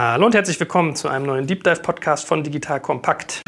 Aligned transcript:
Hallo 0.00 0.26
und 0.26 0.34
herzlich 0.36 0.60
willkommen 0.60 0.94
zu 0.94 1.08
einem 1.08 1.26
neuen 1.26 1.48
Deep 1.48 1.64
Dive 1.64 1.82
Podcast 1.82 2.24
von 2.24 2.44
Digital 2.44 2.80
Kompakt. 2.80 3.42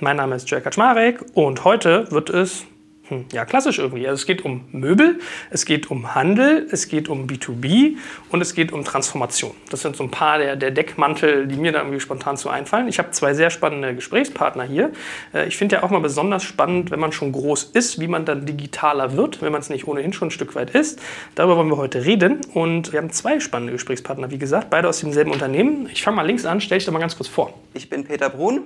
Mein 0.00 0.16
Name 0.18 0.34
ist 0.34 0.50
Jörg 0.50 0.64
Kaczmarek 0.64 1.24
und 1.32 1.64
heute 1.64 2.12
wird 2.12 2.28
es 2.28 2.66
ja, 3.32 3.44
klassisch 3.44 3.78
irgendwie. 3.78 4.06
Also 4.06 4.20
es 4.20 4.26
geht 4.26 4.44
um 4.44 4.64
Möbel, 4.72 5.18
es 5.50 5.64
geht 5.64 5.90
um 5.90 6.14
Handel, 6.14 6.66
es 6.70 6.88
geht 6.88 7.08
um 7.08 7.26
B2B 7.26 7.96
und 8.30 8.40
es 8.40 8.54
geht 8.54 8.72
um 8.72 8.84
Transformation. 8.84 9.52
Das 9.70 9.82
sind 9.82 9.96
so 9.96 10.04
ein 10.04 10.10
paar 10.10 10.38
der, 10.38 10.56
der 10.56 10.70
Deckmantel, 10.70 11.46
die 11.46 11.56
mir 11.56 11.72
da 11.72 11.80
irgendwie 11.80 12.00
spontan 12.00 12.36
zu 12.36 12.48
einfallen. 12.48 12.88
Ich 12.88 12.98
habe 12.98 13.10
zwei 13.10 13.34
sehr 13.34 13.50
spannende 13.50 13.94
Gesprächspartner 13.94 14.64
hier. 14.64 14.92
Äh, 15.34 15.48
ich 15.48 15.56
finde 15.56 15.76
ja 15.76 15.82
auch 15.82 15.90
mal 15.90 16.00
besonders 16.00 16.44
spannend, 16.44 16.90
wenn 16.90 17.00
man 17.00 17.12
schon 17.12 17.32
groß 17.32 17.64
ist, 17.74 18.00
wie 18.00 18.08
man 18.08 18.24
dann 18.24 18.46
digitaler 18.46 19.16
wird, 19.16 19.42
wenn 19.42 19.52
man 19.52 19.60
es 19.60 19.70
nicht 19.70 19.86
ohnehin 19.86 20.12
schon 20.12 20.28
ein 20.28 20.32
Stück 20.32 20.54
weit 20.54 20.70
ist. 20.70 21.00
Darüber 21.34 21.56
wollen 21.56 21.68
wir 21.68 21.76
heute 21.76 22.04
reden 22.04 22.40
und 22.54 22.92
wir 22.92 23.00
haben 23.00 23.10
zwei 23.10 23.40
spannende 23.40 23.72
Gesprächspartner, 23.72 24.30
wie 24.30 24.38
gesagt, 24.38 24.70
beide 24.70 24.88
aus 24.88 25.00
demselben 25.00 25.32
Unternehmen. 25.32 25.88
Ich 25.92 26.02
fange 26.02 26.16
mal 26.16 26.26
links 26.26 26.44
an, 26.44 26.60
stell 26.60 26.78
dich 26.78 26.86
doch 26.86 26.92
mal 26.92 26.98
ganz 26.98 27.16
kurz 27.16 27.28
vor. 27.28 27.54
Ich 27.74 27.88
bin 27.88 28.04
Peter 28.04 28.30
Brun, 28.30 28.62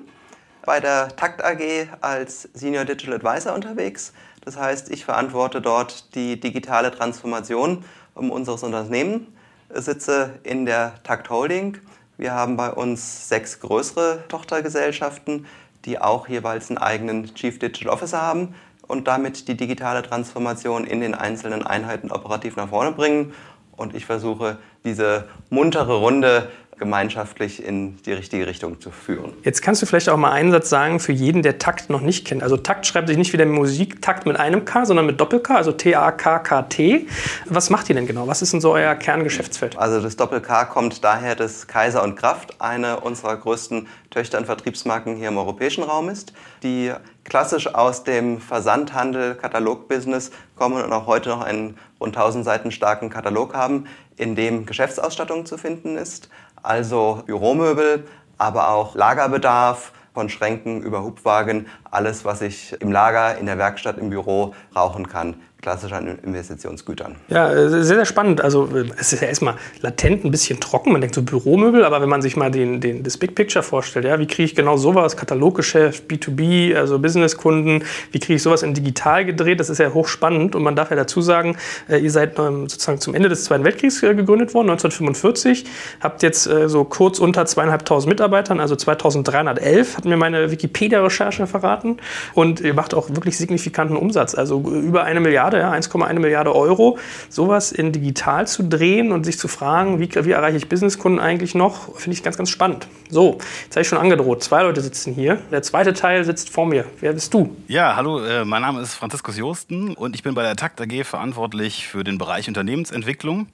bei 0.64 0.80
der 0.80 1.08
Takt 1.16 1.44
AG 1.44 1.88
als 2.00 2.48
Senior 2.54 2.84
Digital 2.84 3.14
Advisor 3.14 3.54
unterwegs. 3.54 4.12
Das 4.44 4.56
heißt, 4.56 4.90
ich 4.90 5.04
verantworte 5.04 5.60
dort 5.60 6.14
die 6.14 6.38
digitale 6.38 6.90
Transformation 6.90 7.84
unseres 8.14 8.62
Unternehmens, 8.62 9.28
sitze 9.72 10.38
in 10.42 10.66
der 10.66 10.94
Takt 11.04 11.30
Holding. 11.30 11.78
Wir 12.18 12.34
haben 12.34 12.56
bei 12.56 12.70
uns 12.70 13.28
sechs 13.28 13.60
größere 13.60 14.24
Tochtergesellschaften, 14.28 15.46
die 15.84 16.00
auch 16.00 16.28
jeweils 16.28 16.70
einen 16.70 16.78
eigenen 16.78 17.34
Chief 17.34 17.58
Digital 17.58 17.92
Officer 17.92 18.20
haben 18.20 18.54
und 18.86 19.08
damit 19.08 19.48
die 19.48 19.56
digitale 19.56 20.02
Transformation 20.02 20.84
in 20.84 21.00
den 21.00 21.14
einzelnen 21.14 21.64
Einheiten 21.64 22.10
operativ 22.10 22.56
nach 22.56 22.68
vorne 22.68 22.92
bringen. 22.92 23.32
Und 23.76 23.94
ich 23.94 24.04
versuche, 24.04 24.58
diese 24.84 25.28
muntere 25.50 25.96
Runde 25.96 26.50
gemeinschaftlich 26.78 27.64
in 27.64 27.96
die 28.02 28.12
richtige 28.12 28.46
Richtung 28.46 28.80
zu 28.80 28.90
führen. 28.90 29.32
Jetzt 29.44 29.62
kannst 29.62 29.82
du 29.82 29.86
vielleicht 29.86 30.08
auch 30.08 30.16
mal 30.16 30.32
einen 30.32 30.50
Satz 30.50 30.68
sagen 30.68 31.00
für 31.00 31.12
jeden, 31.12 31.42
der 31.42 31.58
Takt 31.58 31.90
noch 31.90 32.00
nicht 32.00 32.26
kennt. 32.26 32.42
Also 32.42 32.56
Takt 32.56 32.86
schreibt 32.86 33.08
sich 33.08 33.16
nicht 33.16 33.32
wie 33.32 33.36
der 33.36 33.46
Musiktakt 33.46 34.26
mit 34.26 34.36
einem 34.36 34.64
K, 34.64 34.84
sondern 34.84 35.06
mit 35.06 35.20
Doppel-K, 35.20 35.54
also 35.54 35.72
T-A-K-K-T. 35.72 37.06
Was 37.46 37.70
macht 37.70 37.88
ihr 37.88 37.94
denn 37.94 38.06
genau? 38.06 38.26
Was 38.26 38.42
ist 38.42 38.52
denn 38.52 38.60
so 38.60 38.72
euer 38.72 38.94
Kerngeschäftsfeld? 38.94 39.78
Also 39.78 40.00
das 40.00 40.16
Doppel-K 40.16 40.64
kommt 40.64 41.04
daher, 41.04 41.36
dass 41.36 41.66
Kaiser 41.66 42.02
und 42.02 42.16
Kraft 42.16 42.60
eine 42.60 43.00
unserer 43.00 43.36
größten 43.36 43.86
Töchter- 44.10 44.38
und 44.38 44.46
Vertriebsmarken 44.46 45.16
hier 45.16 45.28
im 45.28 45.38
europäischen 45.38 45.84
Raum 45.84 46.08
ist, 46.08 46.32
die 46.62 46.92
klassisch 47.24 47.72
aus 47.72 48.02
dem 48.02 48.40
Versandhandel, 48.40 49.36
Katalogbusiness 49.36 50.32
kommen 50.56 50.82
und 50.82 50.92
auch 50.92 51.06
heute 51.06 51.28
noch 51.28 51.42
einen 51.42 51.78
rund 52.00 52.16
1000 52.16 52.44
Seiten 52.44 52.72
starken 52.72 53.10
Katalog 53.10 53.54
haben, 53.54 53.86
in 54.16 54.34
dem 54.34 54.66
Geschäftsausstattung 54.66 55.46
zu 55.46 55.56
finden 55.56 55.96
ist 55.96 56.28
also 56.62 57.22
Büromöbel, 57.26 58.06
aber 58.38 58.70
auch 58.70 58.94
Lagerbedarf 58.94 59.92
von 60.14 60.28
Schränken 60.28 60.82
über 60.82 61.02
Hubwagen, 61.02 61.66
alles, 61.90 62.24
was 62.24 62.42
ich 62.42 62.76
im 62.80 62.92
Lager, 62.92 63.38
in 63.38 63.46
der 63.46 63.58
Werkstatt, 63.58 63.98
im 63.98 64.10
Büro 64.10 64.54
brauchen 64.72 65.08
kann 65.08 65.36
klassisch 65.62 65.92
Investitionsgütern. 66.24 67.14
Ja, 67.28 67.52
äh, 67.52 67.68
sehr, 67.68 67.84
sehr 67.84 68.04
spannend. 68.04 68.40
Also 68.40 68.68
äh, 68.74 68.84
es 68.98 69.12
ist 69.12 69.22
ja 69.22 69.28
erstmal 69.28 69.54
latent 69.80 70.24
ein 70.24 70.32
bisschen 70.32 70.58
trocken. 70.58 70.90
Man 70.90 71.00
denkt 71.00 71.14
so 71.14 71.22
Büromöbel, 71.22 71.84
aber 71.84 72.02
wenn 72.02 72.08
man 72.08 72.20
sich 72.20 72.36
mal 72.36 72.50
den, 72.50 72.80
den, 72.80 73.04
das 73.04 73.16
Big 73.16 73.36
Picture 73.36 73.62
vorstellt, 73.62 74.04
ja, 74.04 74.18
wie 74.18 74.26
kriege 74.26 74.42
ich 74.42 74.56
genau 74.56 74.76
sowas, 74.76 75.16
Kataloggeschäft, 75.16 76.10
B2B, 76.10 76.74
also 76.74 76.98
Businesskunden, 76.98 77.84
wie 78.10 78.18
kriege 78.18 78.34
ich 78.34 78.42
sowas 78.42 78.64
in 78.64 78.74
digital 78.74 79.24
gedreht, 79.24 79.60
das 79.60 79.70
ist 79.70 79.78
ja 79.78 79.94
hochspannend. 79.94 80.56
Und 80.56 80.64
man 80.64 80.74
darf 80.74 80.90
ja 80.90 80.96
dazu 80.96 81.20
sagen, 81.20 81.56
äh, 81.88 81.98
ihr 81.98 82.10
seid 82.10 82.40
ähm, 82.40 82.68
sozusagen 82.68 82.98
zum 82.98 83.14
Ende 83.14 83.28
des 83.28 83.44
Zweiten 83.44 83.62
Weltkriegs 83.62 84.00
gegründet 84.00 84.54
worden, 84.54 84.68
1945, 84.68 85.64
habt 86.00 86.24
jetzt 86.24 86.42
so 86.42 86.84
kurz 86.84 87.18
unter 87.20 87.46
zweieinhalbtausend 87.46 88.08
Mitarbeitern, 88.08 88.58
also 88.58 88.74
2311, 88.74 89.96
hat 89.96 90.04
mir 90.04 90.16
meine 90.16 90.50
Wikipedia-Recherche 90.50 91.46
verraten. 91.46 91.98
Und 92.34 92.60
ihr 92.60 92.74
macht 92.74 92.94
auch 92.94 93.10
wirklich 93.10 93.38
signifikanten 93.38 93.96
Umsatz, 93.96 94.34
also 94.34 94.60
über 94.60 95.04
eine 95.04 95.20
Milliarde 95.20 95.51
Milliarde, 95.52 95.58
ja, 95.58 95.72
1,1 95.72 96.18
Milliarde 96.18 96.54
Euro, 96.54 96.98
sowas 97.28 97.72
in 97.72 97.92
digital 97.92 98.46
zu 98.46 98.64
drehen 98.64 99.12
und 99.12 99.24
sich 99.24 99.38
zu 99.38 99.48
fragen, 99.48 100.00
wie, 100.00 100.08
wie 100.24 100.30
erreiche 100.30 100.56
ich 100.56 100.68
Businesskunden 100.68 101.20
eigentlich 101.20 101.54
noch, 101.54 101.98
finde 101.98 102.16
ich 102.16 102.22
ganz, 102.22 102.36
ganz 102.36 102.50
spannend. 102.50 102.88
So, 103.10 103.38
jetzt 103.64 103.76
habe 103.76 103.82
ich 103.82 103.88
schon 103.88 103.98
angedroht. 103.98 104.42
Zwei 104.42 104.62
Leute 104.62 104.80
sitzen 104.80 105.14
hier. 105.14 105.38
Der 105.50 105.62
zweite 105.62 105.92
Teil 105.92 106.24
sitzt 106.24 106.50
vor 106.50 106.66
mir. 106.66 106.84
Wer 107.00 107.12
bist 107.12 107.32
du? 107.34 107.56
Ja, 107.68 107.96
hallo, 107.96 108.24
äh, 108.24 108.44
mein 108.44 108.62
Name 108.62 108.80
ist 108.80 108.94
Franziskus 108.94 109.36
Josten 109.36 109.94
und 109.94 110.14
ich 110.14 110.22
bin 110.22 110.34
bei 110.34 110.42
der 110.42 110.56
Takt 110.56 110.80
AG 110.80 111.04
verantwortlich 111.04 111.86
für 111.86 112.04
den 112.04 112.18
Bereich 112.18 112.48
Unternehmensentwicklung 112.48 113.48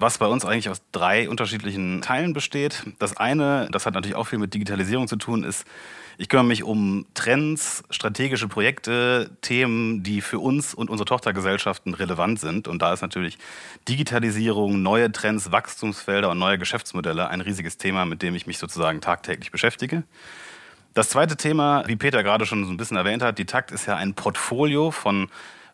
was 0.00 0.18
bei 0.18 0.26
uns 0.26 0.44
eigentlich 0.44 0.68
aus 0.68 0.80
drei 0.92 1.28
unterschiedlichen 1.28 2.02
Teilen 2.02 2.32
besteht. 2.32 2.84
Das 3.00 3.16
eine, 3.16 3.68
das 3.72 3.84
hat 3.84 3.94
natürlich 3.94 4.14
auch 4.14 4.28
viel 4.28 4.38
mit 4.38 4.54
Digitalisierung 4.54 5.08
zu 5.08 5.16
tun, 5.16 5.42
ist 5.42 5.64
ich 6.20 6.28
kümmere 6.28 6.46
mich 6.46 6.64
um 6.64 7.06
Trends, 7.14 7.84
strategische 7.90 8.48
Projekte, 8.48 9.30
Themen, 9.40 10.02
die 10.02 10.20
für 10.20 10.40
uns 10.40 10.74
und 10.74 10.90
unsere 10.90 11.06
Tochtergesellschaften 11.06 11.94
relevant 11.94 12.40
sind. 12.40 12.66
Und 12.66 12.82
da 12.82 12.92
ist 12.92 13.02
natürlich 13.02 13.38
Digitalisierung, 13.88 14.82
neue 14.82 15.12
Trends, 15.12 15.52
Wachstumsfelder 15.52 16.28
und 16.28 16.40
neue 16.40 16.58
Geschäftsmodelle 16.58 17.28
ein 17.28 17.40
riesiges 17.40 17.78
Thema, 17.78 18.04
mit 18.04 18.22
dem 18.22 18.34
ich 18.34 18.48
mich 18.48 18.58
sozusagen 18.58 19.00
tagtäglich 19.00 19.52
beschäftige. 19.52 20.02
Das 20.92 21.10
zweite 21.10 21.36
Thema, 21.36 21.84
wie 21.86 21.94
Peter 21.94 22.24
gerade 22.24 22.46
schon 22.46 22.64
so 22.64 22.72
ein 22.72 22.76
bisschen 22.76 22.96
erwähnt 22.96 23.22
hat, 23.22 23.38
die 23.38 23.46
Takt 23.46 23.70
ist 23.70 23.86
ja 23.86 23.94
ein 23.94 24.14
Portfolio 24.14 24.90
von 24.90 25.28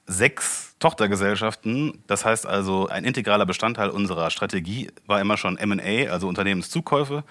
sechs 0.06 0.76
Tochtergesellschaften. 0.78 2.02
Das 2.06 2.26
heißt 2.26 2.46
also, 2.46 2.88
ein 2.88 3.04
integraler 3.04 3.46
Bestandteil 3.46 3.88
unserer 3.88 4.30
Strategie 4.30 4.90
war 5.06 5.22
immer 5.22 5.38
schon 5.38 5.54
MA, 5.54 6.10
also 6.10 6.28
Unternehmenszukäufe. 6.28 7.24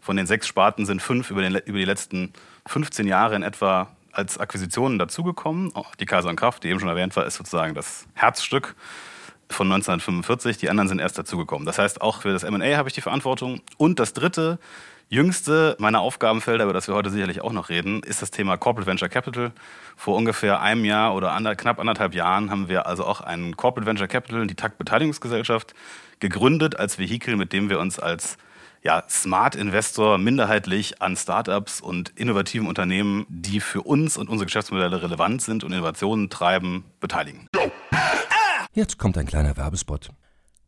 Von 0.00 0.16
den 0.16 0.26
sechs 0.26 0.46
Sparten 0.46 0.86
sind 0.86 1.02
fünf 1.02 1.32
über, 1.32 1.42
den, 1.42 1.56
über 1.56 1.78
die 1.78 1.84
letzten 1.84 2.32
15 2.66 3.06
Jahre 3.06 3.36
in 3.36 3.42
etwa 3.42 3.88
als 4.12 4.38
Akquisitionen 4.38 4.98
dazugekommen. 4.98 5.70
Oh, 5.74 5.84
die 5.98 6.06
Kaiser 6.06 6.28
und 6.28 6.36
Kraft, 6.36 6.64
die 6.64 6.68
eben 6.68 6.80
schon 6.80 6.88
erwähnt 6.88 7.14
war, 7.16 7.26
ist 7.26 7.36
sozusagen 7.36 7.74
das 7.74 8.06
Herzstück 8.14 8.74
von 9.48 9.66
1945. 9.66 10.58
Die 10.58 10.70
anderen 10.70 10.88
sind 10.88 11.00
erst 11.00 11.18
dazugekommen. 11.18 11.66
Das 11.66 11.78
heißt, 11.78 12.00
auch 12.00 12.22
für 12.22 12.32
das 12.32 12.42
M&A 12.42 12.76
habe 12.76 12.88
ich 12.88 12.94
die 12.94 13.00
Verantwortung. 13.00 13.60
Und 13.76 13.98
das 13.98 14.12
dritte, 14.12 14.58
jüngste 15.08 15.76
meiner 15.78 16.00
Aufgabenfelder, 16.00 16.64
über 16.64 16.72
das 16.72 16.88
wir 16.88 16.94
heute 16.94 17.10
sicherlich 17.10 17.40
auch 17.40 17.52
noch 17.52 17.68
reden, 17.68 18.02
ist 18.02 18.22
das 18.22 18.30
Thema 18.30 18.56
Corporate 18.56 18.88
Venture 18.88 19.08
Capital. 19.08 19.52
Vor 19.96 20.16
ungefähr 20.16 20.60
einem 20.60 20.84
Jahr 20.84 21.14
oder 21.14 21.32
ander, 21.32 21.56
knapp 21.56 21.78
anderthalb 21.78 22.14
Jahren 22.14 22.50
haben 22.50 22.68
wir 22.68 22.86
also 22.86 23.04
auch 23.04 23.20
einen 23.20 23.56
Corporate 23.56 23.86
Venture 23.86 24.08
Capital, 24.08 24.46
die 24.46 24.54
TAC 24.54 24.78
Beteiligungsgesellschaft, 24.78 25.74
gegründet 26.20 26.78
als 26.78 26.98
Vehikel, 26.98 27.36
mit 27.36 27.52
dem 27.52 27.68
wir 27.70 27.80
uns 27.80 27.98
als 27.98 28.38
ja, 28.82 29.02
Smart 29.08 29.54
Investor 29.54 30.18
minderheitlich 30.18 31.02
an 31.02 31.16
Startups 31.16 31.80
und 31.80 32.10
innovativen 32.16 32.66
Unternehmen, 32.66 33.26
die 33.28 33.60
für 33.60 33.82
uns 33.82 34.16
und 34.16 34.28
unsere 34.28 34.46
Geschäftsmodelle 34.46 35.02
relevant 35.02 35.42
sind 35.42 35.64
und 35.64 35.72
Innovationen 35.72 36.30
treiben, 36.30 36.84
beteiligen. 37.00 37.46
Jetzt 38.72 38.98
kommt 38.98 39.18
ein 39.18 39.26
kleiner 39.26 39.56
Werbespot. 39.56 40.10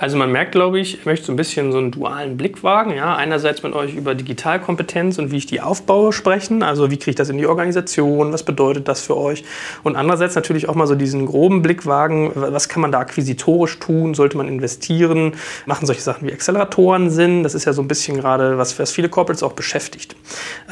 Also 0.00 0.16
man 0.16 0.32
merkt, 0.32 0.50
glaube 0.50 0.80
ich, 0.80 0.98
ich 0.98 1.06
möchte 1.06 1.26
so 1.26 1.32
ein 1.32 1.36
bisschen 1.36 1.70
so 1.70 1.78
einen 1.78 1.92
dualen 1.92 2.36
Blick 2.36 2.64
wagen. 2.64 2.96
Ja? 2.96 3.14
Einerseits 3.14 3.62
mit 3.62 3.74
euch 3.74 3.94
über 3.94 4.16
Digitalkompetenz 4.16 5.20
und 5.20 5.30
wie 5.30 5.36
ich 5.36 5.46
die 5.46 5.60
aufbaue 5.60 6.12
sprechen. 6.12 6.64
Also 6.64 6.90
wie 6.90 6.96
kriege 6.96 7.10
ich 7.10 7.16
das 7.16 7.28
in 7.28 7.38
die 7.38 7.46
Organisation? 7.46 8.32
Was 8.32 8.42
bedeutet 8.42 8.88
das 8.88 9.02
für 9.02 9.16
euch? 9.16 9.44
Und 9.84 9.94
andererseits 9.94 10.34
natürlich 10.34 10.68
auch 10.68 10.74
mal 10.74 10.88
so 10.88 10.96
diesen 10.96 11.26
groben 11.26 11.62
Blick 11.62 11.86
wagen. 11.86 12.32
Was 12.34 12.68
kann 12.68 12.82
man 12.82 12.90
da 12.90 12.98
akquisitorisch 12.98 13.78
tun? 13.78 14.14
Sollte 14.14 14.36
man 14.36 14.48
investieren? 14.48 15.34
Machen 15.64 15.86
solche 15.86 16.02
Sachen 16.02 16.26
wie 16.26 16.32
Acceleratoren 16.32 17.08
Sinn? 17.08 17.44
Das 17.44 17.54
ist 17.54 17.64
ja 17.64 17.72
so 17.72 17.80
ein 17.80 17.86
bisschen 17.86 18.16
gerade, 18.16 18.58
was, 18.58 18.76
was 18.80 18.90
viele 18.90 19.08
Corporates 19.08 19.44
auch 19.44 19.52
beschäftigt. 19.52 20.16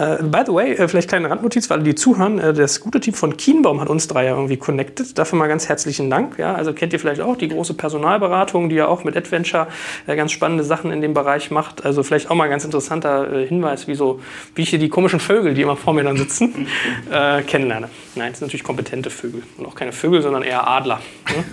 Uh, 0.01 0.17
by 0.21 0.41
the 0.45 0.53
way, 0.53 0.73
äh, 0.73 0.89
vielleicht 0.89 1.09
kleine 1.09 1.31
Randnotiz, 1.31 1.71
weil 1.71 1.85
die 1.85 1.95
zuhören. 1.95 2.41
Äh, 2.41 2.55
das 2.55 2.81
gute 2.81 2.99
Team 2.99 3.15
von 3.15 3.37
Kienbaum 3.37 3.81
hat 3.81 3.89
uns 3.89 4.09
drei 4.09 4.25
ja 4.25 4.35
irgendwie 4.35 4.57
connected. 4.57 5.17
Dafür 5.17 5.39
mal 5.39 5.47
ganz 5.47 5.69
herzlichen 5.69 6.11
Dank. 6.11 6.41
Ja? 6.41 6.57
Also 6.57 6.73
kennt 6.73 6.93
ihr 6.93 6.99
vielleicht 6.99 7.21
auch 7.21 7.37
die 7.37 7.47
große 7.47 7.75
Personalberatung, 7.75 8.69
die 8.69 8.75
ja 8.75 8.89
auch 8.89 9.05
mit 9.05 9.12
mit 9.13 9.17
AdVenture 9.17 9.69
äh, 10.07 10.17
ganz 10.17 10.33
spannende 10.33 10.65
Sachen 10.65 10.91
in 10.91 11.01
dem 11.01 11.15
Bereich 11.15 11.51
macht. 11.51 11.85
Also 11.85 12.03
vielleicht 12.03 12.31
auch 12.31 12.35
mal 12.35 12.45
ein 12.45 12.51
ganz 12.51 12.65
interessanter 12.65 13.33
äh, 13.33 13.47
Hinweis, 13.47 13.89
wie, 13.89 13.95
so, 13.95 14.21
wie 14.55 14.63
ich 14.63 14.71
hier 14.71 14.79
die 14.79 14.89
komischen 14.89 15.21
Vögel, 15.21 15.55
die 15.55 15.63
immer 15.63 15.77
vor 15.77 15.95
mir 15.95 16.05
dann 16.05 16.17
sitzen, 16.17 16.67
äh, 17.11 17.43
kennenlerne. 17.43 17.89
Nein, 18.15 18.33
es 18.33 18.39
sind 18.39 18.49
natürlich 18.49 18.65
kompetente 18.65 19.11
Vögel 19.11 19.43
und 19.59 19.67
auch 19.67 19.75
keine 19.75 19.93
Vögel, 19.93 20.23
sondern 20.23 20.43
eher 20.43 20.67
Adler. 20.67 21.01
Ne? 21.29 21.45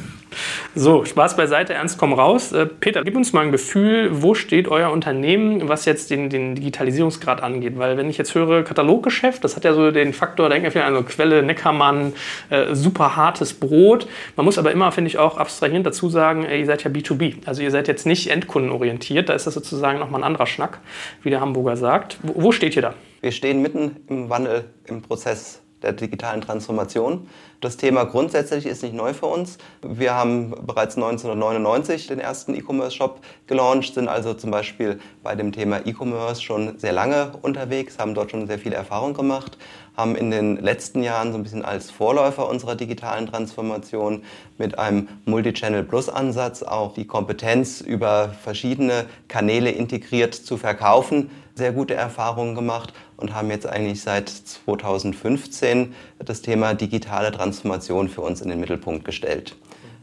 So, 0.75 1.05
Spaß 1.05 1.35
beiseite, 1.35 1.73
ernst 1.73 1.97
komm 1.97 2.13
raus. 2.13 2.51
Äh, 2.51 2.65
Peter, 2.65 3.03
gib 3.03 3.15
uns 3.15 3.33
mal 3.33 3.41
ein 3.41 3.51
Gefühl, 3.51 4.21
wo 4.21 4.35
steht 4.35 4.67
euer 4.67 4.91
Unternehmen, 4.91 5.67
was 5.67 5.85
jetzt 5.85 6.09
den, 6.09 6.29
den 6.29 6.55
Digitalisierungsgrad 6.55 7.41
angeht? 7.41 7.77
Weil 7.77 7.97
wenn 7.97 8.09
ich 8.09 8.17
jetzt 8.17 8.35
höre 8.35 8.63
Kataloggeschäft, 8.63 9.43
das 9.43 9.55
hat 9.55 9.63
ja 9.63 9.73
so 9.73 9.91
den 9.91 10.13
Faktor, 10.13 10.47
da 10.47 10.53
denken 10.53 10.65
wir 10.65 10.71
viel 10.71 10.81
an 10.81 10.95
so 10.95 11.03
Quelle, 11.03 11.43
Neckermann, 11.43 12.13
äh, 12.49 12.75
super 12.75 13.15
hartes 13.15 13.53
Brot. 13.53 14.07
Man 14.35 14.45
muss 14.45 14.57
aber 14.57 14.71
immer, 14.71 14.91
finde 14.91 15.09
ich, 15.09 15.17
auch 15.17 15.37
abstrahierend 15.37 15.85
dazu 15.85 16.09
sagen, 16.09 16.45
ihr 16.49 16.65
seid 16.65 16.83
ja 16.83 16.91
B2B. 16.91 17.35
Also 17.45 17.61
ihr 17.61 17.71
seid 17.71 17.87
jetzt 17.87 18.05
nicht 18.05 18.29
endkundenorientiert, 18.29 19.29
da 19.29 19.33
ist 19.33 19.47
das 19.47 19.53
sozusagen 19.53 19.99
nochmal 19.99 20.21
ein 20.21 20.25
anderer 20.25 20.47
Schnack, 20.47 20.79
wie 21.23 21.29
der 21.29 21.41
Hamburger 21.41 21.77
sagt. 21.77 22.17
Wo, 22.21 22.43
wo 22.43 22.51
steht 22.51 22.75
ihr 22.75 22.81
da? 22.81 22.93
Wir 23.21 23.31
stehen 23.31 23.61
mitten 23.61 23.97
im 24.07 24.29
Wandel, 24.29 24.65
im 24.87 25.01
Prozess 25.01 25.61
der 25.81 25.93
digitalen 25.93 26.41
Transformation. 26.41 27.27
Das 27.61 27.75
Thema 27.75 28.05
grundsätzlich 28.05 28.65
ist 28.65 28.83
nicht 28.83 28.95
neu 28.95 29.13
für 29.13 29.25
uns. 29.25 29.57
Wir 29.81 30.13
haben 30.13 30.51
bereits 30.65 30.95
1999 30.95 32.07
den 32.07 32.19
ersten 32.21 32.55
E-Commerce-Shop 32.55 33.19
gelauncht, 33.47 33.95
sind 33.95 34.07
also 34.07 34.33
zum 34.33 34.49
Beispiel 34.49 35.01
bei 35.23 35.35
dem 35.35 35.51
Thema 35.51 35.85
E-Commerce 35.85 36.41
schon 36.41 36.79
sehr 36.79 36.93
lange 36.93 37.33
unterwegs, 37.41 37.99
haben 37.99 38.13
dort 38.13 38.31
schon 38.31 38.47
sehr 38.47 38.59
viel 38.59 38.71
Erfahrung 38.71 39.13
gemacht, 39.13 39.57
haben 39.97 40.15
in 40.15 40.31
den 40.31 40.55
letzten 40.55 41.03
Jahren 41.03 41.33
so 41.33 41.37
ein 41.37 41.43
bisschen 41.43 41.65
als 41.65 41.91
Vorläufer 41.91 42.47
unserer 42.47 42.75
digitalen 42.75 43.27
Transformation 43.27 44.23
mit 44.57 44.79
einem 44.79 45.09
Multi-Channel-Plus-Ansatz 45.25 46.63
auch 46.63 46.93
die 46.93 47.07
Kompetenz 47.07 47.81
über 47.81 48.29
verschiedene 48.41 49.05
Kanäle 49.27 49.71
integriert 49.71 50.33
zu 50.33 50.55
verkaufen, 50.55 51.29
sehr 51.55 51.73
gute 51.73 51.93
Erfahrungen 51.93 52.55
gemacht 52.55 52.93
und 53.19 53.35
haben 53.35 53.49
jetzt 53.49 53.67
eigentlich 53.67 54.01
seit 54.01 54.29
2015 54.29 55.93
das 56.19 56.41
Thema 56.41 56.73
digitale 56.73 57.31
Transformation 57.31 58.07
für 58.07 58.21
uns 58.21 58.41
in 58.41 58.49
den 58.49 58.59
Mittelpunkt 58.59 59.03
gestellt. 59.03 59.57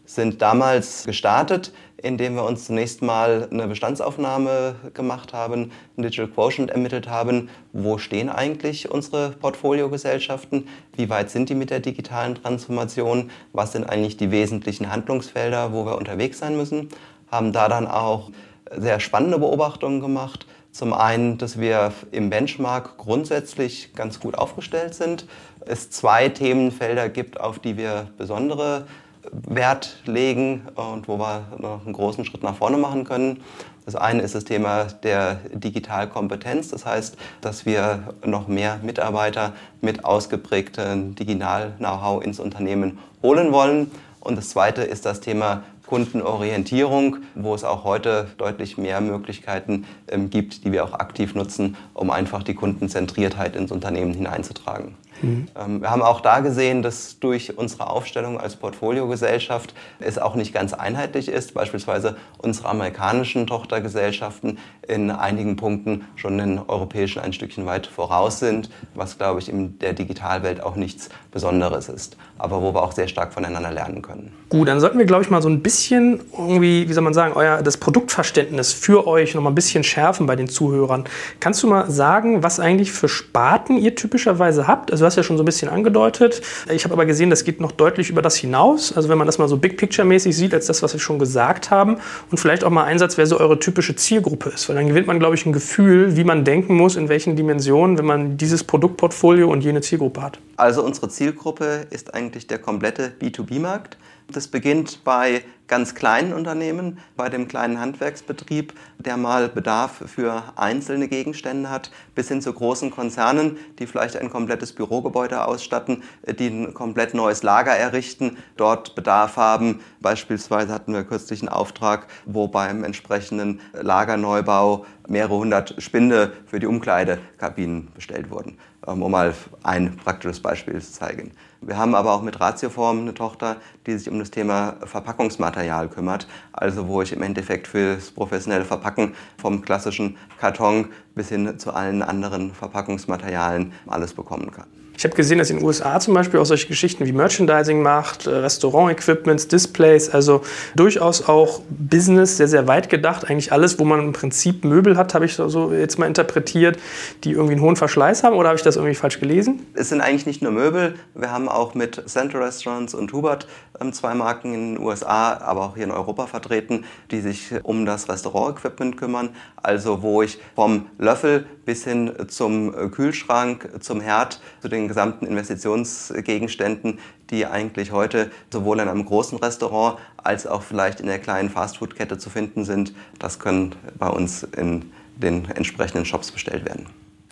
Sind 0.05 0.43
damals 0.43 1.05
gestartet, 1.05 1.73
indem 1.97 2.35
wir 2.35 2.45
uns 2.45 2.67
zunächst 2.67 3.03
mal 3.03 3.49
eine 3.51 3.67
Bestandsaufnahme 3.67 4.77
gemacht 4.93 5.33
haben, 5.33 5.73
ein 5.97 6.03
Digital 6.03 6.29
Quotient 6.29 6.71
ermittelt 6.71 7.09
haben. 7.09 7.49
Wo 7.73 7.99
stehen 7.99 8.29
eigentlich 8.29 8.91
unsere 8.91 9.31
Portfoliogesellschaften? 9.31 10.69
Wie 10.95 11.09
weit 11.09 11.31
sind 11.31 11.49
die 11.49 11.55
mit 11.55 11.71
der 11.71 11.81
digitalen 11.81 12.37
Transformation? 12.37 13.31
Was 13.53 13.73
sind 13.73 13.85
eigentlich 13.85 14.19
die 14.19 14.31
wesentlichen 14.31 14.93
Handlungsfelder, 14.93 15.73
wo 15.73 15.87
wir 15.87 15.97
unterwegs 15.97 16.39
sein 16.39 16.57
müssen? 16.57 16.91
Haben 17.33 17.53
da 17.53 17.69
dann 17.69 17.89
auch 17.89 18.31
sehr 18.77 19.01
spannende 19.01 19.39
Beobachtungen 19.39 20.01
gemacht 20.01 20.47
zum 20.77 20.93
einen, 20.93 21.39
dass 21.39 21.59
wir 21.59 21.93
im 22.13 22.29
Benchmark 22.29 22.99
grundsätzlich 22.99 23.95
ganz 23.95 24.21
gut 24.21 24.37
aufgestellt 24.37 24.95
sind. 24.95 25.27
Es 25.65 25.91
zwei 25.91 26.29
Themenfelder 26.29 27.09
gibt, 27.09 27.41
auf 27.41 27.59
die 27.59 27.79
wir 27.79 28.09
besondere 28.19 28.87
Wert 29.33 29.97
legen 30.05 30.69
und 30.75 31.09
wo 31.09 31.19
wir 31.19 31.45
noch 31.59 31.85
einen 31.85 31.95
großen 31.95 32.27
Schritt 32.27 32.43
nach 32.43 32.57
vorne 32.57 32.77
machen 32.77 33.05
können. 33.05 33.43
Das 33.87 33.97
eine 33.97 34.21
ist 34.21 34.35
das 34.35 34.45
Thema 34.45 34.85
der 35.03 35.37
Digitalkompetenz, 35.53 36.69
das 36.69 36.85
heißt, 36.85 37.17
dass 37.41 37.65
wir 37.65 38.15
noch 38.25 38.47
mehr 38.47 38.79
Mitarbeiter 38.83 39.53
mit 39.81 40.05
ausgeprägtem 40.05 41.15
Digital-Know-how 41.15 42.23
ins 42.23 42.39
Unternehmen 42.39 42.99
holen 43.23 43.51
wollen. 43.53 43.91
Und 44.21 44.37
das 44.37 44.51
zweite 44.51 44.83
ist 44.83 45.07
das 45.07 45.21
Thema 45.21 45.63
Kundenorientierung, 45.87 47.19
wo 47.35 47.55
es 47.55 47.65
auch 47.65 47.85
heute 47.85 48.29
deutlich 48.39 48.77
mehr 48.77 49.01
Möglichkeiten 49.01 49.87
ähm, 50.09 50.31
gibt, 50.31 50.65
die 50.65 50.73
wir 50.73 50.85
auch 50.85 50.95
aktiv 50.95 51.35
nutzen, 51.35 51.77
um 51.95 52.11
einfach 52.11 52.43
die 52.43 52.55
Kundenzentriertheit 52.55 53.57
ins 53.57 53.73
Unternehmen 53.73 54.13
hineinzutragen. 54.13 54.95
Mhm. 55.23 55.47
Ähm, 55.59 55.81
wir 55.81 55.91
haben 55.91 56.03
auch 56.03 56.21
da 56.21 56.41
gesehen, 56.41 56.83
dass 56.83 57.19
durch 57.19 57.57
unsere 57.57 57.91
Aufstellung 57.91 58.41
als 58.41 58.57
Portfoliogesellschaft 58.57 59.75
es 60.01 60.19
auch 60.19 60.35
nicht 60.35 60.53
ganz 60.53 60.73
einheitlich 60.73 61.29
ist. 61.29 61.55
Beispielsweise 61.55 62.17
unsere 62.39 62.69
amerikanischen 62.69 63.47
Tochtergesellschaften 63.47 64.59
in 64.87 65.11
einigen 65.11 65.57
Punkten 65.57 66.05
schon 66.17 66.39
den 66.39 66.61
europäischen 66.67 67.21
ein 67.21 67.33
Stückchen 67.33 67.67
weit 67.67 67.87
voraus 67.87 68.39
sind, 68.39 68.71
was, 68.95 69.19
glaube 69.19 69.41
ich, 69.41 69.49
in 69.49 69.79
der 69.79 69.93
Digitalwelt 69.93 70.63
auch 70.63 70.77
nichts 70.77 71.09
Besonderes 71.31 71.89
ist, 71.89 72.17
aber 72.39 72.63
wo 72.63 72.73
wir 72.75 72.83
auch 72.83 72.93
sehr 72.93 73.09
stark 73.09 73.33
voneinander 73.33 73.71
lernen 73.73 74.03
können. 74.03 74.33
Gut, 74.49 74.69
dann 74.69 74.81
sollten 74.81 74.99
wir, 74.99 75.07
glaube 75.07 75.23
ich, 75.23 75.31
mal 75.31 75.43
so 75.43 75.49
ein 75.49 75.63
bisschen 75.63 76.21
irgendwie, 76.33 76.89
wie 76.89 76.93
soll 76.93 77.03
man 77.03 77.15
sagen, 77.15 77.35
euer, 77.35 77.63
das 77.63 77.77
Produktverständnis 77.77 78.73
für 78.73 79.07
euch 79.07 79.35
noch 79.35 79.43
mal 79.43 79.51
ein 79.51 79.55
bisschen 79.55 79.83
schärfen 79.83 80.27
bei 80.27 80.37
den 80.37 80.49
Zuhörern. 80.49 81.05
Kannst 81.41 81.63
du 81.63 81.67
mal 81.67 81.91
sagen, 81.91 82.43
was 82.43 82.61
eigentlich 82.61 82.93
für 82.93 83.09
Sparten 83.09 83.77
ihr 83.77 83.95
typischerweise 83.95 84.67
habt? 84.67 84.93
Also 84.93 85.06
du 85.07 85.09
hast 85.09 85.17
ja 85.17 85.23
schon 85.23 85.37
so 85.37 85.45
ein 85.45 85.47
bisschen 85.47 85.69
angedeutet. 85.69 86.43
Ich 86.69 86.83
habe 86.85 86.95
aber 86.95 87.07
gesehen, 87.07 87.31
das 87.31 87.45
geht 87.45 87.61
noch 87.61 87.71
deutlich 87.71 88.11
über 88.11 88.23
das 88.23 88.35
hinaus. 88.35 88.93
Also 88.93 89.09
wenn 89.09 89.17
man 89.17 89.27
das 89.27 89.39
mal 89.39 89.47
so 89.47 89.57
Big 89.57 89.77
Picture-mäßig 89.77 90.35
sieht, 90.35 90.53
als 90.53 90.67
das, 90.67 90.83
was 90.83 90.93
wir 90.93 91.01
schon 91.01 91.21
gesagt 91.21 91.71
haben. 91.71 91.99
Und 92.31 92.39
vielleicht 92.39 92.65
auch 92.65 92.71
mal 92.71 92.85
Einsatz, 92.85 93.17
wer 93.17 93.27
so 93.27 93.39
eure 93.39 93.61
typische 93.61 93.95
Zielgruppe 93.95 94.51
ist. 94.51 94.69
Weil 94.69 94.75
dann 94.75 94.89
gewinnt 94.89 95.07
man, 95.07 95.21
glaube 95.21 95.37
ich, 95.37 95.47
ein 95.47 95.53
Gefühl, 95.53 96.17
wie 96.17 96.25
man 96.25 96.45
denken 96.45 96.75
muss, 96.75 96.97
in 96.97 97.09
welchen 97.09 97.37
Dimensionen, 97.37 97.99
wenn 97.99 98.05
man 98.05 98.37
dieses 98.37 98.65
Produktportfolio 98.65 99.49
und 99.49 99.63
jene 99.63 99.81
Zielgruppe 99.81 100.23
hat. 100.23 100.41
Also 100.57 100.83
unsere 100.83 101.09
Zielgruppe 101.09 101.87
ist 101.91 102.15
eigentlich 102.15 102.49
der 102.49 102.59
komplette 102.59 103.13
B2B-Markt. 103.21 103.97
Das 104.33 104.49
beginnt 104.49 105.05
bei 105.05 105.45
ganz 105.69 105.95
kleinen 105.95 106.33
Unternehmen, 106.33 106.99
bei 107.17 107.29
dem 107.29 107.49
kleinen 107.49 107.81
Handwerksbetrieb, 107.81 108.73
der 108.99 109.17
mal 109.17 109.49
Bedarf 109.49 110.03
für 110.07 110.43
einzelne 110.57 111.09
Gegenstände 111.09 111.71
hat, 111.71 111.91
bis 112.15 112.29
hin 112.29 112.43
zu 112.43 112.53
großen 112.53 112.91
Konzernen, 112.91 113.57
die 113.79 113.87
vielleicht 113.87 114.17
ein 114.17 114.31
komplettes 114.31 114.73
Bürogebäude 114.73 115.45
ausstatten, 115.45 116.03
die 116.39 116.49
ein 116.49 116.75
komplett 116.75 117.15
neues 117.15 117.43
Lager 117.43 117.73
errichten, 117.73 118.37
dort 118.57 118.95
Bedarf 118.95 119.37
haben. 119.37 119.81
Beispielsweise 120.01 120.73
hatten 120.73 120.93
wir 120.93 121.05
kürzlich 121.05 121.43
einen 121.43 121.49
Auftrag, 121.49 122.07
wo 122.27 122.49
beim 122.49 122.85
entsprechenden 122.85 123.61
Lagerneubau 123.73 124.87
mehrere 125.09 125.37
hundert 125.37 125.81
Spinde 125.83 126.33
für 126.47 126.59
die 126.59 126.67
Umkleidekabinen 126.67 127.93
bestellt 127.95 128.31
wurden, 128.31 128.59
ähm, 128.87 129.03
um 129.03 129.11
mal 129.11 129.35
ein 129.63 129.97
praktisches 129.97 130.41
Beispiel 130.41 130.81
zu 130.81 130.93
zeigen. 130.93 131.33
Wir 131.67 131.77
haben 131.79 131.97
aber 131.97 132.13
auch 132.13 132.23
mit 132.23 132.39
Ratioform 132.39 133.01
eine 133.01 133.13
Tochter, 133.13 133.57
die 133.87 133.99
sich 133.99 134.09
um 134.09 134.21
das 134.21 134.31
Thema 134.31 134.77
Verpackungsmaterial 134.85 135.89
kümmert. 135.89 136.29
Also 136.53 136.87
wo 136.87 137.03
ich 137.03 137.13
im 137.13 137.23
Endeffekt 137.23 137.67
für 137.67 137.97
das 137.97 138.13
professionelle 138.13 138.65
Verpacken 138.65 139.17
vom 139.37 139.63
klassischen 139.63 140.17
Karton 140.39 140.93
bis 141.17 141.29
hin 141.29 141.59
zu 141.59 141.73
allen 141.73 142.03
anderen 142.03 142.55
Verpackungsmaterialien 142.55 143.73
alles 143.89 144.15
bekommen 144.15 144.53
kann. 144.53 144.67
Ich 144.99 145.05
habe 145.05 145.15
gesehen, 145.15 145.37
dass 145.39 145.51
in 145.51 145.59
den 145.59 145.67
USA 145.67 146.01
zum 146.01 146.15
Beispiel 146.15 146.41
auch 146.41 146.47
solche 146.47 146.69
Geschichten 146.69 147.05
wie 147.05 147.13
Merchandising 147.13 147.83
macht, 147.83 148.27
äh, 148.27 148.31
Restaurant-Equipments, 148.31 149.47
Displays, 149.49 150.09
also 150.09 150.41
durchaus 150.75 151.29
auch 151.29 151.61
Business, 151.69 152.39
sehr, 152.39 152.49
sehr 152.49 152.67
weit 152.67 152.89
gedacht. 152.89 153.29
Eigentlich 153.29 153.53
alles, 153.53 153.79
wo 153.79 153.85
man 153.85 154.01
im 154.01 154.13
Prinzip 154.13 154.65
Möbel 154.65 154.97
hat, 154.97 155.13
habe 155.15 155.27
ich 155.27 155.35
so 155.35 155.71
jetzt 155.73 155.99
mal 155.99 156.07
interpretiert, 156.07 156.79
die 157.25 157.33
irgendwie 157.33 157.53
einen 157.53 157.63
hohen 157.63 157.77
Verschleiß 157.77 158.25
haben 158.25 158.37
oder 158.37 158.49
habe 158.49 158.57
ich 158.57 158.65
das 158.65 158.77
irgendwie 158.77 158.95
falsch 158.95 159.21
gelesen? 159.21 159.67
Es 159.75 159.91
sind 159.91 160.01
eigentlich 160.01 160.25
nicht 160.25 160.41
nur 160.41 160.53
Möbel. 160.53 160.95
Wir 161.15 161.31
haben 161.31 161.49
auch 161.57 161.75
mit 161.75 162.09
Central 162.09 162.43
Restaurants 162.45 162.95
und 162.95 163.13
Hubert 163.13 163.49
ähm, 163.81 163.93
zwei 163.93 164.15
Marken 164.15 164.55
in 164.55 164.75
den 164.75 164.85
USA, 164.85 165.37
aber 165.39 165.63
auch 165.63 165.75
hier 165.75 165.85
in 165.85 165.91
Europa 165.91 166.27
vertreten, 166.27 166.85
die 167.11 167.21
sich 167.21 167.53
um 167.63 167.87
das 167.87 168.09
Restaurant-Equipment 168.09 168.97
kümmern. 168.97 169.31
Also 169.57 170.03
wo 170.03 170.23
ich 170.23 170.39
vom 170.55 170.87
Löffel 170.99 171.47
bis 171.65 171.85
hin 171.85 172.13
zum 172.29 172.73
Kühlschrank, 172.93 173.71
zum 173.81 174.01
Herd, 174.01 174.41
zu 174.61 174.69
den 174.69 174.89
gesamten 174.89 175.27
Investitionsgegenständen, 175.27 176.99
die 177.31 177.47
eigentlich 177.47 177.93
heute 177.93 178.31
sowohl 178.53 178.81
in 178.81 178.89
einem 178.89 179.05
großen 179.05 179.39
Restaurant 179.39 179.99
als 180.17 180.47
auch 180.47 180.63
vielleicht 180.63 181.01
in 181.01 181.07
der 181.07 181.19
kleinen 181.19 181.51
Fastfood-Kette 181.51 182.19
zu 182.19 182.31
finden 182.31 182.65
sind. 182.65 182.95
Das 183.19 183.39
können 183.39 183.75
bei 183.99 184.09
uns 184.09 184.43
in 184.43 184.93
den 185.17 185.47
entsprechenden 185.51 186.05
Shops 186.05 186.31
bestellt 186.31 186.65
werden. 186.65 186.87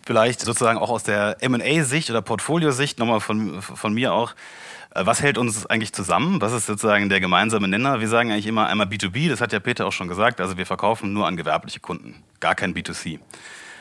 Vielleicht 0.06 0.40
sozusagen 0.40 0.78
auch 0.78 0.90
aus 0.90 1.02
der 1.02 1.36
M&A-Sicht 1.40 2.10
oder 2.10 2.20
Portfoliosicht 2.20 2.98
nochmal 2.98 3.20
von, 3.20 3.62
von 3.62 3.94
mir 3.94 4.12
auch. 4.12 4.34
Äh, 4.94 5.06
was 5.06 5.22
hält 5.22 5.38
uns 5.38 5.66
eigentlich 5.66 5.92
zusammen? 5.92 6.40
Was 6.40 6.52
ist 6.52 6.66
sozusagen 6.66 7.08
der 7.08 7.20
gemeinsame 7.20 7.68
Nenner? 7.68 8.00
Wir 8.00 8.08
sagen 8.08 8.30
eigentlich 8.30 8.46
immer 8.46 8.66
einmal 8.66 8.86
B2B, 8.86 9.28
das 9.28 9.40
hat 9.40 9.52
ja 9.52 9.60
Peter 9.60 9.86
auch 9.86 9.92
schon 9.92 10.08
gesagt. 10.08 10.40
Also 10.40 10.56
wir 10.56 10.66
verkaufen 10.66 11.12
nur 11.12 11.26
an 11.26 11.36
gewerbliche 11.36 11.80
Kunden, 11.80 12.22
gar 12.40 12.54
kein 12.54 12.74
B2C. 12.74 13.18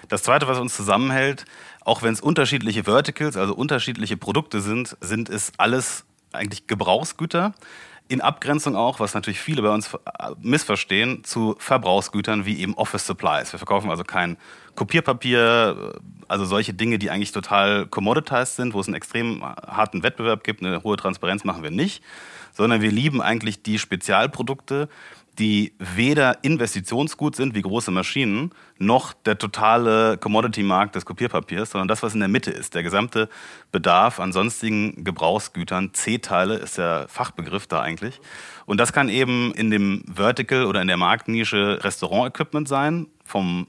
Das 0.09 0.23
Zweite, 0.23 0.47
was 0.47 0.59
uns 0.59 0.75
zusammenhält, 0.75 1.45
auch 1.81 2.01
wenn 2.01 2.13
es 2.13 2.21
unterschiedliche 2.21 2.83
Verticals, 2.83 3.37
also 3.37 3.53
unterschiedliche 3.53 4.17
Produkte 4.17 4.61
sind, 4.61 4.97
sind 5.01 5.29
es 5.29 5.51
alles 5.57 6.05
eigentlich 6.31 6.67
Gebrauchsgüter. 6.67 7.53
In 8.09 8.19
Abgrenzung 8.19 8.75
auch, 8.75 8.99
was 8.99 9.13
natürlich 9.13 9.39
viele 9.39 9.61
bei 9.61 9.69
uns 9.69 9.89
missverstehen, 10.41 11.23
zu 11.23 11.55
Verbrauchsgütern 11.57 12.45
wie 12.45 12.59
eben 12.59 12.73
Office 12.75 13.07
Supplies. 13.07 13.53
Wir 13.53 13.59
verkaufen 13.59 13.89
also 13.89 14.03
kein 14.03 14.37
Kopierpapier, 14.75 15.93
also 16.27 16.45
solche 16.45 16.73
Dinge, 16.73 16.97
die 16.99 17.09
eigentlich 17.09 17.31
total 17.31 17.85
commoditized 17.87 18.55
sind, 18.55 18.73
wo 18.73 18.79
es 18.79 18.87
einen 18.87 18.95
extrem 18.95 19.43
harten 19.43 20.03
Wettbewerb 20.03 20.43
gibt, 20.43 20.63
eine 20.63 20.83
hohe 20.83 20.97
Transparenz 20.97 21.43
machen 21.43 21.63
wir 21.63 21.71
nicht, 21.71 22.03
sondern 22.53 22.81
wir 22.81 22.91
lieben 22.91 23.21
eigentlich 23.21 23.63
die 23.63 23.79
Spezialprodukte, 23.79 24.89
die 25.39 25.73
weder 25.79 26.43
Investitionsgut 26.43 27.35
sind 27.35 27.55
wie 27.55 27.61
große 27.61 27.89
Maschinen, 27.89 28.51
noch 28.77 29.13
der 29.13 29.37
totale 29.37 30.17
Commodity-Markt 30.17 30.95
des 30.95 31.05
Kopierpapiers, 31.05 31.71
sondern 31.71 31.87
das, 31.87 32.03
was 32.03 32.13
in 32.13 32.19
der 32.19 32.29
Mitte 32.29 32.51
ist. 32.51 32.75
Der 32.75 32.83
gesamte 32.83 33.29
Bedarf 33.71 34.19
an 34.19 34.31
sonstigen 34.31 35.03
Gebrauchsgütern, 35.03 35.93
C-Teile 35.93 36.55
ist 36.55 36.77
der 36.77 37.07
Fachbegriff 37.07 37.65
da 37.65 37.81
eigentlich. 37.81 38.21
Und 38.65 38.79
das 38.79 38.93
kann 38.93 39.09
eben 39.09 39.53
in 39.53 39.71
dem 39.71 40.03
Vertical 40.13 40.65
oder 40.65 40.81
in 40.81 40.87
der 40.87 40.97
Marktnische 40.97 41.83
Restaurant-Equipment 41.83 42.67
sein, 42.67 43.07
vom 43.23 43.67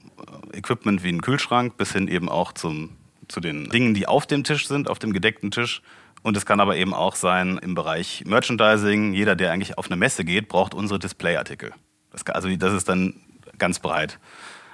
Equipment 0.53 1.03
wie 1.03 1.09
ein 1.09 1.21
Kühlschrank 1.21 1.77
bis 1.77 1.93
hin 1.93 2.07
eben 2.07 2.29
auch 2.29 2.51
zum, 2.51 2.91
zu 3.27 3.39
den 3.39 3.69
Dingen, 3.69 3.93
die 3.93 4.07
auf 4.07 4.25
dem 4.25 4.43
Tisch 4.43 4.67
sind, 4.67 4.89
auf 4.89 4.99
dem 4.99 5.13
gedeckten 5.13 5.51
Tisch 5.51 5.81
und 6.25 6.35
es 6.35 6.47
kann 6.47 6.59
aber 6.59 6.75
eben 6.75 6.95
auch 6.95 7.15
sein 7.15 7.59
im 7.59 7.75
Bereich 7.75 8.23
Merchandising. 8.25 9.13
Jeder, 9.13 9.35
der 9.35 9.51
eigentlich 9.51 9.77
auf 9.77 9.85
eine 9.85 9.95
Messe 9.95 10.25
geht, 10.25 10.47
braucht 10.47 10.73
unsere 10.73 10.97
Displayartikel. 10.97 11.71
Das, 12.11 12.25
also 12.25 12.49
das 12.55 12.73
ist 12.73 12.89
dann 12.89 13.13
ganz 13.59 13.77
breit. 13.77 14.17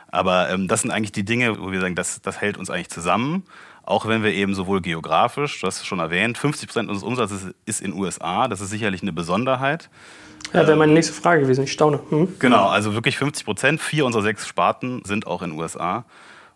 Aber 0.07 0.49
ähm, 0.49 0.69
das 0.69 0.83
sind 0.83 0.91
eigentlich 0.91 1.11
die 1.11 1.25
Dinge, 1.25 1.59
wo 1.59 1.73
wir 1.73 1.81
sagen, 1.81 1.95
das, 1.95 2.21
das 2.21 2.39
hält 2.39 2.55
uns 2.55 2.69
eigentlich 2.69 2.89
zusammen. 2.89 3.43
Auch 3.91 4.07
wenn 4.07 4.23
wir 4.23 4.31
eben 4.31 4.55
sowohl 4.55 4.79
geografisch, 4.79 5.59
du 5.59 5.67
hast 5.67 5.81
es 5.81 5.85
schon 5.85 5.99
erwähnt, 5.99 6.37
50 6.37 6.69
Prozent 6.69 6.89
unseres 6.89 7.05
Umsatzes 7.05 7.53
ist 7.65 7.81
in 7.81 7.91
den 7.91 7.99
USA. 7.99 8.47
Das 8.47 8.61
ist 8.61 8.69
sicherlich 8.69 9.01
eine 9.01 9.11
Besonderheit. 9.11 9.89
Ja, 10.53 10.65
wäre 10.65 10.77
meine 10.77 10.93
nächste 10.93 11.11
Frage 11.11 11.41
gewesen. 11.41 11.65
Ich 11.65 11.73
staune. 11.73 11.99
Hm? 12.09 12.35
Genau, 12.39 12.69
also 12.69 12.93
wirklich 12.93 13.17
50 13.17 13.43
Prozent. 13.43 13.81
Vier 13.81 14.05
unserer 14.05 14.23
sechs 14.23 14.47
Sparten 14.47 15.01
sind 15.03 15.27
auch 15.27 15.41
in 15.41 15.49
den 15.49 15.59
USA. 15.59 16.05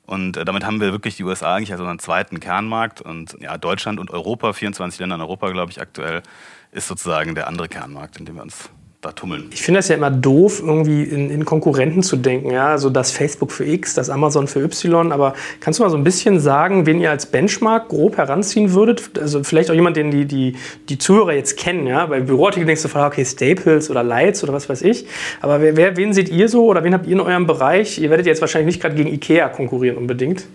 Und 0.06 0.38
äh, 0.38 0.46
damit 0.46 0.66
haben 0.66 0.80
wir 0.80 0.94
wirklich 0.94 1.18
die 1.18 1.26
USA 1.26 1.56
eigentlich 1.56 1.74
als 1.74 1.82
unseren 1.82 2.00
zweiten 2.00 2.40
Kernmarkt. 2.40 3.02
Und 3.02 3.36
ja, 3.42 3.58
Deutschland 3.58 4.00
und 4.00 4.12
Europa, 4.12 4.54
24 4.54 5.02
Länder 5.02 5.16
in 5.16 5.22
Europa, 5.22 5.52
glaube 5.52 5.72
ich, 5.72 5.82
aktuell, 5.82 6.24
ist 6.72 6.88
sozusagen 6.88 7.36
der 7.36 7.48
andere 7.48 7.68
Kernmarkt, 7.68 8.18
in 8.18 8.26
dem 8.26 8.36
wir 8.36 8.44
uns 8.44 8.70
da 9.06 9.12
tummeln. 9.12 9.46
Ich 9.52 9.62
finde 9.62 9.80
das 9.80 9.88
ja 9.88 9.96
immer 9.96 10.10
doof, 10.10 10.62
irgendwie 10.66 11.04
in, 11.04 11.30
in, 11.30 11.46
Konkurrenten 11.46 12.02
zu 12.02 12.16
denken. 12.16 12.52
Ja? 12.52 12.70
Also 12.70 12.90
das 12.90 13.12
Facebook 13.12 13.52
für 13.52 13.64
X, 13.64 13.94
das 13.94 14.10
Amazon 14.10 14.48
für 14.48 14.62
Y. 14.62 15.12
Aber 15.12 15.34
kannst 15.60 15.80
du 15.80 15.84
mal 15.84 15.90
so 15.90 15.98
ein 15.98 16.04
bisschen 16.04 16.40
sagen, 16.40 16.86
wen 16.86 17.00
ihr 17.00 17.12
als 17.12 17.28
Benchmark 17.28 17.90
grob 17.90 18.18
heranziehen 18.18 18.74
würdet? 18.74 19.12
Also 19.20 19.44
vielleicht 19.44 19.70
auch 19.70 19.76
jemand, 19.76 19.98
den 19.98 20.12
die, 20.12 20.26
die, 20.26 20.56
die 20.90 20.98
Zuhörer 20.98 21.34
jetzt 21.34 21.58
kennen. 21.58 21.86
Ja? 21.86 22.08
Bei 22.08 22.20
Büroartikeln 22.20 22.68
denkst 22.68 22.84
du, 22.84 22.90
okay, 23.00 23.26
Staples 23.26 23.90
oder 23.90 24.04
Lights 24.04 24.44
oder 24.44 24.54
was 24.54 24.68
weiß 24.68 24.82
ich. 24.82 25.06
Aber 25.42 25.62
wer, 25.62 25.78
wer, 25.78 25.98
wen 25.98 26.14
seht 26.14 26.30
ihr 26.30 26.50
so 26.50 26.66
oder 26.66 26.84
wen 26.84 26.94
habt 26.94 27.06
ihr 27.06 27.14
in 27.14 27.20
eurem 27.20 27.46
Bereich? 27.46 28.00
Ihr 28.00 28.10
werdet 28.10 28.26
jetzt 28.26 28.42
wahrscheinlich 28.42 28.76
nicht 28.76 28.82
gerade 28.82 28.96
gegen 28.96 29.14
Ikea 29.14 29.50
konkurrieren 29.50 29.98
unbedingt. 29.98 30.46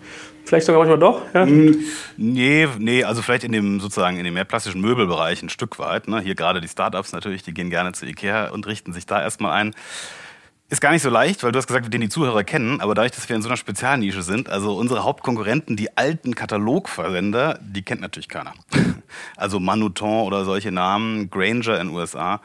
Vielleicht 0.44 0.66
sogar 0.66 0.80
manchmal 0.80 0.98
doch? 0.98 1.22
Ja? 1.34 1.44
Hm, 1.44 1.84
nee, 2.16 2.68
nee, 2.78 3.04
also 3.04 3.22
vielleicht 3.22 3.44
in 3.44 3.52
dem 3.52 3.80
sozusagen 3.80 4.16
in 4.16 4.24
dem 4.24 4.34
mehr 4.34 4.44
plastischen 4.44 4.80
Möbelbereich 4.80 5.42
ein 5.42 5.48
Stück 5.48 5.78
weit. 5.78 6.08
Ne? 6.08 6.20
Hier 6.20 6.34
gerade 6.34 6.60
die 6.60 6.68
Startups 6.68 7.12
natürlich, 7.12 7.42
die 7.42 7.54
gehen 7.54 7.70
gerne 7.70 7.92
zu 7.92 8.06
Ikea 8.06 8.50
und 8.50 8.66
richten 8.66 8.92
sich 8.92 9.06
da 9.06 9.20
erstmal 9.20 9.52
ein. 9.52 9.74
Ist 10.70 10.80
gar 10.80 10.92
nicht 10.92 11.02
so 11.02 11.10
leicht, 11.10 11.42
weil 11.42 11.50
du 11.50 11.58
hast 11.58 11.66
gesagt, 11.66 11.92
den 11.92 12.00
die 12.00 12.08
Zuhörer 12.08 12.44
kennen, 12.44 12.80
aber 12.80 12.94
dadurch, 12.94 13.10
dass 13.10 13.28
wir 13.28 13.34
in 13.34 13.42
so 13.42 13.48
einer 13.48 13.56
Spezialnische 13.56 14.22
sind, 14.22 14.48
also 14.48 14.76
unsere 14.76 15.02
Hauptkonkurrenten, 15.02 15.76
die 15.76 15.96
alten 15.96 16.36
Katalogversender, 16.36 17.58
die 17.60 17.82
kennt 17.82 18.00
natürlich 18.00 18.28
keiner. 18.28 18.54
Also 19.36 19.58
Manuton 19.58 20.24
oder 20.24 20.44
solche 20.44 20.70
Namen, 20.70 21.30
Granger 21.30 21.80
in 21.80 21.88
den 21.88 21.96
USA. 21.96 22.40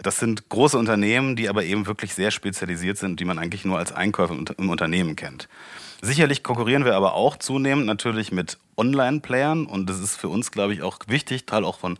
Das 0.00 0.18
sind 0.18 0.48
große 0.48 0.78
Unternehmen, 0.78 1.36
die 1.36 1.50
aber 1.50 1.64
eben 1.64 1.86
wirklich 1.86 2.14
sehr 2.14 2.30
spezialisiert 2.30 2.96
sind, 2.96 3.20
die 3.20 3.26
man 3.26 3.38
eigentlich 3.38 3.66
nur 3.66 3.76
als 3.76 3.92
Einkäufer 3.92 4.34
im 4.56 4.70
Unternehmen 4.70 5.16
kennt. 5.16 5.48
Sicherlich 6.00 6.44
konkurrieren 6.44 6.84
wir 6.84 6.94
aber 6.94 7.14
auch 7.14 7.36
zunehmend 7.38 7.86
natürlich 7.86 8.30
mit 8.30 8.58
Online-Playern 8.76 9.66
und 9.66 9.90
das 9.90 9.98
ist 9.98 10.14
für 10.14 10.28
uns, 10.28 10.52
glaube 10.52 10.72
ich, 10.72 10.82
auch 10.82 11.00
wichtig, 11.08 11.44
Teil 11.44 11.64
auch 11.64 11.80
von 11.80 11.98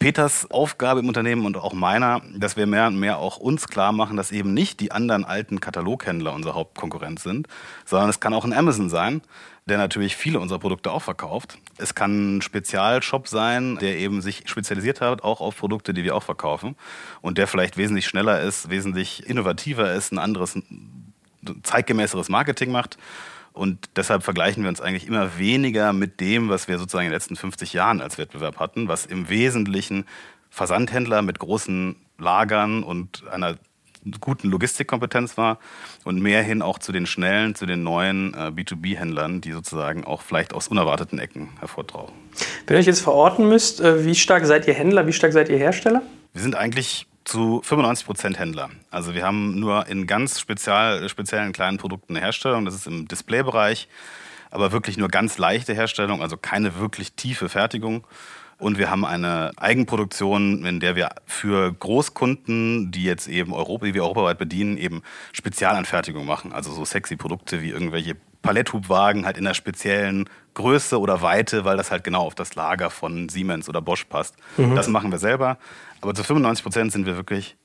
Peters 0.00 0.50
Aufgabe 0.50 0.98
im 0.98 1.06
Unternehmen 1.06 1.46
und 1.46 1.56
auch 1.56 1.72
meiner, 1.72 2.20
dass 2.34 2.56
wir 2.56 2.66
mehr 2.66 2.88
und 2.88 2.98
mehr 2.98 3.18
auch 3.18 3.36
uns 3.36 3.68
klar 3.68 3.92
machen, 3.92 4.16
dass 4.16 4.32
eben 4.32 4.52
nicht 4.52 4.80
die 4.80 4.90
anderen 4.90 5.24
alten 5.24 5.60
Kataloghändler 5.60 6.34
unser 6.34 6.54
Hauptkonkurrent 6.54 7.20
sind, 7.20 7.46
sondern 7.84 8.10
es 8.10 8.18
kann 8.18 8.34
auch 8.34 8.44
ein 8.44 8.52
Amazon 8.52 8.90
sein, 8.90 9.22
der 9.66 9.78
natürlich 9.78 10.16
viele 10.16 10.40
unserer 10.40 10.58
Produkte 10.58 10.90
auch 10.90 11.02
verkauft. 11.02 11.58
Es 11.78 11.94
kann 11.94 12.38
ein 12.38 12.42
Spezialshop 12.42 13.28
sein, 13.28 13.78
der 13.80 13.96
eben 13.96 14.22
sich 14.22 14.42
spezialisiert 14.46 15.00
hat, 15.00 15.22
auch 15.22 15.40
auf 15.40 15.56
Produkte, 15.56 15.94
die 15.94 16.02
wir 16.02 16.16
auch 16.16 16.24
verkaufen 16.24 16.74
und 17.20 17.38
der 17.38 17.46
vielleicht 17.46 17.76
wesentlich 17.76 18.06
schneller 18.06 18.40
ist, 18.40 18.70
wesentlich 18.70 19.24
innovativer 19.28 19.92
ist, 19.92 20.12
ein 20.12 20.18
anderes 20.18 20.58
zeitgemäßeres 21.62 22.28
Marketing 22.28 22.72
macht 22.72 22.98
und 23.56 23.88
deshalb 23.96 24.22
vergleichen 24.22 24.62
wir 24.62 24.68
uns 24.68 24.82
eigentlich 24.82 25.06
immer 25.06 25.38
weniger 25.38 25.94
mit 25.94 26.20
dem, 26.20 26.50
was 26.50 26.68
wir 26.68 26.78
sozusagen 26.78 27.06
in 27.06 27.10
den 27.10 27.16
letzten 27.16 27.36
50 27.36 27.72
Jahren 27.72 28.02
als 28.02 28.18
Wettbewerb 28.18 28.58
hatten, 28.58 28.88
was 28.88 29.06
im 29.06 29.30
Wesentlichen 29.30 30.04
Versandhändler 30.50 31.22
mit 31.22 31.38
großen 31.38 31.96
Lagern 32.18 32.82
und 32.82 33.26
einer 33.28 33.56
guten 34.20 34.50
Logistikkompetenz 34.50 35.38
war 35.38 35.58
und 36.04 36.20
mehr 36.20 36.42
hin 36.42 36.60
auch 36.60 36.78
zu 36.78 36.92
den 36.92 37.06
schnellen, 37.06 37.54
zu 37.54 37.64
den 37.64 37.82
neuen 37.82 38.34
äh, 38.34 38.52
B2B-Händlern, 38.54 39.40
die 39.40 39.52
sozusagen 39.52 40.04
auch 40.04 40.20
vielleicht 40.20 40.54
aus 40.54 40.68
unerwarteten 40.68 41.18
Ecken 41.18 41.48
hervortrauern. 41.58 42.12
Wenn 42.66 42.76
ihr 42.76 42.80
euch 42.80 42.86
jetzt 42.86 43.00
verorten 43.00 43.48
müsst, 43.48 43.80
äh, 43.80 44.04
wie 44.04 44.14
stark 44.14 44.44
seid 44.44 44.68
ihr 44.68 44.74
Händler, 44.74 45.06
wie 45.06 45.12
stark 45.12 45.32
seid 45.32 45.48
ihr 45.48 45.58
Hersteller? 45.58 46.02
Wir 46.34 46.42
sind 46.42 46.54
eigentlich 46.54 47.06
zu 47.26 47.60
95 47.62 48.06
Prozent 48.06 48.38
Händler. 48.38 48.70
Also 48.90 49.14
wir 49.14 49.24
haben 49.24 49.58
nur 49.58 49.86
in 49.88 50.06
ganz 50.06 50.40
spezial, 50.40 51.06
speziellen 51.08 51.52
kleinen 51.52 51.76
Produkten 51.76 52.14
eine 52.14 52.24
Herstellung. 52.24 52.64
Das 52.64 52.74
ist 52.74 52.86
im 52.86 53.08
Displaybereich, 53.08 53.88
aber 54.50 54.72
wirklich 54.72 54.96
nur 54.96 55.08
ganz 55.08 55.36
leichte 55.36 55.74
Herstellung, 55.74 56.22
also 56.22 56.36
keine 56.36 56.78
wirklich 56.78 57.12
tiefe 57.12 57.48
Fertigung. 57.48 58.06
Und 58.58 58.78
wir 58.78 58.88
haben 58.90 59.04
eine 59.04 59.50
Eigenproduktion, 59.56 60.64
in 60.64 60.80
der 60.80 60.96
wir 60.96 61.10
für 61.26 61.72
Großkunden, 61.74 62.90
die 62.90 63.04
jetzt 63.04 63.28
eben 63.28 63.52
Europa, 63.52 63.84
die 63.84 63.92
wir 63.92 64.02
europaweit 64.02 64.38
bedienen, 64.38 64.78
eben 64.78 65.02
Spezialanfertigung 65.32 66.24
machen. 66.24 66.52
Also 66.52 66.72
so 66.72 66.84
sexy 66.84 67.16
Produkte 67.16 67.60
wie 67.60 67.70
irgendwelche 67.70 68.16
Paletthubwagen 68.40 69.26
halt 69.26 69.36
in 69.36 69.46
einer 69.46 69.54
speziellen 69.54 70.28
Größe 70.54 70.98
oder 70.98 71.20
Weite, 71.20 71.64
weil 71.64 71.76
das 71.76 71.90
halt 71.90 72.04
genau 72.04 72.22
auf 72.22 72.34
das 72.34 72.54
Lager 72.54 72.88
von 72.88 73.28
Siemens 73.28 73.68
oder 73.68 73.82
Bosch 73.82 74.04
passt. 74.04 74.36
Mhm. 74.56 74.74
Das 74.74 74.88
machen 74.88 75.10
wir 75.10 75.18
selber. 75.18 75.58
Aber 76.00 76.14
zu 76.14 76.22
95 76.22 76.62
Prozent 76.62 76.92
sind 76.92 77.06
wir 77.06 77.16
wirklich 77.16 77.56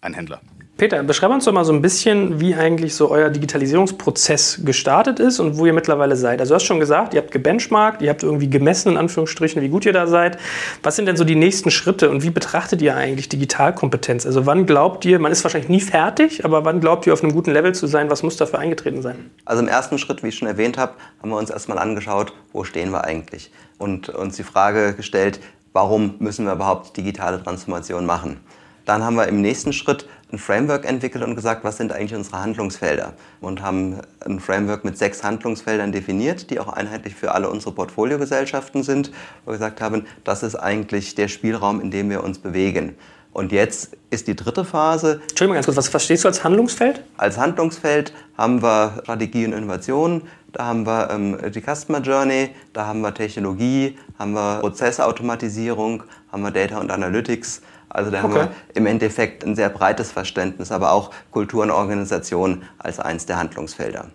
ein 0.00 0.14
Händler. 0.14 0.40
Peter, 0.80 1.02
beschreib 1.02 1.30
uns 1.30 1.44
doch 1.44 1.52
mal 1.52 1.66
so 1.66 1.74
ein 1.74 1.82
bisschen, 1.82 2.40
wie 2.40 2.54
eigentlich 2.54 2.94
so 2.94 3.10
euer 3.10 3.28
Digitalisierungsprozess 3.28 4.62
gestartet 4.64 5.20
ist 5.20 5.38
und 5.38 5.58
wo 5.58 5.66
ihr 5.66 5.74
mittlerweile 5.74 6.16
seid. 6.16 6.40
Also 6.40 6.52
du 6.52 6.54
hast 6.54 6.64
schon 6.64 6.80
gesagt, 6.80 7.12
ihr 7.12 7.20
habt 7.20 7.32
gebenchmarkt, 7.32 8.00
ihr 8.00 8.08
habt 8.08 8.22
irgendwie 8.22 8.48
gemessen, 8.48 8.92
in 8.92 8.96
Anführungsstrichen, 8.96 9.60
wie 9.60 9.68
gut 9.68 9.84
ihr 9.84 9.92
da 9.92 10.06
seid. 10.06 10.38
Was 10.82 10.96
sind 10.96 11.04
denn 11.04 11.18
so 11.18 11.24
die 11.24 11.34
nächsten 11.34 11.70
Schritte 11.70 12.08
und 12.08 12.22
wie 12.22 12.30
betrachtet 12.30 12.80
ihr 12.80 12.96
eigentlich 12.96 13.28
Digitalkompetenz? 13.28 14.24
Also 14.24 14.46
wann 14.46 14.64
glaubt 14.64 15.04
ihr, 15.04 15.18
man 15.18 15.32
ist 15.32 15.44
wahrscheinlich 15.44 15.68
nie 15.68 15.82
fertig, 15.82 16.46
aber 16.46 16.64
wann 16.64 16.80
glaubt 16.80 17.06
ihr 17.06 17.12
auf 17.12 17.22
einem 17.22 17.34
guten 17.34 17.50
Level 17.50 17.74
zu 17.74 17.86
sein? 17.86 18.08
Was 18.08 18.22
muss 18.22 18.38
dafür 18.38 18.58
eingetreten 18.58 19.02
sein? 19.02 19.30
Also 19.44 19.60
im 19.62 19.68
ersten 19.68 19.98
Schritt, 19.98 20.22
wie 20.22 20.28
ich 20.28 20.38
schon 20.38 20.48
erwähnt 20.48 20.78
habe, 20.78 20.94
haben 21.20 21.28
wir 21.28 21.36
uns 21.36 21.50
erstmal 21.50 21.76
angeschaut, 21.76 22.32
wo 22.54 22.64
stehen 22.64 22.90
wir 22.90 23.04
eigentlich? 23.04 23.50
Und 23.76 24.08
uns 24.08 24.36
die 24.36 24.44
Frage 24.44 24.94
gestellt, 24.94 25.40
warum 25.72 26.14
müssen 26.18 26.46
wir 26.46 26.52
überhaupt 26.52 26.96
digitale 26.96 27.42
Transformation 27.42 28.06
machen? 28.06 28.40
Dann 28.84 29.04
haben 29.04 29.16
wir 29.16 29.28
im 29.28 29.40
nächsten 29.40 29.72
Schritt 29.72 30.08
ein 30.32 30.38
Framework 30.38 30.84
entwickelt 30.84 31.22
und 31.24 31.34
gesagt, 31.34 31.64
was 31.64 31.76
sind 31.76 31.92
eigentlich 31.92 32.14
unsere 32.14 32.40
Handlungsfelder? 32.40 33.12
Und 33.40 33.62
haben 33.62 34.00
ein 34.24 34.40
Framework 34.40 34.84
mit 34.84 34.96
sechs 34.96 35.22
Handlungsfeldern 35.22 35.92
definiert, 35.92 36.50
die 36.50 36.58
auch 36.58 36.68
einheitlich 36.68 37.14
für 37.14 37.32
alle 37.32 37.50
unsere 37.50 37.72
Portfoliogesellschaften 37.72 38.82
sind, 38.82 39.12
wo 39.44 39.50
wir 39.50 39.58
gesagt 39.58 39.80
haben, 39.80 40.06
das 40.24 40.42
ist 40.42 40.56
eigentlich 40.56 41.14
der 41.14 41.28
Spielraum, 41.28 41.80
in 41.80 41.90
dem 41.90 42.10
wir 42.10 42.24
uns 42.24 42.38
bewegen. 42.38 42.96
Und 43.32 43.52
jetzt 43.52 43.96
ist 44.10 44.26
die 44.26 44.34
dritte 44.34 44.64
Phase. 44.64 45.20
Entschuldigung 45.28 45.54
ganz 45.54 45.66
kurz, 45.66 45.76
was 45.76 45.88
verstehst 45.88 46.24
du 46.24 46.28
als 46.28 46.42
Handlungsfeld? 46.42 47.04
Als 47.16 47.38
Handlungsfeld 47.38 48.12
haben 48.36 48.62
wir 48.62 49.00
Strategie 49.02 49.46
und 49.46 49.52
Innovation, 49.52 50.22
da 50.52 50.66
haben 50.66 50.84
wir 50.84 51.10
ähm, 51.10 51.38
die 51.52 51.60
Customer 51.60 52.00
Journey, 52.00 52.50
da 52.72 52.86
haben 52.86 53.02
wir 53.02 53.14
Technologie, 53.14 53.96
haben 54.18 54.32
wir 54.32 54.58
Prozessautomatisierung, 54.60 56.02
haben 56.32 56.42
wir 56.42 56.50
Data 56.50 56.78
und 56.80 56.90
Analytics 56.90 57.62
also 57.90 58.10
da 58.10 58.18
okay. 58.18 58.24
haben 58.24 58.34
wir 58.34 58.52
im 58.74 58.86
Endeffekt 58.86 59.44
ein 59.44 59.56
sehr 59.56 59.68
breites 59.68 60.12
Verständnis, 60.12 60.70
aber 60.70 60.92
auch 60.92 61.10
Kultur 61.32 61.64
und 61.64 61.72
Organisation 61.72 62.62
als 62.78 63.00
eins 63.00 63.26
der 63.26 63.36
Handlungsfelder. 63.36 64.06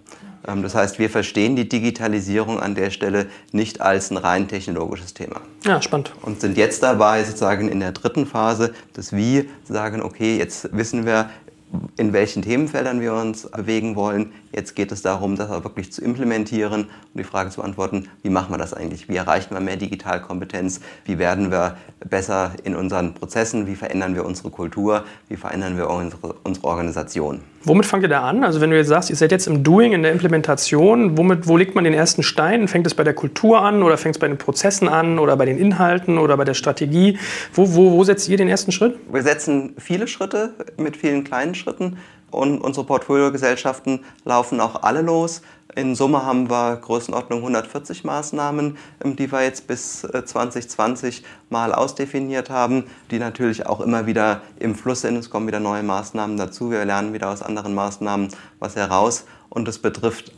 Ähm, 0.48 0.64
das 0.64 0.76
heißt, 0.76 1.00
wir 1.00 1.10
verstehen 1.10 1.56
die 1.56 1.68
Digitalisierung 1.68 2.60
an 2.60 2.76
der 2.76 2.90
Stelle 2.90 3.28
nicht 3.52 3.82
als 3.82 4.12
ein 4.12 4.18
rein 4.18 4.48
technologisches 4.48 5.14
Thema. 5.14 5.42
Ja, 5.64 5.82
spannend. 5.82 6.12
Und 6.22 6.42
sind 6.42 6.58
jetzt 6.58 6.84
dabei, 6.84 7.24
sozusagen 7.24 7.70
in 7.70 7.80
der 7.80 7.92
dritten 7.92 8.26
Phase, 8.26 8.74
das 8.94 9.14
Wie, 9.14 9.50
sagen, 9.64 10.02
okay, 10.02 10.38
jetzt 10.38 10.70
wissen 10.76 11.06
wir, 11.06 11.30
in 11.98 12.14
welchen 12.14 12.42
Themenfeldern 12.42 13.02
wir 13.02 13.14
uns 13.14 13.50
bewegen 13.50 13.96
wollen. 13.96 14.32
Jetzt 14.56 14.74
geht 14.74 14.94
es 14.94 15.02
darum, 15.02 15.36
das 15.36 15.50
auch 15.50 15.66
wirklich 15.66 15.92
zu 15.92 16.02
implementieren 16.02 16.84
und 16.84 16.90
die 17.14 17.26
Frage 17.26 17.50
zu 17.50 17.60
beantworten, 17.60 18.08
wie 18.24 18.30
machen 18.30 18.54
wir 18.54 18.58
das 18.58 18.74
eigentlich? 18.74 19.10
Wie 19.10 19.18
erreichen 19.18 19.54
wir 19.54 19.60
mehr 19.60 19.76
Digitalkompetenz? 19.76 20.80
Wie 21.04 21.20
werden 21.20 21.52
wir 21.52 21.76
besser 22.10 22.54
in 22.64 22.74
unseren 22.74 23.14
Prozessen? 23.14 23.68
Wie 23.68 23.76
verändern 23.76 24.16
wir 24.16 24.24
unsere 24.24 24.52
Kultur? 24.52 25.04
Wie 25.28 25.36
verändern 25.36 25.76
wir 25.76 25.90
unsere, 25.90 26.36
unsere 26.44 26.68
Organisation? 26.68 27.42
Womit 27.66 27.86
fangt 27.86 28.04
ihr 28.04 28.10
da 28.10 28.22
an? 28.22 28.44
Also 28.44 28.62
wenn 28.62 28.70
du 28.70 28.78
jetzt 28.78 28.88
sagst, 28.88 29.10
ihr 29.10 29.16
seid 29.16 29.32
jetzt 29.32 29.48
im 29.48 29.64
Doing, 29.64 29.92
in 29.92 30.04
der 30.04 30.12
Implementation, 30.12 31.18
womit, 31.18 31.48
wo 31.48 31.58
legt 31.58 31.76
man 31.76 31.84
den 31.84 31.96
ersten 31.96 32.24
Stein? 32.24 32.68
Fängt 32.68 32.88
es 32.88 32.94
bei 32.94 33.04
der 33.04 33.16
Kultur 33.16 33.62
an 33.62 33.84
oder 33.84 33.98
fängt 33.98 34.16
es 34.16 34.20
bei 34.20 34.28
den 34.28 34.38
Prozessen 34.38 34.88
an 34.88 35.20
oder 35.20 35.36
bei 35.36 35.46
den 35.46 35.58
Inhalten 35.58 36.18
oder 36.18 36.38
bei 36.38 36.46
der 36.46 36.54
Strategie? 36.54 37.18
Wo, 37.54 37.76
wo, 37.76 37.92
wo 37.92 38.04
setzt 38.04 38.30
ihr 38.30 38.38
den 38.38 38.48
ersten 38.48 38.72
Schritt? 38.72 38.98
Wir 39.12 39.24
setzen 39.24 39.74
viele 39.80 40.08
Schritte 40.08 40.54
mit 40.78 40.96
vielen 40.96 41.24
kleinen 41.24 41.56
Schritten 41.56 41.98
und 42.32 42.60
unsere 42.60 42.86
Portfoliogesellschaften 42.86 44.04
laufen 44.24 44.60
auch 44.60 44.84
alle 44.84 45.02
los. 45.02 45.42
In 45.76 45.96
Summe 45.96 46.26
haben 46.26 46.50
wir 46.50 46.78
Größenordnung 46.78 47.40
140 47.40 48.04
Maßnahmen, 48.04 48.78
ähm, 49.04 49.16
die 49.16 49.32
wir 49.32 49.44
jetzt 49.44 49.68
bis 49.68 50.02
2020 50.02 51.22
äh, 51.22 51.26
mal 51.50 51.74
ausdefiniert 51.74 52.50
haben, 52.50 52.86
die 53.12 53.20
natürlich 53.20 53.66
auch 53.66 53.82
immer 53.82 54.06
wieder 54.06 54.42
im 54.58 54.76
Fluss 54.76 55.02
sind. 55.02 55.18
Es 55.18 55.30
kommen 55.30 55.48
wieder 55.48 55.60
neue 55.60 55.84
Maßnahmen 55.84 56.38
dazu. 56.38 56.72
Wir 56.72 56.86
lernen 56.86 57.14
wieder 57.14 57.30
aus 57.30 57.42
anderen 57.42 57.76
Maßnahmen 57.76 58.30
was 58.60 58.76
heraus. 58.76 59.26
Und 59.50 59.68
es 59.68 59.80
betrifft 59.80 60.32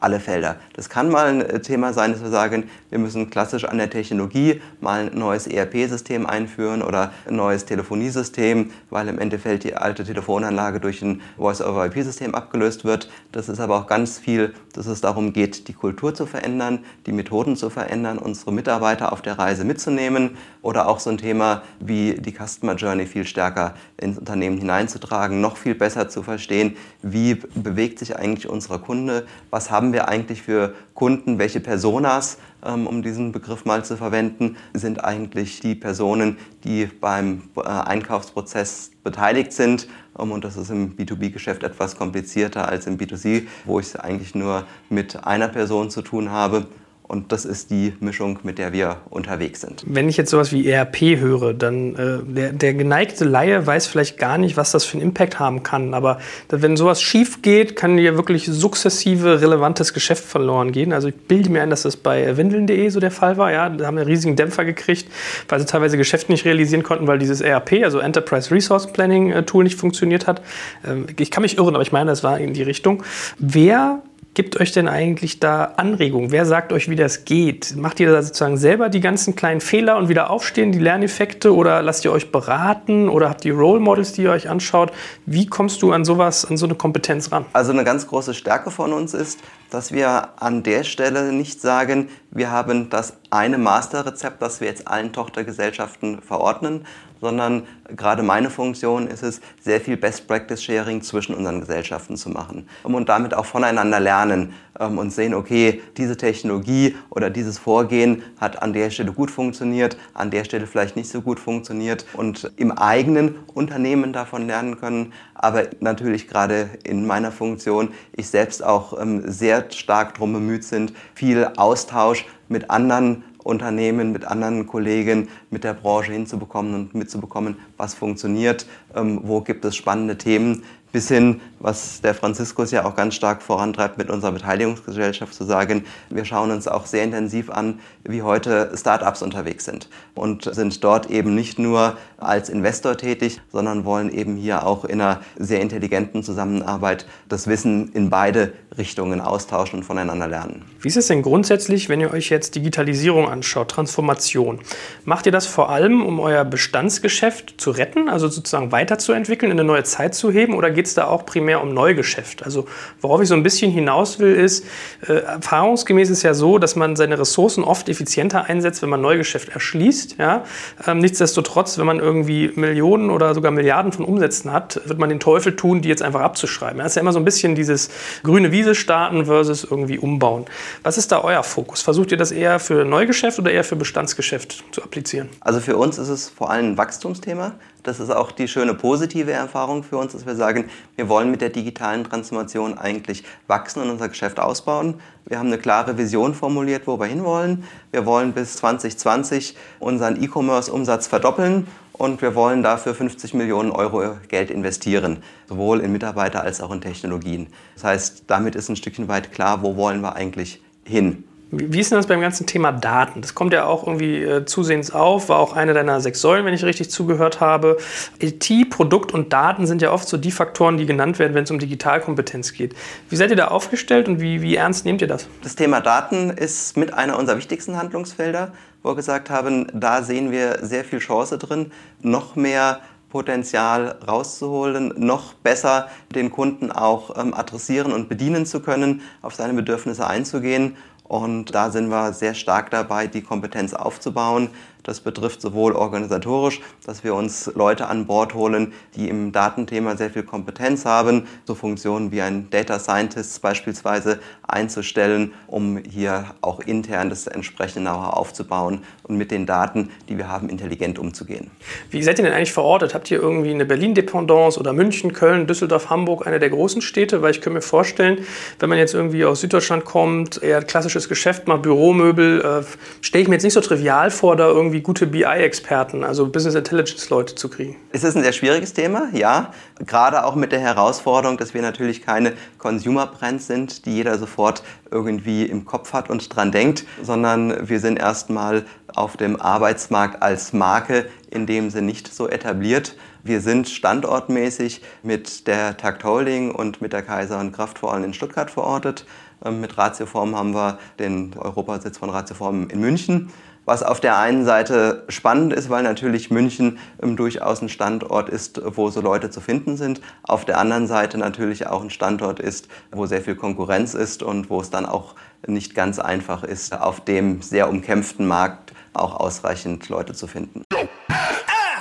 alle 0.00 0.20
Felder. 0.20 0.56
Das 0.74 0.88
kann 0.88 1.10
mal 1.10 1.26
ein 1.26 1.40
äh, 1.40 1.60
Thema 1.60 1.92
sein, 1.92 2.12
dass 2.12 2.22
wir 2.22 2.30
sagen, 2.30 2.68
wir 2.90 2.98
müssen 2.98 3.30
klassisch 3.30 3.64
an 3.64 3.78
der 3.78 3.90
Technologie 3.90 4.60
mal 4.80 5.10
ein 5.10 5.18
neues 5.18 5.46
ERP-System 5.46 6.26
einführen 6.26 6.82
oder 6.82 7.12
ein 7.26 7.36
neues 7.36 7.64
Telefoniesystem, 7.64 8.70
weil 8.90 9.08
im 9.08 9.18
Endeffekt 9.18 9.64
die 9.64 9.74
alte 9.74 10.04
Telefonanlage 10.04 10.80
durch 10.80 11.02
ein 11.02 11.20
Voice-over-IP-System 11.36 12.34
abgelöst 12.34 12.84
wird. 12.84 13.10
Das 13.32 13.48
ist 13.48 13.60
aber 13.60 13.76
auch 13.76 13.86
ganz 13.86 14.18
viel, 14.18 14.54
dass 14.72 14.86
es 14.86 15.00
darum 15.00 15.32
geht, 15.32 15.68
die 15.68 15.72
Kultur 15.72 16.14
zu 16.14 16.26
verändern, 16.26 16.84
die 17.06 17.12
Methoden 17.12 17.56
zu 17.56 17.70
verändern, 17.70 18.18
unsere 18.18 18.52
Mitarbeiter 18.52 19.12
auf 19.12 19.22
der 19.22 19.38
Reise 19.38 19.64
mitzunehmen 19.64 20.36
oder 20.62 20.88
auch 20.88 20.98
so 20.98 21.10
ein 21.10 21.18
Thema 21.18 21.62
wie 21.80 22.14
die 22.14 22.32
Customer 22.32 22.74
Journey 22.74 23.06
viel 23.06 23.26
stärker 23.26 23.74
ins 23.96 24.18
Unternehmen 24.18 24.58
hineinzutragen, 24.58 25.40
noch 25.40 25.56
viel 25.56 25.74
besser 25.74 26.08
zu 26.08 26.22
verstehen, 26.22 26.76
wie 27.02 27.34
bewegt 27.54 27.98
sich 27.98 28.16
eigentlich 28.16 28.48
unser 28.48 28.78
Kunde, 28.78 29.26
was 29.50 29.70
haben 29.70 29.85
wir 29.92 30.08
eigentlich 30.08 30.42
für 30.42 30.74
Kunden, 30.94 31.38
welche 31.38 31.60
Personas, 31.60 32.38
ähm, 32.64 32.86
um 32.86 33.02
diesen 33.02 33.32
Begriff 33.32 33.64
mal 33.64 33.84
zu 33.84 33.96
verwenden, 33.96 34.56
sind 34.72 35.04
eigentlich 35.04 35.60
die 35.60 35.74
Personen, 35.74 36.38
die 36.64 36.86
beim 36.86 37.42
äh, 37.56 37.60
Einkaufsprozess 37.62 38.90
beteiligt 39.04 39.52
sind. 39.52 39.88
Ähm, 40.18 40.32
und 40.32 40.44
das 40.44 40.56
ist 40.56 40.70
im 40.70 40.96
B2B-Geschäft 40.96 41.62
etwas 41.62 41.96
komplizierter 41.96 42.68
als 42.68 42.86
im 42.86 42.98
B2C, 42.98 43.46
wo 43.64 43.80
ich 43.80 43.86
es 43.86 43.96
eigentlich 43.96 44.34
nur 44.34 44.64
mit 44.88 45.24
einer 45.26 45.48
Person 45.48 45.90
zu 45.90 46.02
tun 46.02 46.30
habe. 46.30 46.66
Und 47.08 47.30
das 47.30 47.44
ist 47.44 47.70
die 47.70 47.92
Mischung, 48.00 48.40
mit 48.42 48.58
der 48.58 48.72
wir 48.72 48.96
unterwegs 49.10 49.60
sind. 49.60 49.84
Wenn 49.86 50.08
ich 50.08 50.16
jetzt 50.16 50.30
sowas 50.30 50.52
wie 50.52 50.68
ERP 50.68 51.20
höre, 51.20 51.54
dann 51.54 51.94
äh, 51.94 52.18
der, 52.24 52.52
der 52.52 52.74
geneigte 52.74 53.24
Laie 53.24 53.64
weiß 53.64 53.86
vielleicht 53.86 54.18
gar 54.18 54.38
nicht, 54.38 54.56
was 54.56 54.72
das 54.72 54.84
für 54.84 54.94
einen 54.94 55.08
Impact 55.08 55.38
haben 55.38 55.62
kann. 55.62 55.94
Aber 55.94 56.18
wenn 56.48 56.76
sowas 56.76 57.00
schief 57.00 57.42
geht, 57.42 57.76
kann 57.76 57.96
ja 57.98 58.16
wirklich 58.16 58.46
sukzessive 58.46 59.40
relevantes 59.40 59.94
Geschäft 59.94 60.24
verloren 60.24 60.72
gehen. 60.72 60.92
Also 60.92 61.08
ich 61.08 61.14
bilde 61.14 61.48
mir 61.48 61.62
ein, 61.62 61.70
dass 61.70 61.82
das 61.82 61.96
bei 61.96 62.36
windeln.de 62.36 62.88
so 62.88 62.98
der 62.98 63.12
Fall 63.12 63.36
war. 63.36 63.52
Ja, 63.52 63.68
da 63.68 63.86
haben 63.86 63.94
wir 63.94 64.02
einen 64.02 64.10
riesigen 64.10 64.34
Dämpfer 64.34 64.64
gekriegt, 64.64 65.08
weil 65.48 65.60
sie 65.60 65.66
teilweise 65.66 65.96
Geschäfte 65.96 66.32
nicht 66.32 66.44
realisieren 66.44 66.82
konnten, 66.82 67.06
weil 67.06 67.18
dieses 67.18 67.40
ERP, 67.40 67.84
also 67.84 68.00
Enterprise 68.00 68.50
Resource 68.50 68.92
Planning 68.92 69.30
äh, 69.30 69.42
Tool, 69.44 69.62
nicht 69.62 69.78
funktioniert 69.78 70.26
hat. 70.26 70.42
Ähm, 70.84 71.06
ich 71.18 71.30
kann 71.30 71.42
mich 71.42 71.56
irren, 71.56 71.74
aber 71.76 71.82
ich 71.82 71.92
meine, 71.92 72.10
das 72.10 72.24
war 72.24 72.40
in 72.40 72.52
die 72.52 72.62
Richtung. 72.62 73.04
Wer 73.38 74.02
gibt 74.36 74.60
euch 74.60 74.70
denn 74.70 74.86
eigentlich 74.86 75.40
da 75.40 75.64
Anregungen? 75.78 76.30
Wer 76.30 76.44
sagt 76.44 76.70
euch, 76.74 76.90
wie 76.90 76.94
das 76.94 77.24
geht? 77.24 77.74
Macht 77.74 77.98
ihr 78.00 78.12
da 78.12 78.20
sozusagen 78.20 78.58
selber 78.58 78.90
die 78.90 79.00
ganzen 79.00 79.34
kleinen 79.34 79.62
Fehler 79.62 79.96
und 79.96 80.10
wieder 80.10 80.28
aufstehen, 80.28 80.72
die 80.72 80.78
Lerneffekte 80.78 81.54
oder 81.54 81.80
lasst 81.80 82.04
ihr 82.04 82.12
euch 82.12 82.30
beraten 82.30 83.08
oder 83.08 83.30
habt 83.30 83.46
ihr 83.46 83.54
Role 83.54 83.80
Models, 83.80 84.12
die 84.12 84.24
ihr 84.24 84.30
euch 84.30 84.50
anschaut? 84.50 84.92
Wie 85.24 85.46
kommst 85.46 85.80
du 85.80 85.90
an 85.90 86.04
sowas, 86.04 86.44
an 86.44 86.58
so 86.58 86.66
eine 86.66 86.74
Kompetenz 86.74 87.32
ran? 87.32 87.46
Also 87.54 87.72
eine 87.72 87.82
ganz 87.82 88.06
große 88.06 88.34
Stärke 88.34 88.70
von 88.70 88.92
uns 88.92 89.14
ist, 89.14 89.40
dass 89.70 89.90
wir 89.90 90.28
an 90.36 90.62
der 90.62 90.84
Stelle 90.84 91.32
nicht 91.32 91.62
sagen, 91.62 92.10
wir 92.30 92.50
haben 92.50 92.90
das 92.90 93.14
eine 93.30 93.56
Masterrezept, 93.56 94.42
das 94.42 94.60
wir 94.60 94.68
jetzt 94.68 94.86
allen 94.86 95.14
Tochtergesellschaften 95.14 96.20
verordnen, 96.20 96.84
sondern 97.26 97.66
gerade 97.96 98.22
meine 98.22 98.50
Funktion 98.50 99.08
ist 99.08 99.24
es, 99.24 99.40
sehr 99.60 99.80
viel 99.80 99.96
Best 99.96 100.28
Practice 100.28 100.62
Sharing 100.62 101.02
zwischen 101.02 101.34
unseren 101.34 101.58
Gesellschaften 101.58 102.16
zu 102.16 102.30
machen 102.30 102.68
und 102.84 103.08
damit 103.08 103.34
auch 103.34 103.46
voneinander 103.46 103.98
lernen 103.98 104.52
ähm, 104.78 104.98
und 104.98 105.10
sehen, 105.10 105.34
okay, 105.34 105.82
diese 105.96 106.16
Technologie 106.16 106.94
oder 107.10 107.28
dieses 107.28 107.58
Vorgehen 107.58 108.22
hat 108.40 108.62
an 108.62 108.72
der 108.72 108.90
Stelle 108.90 109.10
gut 109.10 109.32
funktioniert, 109.32 109.96
an 110.14 110.30
der 110.30 110.44
Stelle 110.44 110.68
vielleicht 110.68 110.94
nicht 110.94 111.10
so 111.10 111.20
gut 111.20 111.40
funktioniert 111.40 112.06
und 112.12 112.52
im 112.54 112.70
eigenen 112.70 113.34
Unternehmen 113.54 114.12
davon 114.12 114.46
lernen 114.46 114.78
können. 114.78 115.12
Aber 115.34 115.64
natürlich 115.80 116.28
gerade 116.28 116.70
in 116.84 117.08
meiner 117.08 117.32
Funktion, 117.32 117.88
ich 118.12 118.28
selbst 118.28 118.62
auch 118.62 119.00
ähm, 119.00 119.24
sehr 119.26 119.68
stark 119.72 120.14
darum 120.14 120.32
bemüht 120.32 120.62
sind, 120.62 120.92
viel 121.16 121.48
Austausch 121.56 122.24
mit 122.48 122.70
anderen 122.70 123.24
Unternehmen, 123.46 124.12
mit 124.12 124.24
anderen 124.24 124.66
Kollegen, 124.66 125.28
mit 125.50 125.64
der 125.64 125.74
Branche 125.74 126.12
hinzubekommen 126.12 126.74
und 126.74 126.94
mitzubekommen, 126.94 127.56
was 127.76 127.94
funktioniert, 127.94 128.66
ähm, 128.94 129.20
wo 129.22 129.40
gibt 129.40 129.64
es 129.64 129.76
spannende 129.76 130.18
Themen, 130.18 130.64
bis 130.92 131.08
hin, 131.08 131.40
was 131.58 132.00
der 132.00 132.14
Franziskus 132.14 132.70
ja 132.70 132.84
auch 132.84 132.94
ganz 132.94 133.14
stark 133.14 133.42
vorantreibt 133.42 133.98
mit 133.98 134.10
unserer 134.10 134.32
Beteiligungsgesellschaft 134.32 135.34
zu 135.34 135.44
sagen, 135.44 135.84
wir 136.10 136.24
schauen 136.24 136.50
uns 136.50 136.68
auch 136.68 136.86
sehr 136.86 137.04
intensiv 137.04 137.50
an, 137.50 137.80
wie 138.04 138.22
heute 138.22 138.72
Startups 138.76 139.22
unterwegs 139.22 139.64
sind 139.64 139.88
und 140.14 140.52
sind 140.54 140.82
dort 140.84 141.10
eben 141.10 141.34
nicht 141.34 141.58
nur 141.58 141.96
als 142.18 142.48
Investor 142.48 142.96
tätig, 142.96 143.40
sondern 143.52 143.84
wollen 143.84 144.10
eben 144.10 144.36
hier 144.36 144.66
auch 144.66 144.84
in 144.84 145.00
einer 145.00 145.20
sehr 145.38 145.60
intelligenten 145.60 146.22
Zusammenarbeit 146.22 147.06
das 147.28 147.46
Wissen 147.46 147.90
in 147.92 148.10
beide 148.10 148.52
Richtungen 148.78 149.20
austauschen 149.20 149.80
und 149.80 149.84
voneinander 149.84 150.28
lernen. 150.28 150.64
Wie 150.80 150.88
ist 150.88 150.96
es 150.96 151.06
denn 151.06 151.22
grundsätzlich, 151.22 151.88
wenn 151.88 152.00
ihr 152.00 152.12
euch 152.12 152.30
jetzt 152.30 152.54
Digitalisierung 152.54 153.28
anschaut, 153.28 153.70
Transformation? 153.70 154.60
Macht 155.04 155.26
ihr 155.26 155.32
das 155.32 155.46
vor 155.46 155.70
allem, 155.70 156.04
um 156.04 156.20
euer 156.20 156.44
Bestandsgeschäft 156.44 157.60
zu 157.60 157.70
retten, 157.70 158.08
also 158.08 158.28
sozusagen 158.28 158.72
weiterzuentwickeln, 158.72 159.50
in 159.50 159.58
eine 159.58 159.66
neue 159.66 159.84
Zeit 159.84 160.14
zu 160.14 160.30
heben 160.30 160.54
oder 160.54 160.70
geht 160.70 160.86
es 160.86 160.94
da 160.94 161.06
auch 161.06 161.26
primär 161.26 161.55
um 161.62 161.74
Neugeschäft? 161.74 162.44
Also 162.44 162.66
worauf 163.00 163.20
ich 163.20 163.28
so 163.28 163.34
ein 163.34 163.42
bisschen 163.42 163.70
hinaus 163.70 164.18
will, 164.18 164.34
ist, 164.34 164.64
äh, 165.06 165.14
erfahrungsgemäß 165.14 166.10
ist 166.10 166.22
ja 166.22 166.34
so, 166.34 166.58
dass 166.58 166.76
man 166.76 166.96
seine 166.96 167.18
Ressourcen 167.18 167.64
oft 167.64 167.88
effizienter 167.88 168.44
einsetzt, 168.44 168.82
wenn 168.82 168.88
man 168.88 169.00
Neugeschäft 169.00 169.48
erschließt. 169.48 170.16
Ja? 170.18 170.44
Ähm, 170.86 170.98
nichtsdestotrotz, 170.98 171.78
wenn 171.78 171.86
man 171.86 171.98
irgendwie 171.98 172.52
Millionen 172.54 173.10
oder 173.10 173.34
sogar 173.34 173.50
Milliarden 173.50 173.92
von 173.92 174.04
Umsätzen 174.04 174.52
hat, 174.52 174.80
wird 174.84 174.98
man 174.98 175.08
den 175.08 175.20
Teufel 175.20 175.56
tun, 175.56 175.82
die 175.82 175.88
jetzt 175.88 176.02
einfach 176.02 176.20
abzuschreiben. 176.20 176.78
Das 176.78 176.92
ist 176.92 176.96
ja 176.96 177.02
immer 177.02 177.12
so 177.12 177.18
ein 177.18 177.24
bisschen 177.24 177.54
dieses 177.54 177.90
grüne 178.22 178.52
Wiese 178.52 178.74
starten 178.74 179.26
versus 179.26 179.64
irgendwie 179.64 179.98
umbauen. 179.98 180.46
Was 180.82 180.98
ist 180.98 181.12
da 181.12 181.22
euer 181.22 181.42
Fokus? 181.42 181.82
Versucht 181.82 182.12
ihr 182.12 182.18
das 182.18 182.32
eher 182.32 182.58
für 182.58 182.84
Neugeschäft 182.84 183.38
oder 183.38 183.50
eher 183.50 183.64
für 183.64 183.76
Bestandsgeschäft 183.76 184.64
zu 184.72 184.82
applizieren? 184.82 185.28
Also 185.40 185.60
für 185.60 185.76
uns 185.76 185.98
ist 185.98 186.08
es 186.08 186.28
vor 186.28 186.50
allem 186.50 186.72
ein 186.72 186.78
Wachstumsthema. 186.78 187.54
Das 187.86 188.00
ist 188.00 188.10
auch 188.10 188.32
die 188.32 188.48
schöne 188.48 188.74
positive 188.74 189.30
Erfahrung 189.30 189.84
für 189.84 189.96
uns, 189.96 190.12
dass 190.12 190.26
wir 190.26 190.34
sagen, 190.34 190.68
wir 190.96 191.08
wollen 191.08 191.30
mit 191.30 191.40
der 191.40 191.50
digitalen 191.50 192.02
Transformation 192.02 192.76
eigentlich 192.76 193.22
wachsen 193.46 193.80
und 193.80 193.90
unser 193.90 194.08
Geschäft 194.08 194.40
ausbauen. 194.40 194.94
Wir 195.24 195.38
haben 195.38 195.46
eine 195.46 195.58
klare 195.58 195.96
Vision 195.96 196.34
formuliert, 196.34 196.88
wo 196.88 196.98
wir 196.98 197.06
hinwollen. 197.06 197.62
Wir 197.92 198.04
wollen 198.04 198.32
bis 198.32 198.56
2020 198.56 199.56
unseren 199.78 200.20
E-Commerce-Umsatz 200.20 201.06
verdoppeln 201.06 201.68
und 201.92 202.22
wir 202.22 202.34
wollen 202.34 202.64
dafür 202.64 202.92
50 202.92 203.34
Millionen 203.34 203.70
Euro 203.70 204.16
Geld 204.26 204.50
investieren, 204.50 205.22
sowohl 205.48 205.78
in 205.78 205.92
Mitarbeiter 205.92 206.42
als 206.42 206.60
auch 206.60 206.72
in 206.72 206.80
Technologien. 206.80 207.46
Das 207.74 207.84
heißt, 207.84 208.24
damit 208.26 208.56
ist 208.56 208.68
ein 208.68 208.74
Stückchen 208.74 209.06
weit 209.06 209.30
klar, 209.30 209.62
wo 209.62 209.76
wollen 209.76 210.00
wir 210.00 210.16
eigentlich 210.16 210.60
hin. 210.84 211.22
Wie 211.52 211.78
ist 211.78 211.92
denn 211.92 211.98
das 211.98 212.08
beim 212.08 212.20
ganzen 212.20 212.44
Thema 212.46 212.72
Daten? 212.72 213.20
Das 213.20 213.36
kommt 213.36 213.52
ja 213.52 213.66
auch 213.66 213.86
irgendwie 213.86 214.20
äh, 214.20 214.44
zusehends 214.44 214.90
auf, 214.90 215.28
war 215.28 215.38
auch 215.38 215.54
eine 215.54 215.74
deiner 215.74 216.00
sechs 216.00 216.20
Säulen, 216.20 216.44
wenn 216.44 216.54
ich 216.54 216.64
richtig 216.64 216.90
zugehört 216.90 217.40
habe. 217.40 217.76
IT, 218.18 218.50
Produkt 218.68 219.14
und 219.14 219.32
Daten 219.32 219.64
sind 219.64 219.80
ja 219.80 219.92
oft 219.92 220.08
so 220.08 220.16
die 220.16 220.32
Faktoren, 220.32 220.76
die 220.76 220.86
genannt 220.86 221.20
werden, 221.20 221.34
wenn 221.34 221.44
es 221.44 221.50
um 221.52 221.60
Digitalkompetenz 221.60 222.52
geht. 222.52 222.74
Wie 223.10 223.16
seid 223.16 223.30
ihr 223.30 223.36
da 223.36 223.48
aufgestellt 223.48 224.08
und 224.08 224.20
wie, 224.20 224.42
wie 224.42 224.56
ernst 224.56 224.84
nehmt 224.84 225.00
ihr 225.02 225.08
das? 225.08 225.28
Das 225.44 225.54
Thema 225.54 225.80
Daten 225.80 226.30
ist 226.30 226.76
mit 226.76 226.92
einer 226.92 227.16
unserer 227.16 227.36
wichtigsten 227.38 227.76
Handlungsfelder, 227.76 228.52
wo 228.82 228.90
wir 228.90 228.96
gesagt 228.96 229.30
haben, 229.30 229.68
da 229.72 230.02
sehen 230.02 230.32
wir 230.32 230.58
sehr 230.62 230.84
viel 230.84 230.98
Chance 230.98 231.38
drin, 231.38 231.70
noch 232.02 232.34
mehr 232.34 232.80
Potenzial 233.10 233.96
rauszuholen, 234.06 234.92
noch 234.96 235.32
besser 235.34 235.88
den 236.14 236.32
Kunden 236.32 236.72
auch 236.72 237.16
ähm, 237.16 237.34
adressieren 237.34 237.92
und 237.92 238.08
bedienen 238.08 238.46
zu 238.46 238.60
können, 238.60 239.00
auf 239.22 239.34
seine 239.34 239.54
Bedürfnisse 239.54 240.06
einzugehen. 240.06 240.76
Und 241.08 241.54
da 241.54 241.70
sind 241.70 241.88
wir 241.88 242.12
sehr 242.12 242.34
stark 242.34 242.70
dabei, 242.70 243.06
die 243.06 243.22
Kompetenz 243.22 243.74
aufzubauen, 243.74 244.50
das 244.86 245.00
betrifft 245.00 245.40
sowohl 245.40 245.72
organisatorisch, 245.72 246.60
dass 246.84 247.02
wir 247.02 247.14
uns 247.14 247.50
Leute 247.54 247.88
an 247.88 248.06
Bord 248.06 248.34
holen, 248.34 248.72
die 248.94 249.08
im 249.08 249.32
Datenthema 249.32 249.96
sehr 249.96 250.10
viel 250.10 250.22
Kompetenz 250.22 250.84
haben, 250.84 251.26
so 251.44 251.56
Funktionen 251.56 252.12
wie 252.12 252.22
ein 252.22 252.48
Data 252.50 252.78
Scientist 252.78 253.42
beispielsweise 253.42 254.20
einzustellen, 254.46 255.32
um 255.48 255.78
hier 255.78 256.26
auch 256.40 256.60
intern 256.60 257.10
das 257.10 257.26
entsprechende 257.26 257.90
Know-how 257.90 258.14
aufzubauen 258.14 258.82
und 259.02 259.16
mit 259.16 259.32
den 259.32 259.44
Daten, 259.44 259.90
die 260.08 260.18
wir 260.18 260.28
haben, 260.28 260.48
intelligent 260.48 261.00
umzugehen. 261.00 261.50
Wie 261.90 262.02
seid 262.02 262.20
ihr 262.20 262.24
denn 262.24 262.32
eigentlich 262.32 262.52
verortet? 262.52 262.94
Habt 262.94 263.10
ihr 263.10 263.18
irgendwie 263.20 263.50
eine 263.50 263.64
Berlin-Dependance 263.64 264.58
oder 264.58 264.72
München, 264.72 265.12
Köln, 265.12 265.48
Düsseldorf, 265.48 265.90
Hamburg, 265.90 266.28
eine 266.28 266.38
der 266.38 266.50
großen 266.50 266.80
Städte? 266.80 267.22
Weil 267.22 267.32
ich 267.32 267.40
könnte 267.40 267.54
mir 267.54 267.60
vorstellen, 267.60 268.24
wenn 268.60 268.68
man 268.68 268.78
jetzt 268.78 268.94
irgendwie 268.94 269.24
aus 269.24 269.40
Süddeutschland 269.40 269.84
kommt, 269.84 270.40
eher 270.40 270.62
klassisches 270.62 271.08
Geschäft, 271.08 271.48
mal 271.48 271.58
Büromöbel, 271.58 272.40
äh, 272.40 273.04
stelle 273.04 273.22
ich 273.22 273.28
mir 273.28 273.34
jetzt 273.34 273.42
nicht 273.42 273.54
so 273.54 273.60
trivial 273.60 274.12
vor, 274.12 274.36
da 274.36 274.46
irgendwie 274.46 274.75
irgendwie 274.76 274.82
gute 274.82 275.06
BI-Experten, 275.06 276.04
also 276.04 276.28
Business 276.28 276.54
Intelligence-Leute 276.54 277.34
zu 277.34 277.48
kriegen? 277.48 277.76
Es 277.92 278.04
ist 278.04 278.16
ein 278.16 278.22
sehr 278.22 278.32
schwieriges 278.32 278.74
Thema, 278.74 279.08
ja. 279.12 279.52
Gerade 279.78 280.24
auch 280.24 280.34
mit 280.34 280.52
der 280.52 280.60
Herausforderung, 280.60 281.38
dass 281.38 281.54
wir 281.54 281.62
natürlich 281.62 282.02
keine 282.02 282.34
Consumer-Brands 282.58 283.46
sind, 283.46 283.86
die 283.86 283.94
jeder 283.94 284.18
sofort 284.18 284.62
irgendwie 284.90 285.44
im 285.44 285.64
Kopf 285.64 285.92
hat 285.92 286.10
und 286.10 286.34
dran 286.34 286.52
denkt, 286.52 286.84
sondern 287.02 287.68
wir 287.68 287.80
sind 287.80 287.98
erstmal 287.98 288.64
auf 288.94 289.16
dem 289.16 289.40
Arbeitsmarkt 289.40 290.22
als 290.22 290.52
Marke 290.52 291.06
in 291.30 291.46
dem 291.46 291.70
Sinne 291.70 291.86
nicht 291.86 292.12
so 292.12 292.28
etabliert. 292.28 292.96
Wir 293.22 293.40
sind 293.40 293.68
standortmäßig 293.68 294.82
mit 295.02 295.46
der 295.46 295.76
Takt 295.76 296.04
Holding 296.04 296.52
und 296.52 296.80
mit 296.80 296.92
der 296.92 297.02
Kaiser 297.02 297.40
und 297.40 297.52
Kraft 297.52 297.78
vor 297.78 297.92
allem 297.92 298.04
in 298.04 298.14
Stuttgart 298.14 298.50
verortet. 298.50 299.06
Ähm, 299.44 299.60
mit 299.60 299.76
Ratioform 299.76 300.36
haben 300.36 300.54
wir 300.54 300.78
den 300.98 301.34
Europasitz 301.36 301.98
von 301.98 302.10
Ratioform 302.10 302.68
in 302.68 302.80
München. 302.80 303.30
Was 303.66 303.82
auf 303.82 303.98
der 303.98 304.16
einen 304.16 304.44
Seite 304.44 305.02
spannend 305.08 305.52
ist, 305.52 305.68
weil 305.68 305.82
natürlich 305.82 306.30
München 306.30 306.78
ähm, 307.02 307.16
durchaus 307.16 307.60
ein 307.60 307.68
Standort 307.68 308.28
ist, 308.28 308.60
wo 308.64 308.90
so 308.90 309.00
Leute 309.00 309.28
zu 309.28 309.40
finden 309.40 309.76
sind. 309.76 310.00
Auf 310.22 310.44
der 310.44 310.58
anderen 310.58 310.86
Seite 310.86 311.18
natürlich 311.18 311.66
auch 311.66 311.82
ein 311.82 311.90
Standort 311.90 312.38
ist, 312.38 312.68
wo 312.92 313.06
sehr 313.06 313.20
viel 313.20 313.34
Konkurrenz 313.34 313.94
ist 313.94 314.22
und 314.22 314.50
wo 314.50 314.60
es 314.60 314.70
dann 314.70 314.86
auch 314.86 315.16
nicht 315.48 315.74
ganz 315.74 315.98
einfach 315.98 316.44
ist, 316.44 316.78
auf 316.78 317.00
dem 317.00 317.42
sehr 317.42 317.68
umkämpften 317.68 318.26
Markt 318.26 318.72
auch 318.94 319.16
ausreichend 319.16 319.88
Leute 319.88 320.14
zu 320.14 320.28
finden. 320.28 320.62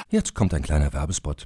Jetzt 0.09 0.33
kommt 0.33 0.55
ein 0.55 0.63
kleiner 0.63 0.91
Werbespot. 0.91 1.45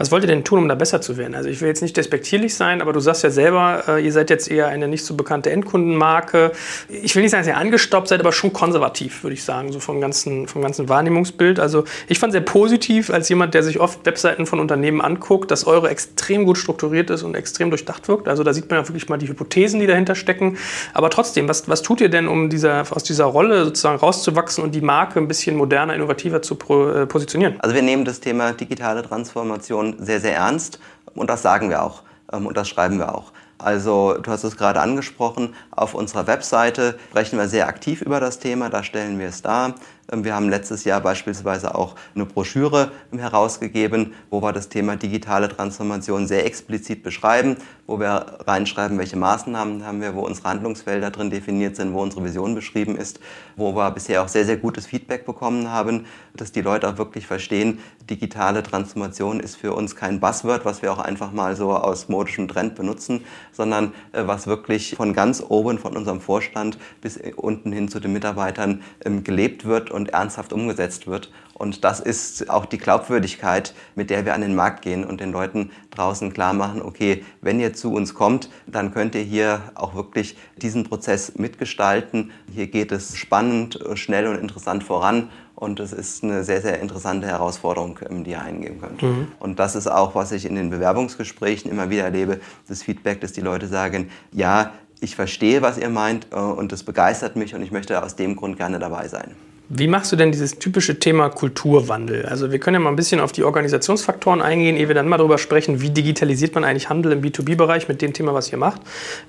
Was 0.00 0.10
wollt 0.10 0.24
ihr 0.24 0.28
denn 0.28 0.44
tun, 0.44 0.60
um 0.60 0.66
da 0.66 0.74
besser 0.74 1.02
zu 1.02 1.18
werden? 1.18 1.34
Also 1.34 1.50
ich 1.50 1.60
will 1.60 1.68
jetzt 1.68 1.82
nicht 1.82 1.94
despektierlich 1.94 2.54
sein, 2.54 2.80
aber 2.80 2.94
du 2.94 3.00
sagst 3.00 3.22
ja 3.22 3.28
selber, 3.28 3.82
äh, 3.86 4.02
ihr 4.02 4.12
seid 4.12 4.30
jetzt 4.30 4.50
eher 4.50 4.68
eine 4.68 4.88
nicht 4.88 5.04
so 5.04 5.12
bekannte 5.12 5.50
Endkundenmarke. 5.50 6.52
Ich 6.88 7.14
will 7.14 7.22
nicht 7.22 7.32
sagen, 7.32 7.42
dass 7.42 7.48
ihr 7.48 7.58
angestaubt 7.58 8.08
seid, 8.08 8.18
aber 8.18 8.32
schon 8.32 8.54
konservativ, 8.54 9.22
würde 9.22 9.34
ich 9.34 9.44
sagen, 9.44 9.72
so 9.72 9.78
vom 9.78 10.00
ganzen, 10.00 10.48
vom 10.48 10.62
ganzen 10.62 10.88
Wahrnehmungsbild. 10.88 11.60
Also 11.60 11.84
ich 12.08 12.18
fand 12.18 12.32
sehr 12.32 12.40
positiv, 12.40 13.10
als 13.10 13.28
jemand, 13.28 13.52
der 13.52 13.62
sich 13.62 13.78
oft 13.78 14.06
Webseiten 14.06 14.46
von 14.46 14.58
Unternehmen 14.58 15.02
anguckt, 15.02 15.50
dass 15.50 15.66
eure 15.66 15.90
extrem 15.90 16.46
gut 16.46 16.56
strukturiert 16.56 17.10
ist 17.10 17.22
und 17.22 17.34
extrem 17.34 17.68
durchdacht 17.68 18.08
wirkt. 18.08 18.26
Also 18.26 18.42
da 18.42 18.54
sieht 18.54 18.70
man 18.70 18.80
ja 18.80 18.88
wirklich 18.88 19.10
mal 19.10 19.18
die 19.18 19.28
Hypothesen, 19.28 19.80
die 19.80 19.86
dahinter 19.86 20.14
stecken. 20.14 20.56
Aber 20.94 21.10
trotzdem, 21.10 21.46
was, 21.46 21.68
was 21.68 21.82
tut 21.82 22.00
ihr 22.00 22.08
denn, 22.08 22.26
um 22.26 22.48
dieser, 22.48 22.86
aus 22.90 23.04
dieser 23.04 23.26
Rolle 23.26 23.66
sozusagen 23.66 23.98
rauszuwachsen 23.98 24.64
und 24.64 24.74
die 24.74 24.80
Marke 24.80 25.20
ein 25.20 25.28
bisschen 25.28 25.56
moderner, 25.56 25.94
innovativer 25.94 26.40
zu 26.40 26.54
äh, 26.54 27.04
positionieren? 27.04 27.56
Also 27.58 27.74
wir 27.74 27.82
nehmen 27.82 28.06
das 28.06 28.20
Thema 28.20 28.52
digitale 28.52 29.02
Transformation 29.02 29.89
sehr, 29.98 30.20
sehr 30.20 30.36
ernst 30.36 30.80
und 31.14 31.28
das 31.28 31.42
sagen 31.42 31.70
wir 31.70 31.82
auch 31.82 32.02
ähm, 32.32 32.46
und 32.46 32.56
das 32.56 32.68
schreiben 32.68 32.98
wir 32.98 33.14
auch. 33.14 33.32
Also 33.58 34.14
du 34.14 34.30
hast 34.30 34.44
es 34.44 34.56
gerade 34.56 34.80
angesprochen, 34.80 35.54
auf 35.70 35.94
unserer 35.94 36.26
Webseite 36.26 36.98
sprechen 37.10 37.38
wir 37.38 37.46
sehr 37.48 37.68
aktiv 37.68 38.00
über 38.00 38.18
das 38.18 38.38
Thema, 38.38 38.70
da 38.70 38.82
stellen 38.82 39.18
wir 39.18 39.28
es 39.28 39.42
dar. 39.42 39.74
Ähm, 40.10 40.24
wir 40.24 40.34
haben 40.34 40.48
letztes 40.48 40.84
Jahr 40.84 41.00
beispielsweise 41.00 41.74
auch 41.74 41.96
eine 42.14 42.26
Broschüre 42.26 42.92
herausgegeben, 43.16 44.14
wo 44.30 44.42
wir 44.42 44.52
das 44.52 44.68
Thema 44.68 44.96
digitale 44.96 45.48
Transformation 45.48 46.26
sehr 46.26 46.46
explizit 46.46 47.02
beschreiben, 47.02 47.56
wo 47.86 47.98
wir 47.98 48.38
reinschreiben, 48.46 48.98
welche 48.98 49.16
Maßnahmen 49.16 49.84
haben 49.86 50.00
wir, 50.00 50.14
wo 50.14 50.20
unsere 50.20 50.48
Handlungsfelder 50.48 51.10
drin 51.10 51.30
definiert 51.30 51.76
sind, 51.76 51.92
wo 51.92 52.02
unsere 52.02 52.24
Vision 52.24 52.54
beschrieben 52.54 52.96
ist, 52.96 53.20
wo 53.56 53.74
wir 53.74 53.90
bisher 53.90 54.22
auch 54.22 54.28
sehr, 54.28 54.44
sehr 54.44 54.56
gutes 54.56 54.86
Feedback 54.86 55.26
bekommen 55.26 55.70
haben, 55.70 56.06
dass 56.34 56.52
die 56.52 56.60
Leute 56.60 56.88
auch 56.88 56.98
wirklich 56.98 57.26
verstehen, 57.26 57.80
digitale 58.08 58.62
Transformation 58.62 59.40
ist 59.40 59.56
für 59.56 59.72
uns 59.72 59.96
kein 59.96 60.20
Buzzword, 60.20 60.64
was 60.64 60.82
wir 60.82 60.92
auch 60.92 60.98
einfach 60.98 61.32
mal 61.32 61.56
so 61.56 61.72
aus 61.72 62.08
modischem 62.08 62.48
Trend 62.48 62.74
benutzen, 62.74 63.24
sondern 63.52 63.92
äh, 64.12 64.22
was 64.26 64.46
wirklich 64.46 64.94
von 64.96 65.12
ganz 65.12 65.42
oben, 65.46 65.78
von 65.78 65.96
unserem 65.96 66.20
Vorstand 66.20 66.78
bis 67.00 67.18
unten 67.36 67.72
hin 67.72 67.88
zu 67.88 68.00
den 68.00 68.12
Mitarbeitern 68.12 68.82
ähm, 69.04 69.24
gelebt 69.24 69.64
wird 69.64 69.90
und 69.90 69.99
ernsthaft 70.08 70.52
umgesetzt 70.52 71.06
wird. 71.06 71.30
Und 71.60 71.84
das 71.84 72.00
ist 72.00 72.48
auch 72.48 72.64
die 72.64 72.78
Glaubwürdigkeit, 72.78 73.74
mit 73.94 74.08
der 74.08 74.24
wir 74.24 74.32
an 74.32 74.40
den 74.40 74.54
Markt 74.54 74.80
gehen 74.80 75.04
und 75.04 75.20
den 75.20 75.30
Leuten 75.30 75.70
draußen 75.90 76.32
klar 76.32 76.54
machen, 76.54 76.80
okay, 76.80 77.22
wenn 77.42 77.60
ihr 77.60 77.74
zu 77.74 77.92
uns 77.92 78.14
kommt, 78.14 78.48
dann 78.66 78.94
könnt 78.94 79.14
ihr 79.14 79.20
hier 79.20 79.60
auch 79.74 79.94
wirklich 79.94 80.38
diesen 80.56 80.84
Prozess 80.84 81.36
mitgestalten. 81.36 82.30
Hier 82.50 82.68
geht 82.68 82.92
es 82.92 83.14
spannend, 83.14 83.78
schnell 83.94 84.26
und 84.26 84.36
interessant 84.36 84.84
voran. 84.84 85.28
Und 85.54 85.78
es 85.80 85.92
ist 85.92 86.24
eine 86.24 86.42
sehr, 86.44 86.62
sehr 86.62 86.80
interessante 86.80 87.26
Herausforderung, 87.26 87.98
ähm, 88.08 88.24
die 88.24 88.30
ihr 88.30 88.40
eingehen 88.40 88.80
könnt. 88.80 89.02
Mhm. 89.02 89.28
Und 89.38 89.58
das 89.58 89.76
ist 89.76 89.86
auch, 89.86 90.14
was 90.14 90.32
ich 90.32 90.46
in 90.46 90.54
den 90.54 90.70
Bewerbungsgesprächen 90.70 91.70
immer 91.70 91.90
wieder 91.90 92.04
erlebe, 92.04 92.40
das 92.66 92.82
Feedback, 92.82 93.20
dass 93.20 93.32
die 93.32 93.42
Leute 93.42 93.66
sagen, 93.66 94.08
ja, 94.32 94.72
ich 95.00 95.14
verstehe, 95.14 95.60
was 95.60 95.76
ihr 95.76 95.90
meint 95.90 96.28
äh, 96.32 96.36
und 96.36 96.72
das 96.72 96.84
begeistert 96.84 97.36
mich 97.36 97.54
und 97.54 97.60
ich 97.60 97.70
möchte 97.70 98.02
aus 98.02 98.16
dem 98.16 98.36
Grund 98.36 98.56
gerne 98.56 98.78
dabei 98.78 99.08
sein. 99.08 99.34
Wie 99.72 99.86
machst 99.86 100.10
du 100.10 100.16
denn 100.16 100.32
dieses 100.32 100.58
typische 100.58 100.98
Thema 100.98 101.28
Kulturwandel? 101.28 102.26
Also 102.26 102.50
wir 102.50 102.58
können 102.58 102.74
ja 102.74 102.80
mal 102.80 102.90
ein 102.90 102.96
bisschen 102.96 103.20
auf 103.20 103.30
die 103.30 103.44
Organisationsfaktoren 103.44 104.42
eingehen, 104.42 104.76
ehe 104.76 104.88
wir 104.88 104.96
dann 104.96 105.06
mal 105.06 105.16
darüber 105.16 105.38
sprechen, 105.38 105.80
wie 105.80 105.90
digitalisiert 105.90 106.56
man 106.56 106.64
eigentlich 106.64 106.88
Handel 106.88 107.12
im 107.12 107.22
B2B-Bereich 107.22 107.86
mit 107.86 108.02
dem 108.02 108.12
Thema, 108.12 108.34
was 108.34 108.50
ihr 108.50 108.58
macht. 108.58 108.80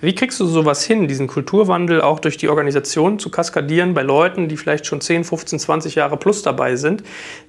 Wie 0.01 0.15
kriegst 0.15 0.39
du 0.39 0.47
sowas 0.47 0.84
hin, 0.84 1.08
diesen 1.08 1.27
Kulturwandel 1.27 2.01
auch 2.01 2.19
durch 2.19 2.38
die 2.38 2.49
Organisation 2.49 3.19
zu 3.19 3.30
kaskadieren 3.30 3.93
bei 3.93 4.01
Leuten, 4.01 4.49
die 4.49 4.58
vielleicht 4.58 4.88
schon 4.88 4.99
10, 4.99 5.25
15, 5.25 5.60
20 5.60 5.93
Jahre 5.93 6.17
plus 6.17 6.41
dabei 6.41 6.75
sind, 6.75 7.04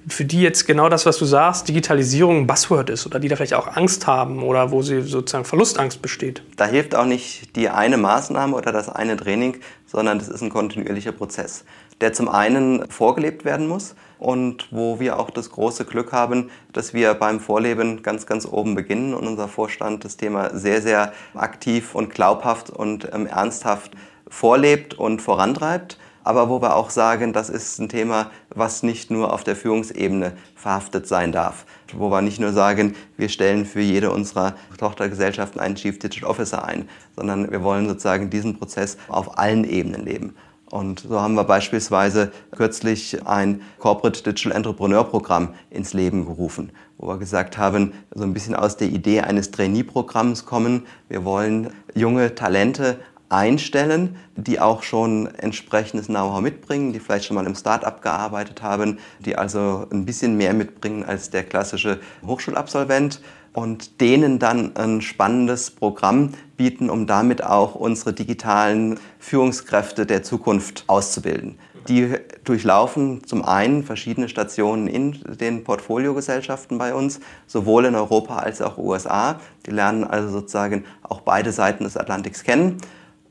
für 0.07 0.23
die 0.23 0.43
jetzt 0.43 0.67
genau 0.67 0.87
das, 0.87 1.07
was 1.07 1.17
du 1.17 1.25
sagst, 1.25 1.67
Digitalisierung 1.67 2.41
ein 2.41 2.47
Buzzword 2.47 2.91
ist 2.91 3.07
oder 3.07 3.19
die 3.19 3.27
da 3.27 3.37
vielleicht 3.37 3.55
auch 3.55 3.75
Angst 3.75 4.05
haben 4.05 4.43
oder 4.43 4.69
wo 4.69 4.83
sie 4.83 5.01
sozusagen 5.01 5.45
Verlustangst 5.45 6.03
besteht? 6.03 6.43
Da 6.57 6.67
hilft 6.67 6.93
auch 6.93 7.05
nicht 7.05 7.55
die 7.55 7.69
eine 7.69 7.97
Maßnahme 7.97 8.55
oder 8.55 8.71
das 8.71 8.87
eine 8.87 9.17
Training, 9.17 9.57
sondern 9.87 10.19
das 10.19 10.29
ist 10.29 10.43
ein 10.43 10.51
kontinuierlicher 10.51 11.11
Prozess 11.11 11.65
der 12.01 12.13
zum 12.13 12.29
einen 12.29 12.89
vorgelebt 12.89 13.45
werden 13.45 13.67
muss 13.67 13.95
und 14.23 14.69
wo 14.71 14.99
wir 15.01 15.19
auch 15.19 15.29
das 15.29 15.51
große 15.51 15.83
Glück 15.83 16.13
haben, 16.13 16.49
dass 16.71 16.93
wir 16.93 17.13
beim 17.13 17.39
Vorleben 17.41 18.03
ganz, 18.03 18.25
ganz 18.25 18.45
oben 18.45 18.73
beginnen 18.73 19.13
und 19.13 19.27
unser 19.27 19.49
Vorstand 19.49 20.05
das 20.05 20.15
Thema 20.15 20.57
sehr, 20.57 20.81
sehr 20.81 21.13
aktiv 21.33 21.93
und 21.93 22.13
glaubhaft 22.13 22.69
und 22.69 23.09
ähm, 23.13 23.27
ernsthaft 23.27 23.91
vorlebt 24.29 24.93
und 24.93 25.21
vorantreibt. 25.21 25.97
Aber 26.23 26.47
wo 26.49 26.61
wir 26.61 26.77
auch 26.77 26.89
sagen, 26.89 27.33
das 27.33 27.49
ist 27.49 27.79
ein 27.79 27.89
Thema, 27.89 28.31
was 28.49 28.81
nicht 28.81 29.11
nur 29.11 29.33
auf 29.33 29.43
der 29.43 29.57
Führungsebene 29.57 30.31
verhaftet 30.55 31.05
sein 31.05 31.33
darf. 31.33 31.65
Wo 31.93 32.09
wir 32.09 32.21
nicht 32.21 32.39
nur 32.39 32.53
sagen, 32.53 32.95
wir 33.17 33.27
stellen 33.27 33.65
für 33.65 33.81
jede 33.81 34.09
unserer 34.09 34.55
Tochtergesellschaften 34.77 35.59
einen 35.59 35.75
Chief 35.75 35.99
Digital 35.99 36.29
Officer 36.29 36.63
ein, 36.63 36.87
sondern 37.17 37.51
wir 37.51 37.61
wollen 37.61 37.89
sozusagen 37.89 38.29
diesen 38.29 38.57
Prozess 38.57 38.97
auf 39.09 39.37
allen 39.37 39.65
Ebenen 39.65 40.05
leben. 40.05 40.33
Und 40.73 41.01
so 41.01 41.21
haben 41.21 41.35
wir 41.35 41.43
beispielsweise 41.43 42.31
kürzlich 42.49 43.27
ein 43.27 43.61
Corporate 43.77 44.23
Digital 44.23 44.57
Entrepreneur 44.57 45.03
Programm 45.03 45.49
ins 45.69 45.93
Leben 45.93 46.25
gerufen, 46.25 46.71
wo 46.97 47.09
wir 47.09 47.19
gesagt 47.19 47.59
haben, 47.59 47.93
so 48.09 48.23
ein 48.23 48.33
bisschen 48.33 48.55
aus 48.55 48.75
der 48.75 48.87
Idee 48.87 49.21
eines 49.21 49.51
Trainee-Programms 49.51 50.47
kommen. 50.47 50.87
Wir 51.09 51.25
wollen 51.25 51.69
junge 51.93 52.33
Talente 52.33 52.97
einstellen, 53.29 54.15
die 54.35 54.59
auch 54.59 54.81
schon 54.81 55.27
entsprechendes 55.35 56.07
Know-how 56.07 56.41
mitbringen, 56.41 56.91
die 56.91 56.99
vielleicht 56.99 57.25
schon 57.25 57.35
mal 57.35 57.45
im 57.45 57.53
Start-up 57.53 58.01
gearbeitet 58.01 58.63
haben, 58.63 58.97
die 59.19 59.35
also 59.35 59.85
ein 59.91 60.05
bisschen 60.05 60.37
mehr 60.37 60.55
mitbringen 60.55 61.05
als 61.05 61.29
der 61.29 61.43
klassische 61.43 61.99
Hochschulabsolvent 62.25 63.21
und 63.53 64.01
denen 64.01 64.39
dann 64.39 64.75
ein 64.75 65.01
spannendes 65.01 65.71
Programm 65.71 66.31
bieten, 66.57 66.89
um 66.89 67.07
damit 67.07 67.43
auch 67.43 67.75
unsere 67.75 68.13
digitalen 68.13 68.99
Führungskräfte 69.19 70.05
der 70.05 70.23
Zukunft 70.23 70.83
auszubilden. 70.87 71.57
Die 71.87 72.15
durchlaufen 72.45 73.25
zum 73.25 73.43
einen 73.43 73.83
verschiedene 73.83 74.29
Stationen 74.29 74.87
in 74.87 75.19
den 75.39 75.63
Portfoliogesellschaften 75.63 76.77
bei 76.77 76.93
uns, 76.93 77.19
sowohl 77.45 77.85
in 77.85 77.95
Europa 77.95 78.37
als 78.37 78.61
auch 78.61 78.77
USA. 78.77 79.39
Die 79.65 79.71
lernen 79.71 80.05
also 80.05 80.29
sozusagen 80.29 80.85
auch 81.01 81.21
beide 81.21 81.51
Seiten 81.51 81.83
des 81.83 81.97
Atlantiks 81.97 82.43
kennen. 82.43 82.77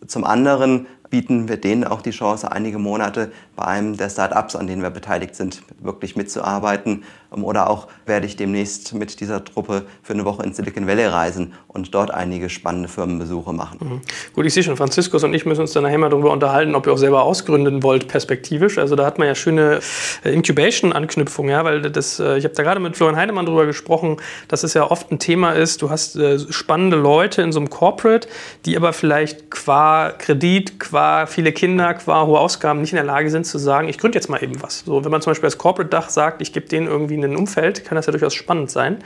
Zum 0.07 0.25
anderen 0.25 0.87
bieten 1.09 1.49
wir 1.49 1.59
denen 1.59 1.85
auch 1.85 2.03
die 2.03 2.11
Chance, 2.11 2.51
einige 2.51 2.79
Monate 2.79 3.33
bei 3.55 3.65
einem 3.65 3.97
der 3.97 4.11
Start-ups, 4.11 4.57
an 4.57 4.67
denen 4.67 4.83
wir 4.83 4.91
beteiligt 4.91 5.35
sind, 5.35 5.63
wirklich 5.81 6.17
mitzuarbeiten. 6.17 7.05
Ähm, 7.35 7.45
oder 7.45 7.71
auch 7.71 7.89
werde 8.07 8.27
ich 8.27 8.37
demnächst 8.37 8.95
mit 8.95 9.21
dieser 9.21 9.45
Truppe 9.45 9.85
für 10.03 10.13
eine 10.13 10.25
Woche 10.25 10.43
in 10.43 10.53
Silicon 10.53 10.87
Valley 10.87 11.07
reisen 11.07 11.53
und 11.69 11.95
dort 11.95 12.11
einige 12.11 12.49
spannende 12.51 12.89
Firmenbesuche 12.89 13.53
machen. 13.53 13.79
Mhm. 13.81 14.01
Gut, 14.35 14.47
ich 14.47 14.55
sehe 14.55 14.63
schon, 14.63 14.77
Franziskus 14.77 15.25
und 15.25 15.35
ich 15.35 15.47
müssen 15.47 15.63
uns 15.63 15.73
dann 15.73 15.85
nachher 15.85 15.99
mal 15.99 16.11
darüber 16.11 16.33
unterhalten, 16.33 16.75
ob 16.75 16.87
ihr 16.87 16.93
auch 16.93 16.99
selber 16.99 17.23
ausgründen 17.23 17.83
wollt, 17.83 18.09
perspektivisch. 18.09 18.79
Also 18.79 18.97
da 18.97 19.07
hat 19.07 19.19
man 19.19 19.29
ja 19.29 19.35
schöne 19.35 19.81
äh, 20.25 20.31
Incubation-Anknüpfungen, 20.31 21.51
ja, 21.51 21.65
weil 21.65 21.83
das, 21.83 22.21
äh, 22.21 22.37
ich 22.37 22.45
habe 22.45 22.55
da 22.55 22.63
gerade 22.63 22.81
mit 22.81 22.97
Florian 22.97 23.17
Heidemann 23.17 23.47
darüber 23.47 23.67
gesprochen, 23.67 24.19
dass 24.49 24.65
es 24.65 24.75
ja 24.75 24.91
oft 24.91 25.11
ein 25.11 25.19
Thema 25.19 25.53
ist, 25.53 25.83
du 25.83 25.91
hast 25.91 26.17
äh, 26.17 26.39
spannende 26.51 26.97
Leute 26.97 27.43
in 27.43 27.53
so 27.53 27.61
einem 27.61 27.71
Corporate, 27.71 28.29
die 28.67 28.77
aber 28.77 28.93
vielleicht 28.93 29.51
qua 29.51 30.11
Kredit, 30.11 30.79
qua 30.79 31.27
viele 31.27 31.53
Kinder, 31.53 31.95
qua 31.95 32.27
hohe 32.27 32.39
Ausgaben 32.39 32.81
nicht 32.81 32.93
in 32.93 32.97
der 32.97 33.05
Lage 33.05 33.31
sind 33.31 33.47
zu 33.47 33.59
sagen, 33.59 33.89
ich 33.89 33.99
gründe 33.99 34.17
jetzt 34.17 34.29
mal 34.29 34.43
eben 34.43 34.63
was. 34.63 34.81
So, 34.85 35.05
wenn 35.05 35.11
man 35.11 35.23
zum 35.23 35.31
Beispiel 35.31 35.47
als 35.47 35.59
Corporate-Dach 35.59 36.11
sagt, 36.11 36.43
ich 36.43 36.53
gebe 36.53 36.67
denen 36.69 36.87
irgendwie 36.87 37.17
ein 37.25 37.37
Umfeld, 37.37 37.85
kann 37.85 37.97
das 37.97 38.07
ja 38.07 38.13
durchaus 38.13 38.35
spannend 38.35 38.71
sein. 38.71 38.99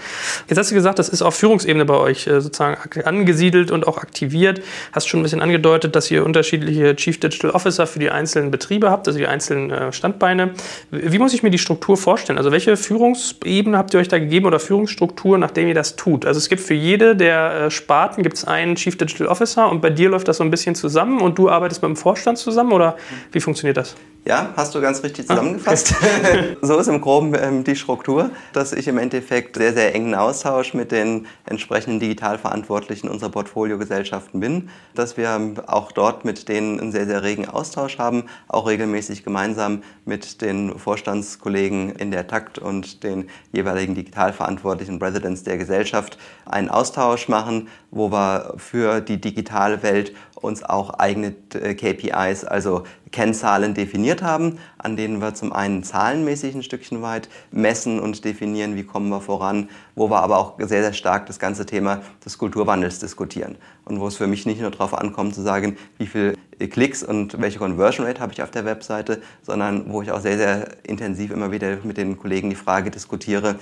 Jetzt 0.49 0.59
hast 0.59 0.71
du 0.71 0.75
gesagt, 0.75 0.99
das 0.99 1.09
ist 1.09 1.23
auf 1.23 1.35
Führungsebene 1.35 1.85
bei 1.85 1.97
euch 1.97 2.25
sozusagen 2.25 2.77
angesiedelt 3.03 3.71
und 3.71 3.87
auch 3.87 3.99
aktiviert. 3.99 4.63
Hast 4.93 5.09
schon 5.09 5.21
ein 5.21 5.23
bisschen 5.23 5.43
angedeutet, 5.43 5.97
dass 5.97 6.11
ihr 6.11 6.25
unterschiedliche 6.25 6.97
Chief 6.97 7.19
Digital 7.19 7.51
Officer 7.51 7.87
für 7.87 7.99
die 7.99 8.11
einzelnen 8.11 8.51
Betriebe 8.51 8.91
habt, 8.91 9.07
also 9.07 9.19
die 9.19 9.27
einzelnen 9.27 9.93
Standbeine. 9.93 10.55
Wie 10.91 11.19
muss 11.19 11.35
ich 11.35 11.43
mir 11.43 11.51
die 11.51 11.59
Struktur 11.59 11.97
vorstellen? 11.97 12.39
Also 12.39 12.53
welche 12.53 12.77
Führungsebene 12.77 13.77
habt 13.77 13.95
ihr 13.95 14.01
euch 14.01 14.09
da 14.09 14.19
gegeben 14.19 14.47
oder 14.47 14.59
Führungsstruktur, 14.59 15.39
nachdem 15.39 15.69
ihr 15.69 15.75
das 15.75 15.97
tut? 15.97 16.27
Also 16.27 16.39
es 16.39 16.49
gibt 16.49 16.63
für 16.63 16.75
jede 16.75 17.17
der 17.17 17.71
Sparten 17.71 18.23
gibt 18.23 18.37
es 18.37 18.45
einen 18.45 18.77
Chief 18.77 18.97
Digital 18.97 19.27
Officer 19.27 19.71
und 19.71 19.81
bei 19.81 19.91
dir 19.91 20.09
läuft 20.09 20.29
das 20.29 20.39
so 20.39 20.45
ein 20.45 20.51
bisschen 20.51 20.75
zusammen 20.75 21.21
und 21.21 21.39
du 21.39 21.49
arbeitest 21.49 21.83
mit 21.83 21.89
dem 21.89 21.97
Vorstand 21.97 22.39
zusammen 22.39 22.73
oder 22.73 22.97
wie 23.33 23.41
funktioniert 23.41 23.77
das? 23.77 23.97
Ja, 24.27 24.53
hast 24.57 24.75
du 24.75 24.81
ganz 24.81 25.05
richtig 25.05 25.29
zusammengefasst. 25.29 25.95
Ah, 26.01 26.07
okay. 26.21 26.57
so 26.62 26.77
ist 26.79 26.89
im 26.89 27.01
Groben 27.01 27.33
ähm, 27.41 27.62
die 27.62 27.77
Struktur, 27.77 28.31
dass 28.53 28.73
ich 28.73 28.89
im 28.89 28.99
Endeffekt 28.99 29.55
sehr, 29.55 29.73
sehr 29.73 29.95
engen 29.95 30.17
Austausch 30.17 30.75
mit 30.75 30.91
den 30.91 31.27
entsprechenden 31.45 32.01
Digitalverantwortlichen 32.01 33.09
unserer 33.09 33.31
Portfoliogesellschaften 33.31 34.41
bin, 34.41 34.69
dass 34.97 35.17
wir 35.17 35.55
auch 35.69 35.93
dort 35.93 36.25
mit 36.25 36.49
denen 36.49 36.81
einen 36.81 36.91
sehr, 36.91 37.07
sehr 37.07 37.23
regen 37.23 37.49
Austausch 37.49 37.99
haben, 37.99 38.25
auch 38.49 38.67
regelmäßig 38.67 39.23
gemeinsam 39.23 39.85
mit 40.05 40.43
den 40.43 40.77
Vorstandskollegen 40.77 41.91
in 41.91 42.11
der 42.11 42.27
Takt 42.27 42.59
und 42.59 43.05
den 43.05 43.31
jeweiligen 43.53 43.95
digitalverantwortlichen 43.95 44.99
Presidents 44.99 45.45
der 45.45 45.57
Gesellschaft 45.57 46.19
einen 46.47 46.69
Austausch 46.69 47.29
machen, 47.29 47.69
wo 47.93 48.11
wir 48.11 48.55
für 48.57 49.01
die 49.01 49.21
digitale 49.21 49.85
Welt 49.85 50.12
uns 50.37 50.62
auch 50.62 50.90
eigene 50.90 51.35
äh, 51.55 51.75
KPIs, 51.75 52.44
also 52.44 52.85
Kennzahlen 53.11 53.75
definiert 53.75 54.22
haben, 54.22 54.59
an 54.79 54.96
denen 54.96 55.20
wir 55.20 55.35
zum 55.35 55.53
einen 55.53 55.83
zahlenmäßig 55.83 56.55
ein 56.55 56.62
Stückchen 56.62 57.03
weit 57.03 57.29
messen 57.51 57.99
und 57.99 58.25
definieren, 58.25 58.77
wie 58.77 58.85
kommen 58.85 59.09
wir 59.09 59.20
voran, 59.20 59.68
wo 59.94 60.11
wir 60.11 60.20
aber 60.20 60.38
auch 60.38 60.55
sehr, 60.59 60.83
sehr 60.83 60.92
stark 60.92 61.27
das 61.27 61.38
ganze 61.38 61.66
Thema 61.66 62.03
des 62.25 62.38
Kulturwandels 62.38 62.99
diskutieren. 62.99 63.57
Und 63.85 64.01
wo 64.01 64.09
es 64.09 64.16
für 64.16 64.27
mich 64.27 64.46
nicht 64.46 64.61
nur 64.61 64.70
darauf 64.70 64.94
ankommt 64.94 65.35
zu 65.35 65.42
sagen, 65.42 65.77
wie 65.99 66.07
viele 66.07 66.35
Klicks 66.59 67.03
und 67.03 67.40
welche 67.40 67.59
Conversion 67.59 68.07
Rate 68.07 68.20
habe 68.20 68.33
ich 68.33 68.42
auf 68.42 68.51
der 68.51 68.64
Webseite, 68.64 69.22
sondern 69.42 69.90
wo 69.92 70.03
ich 70.03 70.11
auch 70.11 70.20
sehr, 70.20 70.37
sehr 70.37 70.68
intensiv 70.85 71.31
immer 71.31 71.53
wieder 71.53 71.79
mit 71.85 71.96
den 71.96 72.18
Kollegen 72.18 72.51
die 72.51 72.57
Frage 72.57 72.90
diskutiere, 72.90 73.57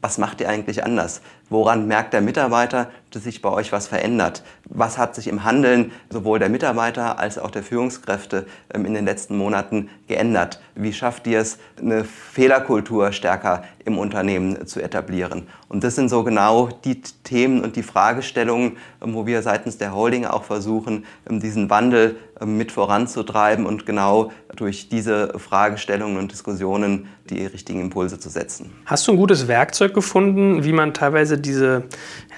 was 0.00 0.18
macht 0.18 0.40
ihr 0.40 0.48
eigentlich 0.48 0.84
anders? 0.84 1.22
Woran 1.50 1.88
merkt 1.88 2.12
der 2.12 2.20
Mitarbeiter, 2.20 2.90
es 3.18 3.24
sich 3.24 3.42
bei 3.42 3.50
euch 3.50 3.72
was 3.72 3.88
verändert? 3.88 4.42
Was 4.64 4.96
hat 4.96 5.14
sich 5.14 5.28
im 5.28 5.44
Handeln 5.44 5.92
sowohl 6.10 6.38
der 6.38 6.48
Mitarbeiter 6.48 7.18
als 7.18 7.38
auch 7.38 7.50
der 7.50 7.62
Führungskräfte 7.62 8.46
ähm, 8.72 8.86
in 8.86 8.94
den 8.94 9.04
letzten 9.04 9.36
Monaten 9.36 9.90
geändert? 10.06 10.60
Wie 10.74 10.92
schafft 10.92 11.26
ihr 11.26 11.40
es, 11.40 11.58
eine 11.78 12.04
Fehlerkultur 12.04 13.12
stärker 13.12 13.64
im 13.84 13.98
Unternehmen 13.98 14.66
zu 14.66 14.80
etablieren? 14.80 15.46
Und 15.68 15.84
das 15.84 15.94
sind 15.94 16.08
so 16.08 16.24
genau 16.24 16.68
die 16.84 17.02
Themen 17.24 17.62
und 17.62 17.76
die 17.76 17.82
Fragestellungen, 17.82 18.78
ähm, 19.02 19.14
wo 19.14 19.26
wir 19.26 19.42
seitens 19.42 19.76
der 19.76 19.94
Holding 19.94 20.24
auch 20.24 20.44
versuchen, 20.44 21.04
ähm, 21.28 21.40
diesen 21.40 21.68
Wandel 21.70 22.16
mit 22.44 22.70
voranzutreiben 22.70 23.66
und 23.66 23.84
genau 23.84 24.30
durch 24.54 24.88
diese 24.88 25.36
Fragestellungen 25.38 26.18
und 26.18 26.30
Diskussionen 26.30 27.08
die 27.30 27.44
richtigen 27.46 27.80
Impulse 27.80 28.18
zu 28.18 28.28
setzen. 28.28 28.72
Hast 28.86 29.06
du 29.06 29.12
ein 29.12 29.16
gutes 29.18 29.48
Werkzeug 29.48 29.94
gefunden, 29.94 30.64
wie 30.64 30.72
man 30.72 30.94
teilweise 30.94 31.38
diese, 31.38 31.84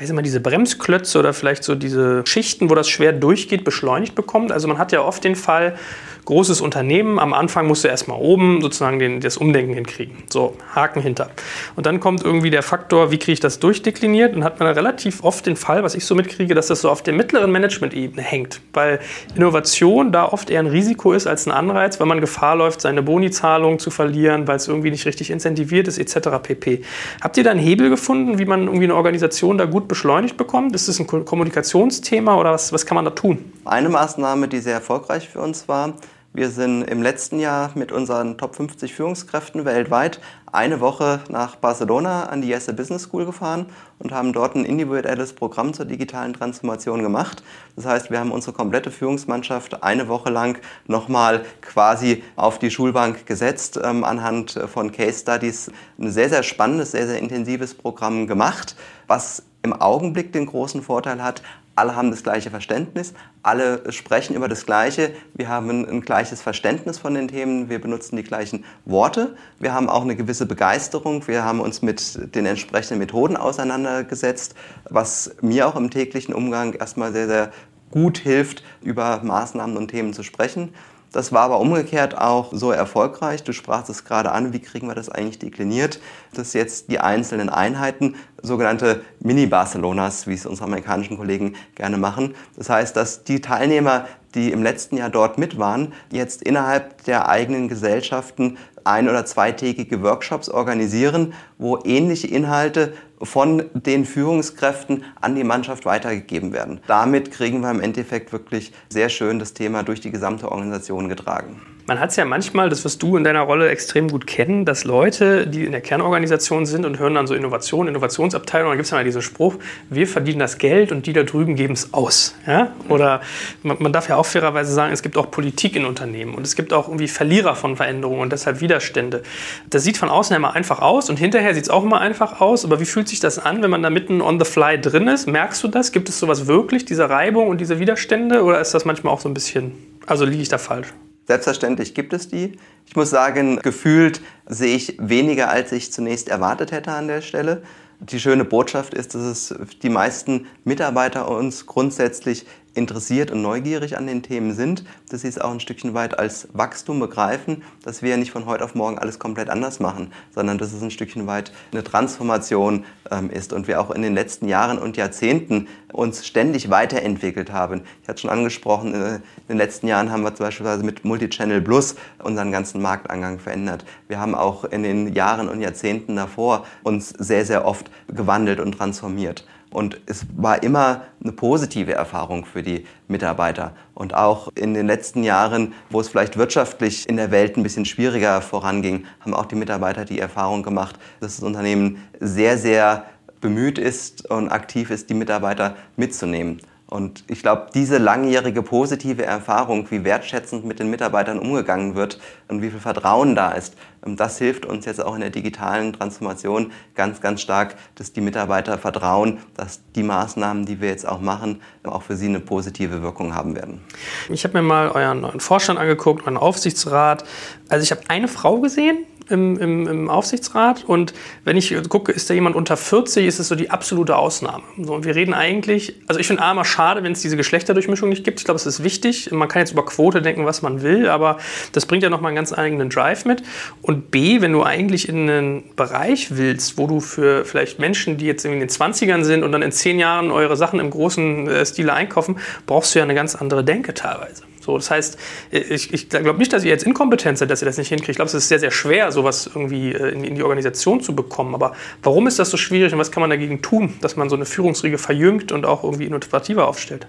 sag 0.07 0.15
mal, 0.15 0.23
diese 0.23 0.41
Bremsklötze 0.41 1.19
oder 1.19 1.33
vielleicht 1.33 1.65
so 1.65 1.75
diese 1.75 2.23
Schichten, 2.27 2.71
wo 2.71 2.75
das 2.75 2.89
schwer 2.89 3.13
durchgeht, 3.13 3.65
beschleunigt 3.65 4.15
bekommt? 4.15 4.53
Also 4.53 4.69
man 4.69 4.79
hat 4.79 4.93
ja 4.93 5.03
oft 5.03 5.25
den 5.25 5.37
Fall, 5.37 5.75
großes 6.24 6.61
Unternehmen, 6.61 7.18
am 7.18 7.33
Anfang 7.33 7.66
musst 7.66 7.85
du 7.85 7.88
erstmal 7.88 8.18
oben 8.18 8.61
sozusagen 8.61 8.98
den, 8.98 9.20
das 9.20 9.37
Umdenken 9.37 9.74
hinkriegen. 9.74 10.16
So, 10.28 10.56
Haken 10.74 11.02
hinter. 11.02 11.30
Und 11.76 11.87
dann 11.87 12.00
kommt 12.00 12.24
irgendwie 12.24 12.50
der 12.50 12.62
Faktor, 12.62 13.11
wie 13.11 13.18
kriege 13.18 13.33
ich 13.33 13.40
das 13.40 13.59
durchdekliniert? 13.59 14.35
Und 14.35 14.44
hat 14.44 14.61
man 14.61 14.72
relativ 14.72 15.24
oft 15.24 15.46
den 15.46 15.56
Fall, 15.56 15.83
was 15.83 15.94
ich 15.94 16.04
so 16.04 16.14
mitkriege, 16.14 16.54
dass 16.54 16.68
das 16.68 16.80
so 16.80 16.90
auf 16.90 17.02
der 17.02 17.14
mittleren 17.14 17.50
Management-Ebene 17.52 18.22
hängt. 18.22 18.61
Weil 18.72 19.00
Innovation 19.35 20.12
da 20.12 20.26
oft 20.26 20.50
eher 20.50 20.61
ein 20.61 20.66
Risiko 20.66 21.12
ist 21.12 21.26
als 21.26 21.46
ein 21.46 21.52
Anreiz, 21.52 22.00
weil 22.00 22.06
man 22.06 22.20
Gefahr 22.20 22.56
läuft, 22.56 22.80
seine 22.80 23.02
Bonizahlung 23.02 23.78
zu 23.78 23.90
verlieren, 23.90 24.46
weil 24.46 24.56
es 24.56 24.68
irgendwie 24.68 24.90
nicht 24.90 25.06
richtig 25.06 25.30
incentiviert 25.30 25.88
ist, 25.88 25.98
etc. 25.98 26.28
pp. 26.42 26.83
Habt 27.20 27.37
ihr 27.37 27.44
da 27.44 27.50
einen 27.50 27.61
Hebel 27.61 27.90
gefunden, 27.90 28.38
wie 28.38 28.44
man 28.44 28.64
irgendwie 28.64 28.85
eine 28.85 28.94
Organisation 28.94 29.59
da 29.59 29.64
gut 29.64 29.88
beschleunigt 29.88 30.37
bekommt? 30.37 30.74
Ist 30.74 30.88
das 30.88 30.98
ein 30.98 31.06
Kommunikationsthema 31.06 32.37
oder 32.37 32.52
was, 32.52 32.72
was 32.72 32.87
kann 32.87 32.96
man 32.96 33.04
da 33.04 33.11
tun? 33.11 33.52
Eine 33.64 33.88
Maßnahme, 33.88 34.48
die 34.48 34.59
sehr 34.59 34.74
erfolgreich 34.74 35.28
für 35.28 35.40
uns 35.40 35.68
war, 35.68 35.94
wir 36.33 36.51
sind 36.51 36.83
im 36.85 37.03
letzten 37.03 37.40
Jahr 37.40 37.73
mit 37.75 37.90
unseren 37.90 38.38
Top 38.38 38.55
50 38.55 38.95
Führungskräften 38.95 39.64
weltweit 39.64 40.21
eine 40.53 40.81
Woche 40.81 41.21
nach 41.29 41.57
Barcelona 41.57 42.27
an 42.27 42.40
die 42.40 42.49
Jesse 42.49 42.73
Business 42.73 43.03
School 43.03 43.27
gefahren 43.27 43.66
und 43.99 44.12
haben 44.12 44.33
dort 44.33 44.55
ein 44.55 44.64
individuelles 44.64 45.33
Programm 45.33 45.75
zur 45.75 45.87
digitalen 45.87 46.33
Transformation 46.33 47.03
gemacht. 47.03 47.43
Das 47.75 47.85
heißt, 47.85 48.11
wir 48.12 48.21
haben 48.21 48.31
unsere 48.31 48.53
komplette 48.53 48.93
Führungsmannschaft 48.93 49.83
eine 49.83 50.07
Woche 50.07 50.31
lang 50.31 50.59
nochmal 50.87 51.45
quasi 51.62 52.23
auf 52.37 52.61
die 52.61 52.71
Schulbank 52.71 53.27
gesetzt, 53.27 53.81
ähm, 53.83 54.05
anhand 54.05 54.53
von 54.73 54.93
Case 54.93 55.21
Studies. 55.21 55.73
Ein 55.99 56.12
sehr, 56.12 56.29
sehr 56.29 56.45
spannendes, 56.45 56.93
sehr, 56.93 57.09
sehr 57.09 57.19
intensives 57.19 57.75
Programm 57.75 58.29
gemacht, 58.29 58.77
was 59.09 59.43
im 59.62 59.73
Augenblick 59.73 60.33
den 60.33 60.46
großen 60.46 60.83
Vorteil 60.83 61.23
hat, 61.23 61.42
alle 61.77 61.96
haben 61.96 62.11
das 62.11 62.23
gleiche 62.23 62.51
Verständnis, 62.51 63.14
alle 63.42 63.90
sprechen 63.90 64.37
über 64.37 64.49
das 64.49 64.66
Gleiche, 64.66 65.12
wir 65.35 65.49
haben 65.49 65.70
ein, 65.70 66.01
gleiches 66.03 66.42
Verständnis 66.42 66.99
von 66.99 67.14
den 67.14 67.29
Themen, 67.29 67.70
wir 67.70 67.81
benutzen 67.81 68.16
die 68.16 68.23
gleichen 68.23 68.64
Worte, 68.85 69.35
wir 69.59 69.73
haben 69.73 69.88
auch 69.88 70.03
eine 70.03 70.14
gewisse 70.14 70.44
Begeisterung, 70.46 71.27
wir 71.27 71.44
haben 71.44 71.61
uns 71.61 71.81
mit 71.81 72.35
den 72.35 72.44
entsprechenden 72.44 72.99
Methoden 72.99 73.37
auseinandergesetzt, 73.37 74.55
was 74.90 75.37
mir 75.40 75.68
auch 75.68 75.77
im 75.77 75.90
täglichen 75.90 76.35
Umgang 76.35 76.75
erstmal 76.75 77.12
sehr, 77.12 77.29
sehr 77.29 77.51
gut 77.90 78.18
hilft, 78.18 78.62
über 78.83 79.23
Maßnahmen 79.23 79.77
und 79.77 79.88
Themen 79.88 80.12
zu 80.12 80.23
sprechen. 80.23 80.75
Das 81.12 81.33
war 81.33 81.42
aber 81.42 81.59
umgekehrt 81.59 82.16
auch 82.16 82.51
so 82.53 82.70
erfolgreich. 82.70 83.42
Du 83.42 83.53
sprachst 83.53 83.90
es 83.90 84.05
gerade 84.05 84.31
an, 84.31 84.53
wie 84.53 84.61
kriegen 84.61 84.87
wir 84.87 84.94
das 84.94 85.09
eigentlich 85.09 85.38
dekliniert, 85.38 86.01
dass 86.35 86.53
jetzt 86.53 86.90
die 86.90 87.01
einzelnen 87.01 87.49
Einheiten, 87.49 88.14
sogenannte 88.42 89.03
Mini-Barcelonas, 89.20 90.27
wie 90.27 90.35
es 90.35 90.46
unsere 90.46 90.66
amerikanischen 90.66 91.16
Kollegen 91.16 91.55
gerne 91.75 91.99
machen. 91.99 92.35
Das 92.57 92.70
heißt, 92.70 92.96
dass 92.96 93.25
die 93.25 93.40
Teilnehmer, 93.40 94.07
die 94.35 94.53
im 94.53 94.62
letzten 94.62 94.96
Jahr 94.96 95.11
dort 95.11 95.37
mit 95.37 95.59
waren, 95.59 95.92
jetzt 96.12 96.42
innerhalb 96.42 97.05
der 97.05 97.29
eigenen 97.29 97.68
Gesellschaften 97.68 98.57
ein- 98.85 99.09
oder 99.09 99.27
zweitägige 99.27 100.03
Workshops 100.03 100.49
organisieren, 100.49 101.35
wo 101.59 101.79
ähnliche 101.85 102.29
Inhalte 102.29 102.94
von 103.22 103.64
den 103.74 104.04
Führungskräften 104.04 105.04
an 105.20 105.35
die 105.35 105.44
Mannschaft 105.44 105.85
weitergegeben 105.85 106.52
werden. 106.52 106.80
Damit 106.87 107.30
kriegen 107.30 107.61
wir 107.61 107.70
im 107.70 107.80
Endeffekt 107.80 108.33
wirklich 108.33 108.72
sehr 108.88 109.09
schön 109.09 109.38
das 109.38 109.52
Thema 109.52 109.83
durch 109.83 110.00
die 110.00 110.11
gesamte 110.11 110.50
Organisation 110.50 111.09
getragen. 111.09 111.61
Man 111.90 111.98
hat 111.98 112.11
es 112.11 112.16
ja 112.16 112.24
manchmal, 112.24 112.68
das 112.68 112.85
wirst 112.85 113.03
du 113.03 113.16
in 113.16 113.24
deiner 113.24 113.40
Rolle 113.40 113.68
extrem 113.68 114.07
gut 114.07 114.24
kennen, 114.24 114.64
dass 114.64 114.85
Leute, 114.85 115.48
die 115.48 115.64
in 115.64 115.72
der 115.72 115.81
Kernorganisation 115.81 116.64
sind 116.64 116.87
und 116.87 117.00
hören 117.00 117.14
dann 117.14 117.26
so 117.26 117.35
Innovation, 117.35 117.88
Innovationsabteilung, 117.88 118.68
dann 118.68 118.79
gibt 118.79 118.85
es 118.85 118.92
ja 118.92 118.98
mal 118.98 119.03
diesen 119.03 119.22
Spruch, 119.22 119.57
wir 119.88 120.07
verdienen 120.07 120.38
das 120.38 120.59
Geld 120.59 120.92
und 120.92 121.07
die 121.07 121.12
da 121.12 121.24
drüben 121.24 121.57
geben 121.57 121.72
es 121.72 121.92
aus. 121.92 122.37
Ja? 122.46 122.70
Oder 122.88 123.22
man, 123.64 123.79
man, 123.81 123.92
darf 123.92 124.09
ja 124.09 124.14
auch 124.14 124.26
fairerweise 124.26 124.72
sagen, 124.72 124.92
es 124.92 125.03
gibt 125.03 125.16
auch 125.16 125.33
Politik 125.33 125.74
in 125.74 125.85
Unternehmen 125.85 126.35
und 126.35 126.46
es 126.46 126.55
gibt 126.55 126.72
auch 126.72 126.87
irgendwie 126.87 127.09
Verlierer 127.09 127.57
von 127.57 127.74
Veränderungen 127.74 128.20
und 128.20 128.31
deshalb 128.31 128.61
Widerstände. 128.61 129.24
Das 129.68 129.83
sieht 129.83 129.96
von 129.96 130.11
außen 130.11 130.37
immer 130.37 130.55
einfach 130.55 130.79
aus 130.79 131.11
und 131.11 131.18
hinterher 131.18 131.55
sieht 131.55 131.64
es 131.64 131.70
auch 131.70 131.83
immer 131.83 132.00
einfach 132.00 132.40
aus, 132.40 132.64
aber 132.64 132.79
wie 132.79 132.87
fühlt 132.87 133.09
sich 133.09 133.18
das 133.18 133.40
an, 133.40 133.64
wenn 133.64 133.70
man 133.70 133.83
da 133.83 133.90
mitten 133.90 134.22
on 134.22 134.38
the 134.38 134.46
fly 134.46 134.81
drin 134.81 135.09
ist? 135.09 135.26
Merkst 135.26 135.61
du 135.64 135.66
das? 135.66 135.90
Gibt 135.90 136.09
es 136.09 136.20
sowas 136.20 136.46
wirklich, 136.46 136.85
diese 136.85 137.11
Reibung 137.11 137.48
und 137.48 137.61
diese 137.61 137.81
Widerstände 137.81 138.44
oder 138.44 138.61
ist 138.61 138.74
das 138.74 138.85
manchmal 138.85 139.12
auch 139.12 139.20
so 139.20 139.29
ein 139.29 139.35
bisschen, 139.35 139.72
also 140.07 140.24
liege 140.24 140.42
ich 140.42 140.48
da 140.48 140.59
falsch? 140.59 140.94
Selbstverständlich 141.26 141.94
gibt 141.94 142.12
es 142.12 142.28
die. 142.28 142.59
Ich 142.87 142.96
muss 142.96 143.11
sagen, 143.11 143.61
gefühlt 143.61 144.20
sehe 144.46 144.74
ich 144.74 144.96
weniger, 144.98 145.50
als 145.50 145.70
ich 145.72 145.92
zunächst 145.92 146.28
erwartet 146.28 146.72
hätte 146.72 146.92
an 146.92 147.09
der 147.09 147.20
Stelle. 147.22 147.62
Die 148.00 148.18
schöne 148.18 148.44
Botschaft 148.44 148.94
ist, 148.94 149.14
dass 149.14 149.22
es 149.22 149.54
die 149.83 149.90
meisten 149.90 150.46
Mitarbeiter 150.64 151.30
uns 151.30 151.66
grundsätzlich 151.66 152.46
interessiert 152.74 153.30
und 153.30 153.42
neugierig 153.42 153.96
an 153.96 154.06
den 154.06 154.22
Themen 154.22 154.52
sind, 154.52 154.85
dass 155.11 155.22
sie 155.22 155.28
es 155.28 155.38
auch 155.38 155.50
ein 155.50 155.61
Stückchen 155.61 155.94
weit 155.94 156.18
als 156.18 156.48
Wachstum 156.52 157.00
begreifen, 157.00 157.62
dass 157.83 158.02
wir 158.02 158.16
nicht 158.16 158.30
von 158.30 158.46
heute 158.46 158.64
auf 158.64 158.74
morgen 158.74 158.98
alles 158.98 159.18
komplett 159.18 159.50
anders 159.50 159.80
machen, 159.80 160.12
sondern 160.35 160.59
dass 160.59 160.72
es 160.72 160.83
ein 160.83 160.90
Stückchen 160.90 161.26
weit 161.26 161.52
eine 161.72 161.83
Transformation 161.83 162.85
ähm, 163.11 163.30
ist 163.30 163.52
und 163.52 163.66
wir 163.66 163.80
auch 163.80 163.90
in 163.90 164.02
den 164.02 164.14
letzten 164.14 164.48
Jahren 164.48 164.78
und 164.78 164.96
Jahrzehnten 164.96 165.68
uns 165.92 166.26
ständig 166.26 166.70
weiterentwickelt 166.70 167.52
haben. 167.52 167.83
Ich 168.02 168.09
hatte 168.09 168.20
schon 168.20 168.30
angesprochen, 168.30 168.94
äh, 168.94 169.14
in 169.16 169.22
den 169.48 169.59
letzten 169.59 169.88
Jahren 169.88 170.11
haben 170.11 170.22
wir 170.22 170.35
zum 170.35 170.46
Beispiel 170.46 170.76
mit 170.78 171.04
Multichannel 171.04 171.61
Plus 171.61 171.96
unseren 172.22 172.52
ganzen 172.52 172.80
Marktangang 172.80 173.38
verändert. 173.38 173.85
Wir 174.06 174.20
haben 174.20 174.35
auch 174.35 174.64
in 174.64 174.83
den 174.83 175.12
Jahren 175.14 175.48
und 175.48 175.61
Jahrzehnten 175.61 176.16
davor 176.16 176.66
uns 176.85 177.09
sehr, 177.11 177.44
sehr 177.44 177.64
oft 177.64 177.90
gewandelt 178.09 178.61
und 178.61 178.72
transformiert. 178.72 179.44
Und 179.70 180.00
es 180.06 180.26
war 180.37 180.62
immer 180.62 181.02
eine 181.22 181.33
positive 181.33 181.92
Erfahrung 181.92 182.44
für 182.44 182.62
die 182.62 182.87
Mitarbeiter. 183.06 183.72
Und 183.94 184.14
auch 184.14 184.48
in 184.56 184.74
den 184.74 184.87
letzten 184.87 185.22
Jahren, 185.22 185.74
wo 185.90 186.00
es 186.00 186.09
vielleicht 186.09 186.37
wirtschaftlich 186.37 187.09
in 187.09 187.16
der 187.16 187.30
Welt 187.30 187.56
ein 187.56 187.62
bisschen 187.62 187.85
schwieriger 187.85 188.42
voranging, 188.42 189.04
haben 189.20 189.33
auch 189.33 189.46
die 189.46 189.54
Mitarbeiter 189.54 190.04
die 190.04 190.18
Erfahrung 190.18 190.62
gemacht, 190.62 190.96
dass 191.20 191.37
das 191.37 191.44
Unternehmen 191.44 192.02
sehr, 192.18 192.59
sehr 192.59 193.04
bemüht 193.40 193.78
ist 193.78 194.28
und 194.28 194.50
aktiv 194.50 194.90
ist, 194.90 195.09
die 195.09 195.14
Mitarbeiter 195.14 195.76
mitzunehmen. 195.96 196.61
Und 196.90 197.22
ich 197.29 197.42
glaube, 197.42 197.68
diese 197.72 197.98
langjährige 197.98 198.62
positive 198.62 199.24
Erfahrung, 199.24 199.88
wie 199.90 200.03
wertschätzend 200.03 200.64
mit 200.64 200.81
den 200.81 200.90
Mitarbeitern 200.90 201.38
umgegangen 201.38 201.94
wird 201.94 202.18
und 202.48 202.62
wie 202.62 202.70
viel 202.70 202.81
Vertrauen 202.81 203.37
da 203.37 203.53
ist, 203.53 203.76
ähm, 204.05 204.16
das 204.16 204.38
hilft 204.38 204.66
uns 204.66 204.87
jetzt 204.87 205.03
auch 205.03 205.14
in 205.14 205.20
der 205.20 205.31
digitalen 205.31 205.92
Transformation 205.92 206.72
ganz, 206.96 207.20
ganz 207.20 207.42
stark, 207.42 207.76
dass 207.94 208.12
die 208.12 208.20
Mitarbeiter 208.20 208.76
vertrauen, 208.76 209.38
dass 209.57 209.81
die 209.94 210.03
Maßnahmen, 210.03 210.66
die 210.66 210.81
wir 210.81 210.88
jetzt 210.88 211.07
auch 211.07 211.20
machen, 211.20 211.61
auch 211.85 212.03
für 212.03 212.16
sie 212.16 212.26
eine 212.26 212.40
positive 212.40 213.03
Wirkung 213.03 213.37
haben 213.37 213.55
werden. 213.55 213.81
Ich 214.29 214.42
habe 214.42 214.61
mir 214.61 214.66
mal 214.66 214.90
euren 214.90 215.20
neuen 215.20 215.40
Vorstand 215.40 215.79
angeguckt, 215.79 216.22
euren 216.22 216.37
Aufsichtsrat. 216.37 217.24
Also 217.68 217.85
ich 217.85 217.92
habe 217.92 218.03
eine 218.09 218.26
Frau 218.26 218.61
gesehen, 218.61 219.07
im, 219.31 219.59
im, 219.59 219.87
im, 219.87 220.11
Aufsichtsrat. 220.11 220.85
Und 220.85 221.14
wenn 221.45 221.57
ich 221.57 221.75
gucke, 221.88 222.12
ist 222.12 222.29
da 222.29 222.35
jemand 222.35 222.57
unter 222.57 222.77
40, 222.77 223.27
ist 223.27 223.38
es 223.38 223.49
so 223.49 223.55
die 223.55 223.71
absolute 223.71 224.16
Ausnahme. 224.16 224.64
So, 224.79 224.95
und 224.95 225.05
wir 225.05 225.14
reden 225.14 225.35
eigentlich, 225.35 225.95
also 226.07 226.21
ich 226.21 226.27
finde 226.27 226.43
A, 226.43 226.55
mal 226.55 226.64
schade, 226.64 227.03
wenn 227.03 227.12
es 227.12 227.21
diese 227.21 227.37
Geschlechterdurchmischung 227.37 228.09
nicht 228.09 228.25
gibt. 228.25 228.40
Ich 228.40 228.45
glaube, 228.45 228.57
es 228.57 228.66
ist 228.66 228.83
wichtig. 228.83 229.31
Man 229.33 229.49
kann 229.49 229.61
jetzt 229.61 229.73
über 229.73 229.85
Quote 229.85 230.23
denken, 230.23 230.47
was 230.47 230.62
man 230.62 230.83
will, 230.83 231.09
aber 231.09 231.38
das 231.73 231.87
bringt 231.87 232.03
ja 232.03 232.11
nochmal 232.11 232.31
einen 232.31 232.37
ganz 232.37 232.53
eigenen 232.53 232.90
Drive 232.90 233.25
mit. 233.25 233.43
Und 233.83 234.11
B, 234.11 234.40
wenn 234.40 234.53
du 234.53 234.62
eigentlich 234.62 235.09
in 235.09 235.31
einen 235.31 235.64
Bereich 235.77 236.37
willst, 236.37 236.79
wo 236.79 236.87
du 236.87 237.01
für 237.01 237.45
vielleicht 237.45 237.79
Menschen, 237.79 238.16
die 238.16 238.27
jetzt 238.27 238.45
in 238.45 238.59
den 238.59 238.69
20ern 238.69 239.25
sind 239.25 239.43
und 239.45 239.53
dann 239.53 239.62
in 239.62 239.73
10 239.73 239.99
Jahren 239.99 240.31
eure 240.31 240.57
Sachen 240.57 240.81
im 240.81 240.90
großen 240.90 241.49
äh, 241.49 241.66
Stile 241.66 241.93
einkaufen, 241.93 242.37
brauchst 242.66 242.95
du 242.95 242.99
ja 242.99 243.05
eine 243.05 243.14
ganz 243.14 243.35
andere 243.35 243.64
Denke 243.64 243.95
teilweise. 243.95 244.50
So, 244.61 244.77
das 244.77 244.90
heißt, 244.90 245.18
ich, 245.51 245.92
ich 245.92 246.09
glaube 246.09 246.38
nicht, 246.38 246.53
dass 246.53 246.64
ihr 246.64 246.70
jetzt 246.70 246.85
inkompetent 246.85 247.38
seid, 247.38 247.51
dass 247.51 247.62
ihr 247.62 247.66
das 247.66 247.79
nicht 247.79 247.88
hinkriegt. 247.88 248.11
Ich 248.11 248.16
glaube, 248.16 248.29
es 248.29 248.35
ist 248.35 248.49
sehr, 248.49 248.59
sehr 248.59 248.70
schwer, 248.70 249.11
sowas 249.11 249.51
irgendwie 249.53 249.92
äh, 249.92 250.11
in, 250.11 250.23
in, 250.23 250.35
die 250.35 250.42
Organisation 250.42 251.01
zu 251.01 251.14
bekommen. 251.14 251.55
Aber 251.55 251.75
warum 252.03 252.27
ist 252.27 252.38
das 252.38 252.51
so 252.51 252.57
schwierig 252.57 252.92
und 252.92 252.99
was 252.99 253.11
kann 253.11 253.23
man 253.23 253.31
dagegen 253.31 253.62
tun, 253.62 253.94
dass 254.01 254.16
man 254.16 254.29
so 254.29 254.37
eine 254.37 254.44
Führungsriege 254.44 254.99
verjüngt 254.99 255.51
und 255.51 255.64
auch 255.64 255.83
irgendwie 255.83 256.05
innovativer 256.05 256.68
aufstellt? 256.68 257.07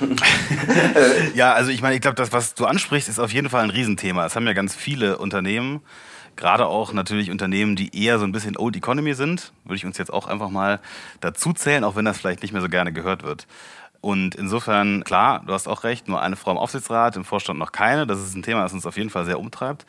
ja, 1.34 1.52
also 1.52 1.70
ich 1.70 1.80
meine, 1.80 1.94
ich 1.94 2.00
glaube, 2.00 2.16
das, 2.16 2.32
was 2.32 2.54
du 2.54 2.64
ansprichst, 2.64 3.08
ist 3.08 3.20
auf 3.20 3.32
jeden 3.32 3.48
Fall 3.48 3.62
ein 3.62 3.70
Riesenthema. 3.70 4.24
Das 4.24 4.34
haben 4.34 4.46
ja 4.46 4.52
ganz 4.52 4.74
viele 4.74 5.18
Unternehmen 5.18 5.82
Gerade 6.36 6.66
auch 6.66 6.92
natürlich 6.92 7.30
Unternehmen, 7.30 7.76
die 7.76 7.96
eher 7.96 8.18
so 8.18 8.24
ein 8.24 8.32
bisschen 8.32 8.56
Old 8.56 8.76
Economy 8.76 9.14
sind, 9.14 9.52
würde 9.64 9.76
ich 9.76 9.86
uns 9.86 9.98
jetzt 9.98 10.12
auch 10.12 10.26
einfach 10.26 10.50
mal 10.50 10.80
dazu 11.20 11.52
zählen, 11.52 11.84
auch 11.84 11.94
wenn 11.94 12.04
das 12.04 12.18
vielleicht 12.18 12.42
nicht 12.42 12.52
mehr 12.52 12.62
so 12.62 12.68
gerne 12.68 12.92
gehört 12.92 13.22
wird. 13.22 13.46
Und 14.04 14.34
insofern, 14.34 15.02
klar, 15.02 15.42
du 15.46 15.54
hast 15.54 15.66
auch 15.66 15.82
recht, 15.82 16.08
nur 16.08 16.20
eine 16.20 16.36
Frau 16.36 16.50
im 16.50 16.58
Aufsichtsrat, 16.58 17.16
im 17.16 17.24
Vorstand 17.24 17.58
noch 17.58 17.72
keine. 17.72 18.06
Das 18.06 18.20
ist 18.20 18.36
ein 18.36 18.42
Thema, 18.42 18.60
das 18.60 18.74
uns 18.74 18.84
auf 18.84 18.98
jeden 18.98 19.08
Fall 19.08 19.24
sehr 19.24 19.40
umtreibt. 19.40 19.86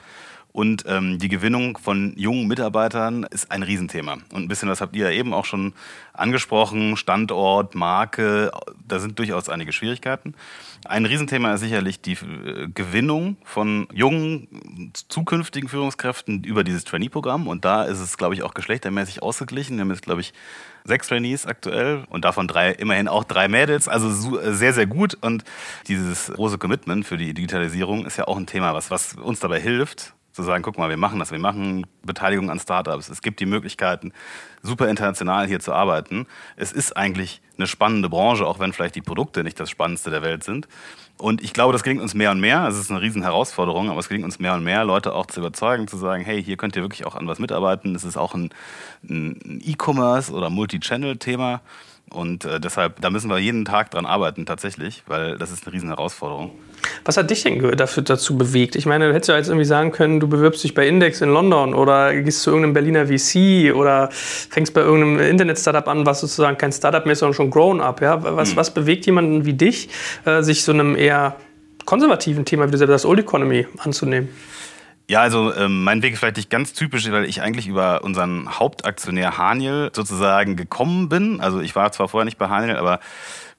Und 0.55 0.85
ähm, 0.87 1.19
die 1.19 1.27
Gewinnung 1.27 1.77
von 1.77 2.13
jungen 2.15 2.47
Mitarbeitern 2.47 3.25
ist 3.29 3.51
ein 3.51 3.61
Riesenthema. 3.61 4.13
Und 4.31 4.43
ein 4.43 4.47
bisschen, 4.47 4.69
das 4.69 4.79
habt 4.79 4.95
ihr 4.95 5.11
ja 5.11 5.11
eben 5.11 5.33
auch 5.33 5.43
schon 5.43 5.73
angesprochen, 6.13 6.95
Standort, 6.95 7.75
Marke, 7.75 8.51
da 8.87 8.99
sind 8.99 9.19
durchaus 9.19 9.49
einige 9.49 9.73
Schwierigkeiten. 9.73 10.33
Ein 10.85 11.05
Riesenthema 11.05 11.55
ist 11.55 11.59
sicherlich 11.59 11.99
die 11.99 12.13
äh, 12.13 12.69
Gewinnung 12.73 13.35
von 13.43 13.89
jungen, 13.91 14.93
zukünftigen 15.09 15.67
Führungskräften 15.67 16.45
über 16.45 16.63
dieses 16.63 16.85
Trainee-Programm. 16.85 17.49
Und 17.49 17.65
da 17.65 17.83
ist 17.83 17.99
es, 17.99 18.17
glaube 18.17 18.35
ich, 18.35 18.43
auch 18.43 18.53
geschlechtermäßig 18.53 19.21
ausgeglichen. 19.21 19.75
Wir 19.75 19.81
haben 19.81 19.91
jetzt, 19.91 20.03
glaube 20.03 20.21
ich, 20.21 20.33
sechs 20.85 21.09
Trainees 21.09 21.45
aktuell 21.45 22.05
und 22.09 22.23
davon 22.23 22.47
drei, 22.47 22.71
immerhin 22.71 23.09
auch 23.09 23.25
drei 23.25 23.49
Mädels. 23.49 23.89
Also 23.89 24.09
sehr, 24.53 24.71
sehr 24.71 24.85
gut. 24.85 25.17
Und 25.19 25.43
dieses 25.89 26.31
große 26.33 26.57
Commitment 26.59 27.05
für 27.05 27.17
die 27.17 27.33
Digitalisierung 27.33 28.05
ist 28.05 28.15
ja 28.15 28.25
auch 28.29 28.37
ein 28.37 28.45
Thema, 28.45 28.73
was, 28.73 28.89
was 28.89 29.15
uns 29.15 29.41
dabei 29.41 29.59
hilft, 29.59 30.14
zu 30.35 30.43
sagen, 30.43 30.63
guck 30.63 30.77
mal, 30.77 30.89
wir 30.89 30.97
machen 30.97 31.19
das, 31.19 31.31
wir 31.31 31.39
machen 31.39 31.87
Beteiligung 32.03 32.49
an 32.49 32.59
Startups, 32.59 33.07
es 33.07 33.21
gibt 33.21 33.39
die 33.39 33.45
Möglichkeiten, 33.45 34.11
super 34.61 34.89
international 34.89 35.47
hier 35.47 35.61
zu 35.61 35.71
arbeiten. 35.71 36.27
Es 36.57 36.73
ist 36.73 36.97
eigentlich 36.97 37.41
eine 37.57 37.67
spannende 37.67 38.09
Branche, 38.09 38.45
auch 38.45 38.59
wenn 38.59 38.73
vielleicht 38.73 38.95
die 38.95 39.01
Produkte 39.01 39.43
nicht 39.43 39.57
das 39.59 39.69
Spannendste 39.69 40.09
der 40.09 40.21
Welt 40.21 40.43
sind. 40.43 40.67
Und 41.17 41.41
ich 41.41 41.53
glaube, 41.53 41.71
das 41.71 41.83
gelingt 41.83 42.01
uns 42.01 42.13
mehr 42.13 42.31
und 42.31 42.41
mehr. 42.41 42.67
Es 42.67 42.77
ist 42.77 42.91
eine 42.91 43.01
riesen 43.01 43.21
Herausforderung, 43.21 43.89
aber 43.89 43.99
es 43.99 44.09
gelingt 44.09 44.25
uns 44.25 44.39
mehr 44.39 44.53
und 44.53 44.65
mehr, 44.65 44.83
Leute 44.83 45.13
auch 45.13 45.27
zu 45.27 45.39
überzeugen, 45.39 45.87
zu 45.87 45.95
sagen, 45.95 46.25
hey, 46.25 46.43
hier 46.43 46.57
könnt 46.57 46.75
ihr 46.75 46.81
wirklich 46.81 47.05
auch 47.05 47.15
an 47.15 47.27
was 47.27 47.39
mitarbeiten. 47.39 47.95
Es 47.95 48.03
ist 48.03 48.17
auch 48.17 48.33
ein, 48.33 48.49
ein 49.09 49.61
E-Commerce 49.63 50.33
oder 50.33 50.49
Multi-Channel-Thema. 50.49 51.61
Und 52.11 52.45
äh, 52.45 52.59
deshalb, 52.59 53.01
da 53.01 53.09
müssen 53.09 53.29
wir 53.29 53.39
jeden 53.39 53.65
Tag 53.65 53.91
dran 53.91 54.05
arbeiten, 54.05 54.45
tatsächlich, 54.45 55.03
weil 55.07 55.37
das 55.37 55.51
ist 55.51 55.65
eine 55.65 55.73
riesen 55.73 55.89
Herausforderung. 55.89 56.51
Was 57.03 57.17
hat 57.17 57.29
dich 57.29 57.43
denn 57.43 57.75
dafür 57.75 58.03
dazu 58.03 58.37
bewegt? 58.37 58.75
Ich 58.75 58.85
meine, 58.85 59.07
du 59.07 59.13
hättest 59.13 59.29
ja 59.29 59.37
jetzt 59.37 59.47
irgendwie 59.47 59.65
sagen 59.65 59.91
können, 59.91 60.19
du 60.19 60.27
bewirbst 60.27 60.63
dich 60.63 60.73
bei 60.73 60.87
Index 60.87 61.21
in 61.21 61.29
London 61.29 61.73
oder 61.73 62.13
gehst 62.13 62.43
zu 62.43 62.51
irgendeinem 62.51 62.73
Berliner 62.73 63.07
VC 63.07 63.75
oder 63.75 64.09
fängst 64.11 64.73
bei 64.73 64.81
irgendeinem 64.81 65.19
Internet-Startup 65.19 65.87
an, 65.87 66.05
was 66.05 66.21
sozusagen 66.21 66.57
kein 66.57 66.71
Startup 66.71 67.05
mehr 67.05 67.13
ist, 67.13 67.19
sondern 67.19 67.33
schon 67.33 67.49
Grown-up. 67.49 68.01
Ja? 68.01 68.21
Was, 68.23 68.51
hm. 68.51 68.57
was 68.57 68.73
bewegt 68.73 69.05
jemanden 69.07 69.45
wie 69.45 69.53
dich, 69.53 69.89
äh, 70.25 70.41
sich 70.41 70.63
so 70.63 70.71
einem 70.71 70.95
eher 70.95 71.35
konservativen 71.85 72.45
Thema 72.45 72.67
wie 72.67 72.71
du 72.71 72.77
selber 72.77 72.93
das 72.93 73.05
Old 73.05 73.19
Economy 73.19 73.67
anzunehmen? 73.79 74.29
Ja, 75.07 75.21
also 75.21 75.53
ähm, 75.53 75.83
mein 75.83 76.01
Weg 76.01 76.13
ist 76.13 76.19
vielleicht 76.19 76.37
nicht 76.37 76.49
ganz 76.49 76.73
typisch, 76.73 77.09
weil 77.11 77.25
ich 77.25 77.41
eigentlich 77.41 77.67
über 77.67 78.03
unseren 78.03 78.57
Hauptaktionär 78.57 79.37
Haniel 79.37 79.91
sozusagen 79.93 80.55
gekommen 80.55 81.09
bin. 81.09 81.41
Also 81.41 81.59
ich 81.61 81.75
war 81.75 81.91
zwar 81.91 82.07
vorher 82.07 82.25
nicht 82.25 82.39
bei 82.39 82.49
Haniel, 82.49 82.77
aber 82.77 82.99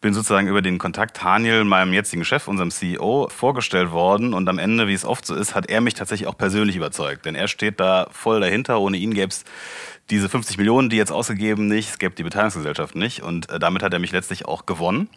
bin 0.00 0.12
sozusagen 0.12 0.48
über 0.48 0.60
den 0.60 0.78
Kontakt 0.78 1.22
Haniel, 1.22 1.64
meinem 1.64 1.92
jetzigen 1.92 2.24
Chef, 2.24 2.48
unserem 2.48 2.72
CEO, 2.72 3.28
vorgestellt 3.28 3.92
worden. 3.92 4.34
Und 4.34 4.48
am 4.48 4.58
Ende, 4.58 4.88
wie 4.88 4.92
es 4.92 5.04
oft 5.04 5.24
so 5.24 5.36
ist, 5.36 5.54
hat 5.54 5.70
er 5.70 5.80
mich 5.80 5.94
tatsächlich 5.94 6.28
auch 6.28 6.36
persönlich 6.36 6.76
überzeugt. 6.76 7.24
Denn 7.24 7.36
er 7.36 7.46
steht 7.46 7.78
da 7.78 8.08
voll 8.10 8.40
dahinter. 8.40 8.80
Ohne 8.80 8.96
ihn 8.96 9.14
gäbe 9.14 9.28
es 9.28 9.44
diese 10.10 10.28
50 10.28 10.58
Millionen, 10.58 10.90
die 10.90 10.96
jetzt 10.96 11.10
ausgegeben 11.10 11.66
nicht, 11.66 11.90
es 11.90 11.98
gäbe 11.98 12.14
die 12.14 12.22
Beteiligungsgesellschaft 12.22 12.94
nicht. 12.94 13.22
Und 13.22 13.50
äh, 13.50 13.58
damit 13.58 13.82
hat 13.82 13.92
er 13.92 13.98
mich 13.98 14.12
letztlich 14.12 14.46
auch 14.46 14.66
gewonnen, 14.66 15.08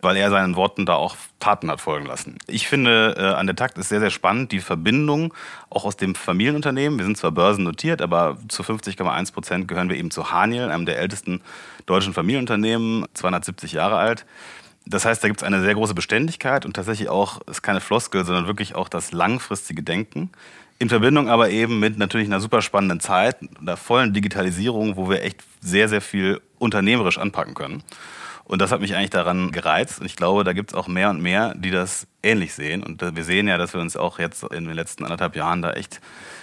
weil 0.00 0.16
er 0.16 0.30
seinen 0.30 0.56
Worten 0.56 0.84
da 0.86 0.94
auch 0.94 1.16
Taten 1.44 1.70
hat 1.70 1.82
folgen 1.82 2.06
lassen. 2.06 2.38
Ich 2.46 2.68
finde, 2.68 3.16
äh, 3.18 3.22
an 3.22 3.46
der 3.46 3.54
Takt 3.54 3.76
ist 3.76 3.90
sehr, 3.90 4.00
sehr 4.00 4.08
spannend 4.08 4.50
die 4.50 4.60
Verbindung 4.60 5.34
auch 5.68 5.84
aus 5.84 5.98
dem 5.98 6.14
Familienunternehmen. 6.14 6.98
Wir 6.98 7.04
sind 7.04 7.18
zwar 7.18 7.32
börsennotiert, 7.32 8.00
aber 8.00 8.38
zu 8.48 8.62
50,1 8.62 9.30
Prozent 9.32 9.68
gehören 9.68 9.90
wir 9.90 9.96
eben 9.96 10.10
zu 10.10 10.30
Haniel, 10.30 10.70
einem 10.70 10.86
der 10.86 10.98
ältesten 10.98 11.42
deutschen 11.84 12.14
Familienunternehmen, 12.14 13.04
270 13.12 13.72
Jahre 13.72 13.98
alt. 13.98 14.24
Das 14.86 15.04
heißt, 15.04 15.22
da 15.22 15.28
gibt 15.28 15.42
es 15.42 15.46
eine 15.46 15.60
sehr 15.60 15.74
große 15.74 15.92
Beständigkeit 15.92 16.64
und 16.64 16.74
tatsächlich 16.76 17.10
auch, 17.10 17.42
ist 17.42 17.62
keine 17.62 17.82
Floskel, 17.82 18.24
sondern 18.24 18.46
wirklich 18.46 18.74
auch 18.74 18.88
das 18.88 19.12
langfristige 19.12 19.82
Denken. 19.82 20.30
In 20.78 20.88
Verbindung 20.88 21.28
aber 21.28 21.50
eben 21.50 21.78
mit 21.78 21.98
natürlich 21.98 22.26
einer 22.26 22.40
super 22.40 22.62
spannenden 22.62 23.00
Zeit, 23.00 23.36
einer 23.60 23.76
vollen 23.76 24.14
Digitalisierung, 24.14 24.96
wo 24.96 25.10
wir 25.10 25.22
echt 25.22 25.42
sehr, 25.60 25.90
sehr 25.90 26.00
viel 26.00 26.40
unternehmerisch 26.58 27.18
anpacken 27.18 27.52
können. 27.52 27.82
Und 28.54 28.62
das 28.62 28.70
hat 28.70 28.80
mich 28.80 28.94
eigentlich 28.94 29.10
daran 29.10 29.50
gereizt. 29.50 29.98
Und 29.98 30.06
ich 30.06 30.14
glaube, 30.14 30.44
da 30.44 30.52
gibt 30.52 30.70
es 30.70 30.76
auch 30.76 30.86
mehr 30.86 31.10
und 31.10 31.20
mehr, 31.20 31.56
die 31.56 31.72
das 31.72 32.06
ähnlich 32.22 32.54
sehen. 32.54 32.84
Und 32.84 33.02
wir 33.02 33.24
sehen 33.24 33.48
ja, 33.48 33.58
dass 33.58 33.74
wir 33.74 33.80
uns 33.80 33.96
auch 33.96 34.20
jetzt 34.20 34.44
in 34.44 34.66
den 34.66 34.74
letzten 34.74 35.02
anderthalb 35.02 35.34
Jahren 35.34 35.60
da 35.60 35.72
echt 35.72 36.00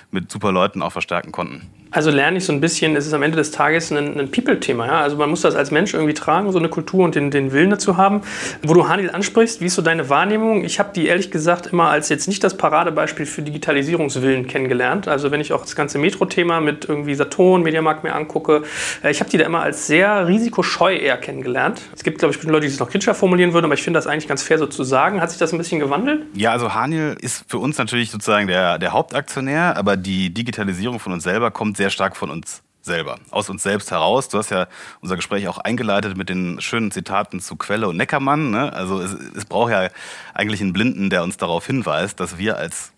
mit 0.10 0.30
super 0.30 0.52
Leuten 0.52 0.82
auch 0.82 0.92
verstärken 0.92 1.32
konnten. 1.32 1.70
Also 1.94 2.10
lerne 2.10 2.38
ich 2.38 2.46
so 2.46 2.54
ein 2.54 2.62
bisschen, 2.62 2.96
es 2.96 3.06
ist 3.06 3.14
am 3.14 3.22
Ende 3.22 3.36
des 3.36 3.52
Tages 3.52 3.92
ein, 3.92 4.18
ein 4.18 4.32
People-Thema. 4.32 4.88
Ja? 4.88 5.02
Also 5.02 5.18
man 5.18 5.30
muss 5.30 5.42
das 5.42 5.56
als 5.56 5.72
Mensch 5.72 5.94
irgendwie 5.94 6.14
tragen, 6.14 6.50
so 6.54 6.58
eine 6.58 6.70
Kultur 6.70 7.04
und 7.04 7.16
den, 7.16 7.32
den 7.32 7.52
Willen 7.52 7.70
dazu 7.70 7.98
haben. 7.98 8.22
Wo 8.64 8.74
du 8.74 8.88
Hanil 8.88 9.10
ansprichst, 9.10 9.60
wie 9.60 9.66
ist 9.66 9.76
so 9.76 9.82
deine 9.82 10.08
Wahrnehmung? 10.08 10.64
Ich 10.64 10.80
habe 10.80 10.92
die 10.96 11.08
ehrlich 11.08 11.32
gesagt 11.32 11.68
immer 11.68 11.90
als 11.90 12.08
jetzt 12.08 12.30
nicht 12.30 12.46
das 12.46 12.56
Paradebeispiel 12.56 13.26
für 13.26 13.42
Digitalisierungswillen 13.42 14.48
kennengelernt. 14.48 15.10
Also 15.10 15.32
wenn 15.32 15.42
ich 15.42 15.52
auch 15.52 15.62
das 15.62 15.76
ganze 15.76 16.00
Metro-Thema 16.00 16.62
mit 16.62 16.86
irgendwie 16.88 17.14
Saturn, 17.14 17.62
Mediamarkt 17.62 18.06
mir 18.06 18.16
angucke, 18.16 18.64
äh, 19.04 19.12
ich 19.12 19.20
habe 19.20 19.30
die 19.30 19.38
da 19.38 19.46
immer 19.46 19.62
als 19.62 19.86
sehr 19.88 20.28
risikoscheu 20.28 20.96
eher 20.96 21.18
kennengelernt. 21.18 21.82
Es 21.94 22.04
gibt, 22.04 22.20
glaube 22.20 22.34
ich, 22.34 22.42
Leute, 22.42 22.68
die 22.68 22.74
es 22.74 22.80
noch 22.80 22.90
kritischer 22.90 23.16
formulieren 23.16 23.52
würden, 23.52 23.66
aber 23.66 23.74
ich 23.74 23.84
finde 23.84 23.98
das 23.98 24.08
eigentlich 24.08 24.30
ganz 24.30 24.44
fair 24.44 24.58
so 24.58 24.66
zu 24.66 24.86
sagen. 24.86 25.20
Hat 25.20 25.30
sich 25.30 25.40
das 25.40 25.52
ein 25.52 25.58
bisschen 25.58 25.82
gewandelt? 25.82 26.24
Ja, 26.36 26.54
also 26.54 26.74
Hanil 26.74 27.18
ist 27.20 27.44
für 27.50 27.58
uns 27.58 27.78
natürlich 27.78 28.12
sozusagen 28.12 28.48
der, 28.48 28.80
der 28.80 28.94
Hauptaktionär, 28.94 29.76
aber 29.76 29.98
die 29.98 30.34
Digitalisierung 30.34 30.98
von 30.98 31.12
uns 31.12 31.24
selber 31.24 31.52
kommt 31.52 31.81
sehr 31.81 31.81
stark 31.90 32.16
von 32.16 32.30
uns 32.30 32.64
selber, 32.82 33.20
aus 33.30 33.50
uns 33.50 33.64
selbst 33.64 33.92
heraus. 33.92 34.30
Du 34.30 34.38
hast 34.38 34.50
ja 34.50 34.68
unser 35.02 35.16
Gespräch 35.16 35.48
auch 35.48 35.60
eingeleitet 35.60 36.18
mit 36.18 36.30
den 36.30 36.60
schönen 36.62 36.92
Zitaten 36.92 37.40
zu 37.40 37.56
Quelle 37.56 37.88
und 37.88 37.98
Neckermann. 37.98 38.52
Ne? 38.52 38.74
Also 38.74 39.00
es, 39.02 39.14
es 39.14 39.46
braucht 39.46 39.72
ja 39.72 39.90
eigentlich 40.34 40.62
einen 40.62 40.74
Blinden, 40.74 41.10
der 41.10 41.24
uns 41.24 41.38
darauf 41.38 41.66
hinweist, 41.66 42.20
dass 42.20 42.38
wir 42.38 42.58
als 42.58 42.92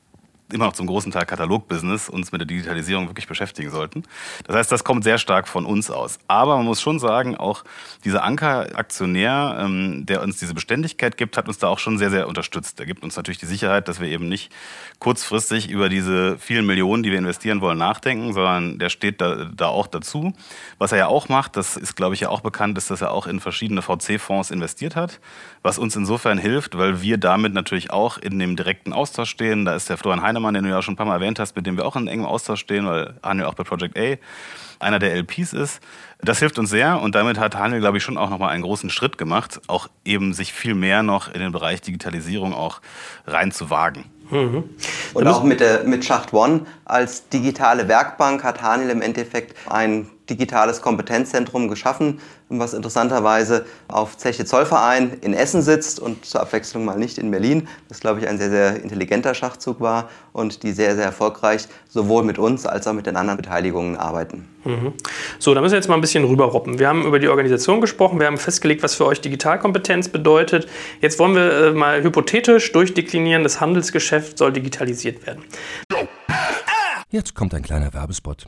immer 0.51 0.65
noch 0.65 0.73
zum 0.73 0.87
großen 0.87 1.11
Teil 1.11 1.25
Katalogbusiness 1.25 2.09
uns 2.09 2.31
mit 2.31 2.41
der 2.41 2.45
Digitalisierung 2.45 3.07
wirklich 3.07 3.27
beschäftigen 3.27 3.71
sollten. 3.71 4.03
Das 4.45 4.55
heißt, 4.55 4.71
das 4.71 4.83
kommt 4.83 5.03
sehr 5.03 5.17
stark 5.17 5.47
von 5.47 5.65
uns 5.65 5.89
aus. 5.89 6.19
Aber 6.27 6.57
man 6.57 6.65
muss 6.65 6.81
schon 6.81 6.99
sagen, 6.99 7.35
auch 7.35 7.63
dieser 8.03 8.23
Anker-Aktionär, 8.23 9.57
ähm, 9.59 10.05
der 10.05 10.21
uns 10.21 10.37
diese 10.39 10.53
Beständigkeit 10.53 11.17
gibt, 11.17 11.37
hat 11.37 11.47
uns 11.47 11.57
da 11.57 11.67
auch 11.67 11.79
schon 11.79 11.97
sehr, 11.97 12.09
sehr 12.09 12.27
unterstützt. 12.27 12.79
Der 12.79 12.85
gibt 12.85 13.03
uns 13.03 13.15
natürlich 13.15 13.39
die 13.39 13.45
Sicherheit, 13.45 13.87
dass 13.87 13.99
wir 13.99 14.07
eben 14.07 14.27
nicht 14.27 14.51
kurzfristig 14.99 15.69
über 15.69 15.89
diese 15.89 16.37
vielen 16.37 16.65
Millionen, 16.65 17.03
die 17.03 17.11
wir 17.11 17.17
investieren 17.17 17.61
wollen, 17.61 17.77
nachdenken, 17.77 18.33
sondern 18.33 18.79
der 18.79 18.89
steht 18.89 19.21
da, 19.21 19.45
da 19.45 19.67
auch 19.67 19.87
dazu. 19.87 20.33
Was 20.77 20.91
er 20.91 20.97
ja 20.97 21.07
auch 21.07 21.29
macht, 21.29 21.57
das 21.57 21.77
ist, 21.77 21.95
glaube 21.95 22.15
ich, 22.15 22.21
ja 22.21 22.29
auch 22.29 22.41
bekannt, 22.41 22.77
ist, 22.77 22.91
dass 22.91 23.01
er 23.01 23.11
auch 23.11 23.27
in 23.27 23.39
verschiedene 23.39 23.81
VC-Fonds 23.81 24.51
investiert 24.51 24.95
hat, 24.95 25.19
was 25.63 25.79
uns 25.79 25.95
insofern 25.95 26.37
hilft, 26.37 26.77
weil 26.77 27.01
wir 27.01 27.17
damit 27.17 27.53
natürlich 27.53 27.91
auch 27.91 28.17
in 28.17 28.37
dem 28.37 28.55
direkten 28.55 28.93
Austausch 28.93 29.29
stehen. 29.29 29.65
Da 29.65 29.75
ist 29.75 29.89
der 29.89 29.97
Florian 29.97 30.21
Heinemann 30.21 30.53
den 30.53 30.65
du 30.65 30.69
ja 30.69 30.81
schon 30.81 30.93
ein 30.93 30.97
paar 30.97 31.05
Mal 31.05 31.15
erwähnt 31.15 31.39
hast, 31.39 31.55
mit 31.55 31.65
dem 31.65 31.77
wir 31.77 31.85
auch 31.85 31.95
in 31.95 32.07
engem 32.07 32.25
Austausch 32.25 32.59
stehen, 32.59 32.85
weil 32.85 33.15
Hanel 33.23 33.45
auch 33.45 33.55
bei 33.55 33.63
Project 33.63 33.97
A 33.97 34.17
einer 34.83 34.99
der 34.99 35.15
LPs 35.15 35.53
ist. 35.53 35.79
Das 36.21 36.39
hilft 36.39 36.59
uns 36.59 36.69
sehr 36.69 37.01
und 37.01 37.15
damit 37.15 37.39
hat 37.39 37.55
Hanel, 37.55 37.79
glaube 37.79 37.97
ich, 37.97 38.03
schon 38.03 38.17
auch 38.17 38.29
nochmal 38.29 38.49
einen 38.49 38.63
großen 38.63 38.89
Schritt 38.89 39.17
gemacht, 39.17 39.61
auch 39.67 39.87
eben 40.05 40.33
sich 40.33 40.53
viel 40.53 40.75
mehr 40.75 41.03
noch 41.03 41.33
in 41.33 41.39
den 41.39 41.51
Bereich 41.51 41.81
Digitalisierung 41.81 42.53
auch 42.53 42.81
reinzuwagen. 43.25 44.05
Mhm. 44.29 44.63
Und 45.13 45.27
auch 45.27 45.43
mit, 45.43 45.59
der, 45.59 45.83
mit 45.83 46.05
Schacht 46.05 46.33
One 46.33 46.61
als 46.85 47.29
digitale 47.29 47.87
Werkbank 47.87 48.43
hat 48.43 48.61
Hanel 48.61 48.89
im 48.89 49.01
Endeffekt 49.01 49.55
ein 49.69 50.07
digitales 50.29 50.81
Kompetenzzentrum 50.81 51.67
geschaffen, 51.67 52.19
was 52.49 52.73
interessanterweise 52.73 53.65
auf 53.87 54.17
Zeche 54.17 54.45
Zollverein 54.45 55.17
in 55.21 55.33
Essen 55.33 55.61
sitzt 55.61 55.99
und 55.99 56.25
zur 56.25 56.41
Abwechslung 56.41 56.85
mal 56.85 56.97
nicht 56.97 57.17
in 57.17 57.31
Berlin. 57.31 57.67
Das, 57.89 57.99
glaube 57.99 58.19
ich, 58.19 58.27
ein 58.27 58.37
sehr, 58.37 58.49
sehr 58.49 58.81
intelligenter 58.81 59.33
Schachzug 59.33 59.79
war 59.79 60.09
und 60.31 60.63
die 60.63 60.71
sehr, 60.71 60.95
sehr 60.95 61.05
erfolgreich 61.05 61.67
sowohl 61.89 62.23
mit 62.23 62.37
uns 62.37 62.65
als 62.65 62.87
auch 62.87 62.93
mit 62.93 63.05
den 63.05 63.15
anderen 63.15 63.37
Beteiligungen 63.37 63.97
arbeiten. 63.97 64.47
Mhm. 64.63 64.93
So, 65.39 65.53
da 65.53 65.61
müssen 65.61 65.73
wir 65.73 65.79
jetzt 65.79 65.89
mal 65.89 65.95
ein 65.95 66.01
bisschen 66.01 66.23
rüberroppen. 66.23 66.79
Wir 66.79 66.87
haben 66.87 67.05
über 67.05 67.19
die 67.19 67.27
Organisation 67.27 67.81
gesprochen, 67.81 68.19
wir 68.19 68.27
haben 68.27 68.37
festgelegt, 68.37 68.83
was 68.83 68.95
für 68.95 69.05
euch 69.05 69.19
Digitalkompetenz 69.19 70.09
bedeutet. 70.09 70.67
Jetzt 71.01 71.19
wollen 71.19 71.35
wir 71.35 71.67
äh, 71.67 71.71
mal 71.73 72.01
hypothetisch 72.01 72.71
durchdeklinieren, 72.71 73.43
das 73.43 73.59
Handelsgeschäft 73.59 74.37
soll 74.37 74.53
digitalisiert 74.53 75.25
werden. 75.25 75.43
Jetzt 77.09 77.35
kommt 77.35 77.53
ein 77.53 77.61
kleiner 77.61 77.93
Werbespot. 77.93 78.47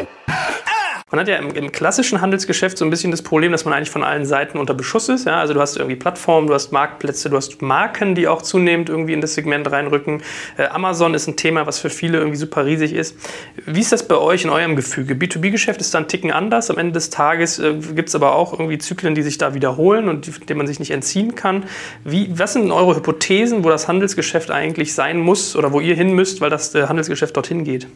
Man 1.11 1.19
hat 1.19 1.27
ja 1.27 1.35
im, 1.35 1.53
im, 1.53 1.73
klassischen 1.73 2.21
Handelsgeschäft 2.21 2.77
so 2.77 2.85
ein 2.85 2.89
bisschen 2.89 3.11
das 3.11 3.21
Problem, 3.21 3.51
dass 3.51 3.65
man 3.65 3.73
eigentlich 3.73 3.89
von 3.89 4.03
allen 4.03 4.25
Seiten 4.25 4.57
unter 4.57 4.73
Beschuss 4.73 5.09
ist. 5.09 5.25
Ja? 5.25 5.41
Also 5.41 5.53
du 5.53 5.59
hast 5.59 5.75
irgendwie 5.75 5.97
Plattformen, 5.97 6.47
du 6.47 6.53
hast 6.53 6.71
Marktplätze, 6.71 7.29
du 7.29 7.35
hast 7.35 7.61
Marken, 7.61 8.15
die 8.15 8.29
auch 8.29 8.41
zunehmend 8.41 8.89
irgendwie 8.89 9.11
in 9.11 9.19
das 9.19 9.33
Segment 9.33 9.69
reinrücken. 9.69 10.23
Äh, 10.57 10.67
Amazon 10.67 11.13
ist 11.13 11.27
ein 11.27 11.35
Thema, 11.35 11.67
was 11.67 11.79
für 11.79 11.89
viele 11.89 12.17
irgendwie 12.17 12.37
super 12.37 12.65
riesig 12.65 12.93
ist. 12.93 13.17
Wie 13.65 13.81
ist 13.81 13.91
das 13.91 14.07
bei 14.07 14.15
euch 14.15 14.45
in 14.45 14.49
eurem 14.49 14.77
Gefüge? 14.77 15.13
B2B-Geschäft 15.13 15.81
ist 15.81 15.93
da 15.93 15.97
ein 15.97 16.07
Ticken 16.07 16.31
anders. 16.31 16.71
Am 16.71 16.77
Ende 16.77 16.93
des 16.93 17.09
Tages 17.09 17.59
äh, 17.59 17.73
gibt 17.73 18.07
es 18.07 18.15
aber 18.15 18.33
auch 18.33 18.53
irgendwie 18.53 18.77
Zyklen, 18.77 19.13
die 19.13 19.21
sich 19.21 19.37
da 19.37 19.53
wiederholen 19.53 20.07
und 20.07 20.49
denen 20.49 20.59
man 20.59 20.67
sich 20.67 20.79
nicht 20.79 20.91
entziehen 20.91 21.35
kann. 21.35 21.65
Wie, 22.05 22.29
was 22.31 22.53
sind 22.53 22.71
eure 22.71 22.95
Hypothesen, 22.95 23.65
wo 23.65 23.69
das 23.69 23.89
Handelsgeschäft 23.89 24.49
eigentlich 24.49 24.93
sein 24.93 25.19
muss 25.19 25.57
oder 25.57 25.73
wo 25.73 25.81
ihr 25.81 25.95
hin 25.95 26.13
müsst, 26.13 26.39
weil 26.39 26.49
das 26.49 26.73
äh, 26.73 26.87
Handelsgeschäft 26.87 27.35
dorthin 27.35 27.65
geht? 27.65 27.87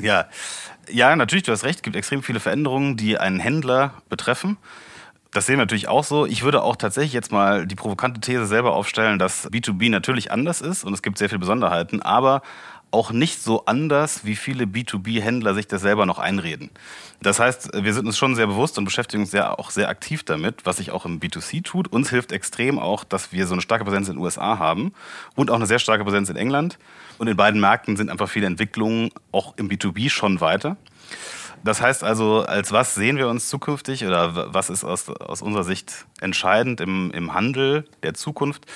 Ja, 0.00 0.26
ja, 0.92 1.14
natürlich, 1.16 1.44
du 1.44 1.52
hast 1.52 1.64
recht. 1.64 1.76
Es 1.76 1.82
gibt 1.82 1.96
extrem 1.96 2.22
viele 2.22 2.40
Veränderungen, 2.40 2.96
die 2.96 3.18
einen 3.18 3.40
Händler 3.40 3.94
betreffen. 4.08 4.56
Das 5.32 5.46
sehen 5.46 5.54
wir 5.54 5.62
natürlich 5.62 5.88
auch 5.88 6.04
so. 6.04 6.26
Ich 6.26 6.42
würde 6.42 6.62
auch 6.62 6.76
tatsächlich 6.76 7.14
jetzt 7.14 7.32
mal 7.32 7.66
die 7.66 7.74
provokante 7.74 8.20
These 8.20 8.44
selber 8.44 8.74
aufstellen, 8.74 9.18
dass 9.18 9.50
B2B 9.50 9.88
natürlich 9.90 10.30
anders 10.30 10.60
ist 10.60 10.84
und 10.84 10.92
es 10.92 11.00
gibt 11.00 11.16
sehr 11.16 11.30
viele 11.30 11.38
Besonderheiten, 11.38 12.02
aber 12.02 12.42
auch 12.92 13.10
nicht 13.10 13.42
so 13.42 13.64
anders, 13.64 14.24
wie 14.24 14.36
viele 14.36 14.64
B2B-Händler 14.64 15.54
sich 15.54 15.66
das 15.66 15.82
selber 15.82 16.06
noch 16.06 16.18
einreden. 16.18 16.70
Das 17.22 17.40
heißt, 17.40 17.70
wir 17.74 17.94
sind 17.94 18.06
uns 18.06 18.18
schon 18.18 18.34
sehr 18.34 18.46
bewusst 18.46 18.78
und 18.78 18.84
beschäftigen 18.84 19.22
uns 19.22 19.30
sehr, 19.30 19.58
auch 19.58 19.70
sehr 19.70 19.88
aktiv 19.88 20.22
damit, 20.24 20.66
was 20.66 20.76
sich 20.76 20.90
auch 20.90 21.06
im 21.06 21.18
B2C 21.18 21.64
tut. 21.64 21.88
Uns 21.88 22.10
hilft 22.10 22.32
extrem 22.32 22.78
auch, 22.78 23.04
dass 23.04 23.32
wir 23.32 23.46
so 23.46 23.54
eine 23.54 23.62
starke 23.62 23.84
Präsenz 23.84 24.08
in 24.08 24.14
den 24.14 24.22
USA 24.22 24.58
haben 24.58 24.92
und 25.34 25.50
auch 25.50 25.56
eine 25.56 25.66
sehr 25.66 25.78
starke 25.78 26.04
Präsenz 26.04 26.28
in 26.28 26.36
England. 26.36 26.78
Und 27.18 27.28
in 27.28 27.36
beiden 27.36 27.60
Märkten 27.60 27.96
sind 27.96 28.10
einfach 28.10 28.28
viele 28.28 28.46
Entwicklungen 28.46 29.10
auch 29.32 29.54
im 29.56 29.68
B2B 29.68 30.10
schon 30.10 30.40
weiter. 30.40 30.76
Das 31.64 31.80
heißt 31.80 32.02
also, 32.02 32.44
als 32.44 32.72
was 32.72 32.94
sehen 32.94 33.16
wir 33.16 33.28
uns 33.28 33.48
zukünftig 33.48 34.04
oder 34.04 34.52
was 34.52 34.68
ist 34.68 34.84
aus, 34.84 35.08
aus 35.08 35.42
unserer 35.42 35.64
Sicht 35.64 36.06
entscheidend 36.20 36.80
im, 36.80 37.10
im 37.12 37.34
Handel 37.34 37.86
der 38.02 38.14
Zukunft? 38.14 38.66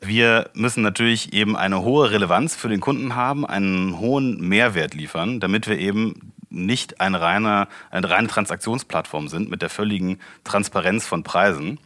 Wir 0.00 0.50
müssen 0.54 0.82
natürlich 0.82 1.32
eben 1.32 1.56
eine 1.56 1.82
hohe 1.82 2.10
Relevanz 2.10 2.54
für 2.54 2.68
den 2.68 2.80
Kunden 2.80 3.16
haben, 3.16 3.44
einen 3.44 3.98
hohen 3.98 4.40
Mehrwert 4.40 4.94
liefern, 4.94 5.40
damit 5.40 5.66
wir 5.66 5.78
eben 5.78 6.32
nicht 6.50 7.00
eine 7.00 7.20
reine, 7.20 7.68
eine 7.90 8.08
reine 8.08 8.28
Transaktionsplattform 8.28 9.28
sind 9.28 9.50
mit 9.50 9.60
der 9.60 9.70
völligen 9.70 10.18
Transparenz 10.44 11.06
von 11.06 11.22
Preisen. 11.22 11.78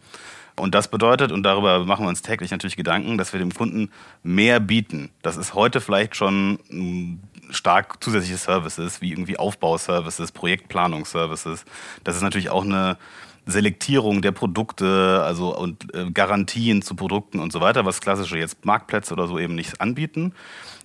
Und 0.56 0.74
das 0.74 0.88
bedeutet, 0.88 1.32
und 1.32 1.42
darüber 1.42 1.84
machen 1.84 2.04
wir 2.04 2.08
uns 2.10 2.22
täglich 2.22 2.50
natürlich 2.50 2.76
Gedanken, 2.76 3.16
dass 3.16 3.32
wir 3.32 3.40
dem 3.40 3.54
Kunden 3.54 3.90
mehr 4.22 4.60
bieten. 4.60 5.10
Das 5.22 5.36
ist 5.36 5.54
heute 5.54 5.80
vielleicht 5.80 6.14
schon 6.14 7.18
stark 7.50 8.02
zusätzliche 8.02 8.36
Services, 8.36 9.00
wie 9.00 9.10
irgendwie 9.10 9.38
Aufbauservices, 9.38 10.32
Projektplanungsservices. 10.32 11.64
Das 12.04 12.16
ist 12.16 12.22
natürlich 12.22 12.50
auch 12.50 12.64
eine 12.64 12.98
Selektierung 13.47 14.22
der 14.22 14.32
Produkte, 14.32 15.22
also 15.24 15.57
und 15.57 15.95
äh, 15.95 16.11
Garantien 16.11 16.82
zu 16.82 16.95
Produkten 16.95 17.40
und 17.40 17.53
so 17.53 17.61
weiter, 17.61 17.84
was 17.84 18.01
klassische 18.01 18.38
jetzt 18.38 18.64
Marktplätze 18.64 19.12
oder 19.12 19.26
so 19.26 19.38
eben 19.38 19.55
nicht 19.55 19.80
anbieten. 19.80 20.34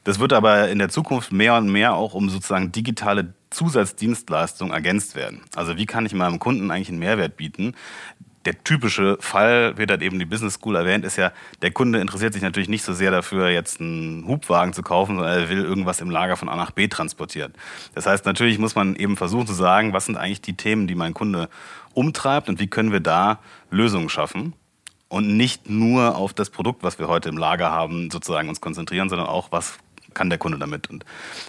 Das 0.04 0.20
wird 0.20 0.34
aber 0.34 0.70
in 0.70 0.80
der 0.80 0.90
Zukunft 0.90 1.32
mehr 1.32 1.56
und 1.56 1.70
mehr 1.70 1.94
auch 1.94 2.14
um 2.14 2.30
sozusagen 2.30 2.72
digitale 2.72 3.34
Zusatzdienstleistungen 3.50 4.74
ergänzt 4.74 5.16
werden. 5.16 5.42
Also 5.56 5.78
wie 5.78 5.86
kann 5.86 6.06
ich 6.06 6.14
meinem 6.14 6.40
Kunden 6.40 6.72
eigentlich 6.72 6.90
einen 6.90 7.00
Mehrwert 7.00 7.38
bieten, 7.38 7.76
der 8.48 8.64
typische 8.64 9.18
Fall, 9.20 9.78
wird 9.78 9.92
halt 9.92 10.02
eben 10.02 10.20
die 10.20 10.26
Business 10.26 10.54
School 10.54 10.78
erwähnt, 10.78 11.04
ist 11.04 11.18
ja, 11.18 11.34
der 11.62 11.72
Kunde 11.72 12.00
interessiert 12.00 12.32
sich 12.32 12.42
natürlich 12.42 12.70
nicht 12.70 12.84
so 12.84 12.94
sehr 12.94 13.12
dafür, 13.12 13.50
jetzt 13.50 13.82
einen 13.82 14.26
Hubwagen 14.26 14.72
zu 14.72 14.84
kaufen, 14.84 15.18
sondern 15.18 15.38
er 15.38 15.50
will 15.50 15.66
irgendwas 15.66 16.00
im 16.00 16.10
Lager 16.10 16.38
von 16.38 16.48
A 16.48 16.56
nach 16.56 16.72
B 16.72 16.88
transportieren. 16.88 17.54
Das 17.94 18.06
heißt, 18.06 18.26
natürlich 18.26 18.58
muss 18.58 18.74
man 18.74 18.96
eben 18.96 19.18
versuchen 19.18 19.48
zu 19.48 19.54
sagen, 19.54 19.92
was 19.92 20.06
sind 20.06 20.16
eigentlich 20.16 20.40
die 20.40 20.56
Themen, 20.56 20.88
die 20.88 20.96
mein 20.96 21.14
Kunde 21.14 21.50
umtreibt 21.94 22.48
und 22.48 22.62
wie 22.62 22.68
können 22.68 22.94
wir 22.94 23.02
da 23.02 23.40
Lösungen 23.70 24.08
schaffen 24.08 24.54
und 25.10 25.36
nicht 25.36 25.70
nur 25.70 26.16
auf 26.16 26.34
das 26.34 26.50
Produkt, 26.50 26.84
was 26.84 27.00
wir 27.00 27.10
heute 27.10 27.28
im 27.28 27.38
Lager 27.38 27.70
haben, 27.70 28.10
sozusagen 28.10 28.48
uns 28.48 28.62
konzentrieren, 28.62 29.10
sondern 29.10 29.28
auch, 29.28 29.52
was 29.52 29.78
kann 30.14 30.30
der 30.30 30.40
Kunde 30.40 30.58
damit. 30.58 30.90
Und 30.90 31.04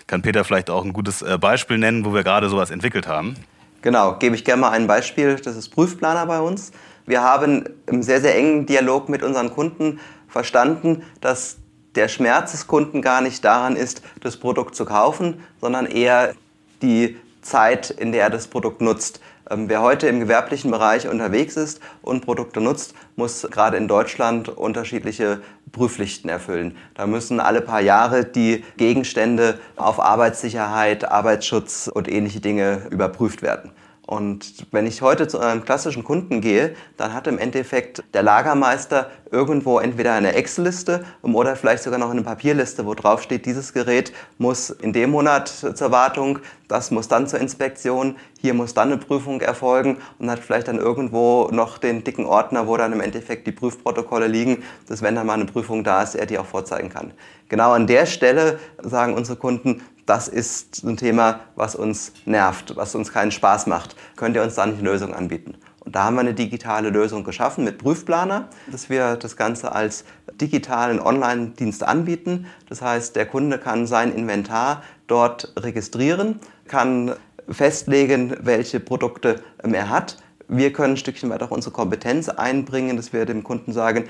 kann 0.09 0.23
Peter 0.23 0.43
vielleicht 0.43 0.69
auch 0.69 0.85
ein 0.85 0.93
gutes 0.93 1.23
äh, 1.23 1.39
Beispiel 1.39 1.79
nennen, 1.79 2.05
wo 2.05 2.13
wir 2.13 2.25
gerade 2.25 2.49
sowas 2.49 2.71
entwickelt 2.71 3.07
haben? 3.07 3.37
Genau, 3.83 4.17
gebe 4.19 4.35
ich 4.35 4.45
gerne 4.45 4.63
mal 4.63 4.71
ein 4.71 4.87
Beispiel. 4.87 5.37
Das 5.37 5.57
ist 5.57 5.69
Prüfplaner 5.69 6.27
bei 6.27 6.41
uns. 6.41 6.73
Wir 7.07 7.23
haben 7.23 7.65
im 7.87 8.03
sehr, 8.03 8.21
sehr 8.21 8.37
engen 8.37 8.67
Dialog 8.67 9.09
mit 9.09 9.23
unseren 9.23 9.51
Kunden 9.51 10.01
verstanden, 10.29 11.03
dass 11.21 11.59
der 11.95 12.09
Schmerz 12.09 12.53
des 12.53 12.67
Kunden 12.67 13.03
gar 13.03 13.21
nicht 13.21 13.45
daran 13.45 13.77
ist, 13.77 14.03
das 14.21 14.37
Produkt 14.37 14.75
zu 14.75 14.85
kaufen, 14.85 15.43
sondern 15.61 15.87
eher 15.87 16.35
die 16.83 17.17
Zeit, 17.41 17.91
in 17.91 18.13
der 18.13 18.25
er 18.25 18.31
das 18.31 18.47
Produkt 18.47 18.81
nutzt. 18.81 19.21
Ähm, 19.51 19.69
wer 19.69 19.83
heute 19.83 20.09
im 20.09 20.21
gewerblichen 20.21 20.71
Bereich 20.71 21.09
unterwegs 21.09 21.57
ist 21.57 21.81
und 22.03 22.25
Produkte 22.25 22.61
nutzt, 22.61 22.95
muss 23.17 23.47
gerade 23.51 23.77
in 23.77 23.89
Deutschland 23.89 24.49
unterschiedliche 24.49 25.41
Prüfpflichten 25.73 26.29
erfüllen. 26.29 26.77
Da 26.95 27.07
müssen 27.07 27.41
alle 27.41 27.61
paar 27.61 27.81
Jahre 27.81 28.25
die 28.25 28.65
Gegenstände 28.77 29.59
auf 29.77 30.01
Arbeitssicherheit, 30.01 31.11
Arbeitsschutz 31.11 31.91
und 31.93 32.09
ähnliche 32.09 32.41
Dinge 32.41 32.83
überprüft 32.91 33.43
werden. 33.43 33.71
Und 34.09 34.65
wenn 34.73 34.87
ich 34.87 35.03
heute 35.03 35.29
zu 35.29 35.39
einem 35.39 35.63
klassischen 35.63 36.03
Kunden 36.03 36.41
gehe, 36.41 36.75
dann 36.97 37.13
hat 37.13 37.27
im 37.27 37.39
Endeffekt 37.39 38.03
der 38.15 38.23
Lagermeister 38.23 39.11
irgendwo 39.31 39.81
entweder 39.81 40.15
eine 40.15 40.33
Excel-Liste 40.33 41.05
oder 41.21 41.57
vielleicht 41.57 41.83
sogar 41.83 41.99
noch 41.99 42.09
eine 42.09 42.23
Papierliste, 42.23 42.87
wo 42.87 42.95
drauf 42.95 43.21
steht, 43.23 43.45
dieses 43.45 43.75
Gerät 43.75 44.15
muss 44.39 44.71
in 44.71 44.95
dem 44.95 45.11
Monat 45.11 45.49
zur 45.49 45.91
Wartung, 45.91 46.39
das 46.69 46.91
muss 46.91 47.09
dann 47.09 47.27
zur 47.27 47.39
Inspektion, 47.39 48.17
hier 48.41 48.55
muss 48.55 48.73
dann 48.73 48.93
eine 48.93 48.97
Prüfung 48.97 49.43
erfolgen 49.43 49.99
und 50.19 50.31
hat 50.31 50.39
vielleicht 50.39 50.69
dann 50.69 50.79
irgendwo 50.79 51.51
noch 51.53 51.77
den 51.77 52.03
dicken 52.03 52.25
Ordner, 52.25 52.67
wo 52.67 52.79
dann 52.79 52.95
im 52.95 53.03
Endeffekt 53.03 53.47
die 53.47 53.53
Prüfprotokolle 53.53 54.27
liegen, 54.27 54.63
dass 54.89 55.03
wenn 55.03 55.17
dann 55.17 55.27
mal 55.27 55.35
eine 55.35 55.45
Prüfung 55.45 55.85
da 55.85 56.03
ist, 56.03 56.15
er 56.15 56.25
die 56.25 56.39
auch 56.39 56.47
vorzeigen 56.47 56.89
kann. 56.89 57.13
Genau 57.51 57.73
an 57.73 57.87
der 57.87 58.07
Stelle 58.07 58.59
sagen 58.83 59.13
unsere 59.13 59.37
Kunden, 59.37 59.83
das 60.09 60.27
ist 60.27 60.83
ein 60.85 60.97
Thema, 60.97 61.41
was 61.55 61.75
uns 61.75 62.13
nervt, 62.25 62.77
was 62.77 62.95
uns 62.95 63.13
keinen 63.13 63.31
Spaß 63.31 63.67
macht. 63.67 63.95
Könnt 64.17 64.37
ihr 64.37 64.43
uns 64.43 64.55
da 64.55 64.65
nicht 64.65 64.79
eine 64.79 64.89
Lösung 64.89 65.15
anbieten? 65.15 65.57
Und 65.81 65.95
da 65.97 66.05
haben 66.05 66.15
wir 66.15 66.21
eine 66.21 66.35
digitale 66.35 66.89
Lösung 66.89 67.25
geschaffen 67.25 67.65
mit 67.65 67.79
Prüfplaner, 67.79 68.49
dass 68.71 68.89
wir 68.89 69.17
das 69.17 69.37
Ganze 69.37 69.73
als 69.73 70.05
digitalen 70.41 70.99
Online-Dienst 70.99 71.83
anbieten. 71.83 72.47
Das 72.69 72.81
heißt, 72.81 73.17
der 73.17 73.27
Kunde 73.27 73.59
kann 73.59 73.87
sein 73.87 74.15
Inventar 74.15 74.83
dort 75.09 75.53
registrieren, 75.59 76.41
kann 76.69 77.15
festlegen, 77.51 78.35
welche 78.41 78.81
Produkte 78.81 79.43
er 79.63 79.91
hat. 79.91 80.17
Wir 80.49 80.73
können 80.73 80.95
ein 80.95 80.97
Stückchen 80.97 81.29
weiter 81.29 81.45
auch 81.45 81.51
unsere 81.51 81.75
Kompetenz 81.75 82.31
einbringen, 82.31 82.97
dass 82.97 83.13
wir 83.13 83.27
dem 83.27 83.45
Kunden 83.45 83.75
sagen, 83.75 84.05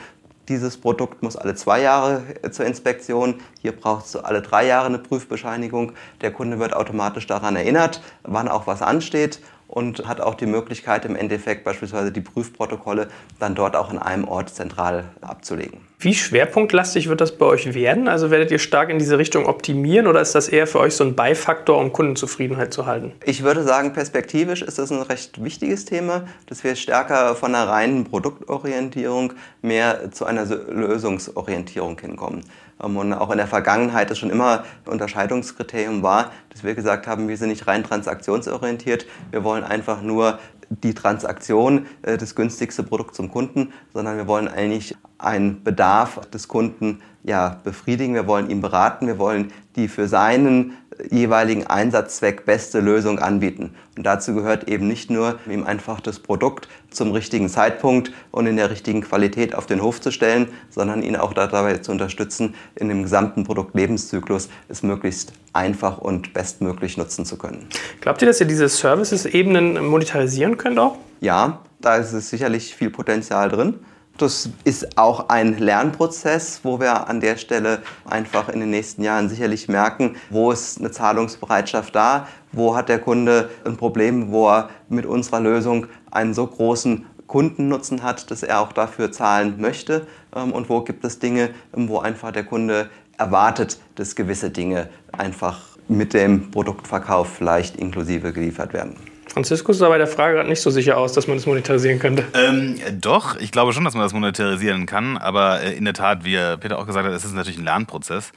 dieses 0.49 0.79
Produkt 0.79 1.23
muss 1.23 1.37
alle 1.37 1.55
zwei 1.55 1.81
Jahre 1.83 2.23
äh, 2.43 2.51
zur 2.51 2.67
Inspektion, 2.67 3.37
hier 3.61 3.73
braucht 3.73 4.07
es 4.07 4.17
alle 4.17 4.43
drei 4.43 4.67
Jahre 4.67 4.87
eine 4.87 4.99
Prüfbescheinigung. 4.99 5.93
Der 6.21 6.33
Kunde 6.33 6.59
wird 6.59 6.75
automatisch 6.75 7.27
daran 7.27 7.57
erinnert, 7.57 8.01
wann 8.23 8.49
auch 8.49 8.67
was 8.67 8.83
ansteht 8.83 9.41
und 9.69 10.09
hat 10.09 10.21
auch 10.21 10.35
die 10.35 10.47
Möglichkeit, 10.47 11.05
im 11.05 11.15
Endeffekt 11.15 11.63
beispielsweise 11.63 12.11
die 12.11 12.23
Prüfprotokolle 12.23 13.09
dann 13.39 13.55
dort 13.55 13.77
auch 13.77 13.91
an 13.91 13.99
einem 13.99 14.27
Ort 14.27 14.49
zentral 14.49 15.05
abzulegen. 15.21 15.81
Wie 16.01 16.15
schwerpunktlastig 16.15 17.09
wird 17.09 17.21
das 17.21 17.37
bei 17.37 17.45
euch 17.45 17.75
werden? 17.75 18.09
Also 18.09 18.31
werdet 18.31 18.51
ihr 18.51 18.61
stark 18.61 18.89
in 18.89 18.99
diese 18.99 19.19
Richtung 19.19 19.47
optimieren 19.47 20.07
oder 20.07 20.21
ist 20.21 20.35
das 20.35 20.49
eher 20.49 20.67
für 20.67 20.79
euch 20.79 20.95
so 20.95 21.05
ein 21.05 21.15
Beifaktor, 21.15 21.77
um 21.79 21.93
Kundenzufriedenheit 21.93 22.73
zu 22.73 22.87
halten? 22.87 23.13
Ich 23.25 23.43
würde 23.43 23.63
sagen, 23.63 23.93
perspektivisch 23.93 24.63
ist 24.63 24.79
das 24.79 24.91
ein 24.91 25.03
recht 25.03 25.43
wichtiges 25.43 25.85
Thema, 25.85 26.23
dass 26.47 26.65
wir 26.65 26.75
stärker 26.77 27.35
von 27.35 27.55
einer 27.55 27.69
reinen 27.69 28.05
Produktorientierung 28.05 29.35
mehr 29.61 30.11
zu 30.13 30.25
einer 30.25 30.47
Lösungsorientierung 30.47 31.99
hinkommen. 32.01 32.43
Ähm, 32.83 32.97
und 32.97 33.13
auch 33.13 33.31
in 33.31 33.39
der 33.39 33.47
Vergangenheit 33.47 34.11
es 34.11 34.19
schon 34.19 34.31
immer 34.31 34.65
ein 34.87 34.93
Unterscheidungskriterium 34.93 36.03
war, 36.03 36.33
dass 36.51 36.65
wir 36.65 36.75
gesagt 36.75 37.07
haben, 37.07 37.29
wir 37.29 37.37
sind 37.37 37.49
nicht 37.49 37.67
rein 37.67 37.85
transaktionsorientiert, 37.85 39.07
wir 39.31 39.45
wollen 39.45 39.65
einfach 39.65 40.03
nur 40.03 40.39
die 40.71 40.95
Transaktion, 40.95 41.87
äh, 42.03 42.17
das 42.17 42.35
günstigste 42.35 42.83
Produkt 42.83 43.15
zum 43.15 43.31
Kunden, 43.31 43.73
sondern 43.93 44.17
wir 44.17 44.27
wollen 44.27 44.49
eigentlich 44.49 44.97
einen 45.19 45.63
Bedarf 45.65 46.21
des 46.31 46.49
Kunden 46.49 47.01
ja, 47.25 47.61
befriedigen, 47.65 48.15
wir 48.15 48.27
wollen 48.27 48.51
ihn 48.51 48.61
beraten, 48.61 49.07
wir 49.07 49.19
wollen 49.19 49.53
die 49.77 49.89
für 49.89 50.09
seinen 50.09 50.77
jeweiligen 51.11 51.67
Einsatzzweck 51.67 52.45
beste 52.45 52.81
Lösung 52.81 53.19
anbieten. 53.19 53.75
Und 53.97 54.05
dazu 54.05 54.35
gehört 54.35 54.69
eben 54.69 54.87
nicht 54.87 55.11
nur, 55.11 55.39
ihm 55.51 55.65
einfach 55.65 56.01
das 56.01 56.19
Produkt 56.21 56.69
zum 56.91 57.13
richtigen 57.13 57.49
Zeitpunkt 57.49 58.13
und 58.31 58.47
in 58.47 58.57
der 58.57 58.71
richtigen 58.71 59.01
Qualität 59.01 59.55
auf 59.55 59.67
den 59.67 59.83
Hof 59.83 60.01
zu 60.01 60.11
stellen, 60.11 60.49
sondern 60.71 61.03
ihn 61.03 61.17
auch 61.17 61.33
dabei 61.33 61.79
zu 61.79 61.93
unterstützen, 61.93 62.55
in 62.75 62.89
dem 62.89 63.03
gesamten 63.03 63.45
Produktlebenszyklus 63.45 64.49
es 64.69 64.83
möglichst 64.83 65.33
einfach 65.53 65.99
und 65.99 66.33
bestmöglich 66.33 66.97
nutzen 66.97 67.25
zu 67.25 67.37
können. 67.37 67.69
Glaubt 68.01 68.23
ihr, 68.23 68.29
dass 68.29 68.41
ihr 68.41 68.47
diese 68.47 68.69
Services-Ebenen 68.69 69.85
monetarisieren 69.87 70.57
könnt 70.57 70.79
auch? 70.79 70.97
Ja, 71.21 71.61
da 71.81 71.97
ist 71.97 72.13
es 72.13 72.31
sicherlich 72.31 72.75
viel 72.75 72.91
Potenzial 72.91 73.49
drin. 73.49 73.75
Das 74.19 74.51
ist 74.65 74.99
auch 74.99 75.29
ein 75.29 75.59
Lernprozess, 75.59 76.61
wo 76.65 76.81
wir 76.81 77.09
an 77.09 77.21
der 77.21 77.37
Stelle 77.37 77.83
einfach 78.05 78.49
in 78.49 78.59
den 78.59 78.71
nächsten 78.71 79.05
Jahren 79.05 79.29
sicherlich 79.29 79.69
merken, 79.69 80.17
wo 80.29 80.51
ist 80.51 80.81
eine 80.81 80.91
Zahlungsbereitschaft 80.91 81.95
da, 81.95 82.27
wo 82.51 82.75
hat 82.75 82.89
der 82.89 82.99
Kunde 82.99 83.49
ein 83.65 83.77
Problem, 83.77 84.33
wo 84.33 84.49
er 84.49 84.71
mit 84.89 85.07
unserer 85.07 85.39
Lösung 85.39 85.87
einen 86.11 86.35
so 86.35 86.49
großen 86.49 87.07
Kundennutzen 87.29 88.03
hat, 88.03 88.29
dass 88.33 88.43
er 88.43 88.61
auch 88.61 88.73
dafür 88.73 89.13
zahlen 89.13 89.61
möchte 89.61 90.09
ähm, 90.35 90.51
und 90.51 90.69
wo 90.69 90.81
gibt 90.81 91.05
es 91.05 91.21
Dinge, 91.21 91.51
wo 91.73 92.01
einfach 92.01 92.33
der 92.33 92.45
Kunde 92.45 92.91
erwartet, 93.19 93.79
dass 93.95 94.17
gewisse 94.17 94.51
Dinge 94.51 94.89
einfach 95.13 95.61
mit 95.87 96.13
dem 96.13 96.51
Produktverkauf 96.51 97.29
vielleicht 97.29 97.77
inklusive 97.77 98.33
geliefert 98.33 98.73
werden. 98.73 98.97
Franziskus 99.29 99.79
sah 99.79 99.89
bei 99.89 99.99
der 99.99 100.07
Frage 100.07 100.35
gerade 100.35 100.49
nicht 100.49 100.61
so 100.61 100.71
sicher 100.71 100.97
aus, 100.99 101.13
dass 101.13 101.27
man 101.27 101.37
das 101.37 101.47
monetarisieren 101.47 101.99
könnte. 101.99 102.25
Ähm, 102.35 102.79
doch, 103.01 103.37
ich 103.37 103.53
glaube 103.53 103.73
schon, 103.73 103.85
dass 103.85 103.95
man 103.95 104.03
das 104.03 104.13
monetarisieren 104.13 104.87
kann, 104.87 105.17
aber 105.17 105.61
äh, 105.61 105.75
in 105.75 105.85
der 105.85 105.95
Tat, 105.95 106.25
wie 106.25 106.37
Peter 106.59 106.79
auch 106.79 106.87
gesagt 106.87 107.07
hat, 107.07 107.13
es 107.13 107.25
ist 107.25 107.35
natürlich 107.35 107.59
ein 107.59 107.65
Lernprozess. 107.65 108.33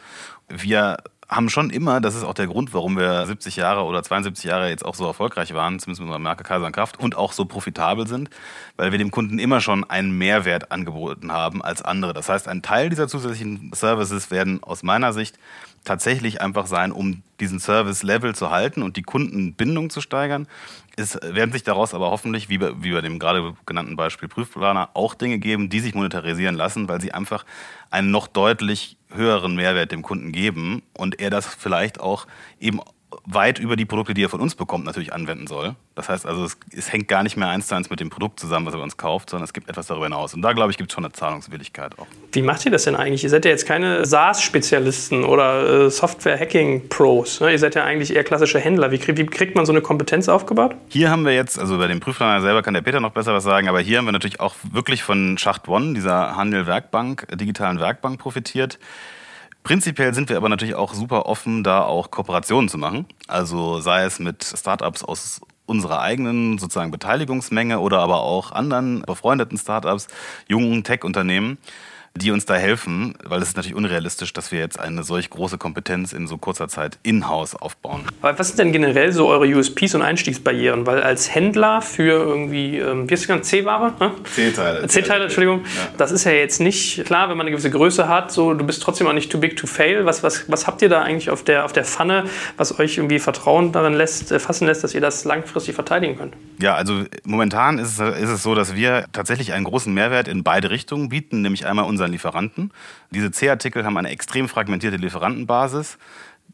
Wir 0.50 0.98
haben 1.32 1.50
schon 1.50 1.70
immer, 1.70 2.02
das 2.02 2.16
ist 2.16 2.26
auch 2.26 2.34
der 2.34 2.48
Grund, 2.48 2.74
warum 2.74 2.98
wir 2.98 3.26
70 3.26 3.56
Jahre 3.56 3.84
oder 3.84 4.04
72 4.04 4.44
Jahre 4.44 4.70
jetzt 4.70 4.84
auch 4.84 4.96
so 4.96 5.06
erfolgreich 5.06 5.54
waren, 5.54 5.80
zumindest 5.80 6.02
mit 6.02 6.08
unserer 6.08 6.20
Marke 6.20 6.44
Kaiser 6.44 6.66
und 6.66 6.74
Kraft 6.74 7.00
und 7.00 7.16
auch 7.16 7.32
so 7.32 7.46
profitabel 7.46 8.06
sind, 8.06 8.30
weil 8.76 8.92
wir 8.92 8.98
dem 8.98 9.12
Kunden 9.12 9.40
immer 9.40 9.62
schon 9.62 9.90
einen 9.90 10.18
Mehrwert 10.18 10.74
angeboten 10.74 11.32
haben 11.32 11.62
als 11.62 11.82
andere. 11.82 12.12
Das 12.12 12.28
heißt, 12.28 12.50
ein 12.50 12.62
Teil 12.62 12.90
dieser 12.90 13.08
zusätzlichen 13.08 13.72
Services 13.74 14.30
werden 14.30 14.62
aus 14.62 14.84
meiner 14.84 15.14
Sicht 15.14 15.40
tatsächlich 15.84 16.42
einfach 16.42 16.68
sein, 16.68 16.92
um 16.92 17.24
diesen 17.40 17.60
Service-Level 17.60 18.36
zu 18.36 18.52
halten 18.52 18.84
und 18.84 18.98
die 18.98 19.02
Kundenbindung 19.02 19.90
zu 19.90 20.02
steigern. 20.02 20.48
Es 20.96 21.20
werden 21.22 21.52
sich 21.52 21.64
daraus 21.64 21.94
aber 21.94 22.12
hoffentlich, 22.12 22.50
wie 22.50 22.60
bei, 22.60 22.72
wie 22.84 22.92
bei 22.92 23.02
dem 23.02 23.18
gerade 23.18 23.56
genannten 23.66 23.96
Beispiel 23.96 24.30
Prüfplaner, 24.30 24.90
auch 24.94 25.16
Dinge 25.16 25.40
geben, 25.40 25.70
die 25.70 25.80
sich 25.80 25.96
monetarisieren 25.96 26.56
lassen, 26.56 26.88
weil 26.88 27.02
sie 27.02 27.14
einfach 27.14 27.46
einen 27.90 28.12
noch 28.12 28.28
deutlich 28.28 28.98
höheren 29.10 29.56
Mehrwert 29.56 29.92
dem 29.92 30.04
Kunden 30.04 30.32
geben 30.32 30.84
und 30.94 31.20
er 31.20 31.30
das 31.30 31.48
vielleicht 31.48 32.00
auch 32.00 32.28
eben 32.60 32.80
weit 33.26 33.60
über 33.60 33.76
die 33.76 33.86
Produkte, 33.86 34.14
die 34.14 34.24
er 34.24 34.30
von 34.30 34.40
uns 34.40 34.56
bekommt, 34.56 34.86
natürlich 34.86 35.14
anwenden 35.14 35.48
soll. 35.48 35.76
Das 35.96 36.10
heißt 36.10 36.26
also, 36.26 36.46
es, 36.46 36.58
es, 36.76 36.92
hängt 36.92 37.08
gar 37.08 37.24
nicht 37.24 37.38
mehr 37.38 37.50
eins 37.50 37.68
zu 37.68 37.76
eins 37.76 37.90
mit 37.90 38.00
dem 38.00 38.10
Produkt 38.10 38.40
zusammen, 38.40 38.66
was 38.66 38.74
er 38.74 38.78
bei 38.78 38.84
uns 38.84 38.98
kauft, 38.98 39.30
sondern 39.30 39.44
es 39.44 39.54
gibt 39.54 39.70
etwas 39.70 39.88
darüber 39.88 40.06
hinaus. 40.06 40.34
Und 40.34 40.42
da, 40.42 40.54
glaube 40.54 40.72
ich, 40.72 40.78
gibt 40.78 40.90
es 40.90 40.96
schon 40.96 41.04
eine 41.04 41.14
Zahlungswilligkeit 41.14 42.00
auch. 42.00 42.08
Wie 42.32 42.42
macht 42.42 42.66
ihr 42.66 42.72
das 42.72 42.84
denn 42.84 42.96
eigentlich? 42.96 43.24
Ihr 43.24 43.30
seid 43.30 43.46
ja 43.46 43.52
jetzt 43.52 43.66
keine 43.66 44.06
SaaS-Spezialisten 44.06 45.24
oder 45.24 45.86
äh, 45.86 45.90
Software-Hacking-Pros. 45.90 47.42
Ne? 47.42 47.52
Ihr 47.52 47.60
seid 47.60 47.76
ja 47.76 47.84
eigentlich 47.84 48.16
eher 48.16 48.24
klassische 48.24 48.60
Händler. 48.60 48.92
Wie, 48.92 48.98
krieg, 48.98 49.18
wie, 49.18 49.26
kriegt 49.26 49.56
man 49.56 49.66
so 49.66 49.72
eine 49.72 49.82
Kompetenz 49.82 50.30
aufgebaut? 50.30 50.76
Hier 50.88 51.10
haben 51.10 51.26
wir 51.26 51.34
jetzt, 51.34 51.60
also 51.60 51.78
bei 51.78 51.88
dem 51.88 52.00
Prüfplaner 52.00 52.42
selber 52.42 52.62
kann 52.62 52.74
der 52.74 52.82
Peter 52.82 53.00
noch 53.00 53.12
besser 53.12 53.34
was 53.34 53.44
sagen, 53.44 53.68
aber 53.68 53.82
hier 53.82 53.98
haben 53.98 54.06
wir 54.06 54.12
natürlich 54.12 54.40
auch 54.40 54.56
wirklich 54.72 55.04
von 55.04 55.38
Schacht 55.38 55.68
One, 55.68 55.94
dieser 55.94 56.36
Handel-Werkbank, 56.36 57.28
digitalen 57.38 57.80
Werkbank 57.80 58.20
profitiert. 58.20 58.80
Prinzipiell 59.64 60.14
sind 60.14 60.30
wir 60.30 60.38
aber 60.38 60.50
natürlich 60.50 60.76
auch 60.76 60.94
super 60.94 61.28
offen, 61.28 61.64
da 61.64 61.84
auch 61.84 62.10
Kooperationen 62.10 62.68
zu 62.68 62.78
machen. 62.78 63.06
Also 63.28 63.80
sei 63.80 64.04
es 64.04 64.20
mit 64.20 64.44
Startups 64.44 65.04
aus 65.04 65.42
unserer 65.66 66.02
eigenen 66.02 66.58
sozusagen 66.58 66.92
Beteiligungsmenge 66.92 67.80
oder 67.80 68.00
aber 68.00 68.22
auch 68.22 68.52
anderen 68.52 69.04
befreundeten 69.04 69.58
Startups, 69.58 70.08
jungen 70.48 70.84
Tech-Unternehmen 70.84 71.58
die 72.16 72.32
uns 72.32 72.46
da 72.46 72.56
helfen, 72.56 73.16
weil 73.24 73.42
es 73.42 73.50
ist 73.50 73.58
natürlich 73.58 73.76
unrealistisch, 73.76 74.34
dass 74.34 74.52
wir 74.52 74.60
jetzt 74.60 74.80
eine 74.80 75.04
solch 75.04 75.30
große 75.30 75.58
Kompetenz 75.58 76.12
in 76.12 76.28
so 76.28 76.38
kurzer 76.38 76.68
Zeit 76.68 76.98
in-house 77.04 77.56
aufbauen. 77.56 78.04
Aber 78.22 78.38
was 78.38 78.50
sind 78.50 78.60
denn 78.60 78.72
generell 78.72 79.14
so 79.14 79.28
eure 79.28 79.46
USPs 79.46 79.96
und 79.96 80.02
Einstiegsbarrieren? 80.02 80.86
Weil 80.86 81.02
als 81.04 81.34
Händler 81.34 81.82
für 81.82 82.22
irgendwie, 82.22 82.78
ähm, 82.80 83.10
wie 83.10 83.14
ist 83.14 83.30
das 83.30 83.48
C-Ware? 83.48 83.94
Ne? 84.00 84.12
C-Teile. 84.36 84.88
C-Teile, 84.88 85.24
Entschuldigung. 85.24 85.62
Ja. 85.64 85.94
Das 85.98 86.12
ist 86.12 86.26
ja 86.26 86.32
jetzt 86.32 86.60
nicht 86.60 87.06
klar, 87.06 87.30
wenn 87.30 87.38
man 87.38 87.46
eine 87.48 87.52
gewisse 87.52 87.72
Größe 87.72 88.08
hat, 88.08 88.32
so 88.32 88.54
du 88.54 88.66
bist 88.66 88.84
trotzdem 88.84 89.08
auch 89.08 89.14
nicht 89.14 89.32
too 89.32 89.40
big 89.40 89.56
to 89.56 89.66
fail. 89.66 90.06
Was, 90.06 90.22
was, 90.22 90.50
was 90.50 90.68
habt 90.68 90.82
ihr 90.82 90.90
da 90.90 91.02
eigentlich 91.02 91.30
auf 91.30 91.44
der, 91.44 91.64
auf 91.64 91.72
der 91.72 91.86
Pfanne, 91.86 92.26
was 92.58 92.78
euch 92.78 92.98
irgendwie 92.98 93.20
Vertrauen 93.20 93.72
darin 93.72 93.94
lässt, 93.94 94.32
äh, 94.32 94.40
fassen 94.40 94.68
lässt, 94.68 94.84
dass 94.84 94.94
ihr 94.94 95.02
das 95.02 95.24
langfristig 95.24 95.76
verteidigen 95.76 96.18
könnt? 96.18 96.34
Ja, 96.60 96.76
also 96.76 97.06
momentan 97.24 97.80
ist 97.80 98.00
es, 98.00 98.20
ist 98.20 98.30
es 98.30 98.44
so, 98.44 98.54
dass 98.54 98.76
wir 98.76 99.06
tatsächlich 99.14 99.54
einen 99.54 99.64
großen 99.64 99.94
Mehrwert 99.94 100.28
in 100.28 100.44
beide 100.44 100.70
Richtungen 100.70 101.10
bieten, 101.10 101.42
nämlich 101.42 101.66
einmal 101.66 101.86
unser 101.86 102.01
unseren 102.02 102.12
Lieferanten. 102.14 102.72
Diese 103.12 103.30
C-Artikel 103.30 103.86
haben 103.86 103.96
eine 103.96 104.10
extrem 104.10 104.50
fragmentierte 104.50 104.98
Lieferantenbasis. 104.98 106.00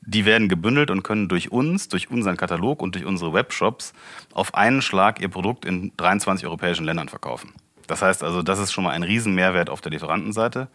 Die 0.01 0.25
werden 0.25 0.49
gebündelt 0.49 0.91
und 0.91 1.03
können 1.03 1.29
durch 1.29 1.51
uns, 1.51 1.87
durch 1.87 2.11
unseren 2.11 2.35
Katalog 2.35 2.81
und 2.81 2.95
durch 2.95 3.05
unsere 3.05 3.33
Webshops 3.33 3.93
auf 4.33 4.53
einen 4.55 4.81
Schlag 4.81 5.21
ihr 5.21 5.29
Produkt 5.29 5.63
in 5.63 5.93
23 5.95 6.45
europäischen 6.45 6.85
Ländern 6.85 7.07
verkaufen. 7.07 7.53
Das 7.87 8.01
heißt 8.01 8.23
also, 8.23 8.41
das 8.41 8.59
ist 8.59 8.73
schon 8.73 8.83
mal 8.83 8.91
ein 8.91 9.03
Riesenmehrwert 9.03 9.69
auf 9.69 9.79
der 9.79 9.91
Lieferantenseite. 9.91 10.67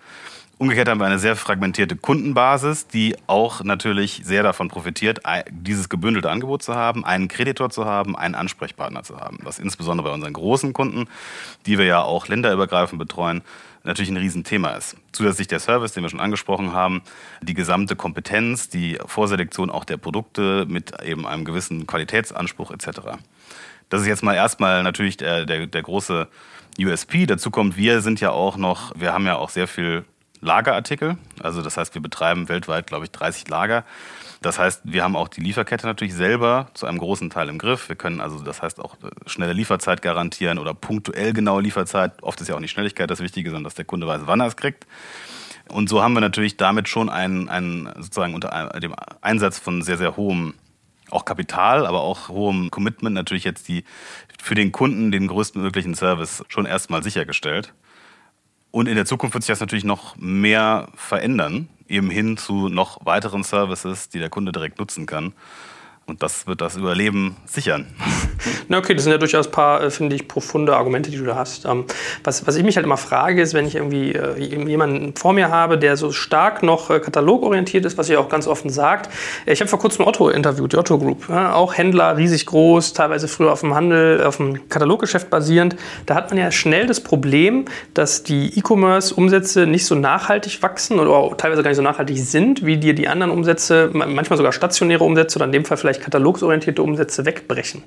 Umgekehrt 0.59 0.89
haben 0.89 1.01
wir 1.01 1.07
eine 1.07 1.19
sehr 1.19 1.35
fragmentierte 1.35 1.97
Kundenbasis, 1.97 2.87
die 2.87 3.17
auch 3.27 3.65
natürlich 3.65 4.21
sehr 4.25 4.43
davon 4.43 4.69
profitiert, 4.69 5.21
dieses 5.51 5.89
gebündelte 5.89 6.31
Angebot 6.31 6.63
zu 6.63 6.75
haben, 6.75 7.05
einen 7.05 7.29
Kreditor 7.29 7.71
zu 7.71 7.85
haben, 7.85 8.17
einen 8.17 8.35
Ansprechpartner 8.35 9.03
zu 9.03 9.19
haben. 9.19 9.39
Was 9.43 9.59
insbesondere 9.59 10.09
bei 10.09 10.15
unseren 10.15 10.33
großen 10.33 10.73
Kunden, 10.73 11.09
die 11.67 11.79
wir 11.79 11.87
ja 11.87 12.03
auch 12.03 12.29
länderübergreifend 12.29 12.99
betreuen, 12.99 13.43
natürlich 13.85 14.11
ein 14.11 14.17
Riesenthema 14.17 14.71
ist. 14.71 14.97
Zusätzlich 15.13 15.49
der 15.49 15.61
Service, 15.61 15.93
den 15.93 16.03
wir 16.03 16.11
schon 16.11 16.21
angesprochen 16.21 16.73
haben, 16.73 17.03
die 17.41 17.55
gesamte 17.55 17.97
Kompetenz, 17.97 18.69
die 18.69 18.99
Vorselektion 19.07 19.71
auch 19.71 19.85
der 19.85 19.97
Produkte 19.97 20.67
mit 20.69 21.01
eben 21.03 21.27
einem 21.27 21.45
gewissen 21.45 21.87
Qualitätsanspruch 21.87 22.71
etc. 22.71 23.01
Das 23.89 24.01
ist 24.01 24.07
jetzt 24.07 24.23
mal 24.23 24.35
erstmal 24.35 24.83
natürlich 24.83 25.17
der, 25.17 25.45
der, 25.45 25.67
der 25.67 25.83
große 25.83 26.29
USP. 26.79 27.27
Dazu 27.27 27.51
kommt, 27.51 27.77
wir 27.77 28.01
sind 28.01 28.21
ja 28.21 28.31
auch 28.31 28.57
noch, 28.57 28.93
wir 28.99 29.13
haben 29.13 29.27
ja 29.27 29.37
auch 29.37 29.51
sehr 29.51 29.69
viel 29.69 30.05
Lagerartikel. 30.41 31.17
Also 31.41 31.63
das 31.63 31.77
heißt, 31.77 31.95
wir 31.95 32.03
betreiben 32.03 32.49
weltweit, 32.49 32.87
glaube 32.87 33.05
ich, 33.05 33.11
30 33.11 33.49
Lager. 33.49 33.85
Das 34.43 34.59
heißt, 34.59 34.83
wir 34.85 35.03
haben 35.03 35.17
auch 35.17 35.29
die 35.29 35.41
Lieferkette 35.41 35.87
natürlich 35.87 36.15
selber 36.15 36.69
zu 36.75 36.87
einem 36.87 36.99
großen 36.99 37.31
Teil 37.31 37.49
im 37.49 37.59
Griff. 37.59 37.89
Wir 37.89 37.97
können 37.97 38.21
also, 38.21 38.41
das 38.41 38.61
heißt, 38.61 38.81
auch 38.81 38.97
schnelle 39.27 39.53
Lieferzeit 39.53 40.03
garantieren 40.03 40.59
oder 40.59 40.75
punktuell 40.75 41.33
genaue 41.33 41.63
Lieferzeit. 41.63 42.23
Oft 42.23 42.41
ist 42.41 42.49
ja 42.49 42.55
auch 42.57 42.61
nicht 42.61 42.73
Schnelligkeit 42.73 43.11
das 43.11 43.21
Wichtige, 43.21 43.51
sondern 43.51 43.65
dass 43.65 43.75
der 43.75 43.85
Kunde 43.85 44.07
weiß, 44.07 44.23
wann 44.27 44.41
er 44.41 44.47
es 44.47 44.57
kriegt. 44.57 44.87
Und 45.69 45.89
so 45.89 46.03
haben 46.03 46.15
wir 46.15 46.21
natürlich 46.21 46.57
damit 46.57 46.89
schon 46.89 47.09
einen, 47.09 47.49
einen 47.49 47.89
sozusagen 47.97 48.35
unter 48.35 48.69
dem 48.81 48.95
Einsatz 49.21 49.59
von 49.59 49.83
sehr, 49.83 49.97
sehr 49.97 50.17
hohem 50.17 50.55
auch 51.11 51.25
Kapital, 51.25 51.87
aber 51.87 52.01
auch 52.01 52.29
hohem 52.29 52.71
Commitment 52.71 53.15
natürlich 53.15 53.45
jetzt 53.45 53.69
die 53.69 53.85
für 54.43 54.55
den 54.55 54.73
Kunden 54.73 55.13
den 55.13 55.29
größtmöglichen 55.29 55.95
Service 55.95 56.43
schon 56.49 56.67
erstmal 56.67 57.03
sichergestellt. 57.03 57.75
Und 58.71 58.89
in 58.89 58.97
der 58.97 59.05
Zukunft 59.05 59.35
wird 59.35 59.45
sich 59.45 59.53
das 59.53 59.61
natürlich 59.61 59.85
noch 59.85 60.17
mehr 60.17 60.89
verändern, 60.95 61.69
eben 61.93 62.11
hin 62.11 62.37
zu 62.37 62.69
noch 62.69 63.05
weiteren 63.05 63.45
Services, 63.45 64.09
die 64.09 64.19
der 64.19 64.31
Kunde 64.31 64.51
direkt 64.51 64.79
nutzen 64.79 65.07
kann. 65.07 65.35
Und 66.13 66.23
das 66.23 66.47
wird 66.47 66.61
das 66.61 66.77
Überleben 66.77 67.37
sichern. 67.47 67.87
Na 68.69 68.77
okay, 68.77 68.93
das 68.93 69.05
sind 69.05 69.13
ja 69.13 69.19
durchaus 69.19 69.47
ein 69.47 69.53
paar, 69.53 69.83
äh, 69.83 69.91
finde 69.91 70.15
ich, 70.15 70.29
profunde 70.29 70.77
Argumente, 70.77 71.11
die 71.11 71.17
du 71.17 71.25
da 71.25 71.37
hast. 71.37 71.65
Ähm, 71.65 71.87
was, 72.23 72.47
was 72.47 72.55
ich 72.57 72.65
mich 72.65 72.77
halt 72.77 72.85
immer 72.85 72.99
frage, 72.99 73.41
ist, 73.41 73.55
wenn 73.55 73.67
ich 73.67 73.77
irgendwie 73.77 74.13
äh, 74.13 74.39
jemanden 74.39 75.17
vor 75.17 75.33
mir 75.33 75.49
habe, 75.49 75.79
der 75.79 75.97
so 75.97 76.13
stark 76.13 76.63
noch 76.63 76.91
äh, 76.91 77.01
katalogorientiert 77.01 77.87
ist, 77.87 77.97
was 77.97 78.11
ihr 78.11 78.21
auch 78.21 78.29
ganz 78.29 78.47
offen 78.47 78.69
sagt. 78.69 79.09
Ich 79.47 79.61
habe 79.61 79.71
vor 79.71 79.79
kurzem 79.79 80.07
Otto 80.07 80.29
interviewt, 80.29 80.75
die 80.75 80.77
Otto 80.77 80.99
Group. 80.99 81.31
Auch 81.31 81.79
Händler, 81.79 82.19
riesig 82.19 82.45
groß, 82.45 82.93
teilweise 82.93 83.27
früher 83.27 83.51
auf 83.51 83.61
dem 83.61 83.75
Handel, 83.75 84.23
auf 84.23 84.37
dem 84.37 84.69
Kataloggeschäft 84.69 85.31
basierend. 85.31 85.77
Da 86.05 86.15
hat 86.15 86.29
man 86.29 86.39
ja 86.39 86.51
schnell 86.51 86.87
das 86.87 87.01
Problem, 87.01 87.65
dass 87.95 88.23
die 88.23 88.59
E-Commerce-Umsätze 88.59 89.67
nicht 89.67 89.87
so 89.87 89.95
nachhaltig 89.95 90.63
wachsen 90.63 91.01
oder 91.01 91.35
teilweise 91.39 91.63
gar 91.63 91.71
nicht 91.71 91.79
so 91.79 91.83
nachhaltig 91.83 92.19
sind, 92.19 92.67
wie 92.67 92.77
dir 92.77 92.95
die 92.95 93.09
anderen 93.09 93.33
Umsätze, 93.33 93.89
manchmal 93.95 94.37
sogar 94.37 94.53
stationäre 94.53 95.05
Umsätze 95.05 95.39
oder 95.39 95.47
in 95.47 95.53
dem 95.53 95.65
Fall 95.65 95.79
vielleicht 95.79 96.02
katalogsorientierte 96.03 96.83
Umsätze 96.83 97.25
wegbrechen. 97.25 97.83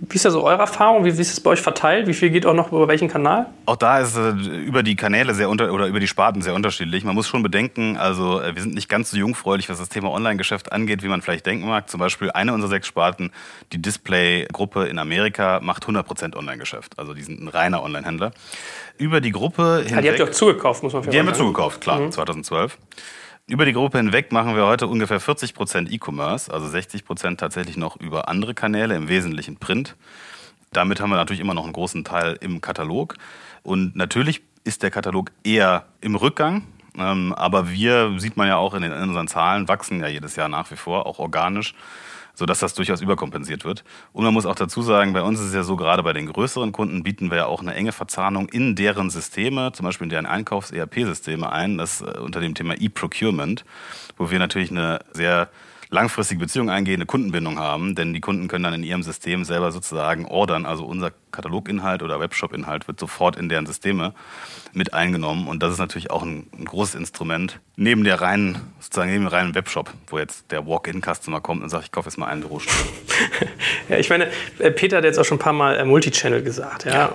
Wie 0.00 0.16
ist 0.16 0.24
da 0.24 0.30
so 0.30 0.44
eure 0.44 0.60
Erfahrung? 0.60 1.04
Wie 1.04 1.08
ist 1.08 1.18
es 1.18 1.40
bei 1.40 1.50
euch 1.50 1.62
verteilt? 1.62 2.06
Wie 2.06 2.12
viel 2.12 2.30
geht 2.30 2.44
auch 2.44 2.54
noch 2.54 2.72
über 2.72 2.88
welchen 2.88 3.08
Kanal? 3.08 3.46
Auch 3.64 3.76
da 3.76 4.00
ist 4.00 4.16
es 4.16 4.46
äh, 4.48 4.56
über 4.56 4.82
die 4.82 4.96
Kanäle 4.96 5.34
sehr 5.34 5.48
unter 5.48 5.72
oder 5.72 5.86
über 5.86 6.00
die 6.00 6.08
Sparten 6.08 6.42
sehr 6.42 6.54
unterschiedlich. 6.54 7.04
Man 7.04 7.14
muss 7.14 7.28
schon 7.28 7.42
bedenken, 7.42 7.96
also 7.96 8.40
äh, 8.40 8.54
wir 8.54 8.62
sind 8.62 8.74
nicht 8.74 8.88
ganz 8.88 9.10
so 9.10 9.16
jungfräulich, 9.16 9.68
was 9.68 9.78
das 9.78 9.88
Thema 9.88 10.10
Online-Geschäft 10.10 10.72
angeht, 10.72 11.02
wie 11.02 11.08
man 11.08 11.22
vielleicht 11.22 11.46
denken 11.46 11.66
mag. 11.66 11.88
Zum 11.88 12.00
Beispiel 12.00 12.30
eine 12.32 12.52
unserer 12.52 12.70
sechs 12.70 12.86
Sparten, 12.86 13.30
die 13.72 13.80
Display-Gruppe 13.80 14.86
in 14.86 14.98
Amerika, 14.98 15.60
macht 15.62 15.84
100% 15.84 16.36
Online-Geschäft. 16.36 16.98
Also 16.98 17.14
die 17.14 17.22
sind 17.22 17.40
ein 17.40 17.48
reiner 17.48 17.82
Online-Händler. 17.82 18.32
Über 18.98 19.20
die 19.20 19.32
Gruppe 19.32 19.84
hinweg... 19.86 19.90
Ja, 19.90 20.00
die 20.00 20.08
habt 20.10 20.18
ihr 20.18 20.24
auch 20.26 20.30
zugekauft, 20.30 20.82
muss 20.82 20.92
man 20.92 21.08
Die 21.08 21.18
haben 21.18 21.26
wir 21.26 21.34
zugekauft, 21.34 21.80
klar, 21.80 22.00
mhm. 22.00 22.12
2012. 22.12 22.76
Über 23.46 23.66
die 23.66 23.74
Gruppe 23.74 23.98
hinweg 23.98 24.32
machen 24.32 24.56
wir 24.56 24.64
heute 24.64 24.86
ungefähr 24.86 25.20
40 25.20 25.52
Prozent 25.52 25.92
E-Commerce, 25.92 26.50
also 26.50 26.66
60 26.66 27.04
Prozent 27.04 27.40
tatsächlich 27.40 27.76
noch 27.76 28.00
über 28.00 28.26
andere 28.28 28.54
Kanäle, 28.54 28.96
im 28.96 29.08
Wesentlichen 29.08 29.58
Print. 29.58 29.96
Damit 30.72 30.98
haben 30.98 31.10
wir 31.10 31.16
natürlich 31.16 31.40
immer 31.40 31.52
noch 31.52 31.64
einen 31.64 31.74
großen 31.74 32.04
Teil 32.04 32.38
im 32.40 32.62
Katalog. 32.62 33.16
Und 33.62 33.96
natürlich 33.96 34.40
ist 34.64 34.82
der 34.82 34.90
Katalog 34.90 35.30
eher 35.44 35.84
im 36.00 36.14
Rückgang. 36.14 36.66
Ähm, 36.96 37.34
aber 37.34 37.70
wir, 37.70 38.18
sieht 38.18 38.38
man 38.38 38.48
ja 38.48 38.56
auch 38.56 38.72
in, 38.72 38.90
unseren 38.90 39.28
Zahlen, 39.28 39.68
wachsen 39.68 40.00
ja 40.00 40.08
jedes 40.08 40.36
Jahr 40.36 40.48
nach 40.48 40.70
wie 40.70 40.76
vor, 40.76 41.04
auch 41.04 41.18
organisch 41.18 41.74
sodass 42.34 42.58
das 42.58 42.74
durchaus 42.74 43.00
überkompensiert 43.00 43.64
wird. 43.64 43.84
Und 44.12 44.24
man 44.24 44.34
muss 44.34 44.46
auch 44.46 44.54
dazu 44.54 44.82
sagen, 44.82 45.12
bei 45.12 45.22
uns 45.22 45.40
ist 45.40 45.46
es 45.46 45.54
ja 45.54 45.62
so, 45.62 45.76
gerade 45.76 46.02
bei 46.02 46.12
den 46.12 46.26
größeren 46.26 46.72
Kunden 46.72 47.02
bieten 47.02 47.30
wir 47.30 47.38
ja 47.38 47.46
auch 47.46 47.62
eine 47.62 47.74
enge 47.74 47.92
Verzahnung 47.92 48.48
in 48.48 48.74
deren 48.74 49.10
Systeme, 49.10 49.72
zum 49.72 49.84
Beispiel 49.84 50.06
in 50.06 50.10
deren 50.10 50.26
Einkaufs-ERP-Systeme 50.26 51.50
ein, 51.50 51.78
das 51.78 52.00
äh, 52.00 52.18
unter 52.18 52.40
dem 52.40 52.54
Thema 52.54 52.74
E-Procurement, 52.74 53.64
wo 54.16 54.30
wir 54.30 54.38
natürlich 54.38 54.70
eine 54.70 55.00
sehr 55.12 55.48
langfristige 55.90 56.40
Beziehung 56.40 56.70
eingehen, 56.70 56.96
eine 56.96 57.06
Kundenbindung 57.06 57.58
haben, 57.58 57.94
denn 57.94 58.14
die 58.14 58.20
Kunden 58.20 58.48
können 58.48 58.64
dann 58.64 58.74
in 58.74 58.82
ihrem 58.82 59.02
System 59.02 59.44
selber 59.44 59.72
sozusagen 59.72 60.26
ordern, 60.26 60.66
also 60.66 60.84
unser 60.84 61.12
Kataloginhalt 61.34 62.02
oder 62.02 62.20
Webshop-Inhalt 62.20 62.86
wird 62.86 63.00
sofort 63.00 63.36
in 63.36 63.48
deren 63.48 63.66
Systeme 63.66 64.14
mit 64.72 64.94
eingenommen. 64.94 65.48
Und 65.48 65.62
das 65.62 65.72
ist 65.72 65.78
natürlich 65.78 66.10
auch 66.10 66.22
ein, 66.22 66.46
ein, 66.56 66.64
großes 66.64 66.94
Instrument 66.94 67.60
neben 67.76 68.04
der 68.04 68.20
reinen, 68.20 68.60
sozusagen 68.78 69.10
neben 69.10 69.24
dem 69.24 69.28
reinen 69.28 69.54
Webshop, 69.54 69.92
wo 70.06 70.18
jetzt 70.18 70.50
der 70.52 70.66
Walk-in-Customer 70.66 71.40
kommt 71.40 71.62
und 71.62 71.68
sagt, 71.68 71.84
ich 71.84 71.92
kaufe 71.92 72.08
jetzt 72.08 72.18
mal 72.18 72.26
einen 72.26 72.42
Bürostuhl. 72.42 72.74
ja, 73.88 73.98
ich 73.98 74.10
meine, 74.10 74.28
äh, 74.58 74.70
Peter 74.70 74.98
hat 74.98 75.04
jetzt 75.04 75.18
auch 75.18 75.24
schon 75.24 75.36
ein 75.36 75.40
paar 75.40 75.52
Mal 75.52 75.76
äh, 75.76 75.84
Multichannel 75.84 76.42
gesagt. 76.42 76.84
Ja? 76.84 76.92
ja. 76.92 77.12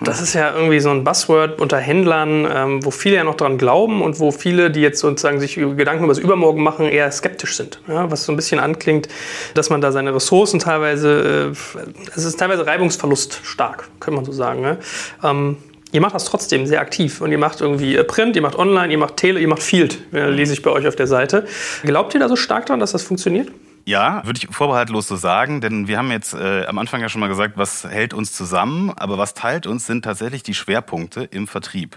Das 0.00 0.20
ist 0.20 0.34
ja 0.34 0.54
irgendwie 0.54 0.80
so 0.80 0.90
ein 0.90 1.04
Buzzword 1.04 1.60
unter 1.60 1.78
Händlern, 1.78 2.48
ähm, 2.52 2.84
wo 2.84 2.90
viele 2.90 3.16
ja 3.16 3.24
noch 3.24 3.36
dran 3.36 3.58
glauben 3.58 4.02
und 4.02 4.20
wo 4.20 4.30
viele, 4.30 4.70
die 4.70 4.80
jetzt 4.80 5.00
sozusagen 5.00 5.40
sich 5.40 5.54
Gedanken 5.54 6.04
über 6.04 6.12
das 6.12 6.22
Übermorgen 6.22 6.62
machen, 6.62 6.86
eher 6.86 7.10
skeptisch 7.10 7.56
sind. 7.56 7.80
Ja? 7.88 8.10
Was 8.10 8.24
so 8.24 8.32
ein 8.32 8.36
bisschen 8.36 8.60
anklingt, 8.60 9.08
dass 9.54 9.70
man 9.70 9.80
da 9.80 9.92
seine 9.92 10.14
Ressourcen 10.14 10.60
teilweise, 10.60 11.54
äh, 11.54 11.80
es 12.14 12.24
ist 12.24 12.38
teilweise 12.38 12.66
Reibungsverlust 12.66 13.40
stark, 13.44 13.88
könnte 14.00 14.16
man 14.16 14.24
so 14.24 14.32
sagen. 14.32 14.60
Ne? 14.60 14.78
Ähm, 15.22 15.56
Ihr 15.92 16.00
macht 16.00 16.14
das 16.14 16.24
trotzdem 16.24 16.66
sehr 16.66 16.80
aktiv 16.80 17.20
und 17.20 17.32
ihr 17.32 17.38
macht 17.38 17.60
irgendwie 17.60 17.96
äh, 17.96 18.04
Print, 18.04 18.36
ihr 18.36 18.42
macht 18.42 18.56
Online, 18.56 18.92
ihr 18.92 18.98
macht 18.98 19.16
Tele, 19.16 19.40
ihr 19.40 19.48
macht 19.48 19.62
Field, 19.62 19.98
äh, 20.12 20.30
lese 20.30 20.52
ich 20.52 20.62
bei 20.62 20.70
euch 20.70 20.86
auf 20.86 20.94
der 20.94 21.08
Seite. 21.08 21.46
Glaubt 21.82 22.14
ihr 22.14 22.20
da 22.20 22.28
so 22.28 22.36
stark 22.36 22.66
dran, 22.66 22.78
dass 22.78 22.92
das 22.92 23.02
funktioniert? 23.02 23.50
Ja, 23.84 24.24
würde 24.24 24.38
ich 24.42 24.54
vorbehaltlos 24.54 25.08
so 25.08 25.16
sagen, 25.16 25.60
denn 25.60 25.88
wir 25.88 25.98
haben 25.98 26.10
jetzt 26.10 26.34
äh, 26.34 26.66
am 26.66 26.78
Anfang 26.78 27.00
ja 27.00 27.08
schon 27.08 27.20
mal 27.20 27.28
gesagt, 27.28 27.56
was 27.56 27.84
hält 27.84 28.14
uns 28.14 28.32
zusammen, 28.32 28.90
aber 28.90 29.18
was 29.18 29.34
teilt 29.34 29.66
uns 29.66 29.86
sind 29.86 30.04
tatsächlich 30.04 30.42
die 30.42 30.54
Schwerpunkte 30.54 31.24
im 31.24 31.46
Vertrieb. 31.46 31.96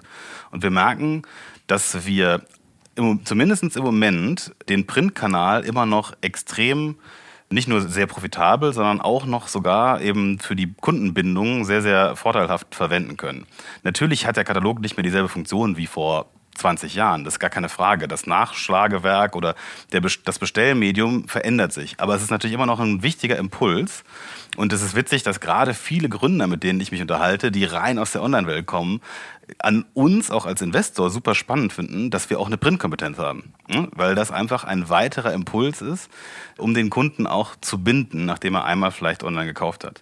Und 0.51 0.63
wir 0.63 0.71
merken, 0.71 1.23
dass 1.67 2.05
wir 2.05 2.41
im, 2.95 3.25
zumindest 3.25 3.75
im 3.75 3.83
Moment 3.83 4.53
den 4.69 4.87
Printkanal 4.87 5.65
immer 5.65 5.85
noch 5.85 6.13
extrem 6.21 6.95
nicht 7.49 7.67
nur 7.67 7.81
sehr 7.81 8.07
profitabel, 8.07 8.73
sondern 8.73 8.99
auch 8.99 9.25
noch 9.25 9.47
sogar 9.47 10.01
eben 10.01 10.39
für 10.39 10.55
die 10.55 10.73
Kundenbindung 10.73 11.65
sehr, 11.65 11.81
sehr 11.81 12.15
vorteilhaft 12.15 12.73
verwenden 12.73 13.17
können. 13.17 13.45
Natürlich 13.83 14.25
hat 14.25 14.37
der 14.37 14.43
Katalog 14.43 14.79
nicht 14.79 14.97
mehr 14.97 15.03
dieselbe 15.03 15.29
Funktion 15.29 15.77
wie 15.77 15.87
vor 15.87 16.27
20 16.55 16.95
Jahren. 16.95 17.23
Das 17.23 17.35
ist 17.35 17.39
gar 17.39 17.49
keine 17.49 17.69
Frage. 17.69 18.07
Das 18.07 18.27
Nachschlagewerk 18.27 19.35
oder 19.35 19.55
der, 19.91 20.01
das 20.01 20.39
Bestellmedium 20.39 21.27
verändert 21.27 21.73
sich. 21.73 21.95
Aber 21.99 22.15
es 22.15 22.21
ist 22.21 22.31
natürlich 22.31 22.53
immer 22.53 22.65
noch 22.65 22.79
ein 22.79 23.03
wichtiger 23.03 23.37
Impuls. 23.37 24.03
Und 24.55 24.71
es 24.71 24.83
ist 24.83 24.95
witzig, 24.95 25.23
dass 25.23 25.39
gerade 25.39 25.73
viele 25.73 26.09
Gründer, 26.09 26.47
mit 26.47 26.63
denen 26.63 26.79
ich 26.79 26.91
mich 26.91 27.01
unterhalte, 27.01 27.51
die 27.51 27.65
rein 27.65 27.97
aus 27.97 28.11
der 28.11 28.21
Online-Welt 28.21 28.67
kommen, 28.67 29.01
an 29.59 29.85
uns 29.93 30.31
auch 30.31 30.45
als 30.45 30.61
Investor 30.61 31.09
super 31.09 31.35
spannend 31.35 31.73
finden, 31.73 32.09
dass 32.11 32.29
wir 32.29 32.39
auch 32.39 32.47
eine 32.47 32.57
Printkompetenz 32.57 33.17
haben. 33.17 33.53
Weil 33.91 34.15
das 34.15 34.31
einfach 34.31 34.63
ein 34.63 34.89
weiterer 34.89 35.33
Impuls 35.33 35.81
ist, 35.81 36.09
um 36.57 36.73
den 36.73 36.89
Kunden 36.89 37.27
auch 37.27 37.55
zu 37.61 37.83
binden, 37.83 38.25
nachdem 38.25 38.55
er 38.55 38.65
einmal 38.65 38.91
vielleicht 38.91 39.23
online 39.23 39.47
gekauft 39.47 39.83
hat. 39.83 40.01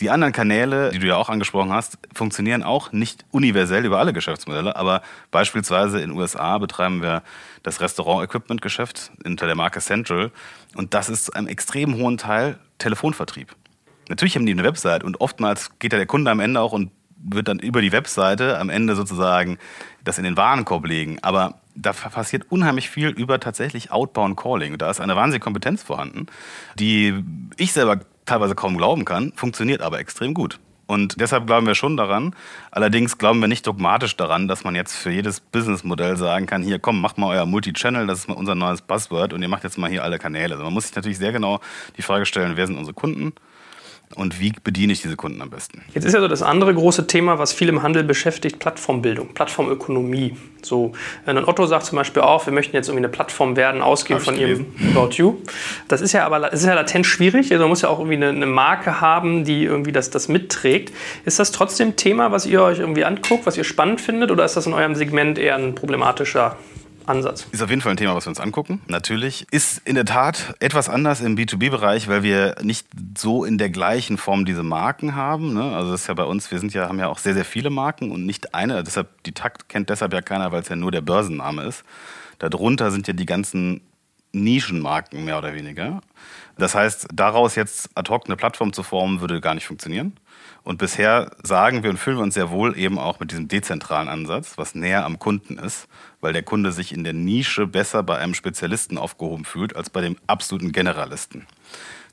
Die 0.00 0.10
anderen 0.10 0.32
Kanäle, 0.32 0.90
die 0.90 0.98
du 0.98 1.06
ja 1.06 1.16
auch 1.16 1.28
angesprochen 1.28 1.72
hast, 1.72 1.98
funktionieren 2.12 2.64
auch 2.64 2.90
nicht 2.90 3.24
universell 3.30 3.84
über 3.84 4.00
alle 4.00 4.12
Geschäftsmodelle, 4.12 4.74
aber 4.74 5.02
beispielsweise 5.30 6.00
in 6.00 6.10
USA 6.10 6.58
betreiben 6.58 7.00
wir 7.00 7.22
das 7.62 7.80
Restaurant-Equipment-Geschäft 7.80 9.12
unter 9.24 9.46
der 9.46 9.54
Marke 9.54 9.80
Central 9.80 10.32
und 10.74 10.94
das 10.94 11.08
ist 11.08 11.26
zu 11.26 11.32
einem 11.34 11.46
extrem 11.46 11.96
hohen 11.96 12.18
Teil 12.18 12.58
Telefonvertrieb. 12.78 13.54
Natürlich 14.08 14.34
haben 14.34 14.46
die 14.46 14.52
eine 14.52 14.64
Website 14.64 15.04
und 15.04 15.20
oftmals 15.20 15.70
geht 15.78 15.92
ja 15.92 15.98
der 15.98 16.06
Kunde 16.06 16.30
am 16.30 16.40
Ende 16.40 16.60
auch 16.60 16.72
und 16.72 16.90
wird 17.16 17.48
dann 17.48 17.58
über 17.58 17.80
die 17.80 17.92
Webseite 17.92 18.58
am 18.58 18.68
Ende 18.70 18.96
sozusagen 18.96 19.58
das 20.02 20.18
in 20.18 20.24
den 20.24 20.36
Warenkorb 20.36 20.86
legen. 20.86 21.18
Aber 21.22 21.60
da 21.74 21.92
passiert 21.92 22.50
unheimlich 22.50 22.90
viel 22.90 23.08
über 23.08 23.40
tatsächlich 23.40 23.90
Outbound 23.90 24.36
Calling. 24.36 24.76
Da 24.76 24.90
ist 24.90 25.00
eine 25.00 25.16
wahnsinnige 25.16 25.42
Kompetenz 25.42 25.82
vorhanden, 25.82 26.26
die 26.78 27.24
ich 27.56 27.72
selber 27.72 28.00
teilweise 28.26 28.54
kaum 28.54 28.76
glauben 28.76 29.04
kann, 29.04 29.32
funktioniert 29.36 29.82
aber 29.82 29.98
extrem 29.98 30.34
gut. 30.34 30.58
Und 30.86 31.20
deshalb 31.20 31.46
glauben 31.46 31.66
wir 31.66 31.74
schon 31.74 31.96
daran. 31.96 32.34
Allerdings 32.70 33.16
glauben 33.16 33.40
wir 33.40 33.48
nicht 33.48 33.66
dogmatisch 33.66 34.16
daran, 34.16 34.48
dass 34.48 34.64
man 34.64 34.74
jetzt 34.74 34.94
für 34.94 35.10
jedes 35.10 35.40
Businessmodell 35.40 36.16
sagen 36.16 36.46
kann, 36.46 36.62
hier 36.62 36.78
komm, 36.78 37.00
macht 37.00 37.16
mal 37.16 37.28
euer 37.28 37.46
Multi-Channel, 37.46 38.06
das 38.06 38.20
ist 38.20 38.28
unser 38.28 38.54
neues 38.54 38.82
Buzzword 38.82 39.32
und 39.32 39.40
ihr 39.40 39.48
macht 39.48 39.64
jetzt 39.64 39.78
mal 39.78 39.88
hier 39.88 40.04
alle 40.04 40.18
Kanäle. 40.18 40.54
Also 40.54 40.64
man 40.64 40.74
muss 40.74 40.88
sich 40.88 40.96
natürlich 40.96 41.18
sehr 41.18 41.32
genau 41.32 41.60
die 41.96 42.02
Frage 42.02 42.26
stellen, 42.26 42.56
wer 42.56 42.66
sind 42.66 42.76
unsere 42.76 42.94
Kunden? 42.94 43.32
Und 44.14 44.40
wie 44.40 44.52
bediene 44.62 44.92
ich 44.92 45.02
diese 45.02 45.16
Kunden 45.16 45.42
am 45.42 45.50
besten? 45.50 45.82
Jetzt 45.92 46.04
ist 46.04 46.12
ja 46.12 46.20
so 46.20 46.28
das 46.28 46.42
andere 46.42 46.72
große 46.72 47.06
Thema, 47.06 47.38
was 47.38 47.52
viel 47.52 47.68
im 47.68 47.82
Handel 47.82 48.04
beschäftigt, 48.04 48.58
Plattformbildung, 48.58 49.34
Plattformökonomie. 49.34 50.36
So, 50.62 50.92
ein 51.26 51.44
Otto 51.44 51.66
sagt 51.66 51.86
zum 51.86 51.96
Beispiel 51.96 52.22
auch, 52.22 52.46
wir 52.46 52.52
möchten 52.52 52.76
jetzt 52.76 52.88
irgendwie 52.88 53.04
eine 53.04 53.08
Plattform 53.08 53.56
werden, 53.56 53.82
ausgehen 53.82 54.20
von 54.20 54.36
ihrem 54.36 54.66
About 54.94 55.14
You. 55.14 55.36
Das 55.88 56.00
ist 56.00 56.12
ja 56.12 56.24
aber 56.24 56.52
ist 56.52 56.64
ja 56.64 56.74
latent 56.74 57.06
schwierig. 57.06 57.50
Also 57.50 57.64
man 57.64 57.70
muss 57.70 57.82
ja 57.82 57.88
auch 57.88 57.98
irgendwie 57.98 58.16
eine, 58.16 58.28
eine, 58.28 58.46
Marke 58.46 59.00
haben, 59.00 59.44
die 59.44 59.64
irgendwie 59.64 59.92
das, 59.92 60.10
das 60.10 60.28
mitträgt. 60.28 60.92
Ist 61.24 61.38
das 61.38 61.50
trotzdem 61.50 61.96
Thema, 61.96 62.30
was 62.30 62.46
ihr 62.46 62.62
euch 62.62 62.78
irgendwie 62.78 63.04
anguckt, 63.04 63.46
was 63.46 63.56
ihr 63.56 63.64
spannend 63.64 64.00
findet, 64.00 64.30
oder 64.30 64.44
ist 64.44 64.56
das 64.56 64.66
in 64.66 64.74
eurem 64.74 64.94
Segment 64.94 65.38
eher 65.38 65.56
ein 65.56 65.74
problematischer 65.74 66.56
Ansatz. 67.06 67.46
Ist 67.52 67.62
auf 67.62 67.70
jeden 67.70 67.82
Fall 67.82 67.92
ein 67.92 67.96
Thema, 67.96 68.14
was 68.14 68.26
wir 68.26 68.30
uns 68.30 68.40
angucken. 68.40 68.80
Natürlich. 68.86 69.46
Ist 69.50 69.82
in 69.86 69.94
der 69.94 70.04
Tat 70.04 70.54
etwas 70.60 70.88
anders 70.88 71.20
im 71.20 71.36
B2B-Bereich, 71.36 72.08
weil 72.08 72.22
wir 72.22 72.56
nicht 72.62 72.86
so 73.16 73.44
in 73.44 73.58
der 73.58 73.70
gleichen 73.70 74.18
Form 74.18 74.44
diese 74.44 74.62
Marken 74.62 75.14
haben. 75.14 75.54
Ne? 75.54 75.74
Also 75.74 75.92
das 75.92 76.02
ist 76.02 76.06
ja 76.06 76.14
bei 76.14 76.24
uns, 76.24 76.50
wir 76.50 76.58
sind 76.58 76.72
ja, 76.74 76.88
haben 76.88 76.98
ja 76.98 77.08
auch 77.08 77.18
sehr, 77.18 77.34
sehr 77.34 77.44
viele 77.44 77.70
Marken 77.70 78.10
und 78.10 78.26
nicht 78.26 78.54
eine. 78.54 78.82
Deshalb, 78.82 79.22
die 79.24 79.32
Takt 79.32 79.68
kennt 79.68 79.90
deshalb 79.90 80.12
ja 80.12 80.22
keiner, 80.22 80.52
weil 80.52 80.62
es 80.62 80.68
ja 80.68 80.76
nur 80.76 80.90
der 80.90 81.02
Börsenname 81.02 81.62
ist. 81.64 81.84
Darunter 82.38 82.90
sind 82.90 83.06
ja 83.06 83.12
die 83.12 83.26
ganzen 83.26 83.80
Nischenmarken 84.32 85.24
mehr 85.24 85.38
oder 85.38 85.54
weniger. 85.54 86.00
Das 86.58 86.74
heißt, 86.74 87.08
daraus 87.12 87.54
jetzt 87.54 87.90
ad 87.94 88.10
hoc 88.10 88.26
eine 88.26 88.36
Plattform 88.36 88.72
zu 88.72 88.82
formen, 88.82 89.20
würde 89.20 89.40
gar 89.40 89.54
nicht 89.54 89.66
funktionieren. 89.66 90.16
Und 90.62 90.78
bisher 90.78 91.30
sagen 91.42 91.82
wir 91.82 91.90
und 91.90 91.98
fühlen 91.98 92.16
wir 92.16 92.22
uns 92.22 92.34
sehr 92.34 92.50
wohl 92.50 92.76
eben 92.78 92.98
auch 92.98 93.20
mit 93.20 93.30
diesem 93.30 93.48
dezentralen 93.48 94.08
Ansatz, 94.08 94.56
was 94.56 94.74
näher 94.74 95.04
am 95.04 95.18
Kunden 95.18 95.58
ist, 95.58 95.88
weil 96.24 96.32
der 96.32 96.42
Kunde 96.42 96.72
sich 96.72 96.94
in 96.94 97.04
der 97.04 97.12
Nische 97.12 97.66
besser 97.66 98.02
bei 98.02 98.16
einem 98.16 98.32
Spezialisten 98.32 98.96
aufgehoben 98.96 99.44
fühlt 99.44 99.76
als 99.76 99.90
bei 99.90 100.00
dem 100.00 100.16
absoluten 100.26 100.72
Generalisten. 100.72 101.46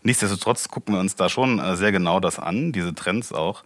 Nichtsdestotrotz 0.03 0.67
gucken 0.67 0.95
wir 0.95 0.99
uns 0.99 1.15
da 1.15 1.29
schon 1.29 1.59
äh, 1.59 1.77
sehr 1.77 1.93
genau 1.93 2.19
das 2.19 2.37
an, 2.37 2.73
diese 2.73 2.93
Trends 2.93 3.31
auch. 3.31 3.63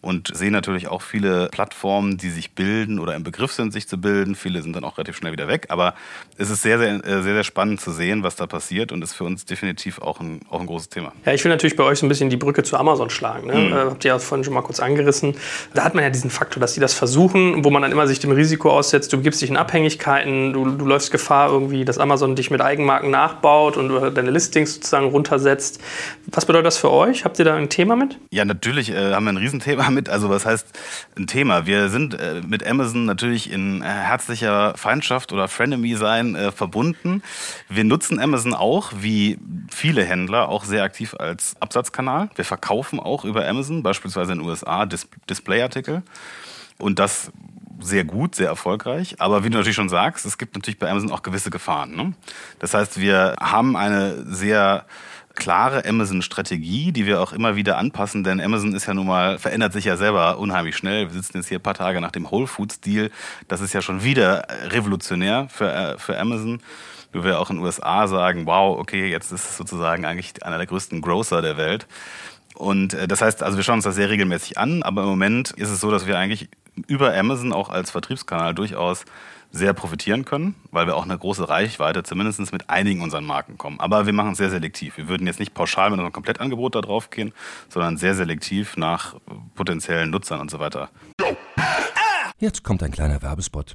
Und 0.00 0.30
sehen 0.32 0.52
natürlich 0.52 0.86
auch 0.86 1.02
viele 1.02 1.48
Plattformen, 1.48 2.18
die 2.18 2.30
sich 2.30 2.52
bilden 2.52 3.00
oder 3.00 3.16
im 3.16 3.24
Begriff 3.24 3.52
sind, 3.52 3.72
sich 3.72 3.88
zu 3.88 4.00
bilden. 4.00 4.36
Viele 4.36 4.62
sind 4.62 4.76
dann 4.76 4.84
auch 4.84 4.96
relativ 4.96 5.16
schnell 5.16 5.32
wieder 5.32 5.48
weg. 5.48 5.66
Aber 5.70 5.94
es 6.36 6.50
ist 6.50 6.62
sehr, 6.62 6.78
sehr, 6.78 7.04
äh, 7.04 7.22
sehr, 7.22 7.34
sehr 7.34 7.44
spannend 7.44 7.80
zu 7.80 7.90
sehen, 7.90 8.22
was 8.22 8.36
da 8.36 8.46
passiert 8.46 8.92
und 8.92 9.02
ist 9.02 9.14
für 9.14 9.24
uns 9.24 9.44
definitiv 9.44 10.00
auch 10.00 10.20
ein, 10.20 10.40
auch 10.50 10.60
ein 10.60 10.66
großes 10.66 10.88
Thema. 10.90 11.12
Ja, 11.26 11.32
ich 11.32 11.42
will 11.42 11.50
natürlich 11.50 11.74
bei 11.74 11.82
euch 11.82 11.98
so 11.98 12.06
ein 12.06 12.08
bisschen 12.08 12.30
die 12.30 12.36
Brücke 12.36 12.62
zu 12.62 12.76
Amazon 12.76 13.10
schlagen. 13.10 13.48
Ne? 13.48 13.54
Mhm. 13.54 13.72
Äh, 13.72 13.76
habt 13.76 14.04
ihr 14.04 14.10
ja 14.10 14.18
vorhin 14.20 14.44
schon 14.44 14.54
mal 14.54 14.62
kurz 14.62 14.78
angerissen. 14.78 15.34
Da 15.74 15.82
hat 15.82 15.96
man 15.96 16.04
ja 16.04 16.10
diesen 16.10 16.30
Faktor, 16.30 16.60
dass 16.60 16.74
die 16.74 16.80
das 16.80 16.94
versuchen, 16.94 17.64
wo 17.64 17.70
man 17.70 17.82
dann 17.82 17.90
immer 17.90 18.06
sich 18.06 18.20
dem 18.20 18.30
Risiko 18.30 18.70
aussetzt, 18.70 19.12
du 19.12 19.20
gibst 19.20 19.42
dich 19.42 19.50
in 19.50 19.56
Abhängigkeiten, 19.56 20.52
du, 20.52 20.64
du 20.64 20.86
läufst 20.86 21.10
Gefahr 21.10 21.50
irgendwie, 21.50 21.84
dass 21.84 21.98
Amazon 21.98 22.36
dich 22.36 22.52
mit 22.52 22.60
Eigenmarken 22.60 23.10
nachbaut 23.10 23.76
und 23.76 24.14
deine 24.14 24.30
Listings 24.30 24.74
sozusagen 24.74 25.06
runtersetzt. 25.06 25.80
Was 26.26 26.46
bedeutet 26.46 26.66
das 26.66 26.78
für 26.78 26.92
euch? 26.92 27.24
Habt 27.24 27.40
ihr 27.40 27.44
da 27.44 27.56
ein 27.56 27.68
Thema 27.68 27.96
mit? 27.96 28.18
Ja, 28.30 28.44
natürlich 28.44 28.90
äh, 28.90 29.12
haben 29.12 29.24
wir 29.24 29.32
ein 29.32 29.36
Riesenthema 29.36 29.90
mit. 29.97 29.97
Also 30.06 30.30
was 30.30 30.46
heißt 30.46 30.66
ein 31.16 31.26
Thema? 31.26 31.66
Wir 31.66 31.88
sind 31.88 32.14
äh, 32.14 32.42
mit 32.46 32.66
Amazon 32.66 33.06
natürlich 33.06 33.50
in 33.50 33.82
äh, 33.82 33.84
herzlicher 33.84 34.74
Feindschaft 34.76 35.32
oder 35.32 35.48
Frenemy 35.48 35.96
sein 35.96 36.34
äh, 36.34 36.52
verbunden. 36.52 37.22
Wir 37.68 37.84
nutzen 37.84 38.20
Amazon 38.20 38.54
auch, 38.54 38.92
wie 39.00 39.38
viele 39.70 40.04
Händler, 40.04 40.48
auch 40.48 40.64
sehr 40.64 40.82
aktiv 40.82 41.14
als 41.18 41.56
Absatzkanal. 41.60 42.28
Wir 42.34 42.44
verkaufen 42.44 43.00
auch 43.00 43.24
über 43.24 43.48
Amazon, 43.48 43.82
beispielsweise 43.82 44.32
in 44.32 44.38
den 44.38 44.48
USA, 44.48 44.84
Dis 44.86 45.08
Displayartikel. 45.28 46.02
Und 46.78 46.98
das 46.98 47.32
sehr 47.80 48.04
gut, 48.04 48.34
sehr 48.34 48.48
erfolgreich. 48.48 49.16
Aber 49.18 49.44
wie 49.44 49.50
du 49.50 49.56
natürlich 49.56 49.76
schon 49.76 49.88
sagst, 49.88 50.26
es 50.26 50.38
gibt 50.38 50.54
natürlich 50.54 50.78
bei 50.78 50.90
Amazon 50.90 51.12
auch 51.12 51.22
gewisse 51.22 51.50
Gefahren. 51.50 51.94
Ne? 51.94 52.14
Das 52.58 52.74
heißt, 52.74 53.00
wir 53.00 53.36
haben 53.40 53.76
eine 53.76 54.24
sehr 54.26 54.86
klare 55.38 55.84
Amazon-Strategie, 55.86 56.90
die 56.90 57.06
wir 57.06 57.22
auch 57.22 57.32
immer 57.32 57.54
wieder 57.54 57.78
anpassen, 57.78 58.24
denn 58.24 58.40
Amazon 58.40 58.74
ist 58.74 58.86
ja 58.86 58.92
nun 58.92 59.06
mal, 59.06 59.38
verändert 59.38 59.72
sich 59.72 59.84
ja 59.84 59.96
selber 59.96 60.38
unheimlich 60.38 60.76
schnell. 60.76 61.06
Wir 61.06 61.14
sitzen 61.14 61.38
jetzt 61.38 61.48
hier 61.48 61.60
ein 61.60 61.62
paar 61.62 61.74
Tage 61.74 62.00
nach 62.00 62.10
dem 62.10 62.30
Whole 62.30 62.48
Foods-Deal. 62.48 63.10
Das 63.46 63.60
ist 63.60 63.72
ja 63.72 63.80
schon 63.80 64.02
wieder 64.02 64.46
revolutionär 64.64 65.46
für, 65.48 65.72
äh, 65.72 65.98
für 65.98 66.18
Amazon. 66.18 66.60
Wo 67.12 67.24
wir 67.24 67.40
auch 67.40 67.48
in 67.48 67.56
den 67.56 67.64
USA 67.64 68.06
sagen, 68.06 68.44
wow, 68.44 68.78
okay, 68.78 69.08
jetzt 69.08 69.32
ist 69.32 69.48
es 69.48 69.56
sozusagen 69.56 70.04
eigentlich 70.04 70.44
einer 70.44 70.58
der 70.58 70.66
größten 70.66 71.00
Grocer 71.00 71.40
der 71.40 71.56
Welt. 71.56 71.86
Und 72.54 72.92
äh, 72.94 73.06
das 73.08 73.22
heißt, 73.22 73.42
also 73.42 73.56
wir 73.56 73.64
schauen 73.64 73.76
uns 73.76 73.84
das 73.84 73.94
sehr 73.94 74.10
regelmäßig 74.10 74.58
an, 74.58 74.82
aber 74.82 75.02
im 75.02 75.08
Moment 75.08 75.52
ist 75.52 75.70
es 75.70 75.80
so, 75.80 75.90
dass 75.90 76.06
wir 76.06 76.18
eigentlich 76.18 76.48
über 76.86 77.16
Amazon 77.16 77.52
auch 77.52 77.70
als 77.70 77.92
Vertriebskanal 77.92 78.54
durchaus 78.54 79.04
sehr 79.50 79.72
profitieren 79.72 80.24
können, 80.24 80.54
weil 80.70 80.86
wir 80.86 80.96
auch 80.96 81.04
eine 81.04 81.16
große 81.16 81.48
Reichweite 81.48 82.02
zumindest 82.02 82.52
mit 82.52 82.68
einigen 82.70 83.00
unseren 83.00 83.24
Marken 83.24 83.58
kommen. 83.58 83.80
Aber 83.80 84.06
wir 84.06 84.12
machen 84.12 84.32
es 84.32 84.38
sehr 84.38 84.50
selektiv. 84.50 84.96
Wir 84.96 85.08
würden 85.08 85.26
jetzt 85.26 85.40
nicht 85.40 85.54
pauschal 85.54 85.90
mit 85.90 85.98
unserem 85.98 86.12
Komplettangebot 86.12 86.74
da 86.74 86.80
drauf 86.80 87.10
gehen, 87.10 87.32
sondern 87.68 87.96
sehr 87.96 88.14
selektiv 88.14 88.76
nach 88.76 89.16
potenziellen 89.54 90.10
Nutzern 90.10 90.40
und 90.40 90.50
so 90.50 90.58
weiter. 90.58 90.90
Jetzt 92.38 92.62
kommt 92.62 92.82
ein 92.82 92.92
kleiner 92.92 93.22
Werbespot. 93.22 93.74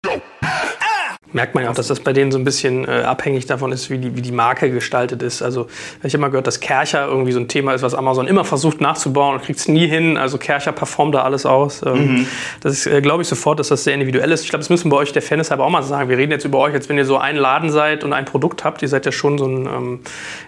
merkt 1.33 1.55
man 1.55 1.63
ja 1.63 1.69
auch, 1.69 1.75
dass 1.75 1.87
das 1.87 1.99
bei 1.99 2.13
denen 2.13 2.31
so 2.31 2.37
ein 2.37 2.43
bisschen 2.43 2.87
äh, 2.87 3.03
abhängig 3.03 3.45
davon 3.45 3.71
ist, 3.71 3.89
wie 3.89 3.97
die, 3.97 4.15
wie 4.15 4.21
die 4.21 4.31
Marke 4.31 4.71
gestaltet 4.71 5.21
ist. 5.21 5.41
Also 5.41 5.67
ich 6.03 6.13
habe 6.13 6.17
immer 6.17 6.29
gehört, 6.29 6.47
dass 6.47 6.59
Kercher 6.59 7.07
irgendwie 7.07 7.31
so 7.31 7.39
ein 7.39 7.47
Thema 7.47 7.73
ist, 7.73 7.81
was 7.81 7.93
Amazon 7.93 8.27
immer 8.27 8.45
versucht 8.45 8.81
nachzubauen 8.81 9.35
und 9.35 9.43
kriegt 9.43 9.59
es 9.59 9.67
nie 9.67 9.87
hin. 9.87 10.17
Also 10.17 10.37
Kercher 10.37 10.71
performt 10.71 11.15
da 11.15 11.23
alles 11.23 11.45
aus. 11.45 11.81
Ähm, 11.85 12.19
mhm. 12.19 12.27
Das 12.61 12.73
ist, 12.73 12.87
äh, 12.87 13.01
glaube 13.01 13.23
ich, 13.23 13.27
sofort, 13.27 13.59
dass 13.59 13.69
das 13.69 13.83
sehr 13.83 13.93
individuell 13.93 14.31
ist. 14.31 14.43
Ich 14.43 14.49
glaube, 14.49 14.61
das 14.61 14.69
müssen 14.69 14.91
wir 14.91 14.97
euch 14.97 15.11
der 15.11 15.21
Fairness 15.21 15.51
aber 15.51 15.65
auch 15.65 15.69
mal 15.69 15.83
sagen. 15.83 16.09
Wir 16.09 16.17
reden 16.17 16.31
jetzt 16.31 16.45
über 16.45 16.59
euch, 16.59 16.73
als 16.73 16.89
wenn 16.89 16.97
ihr 16.97 17.05
so 17.05 17.17
ein 17.17 17.35
Laden 17.35 17.69
seid 17.69 18.03
und 18.03 18.13
ein 18.13 18.25
Produkt 18.25 18.63
habt. 18.63 18.81
Ihr 18.81 18.87
seid 18.87 19.05
ja 19.05 19.11
schon 19.11 19.37
so 19.37 19.45
ein 19.45 19.65
ähm, 19.65 19.99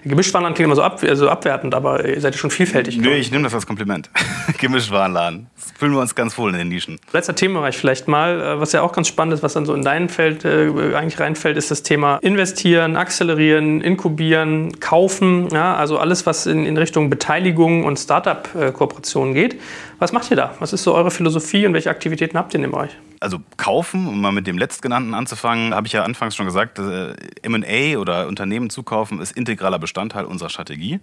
Gemischtwarenladen 0.04 0.56
klingt 0.56 0.68
immer 0.68 0.76
so, 0.76 0.84
ab, 0.84 1.02
also 1.04 1.30
abwertend, 1.30 1.76
aber 1.76 2.06
ihr 2.06 2.20
seid 2.20 2.34
ja 2.36 2.40
schon 2.40 2.52
vielfältig. 2.52 2.98
Nö, 2.98 3.12
ich 3.12 3.32
nehme 3.32 3.44
das 3.44 3.54
als 3.54 3.66
Kompliment. 3.66 4.10
Gemischtwarenladen. 4.58 5.48
Das 5.56 5.74
fühlen 5.78 5.94
wir 5.94 6.02
uns 6.02 6.16
ganz 6.16 6.38
wohl 6.38 6.52
in 6.52 6.58
den 6.58 6.68
Nischen. 6.70 7.00
Letzter 7.12 7.36
Themenbereich 7.36 7.78
vielleicht 7.78 8.08
mal, 8.08 8.42
äh, 8.42 8.60
was 8.60 8.72
ja 8.72 8.82
auch 8.82 8.92
ganz 8.92 9.08
spannend 9.08 9.34
ist, 9.34 9.44
was 9.44 9.54
dann 9.54 9.66
so 9.66 9.74
in 9.74 9.84
deinem 9.84 10.10
Feld 10.10 10.46
äh, 10.46 10.66
eigentlich 10.78 11.20
reinfällt, 11.20 11.58
ist 11.58 11.72
das 11.72 11.84
Thema 11.84 12.18
investieren, 12.22 12.96
akzelerieren, 12.96 13.82
inkubieren, 13.82 14.80
kaufen. 14.80 15.50
Ja, 15.52 15.76
also 15.76 15.98
alles, 15.98 16.26
was 16.26 16.46
in, 16.46 16.66
in 16.66 16.78
Richtung 16.78 17.10
Beteiligung 17.10 17.84
und 17.84 17.98
Startup-Kooperationen 17.98 19.34
geht. 19.34 19.60
Was 20.00 20.12
macht 20.12 20.30
ihr 20.32 20.38
da? 20.38 20.56
Was 20.60 20.74
ist 20.74 20.84
so 20.84 20.94
eure 20.94 21.12
Philosophie 21.12 21.66
und 21.66 21.74
welche 21.74 21.90
Aktivitäten 21.90 22.38
habt 22.38 22.54
ihr 22.54 22.58
in 22.58 22.64
dem 22.64 22.72
Bereich? 22.72 22.92
Also 23.20 23.40
kaufen, 23.56 24.08
um 24.08 24.20
mal 24.20 24.34
mit 24.34 24.48
dem 24.48 24.58
letztgenannten 24.58 25.14
anzufangen, 25.14 25.74
habe 25.74 25.88
ich 25.88 25.94
ja 25.94 26.04
anfangs 26.04 26.36
schon 26.36 26.46
gesagt, 26.46 26.78
äh, 26.80 27.14
M&A 27.42 27.98
oder 27.98 28.28
Unternehmen 28.28 28.70
zukaufen 28.70 29.22
ist 29.22 29.32
integraler 29.38 29.80
Bestandteil 29.80 30.26
unserer 30.26 30.50
Strategie. 30.50 31.00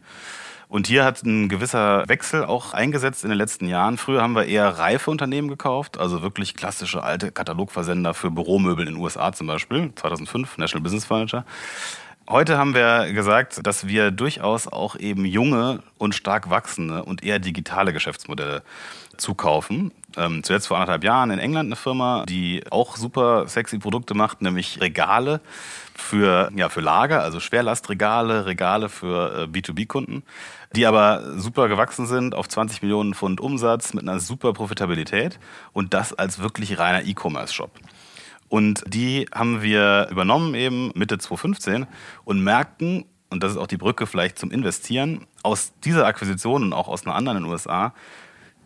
Und 0.71 0.87
hier 0.87 1.05
hat 1.05 1.25
ein 1.25 1.49
gewisser 1.49 2.09
Wechsel 2.09 2.45
auch 2.45 2.75
eingesetzt 2.75 3.25
in 3.25 3.31
den 3.31 3.39
letzten 3.39 3.67
Jahren. 3.67 3.99
Früher 3.99 4.23
haben 4.23 4.37
wir 4.37 4.45
eher 4.45 4.79
reife 4.79 5.11
Unternehmen 5.11 5.49
gekauft, 5.49 5.99
also 5.99 6.23
wirklich 6.23 6.55
klassische 6.55 7.03
alte 7.03 7.33
Katalogversender 7.33 8.15
für 8.15 8.31
Büromöbel 8.31 8.87
in 8.87 8.95
den 8.95 9.03
USA 9.03 9.33
zum 9.33 9.49
Beispiel, 9.49 9.91
2005, 9.97 10.59
National 10.59 10.85
Business 10.85 11.05
Furniture. 11.05 11.45
Heute 12.31 12.57
haben 12.59 12.75
wir 12.75 13.13
gesagt, 13.13 13.67
dass 13.67 13.89
wir 13.89 14.13
durchaus 14.13 14.69
auch 14.69 14.95
eben 14.95 15.25
junge 15.25 15.83
und 15.99 16.15
stark 16.15 16.49
wachsende 16.49 17.03
und 17.05 17.25
eher 17.25 17.41
digitale 17.41 17.93
Geschäftsmodelle 17.93 18.63
zukaufen. 19.17 19.91
Ähm, 20.17 20.45
zuletzt 20.45 20.69
vor 20.69 20.77
anderthalb 20.77 21.03
Jahren 21.03 21.33
in 21.33 21.41
England 21.41 21.67
eine 21.67 21.75
Firma, 21.75 22.25
die 22.29 22.63
auch 22.71 22.97
super 22.97 23.49
sexy 23.49 23.79
Produkte 23.81 24.15
macht, 24.15 24.43
nämlich 24.43 24.81
Regale 24.81 25.41
für, 25.97 26.53
ja, 26.55 26.69
für 26.69 26.81
Lager, 26.81 27.21
also 27.21 27.41
Schwerlastregale, 27.41 28.47
Regale 28.47 28.89
für 28.89 29.49
äh, 29.53 29.59
B2B-Kunden 29.59 30.23
die 30.75 30.87
aber 30.87 31.39
super 31.39 31.69
gewachsen 31.69 32.07
sind 32.07 32.35
auf 32.35 32.49
20 32.49 32.83
Millionen 32.83 33.15
Pfund 33.15 33.41
Umsatz 33.41 33.93
mit 33.93 34.09
einer 34.09 34.21
super 34.21 34.53
Profitabilität 34.53 35.39
und 35.73 35.95
das 35.95 36.13
als 36.13 36.39
wirklich 36.39 36.79
reiner 36.79 37.05
E-Commerce-Shop. 37.05 37.73
Und 38.51 38.83
die 38.87 39.27
haben 39.33 39.63
wir 39.63 40.09
übernommen 40.11 40.55
eben 40.55 40.91
Mitte 40.95 41.19
2015 41.19 41.87
und 42.25 42.43
merkten, 42.43 43.05
und 43.31 43.45
das 43.45 43.53
ist 43.53 43.59
auch 43.59 43.69
die 43.69 43.77
Brücke 43.77 44.09
vielleicht 44.09 44.41
zum 44.41 44.51
Investieren, 44.51 45.27
aus 45.45 45.73
dieser 45.85 46.05
Akquisition 46.05 46.65
und 46.65 46.73
auch 46.73 46.89
aus 46.89 47.07
einer 47.07 47.15
anderen 47.15 47.39
in 47.39 47.45
den 47.45 47.53
USA, 47.53 47.95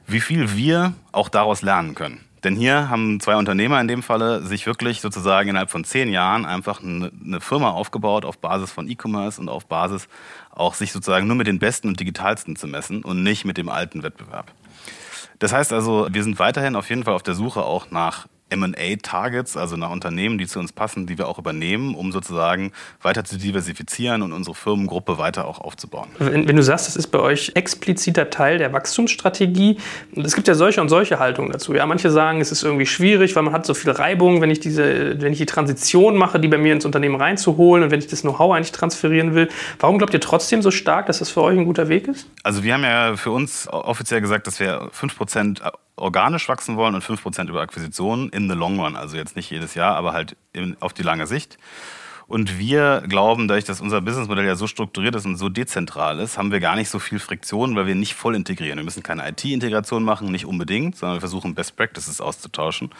wie 0.07 0.21
viel 0.21 0.57
wir 0.57 0.95
auch 1.13 1.29
daraus 1.29 1.61
lernen 1.61 1.95
können. 1.95 2.25
Denn 2.45 2.57
hier 2.57 2.89
haben 2.89 3.21
zwei 3.21 3.37
Unternehmer 3.37 3.79
in 3.79 3.87
dem 3.87 4.03
Falle 4.03 4.43
sich 4.43 4.65
wirklich 4.65 5.03
sozusagen 5.03 5.51
innerhalb 5.51 5.71
von 5.71 5.85
zehn 5.85 6.11
Jahren 6.11 6.47
einfach 6.47 6.83
eine, 6.83 7.41
Firma 7.41 7.71
aufgebaut 7.71 8.25
auf 8.25 8.39
Basis 8.39 8.73
von 8.73 8.89
E-Commerce 8.89 9.39
und 9.39 9.51
auf 9.51 9.67
Basis 9.67 10.09
auch 10.51 10.73
sich 10.73 10.93
sozusagen 10.93 11.27
nur 11.27 11.37
mit 11.37 11.47
den 11.47 11.59
Besten 11.59 11.89
und 11.89 12.01
Digitalsten 12.01 12.57
zu 12.57 12.67
messen 12.67 13.05
und 13.05 13.23
nicht 13.23 13.45
mit 13.45 13.59
dem 13.59 13.69
alten 13.69 14.03
Wettbewerb. 14.03 14.51
Das 15.39 15.53
heißt 15.53 15.75
also, 15.75 16.09
wir 16.11 16.23
sind 16.23 16.39
weiterhin 16.39 16.75
auf 16.75 16.89
jeden 16.89 17.05
Fall 17.05 17.15
auf 17.15 17.23
der 17.23 17.35
Suche 17.35 17.63
auch 17.63 17.91
nach 17.91 18.27
M&A-Targets, 18.51 19.57
also 19.57 19.77
nach 19.77 19.91
Unternehmen, 19.91 20.39
die 20.39 20.47
zu 20.47 20.59
uns 20.59 20.73
passen, 20.73 21.07
die 21.07 21.19
wir 21.19 21.29
auch 21.29 21.39
übernehmen, 21.39 21.95
um 21.95 22.13
sozusagen 22.13 22.73
weiter 23.03 23.25
zu 23.25 23.39
diversifizieren 23.39 24.23
und 24.23 24.33
unsere 24.33 24.55
Firmengruppe 24.55 25.19
weiter 25.19 25.47
auch 25.47 25.61
aufzubauen. 25.61 26.09
Wenn, 26.19 26.47
wenn 26.47 26.57
du 26.57 26.63
sagst, 26.63 26.87
das 26.87 26.97
ist 26.97 27.09
bei 27.09 27.19
euch 27.19 27.53
expliziter 27.55 28.31
Teil 28.31 28.59
der 28.59 28.73
Wachstumsstrategie, 28.73 29.79
es 30.17 30.35
gibt 30.35 30.47
ja 30.47 30.55
solche 30.55 30.81
und 30.81 30.89
solche 30.89 31.19
Haltungen 31.19 31.53
dazu. 31.53 31.75
Ja, 31.75 31.87
manche 31.87 32.11
sagen, 32.11 32.41
es 32.41 32.53
ist 32.53 32.63
irgendwie 32.63 32.87
schwierig, 32.87 33.35
weil 33.35 33.43
man 33.43 33.53
hat 33.53 33.67
so 33.67 33.75
viel 33.75 33.91
Reibung, 33.91 34.41
wenn 34.41 34.51
ich 34.51 34.61
diese, 34.61 35.21
wenn 35.21 35.33
ich 35.33 35.39
die 35.39 35.47
Transition 35.47 36.17
mache, 36.17 36.39
die 36.39 36.49
bei 36.49 36.59
mir 36.59 36.73
ins 36.73 36.85
Unternehmen 36.85 37.17
reinzuholen 37.17 37.85
und 37.85 37.91
wenn 37.91 37.99
ich 37.99 38.07
das 38.07 38.23
Know-how 38.23 38.55
eigentlich 38.55 38.73
transferieren 38.73 39.35
will. 39.35 39.49
Warum 39.81 39.99
glaubt 39.99 40.15
ihr 40.15 40.21
trotzdem 40.21 40.63
so 40.63 40.71
stark, 40.71 41.07
dass 41.07 41.19
das 41.19 41.31
für 41.31 41.43
euch 41.43 41.59
ein 41.59 41.65
guter 41.65 41.89
Weg 41.89 42.09
ist? 42.09 42.29
Also 42.43 42.63
wir 42.63 42.75
haben 42.75 42.85
ja 42.85 43.17
für 43.17 43.31
uns 43.31 43.69
offiziell 43.69 44.21
gesagt, 44.21 44.47
dass 44.47 44.61
wir 44.61 44.91
5% 44.91 45.61
organisch 45.97 46.49
wachsen 46.49 46.77
wollen 46.77 46.95
und 46.95 47.05
5% 47.05 47.49
über 47.49 47.61
Akquisitionen 47.61 48.29
in 48.31 48.49
the 48.49 48.55
long 48.55 48.81
run. 48.81 48.97
Also 48.97 49.17
jetzt 49.17 49.37
nicht 49.37 49.51
jedes 49.51 49.75
Jahr, 49.75 49.97
aber 49.97 50.13
halt 50.13 50.37
in, 50.53 50.77
auf 50.81 50.93
die 50.93 51.03
lange 51.03 51.27
Sicht. 51.27 51.59
Und 52.27 52.59
wir 52.59 53.03
glauben, 53.07 53.49
dadurch, 53.49 53.65
dass 53.65 53.83
unser 53.83 54.01
Businessmodell 54.01 54.47
ja 54.47 54.57
so 54.57 54.67
strukturiert 54.67 55.15
ist 55.15 55.27
und 55.27 55.37
so 55.37 55.51
dezentral 55.51 56.19
ist, 56.21 56.39
haben 56.39 56.53
wir 56.53 56.61
gar 56.61 56.75
nicht 56.75 56.89
so 56.89 56.99
viel 56.99 57.19
Friktion, 57.19 57.77
weil 57.77 57.87
wir 57.87 57.95
nicht 57.95 58.15
voll 58.15 58.35
integrieren. 58.35 58.79
Wir 58.79 58.85
müssen 58.85 59.03
keine 59.03 59.29
IT-Integration 59.29 60.03
machen, 60.03 60.33
nicht 60.33 60.47
unbedingt, 60.47 60.97
sondern 60.97 61.17
wir 61.17 61.21
versuchen 61.21 61.55
Best 61.55 61.77
Practices 61.77 62.23
auszutauschen 62.23 62.91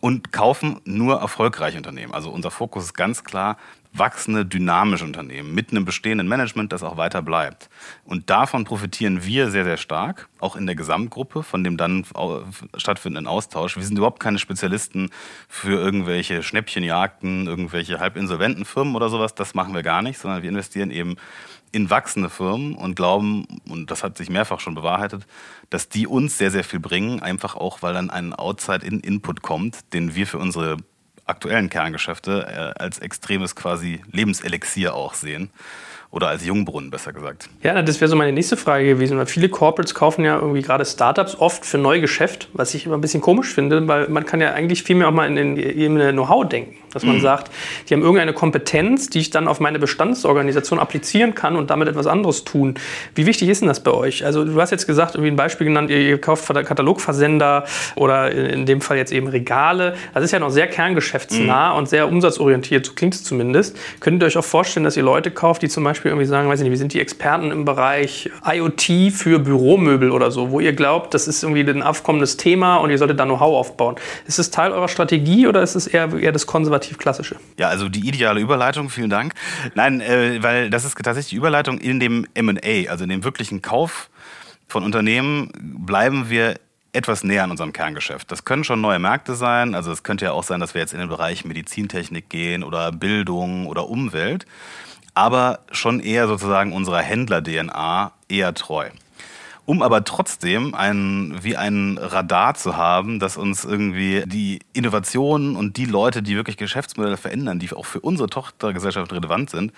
und 0.00 0.32
kaufen 0.32 0.80
nur 0.84 1.20
erfolgreiche 1.20 1.76
Unternehmen. 1.76 2.12
Also 2.12 2.30
unser 2.30 2.50
Fokus 2.50 2.84
ist 2.84 2.94
ganz 2.94 3.22
klar, 3.22 3.58
wachsende, 3.92 4.44
dynamische 4.44 5.04
Unternehmen 5.04 5.54
mit 5.54 5.70
einem 5.70 5.84
bestehenden 5.84 6.28
Management, 6.28 6.72
das 6.72 6.82
auch 6.82 6.96
weiter 6.96 7.22
bleibt. 7.22 7.68
Und 8.04 8.30
davon 8.30 8.64
profitieren 8.64 9.24
wir 9.24 9.50
sehr, 9.50 9.64
sehr 9.64 9.76
stark, 9.76 10.28
auch 10.40 10.56
in 10.56 10.66
der 10.66 10.74
Gesamtgruppe, 10.74 11.42
von 11.42 11.64
dem 11.64 11.76
dann 11.76 12.04
stattfindenden 12.76 13.26
Austausch. 13.26 13.76
Wir 13.76 13.84
sind 13.84 13.96
überhaupt 13.96 14.20
keine 14.20 14.38
Spezialisten 14.38 15.10
für 15.48 15.80
irgendwelche 15.80 16.42
Schnäppchenjagden, 16.42 17.46
irgendwelche 17.46 17.98
halbinsolventen 17.98 18.64
Firmen 18.64 18.94
oder 18.94 19.08
sowas. 19.08 19.34
Das 19.34 19.54
machen 19.54 19.74
wir 19.74 19.82
gar 19.82 20.02
nicht, 20.02 20.18
sondern 20.18 20.42
wir 20.42 20.50
investieren 20.50 20.90
eben 20.90 21.16
in 21.72 21.90
wachsende 21.90 22.30
Firmen 22.30 22.74
und 22.74 22.94
glauben, 22.96 23.46
und 23.68 23.90
das 23.90 24.02
hat 24.02 24.16
sich 24.16 24.30
mehrfach 24.30 24.60
schon 24.60 24.74
bewahrheitet, 24.74 25.26
dass 25.68 25.88
die 25.88 26.06
uns 26.06 26.38
sehr, 26.38 26.50
sehr 26.50 26.64
viel 26.64 26.80
bringen, 26.80 27.20
einfach 27.20 27.56
auch, 27.56 27.82
weil 27.82 27.92
dann 27.92 28.08
ein 28.08 28.32
Outside-In-Input 28.32 29.42
kommt, 29.42 29.92
den 29.92 30.14
wir 30.14 30.26
für 30.26 30.38
unsere 30.38 30.78
aktuellen 31.28 31.70
Kerngeschäfte 31.70 32.74
äh, 32.76 32.82
als 32.82 32.98
extremes 32.98 33.54
quasi 33.54 34.00
Lebenselixier 34.10 34.94
auch 34.94 35.14
sehen. 35.14 35.50
Oder 36.10 36.28
als 36.28 36.46
Jungbrunnen, 36.46 36.90
besser 36.90 37.12
gesagt. 37.12 37.50
Ja, 37.62 37.82
das 37.82 38.00
wäre 38.00 38.08
so 38.08 38.16
meine 38.16 38.32
nächste 38.32 38.56
Frage 38.56 38.86
gewesen, 38.86 39.18
weil 39.18 39.26
viele 39.26 39.50
Corporates 39.50 39.94
kaufen 39.94 40.24
ja 40.24 40.36
irgendwie 40.36 40.62
gerade 40.62 40.86
Startups 40.86 41.36
oft 41.38 41.66
für 41.66 41.76
Neugeschäft, 41.76 42.48
was 42.54 42.72
ich 42.72 42.86
immer 42.86 42.96
ein 42.96 43.02
bisschen 43.02 43.20
komisch 43.20 43.52
finde, 43.52 43.86
weil 43.88 44.08
man 44.08 44.24
kann 44.24 44.40
ja 44.40 44.54
eigentlich 44.54 44.84
viel 44.84 44.96
mehr 44.96 45.08
auch 45.08 45.12
mal 45.12 45.26
in 45.26 45.36
den 45.36 45.56
Ebene 45.58 46.12
Know-how 46.12 46.48
denken. 46.48 46.76
Dass 46.92 47.04
man 47.04 47.16
mhm. 47.16 47.20
sagt, 47.20 47.50
die 47.88 47.94
haben 47.94 48.02
irgendeine 48.02 48.32
Kompetenz, 48.32 49.10
die 49.10 49.20
ich 49.20 49.30
dann 49.30 49.48
auf 49.48 49.60
meine 49.60 49.78
Bestandsorganisation 49.78 50.78
applizieren 50.78 51.34
kann 51.34 51.56
und 51.56 51.70
damit 51.70 51.88
etwas 51.88 52.06
anderes 52.06 52.44
tun. 52.44 52.74
Wie 53.14 53.26
wichtig 53.26 53.48
ist 53.48 53.60
denn 53.60 53.68
das 53.68 53.80
bei 53.80 53.92
euch? 53.92 54.24
Also 54.24 54.44
du 54.44 54.60
hast 54.60 54.70
jetzt 54.70 54.86
gesagt, 54.86 55.14
irgendwie 55.14 55.30
ein 55.30 55.36
Beispiel 55.36 55.66
genannt, 55.66 55.90
ihr, 55.90 55.98
ihr 55.98 56.20
kauft 56.20 56.46
Katalogversender 56.48 57.64
oder 57.94 58.30
in 58.30 58.66
dem 58.66 58.80
Fall 58.80 58.96
jetzt 58.96 59.12
eben 59.12 59.28
Regale. 59.28 59.94
Das 60.14 60.24
ist 60.24 60.32
ja 60.32 60.38
noch 60.38 60.50
sehr 60.50 60.66
kerngeschäftsnah 60.66 61.72
mhm. 61.72 61.78
und 61.78 61.88
sehr 61.88 62.08
umsatzorientiert, 62.08 62.86
so 62.86 62.92
klingt 62.94 63.14
es 63.14 63.24
zumindest. 63.24 63.76
Könnt 64.00 64.22
ihr 64.22 64.26
euch 64.26 64.38
auch 64.38 64.44
vorstellen, 64.44 64.84
dass 64.84 64.96
ihr 64.96 65.02
Leute 65.02 65.30
kauft, 65.30 65.62
die 65.62 65.68
zum 65.68 65.84
Beispiel 65.84 66.10
irgendwie 66.10 66.26
sagen, 66.26 66.48
weiß 66.48 66.60
ich 66.60 66.64
nicht, 66.64 66.70
wir 66.70 66.78
sind 66.78 66.94
die 66.94 67.00
Experten 67.00 67.50
im 67.50 67.64
Bereich 67.64 68.30
IoT 68.44 69.12
für 69.12 69.38
Büromöbel 69.38 70.10
oder 70.10 70.30
so, 70.30 70.50
wo 70.50 70.60
ihr 70.60 70.72
glaubt, 70.72 71.14
das 71.14 71.28
ist 71.28 71.42
irgendwie 71.42 71.68
ein 71.68 71.82
aufkommendes 71.82 72.36
Thema 72.36 72.76
und 72.76 72.90
ihr 72.90 72.98
solltet 72.98 73.20
da 73.20 73.24
Know-how 73.24 73.56
aufbauen. 73.56 73.96
Ist 74.26 74.38
es 74.38 74.50
Teil 74.50 74.72
eurer 74.72 74.88
Strategie 74.88 75.46
oder 75.46 75.62
ist 75.62 75.74
es 75.74 75.86
eher, 75.86 76.08
eher 76.18 76.32
das 76.32 76.46
konservative 76.46 76.77
konservativ 76.78 76.98
klassische. 76.98 77.36
Ja, 77.58 77.68
also 77.68 77.88
die 77.88 78.06
ideale 78.06 78.40
Überleitung, 78.40 78.90
vielen 78.90 79.10
Dank. 79.10 79.34
Nein, 79.74 80.00
äh, 80.00 80.42
weil 80.42 80.70
das 80.70 80.84
ist 80.84 80.96
tatsächlich 80.96 81.30
die 81.30 81.36
Überleitung 81.36 81.78
in 81.78 82.00
dem 82.00 82.26
MA, 82.40 82.88
also 82.88 83.04
in 83.04 83.10
dem 83.10 83.24
wirklichen 83.24 83.62
Kauf 83.62 84.10
von 84.66 84.84
Unternehmen, 84.84 85.50
bleiben 85.58 86.30
wir 86.30 86.56
etwas 86.92 87.22
näher 87.22 87.44
an 87.44 87.50
unserem 87.50 87.72
Kerngeschäft. 87.72 88.30
Das 88.30 88.44
können 88.44 88.64
schon 88.64 88.80
neue 88.80 88.98
Märkte 88.98 89.34
sein. 89.34 89.74
Also 89.74 89.92
es 89.92 90.02
könnte 90.02 90.26
ja 90.26 90.32
auch 90.32 90.42
sein, 90.42 90.60
dass 90.60 90.74
wir 90.74 90.80
jetzt 90.80 90.94
in 90.94 91.00
den 91.00 91.08
Bereich 91.08 91.44
Medizintechnik 91.44 92.28
gehen 92.28 92.64
oder 92.64 92.92
Bildung 92.92 93.66
oder 93.66 93.88
Umwelt, 93.88 94.46
aber 95.14 95.60
schon 95.70 96.00
eher 96.00 96.28
sozusagen 96.28 96.72
unserer 96.72 97.00
Händler-DNA 97.00 98.12
eher 98.28 98.54
treu 98.54 98.88
um 99.68 99.82
aber 99.82 100.02
trotzdem 100.02 100.74
ein, 100.74 101.36
wie 101.42 101.58
ein 101.58 101.98
Radar 102.00 102.54
zu 102.54 102.78
haben, 102.78 103.18
das 103.18 103.36
uns 103.36 103.66
irgendwie 103.66 104.24
die 104.24 104.60
Innovationen 104.72 105.56
und 105.56 105.76
die 105.76 105.84
Leute, 105.84 106.22
die 106.22 106.36
wirklich 106.36 106.56
Geschäftsmodelle 106.56 107.18
verändern, 107.18 107.58
die 107.58 107.70
auch 107.74 107.84
für 107.84 108.00
unsere 108.00 108.30
Tochtergesellschaft 108.30 109.12
relevant 109.12 109.50
sind, 109.50 109.74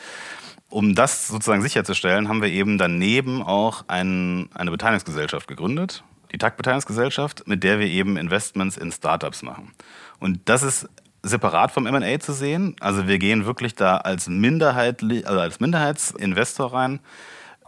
um 0.69 0.95
das 0.95 1.27
sozusagen 1.27 1.61
sicherzustellen, 1.61 2.29
haben 2.29 2.41
wir 2.41 2.51
eben 2.51 2.79
daneben 2.79 3.43
auch 3.43 3.83
ein, 3.89 4.49
eine 4.55 4.71
Beteiligungsgesellschaft 4.71 5.49
gegründet, 5.49 6.05
die 6.31 6.39
TAG 6.39 6.57
Beteiligungsgesellschaft, 6.57 7.49
mit 7.49 7.65
der 7.65 7.81
wir 7.81 7.89
eben 7.89 8.17
Investments 8.17 8.77
in 8.77 8.93
Startups 8.93 9.43
machen. 9.43 9.73
Und 10.21 10.39
das 10.45 10.63
ist 10.63 10.89
separat 11.25 11.73
vom 11.73 11.87
M&A 11.87 12.21
zu 12.21 12.33
sehen. 12.33 12.77
Also 12.79 13.09
wir 13.09 13.19
gehen 13.19 13.45
wirklich 13.45 13.75
da 13.75 13.97
als 13.97 14.29
Minderheit, 14.29 15.03
also 15.03 15.41
als 15.41 15.59
Minderheitsinvestor 15.59 16.73
rein 16.73 17.01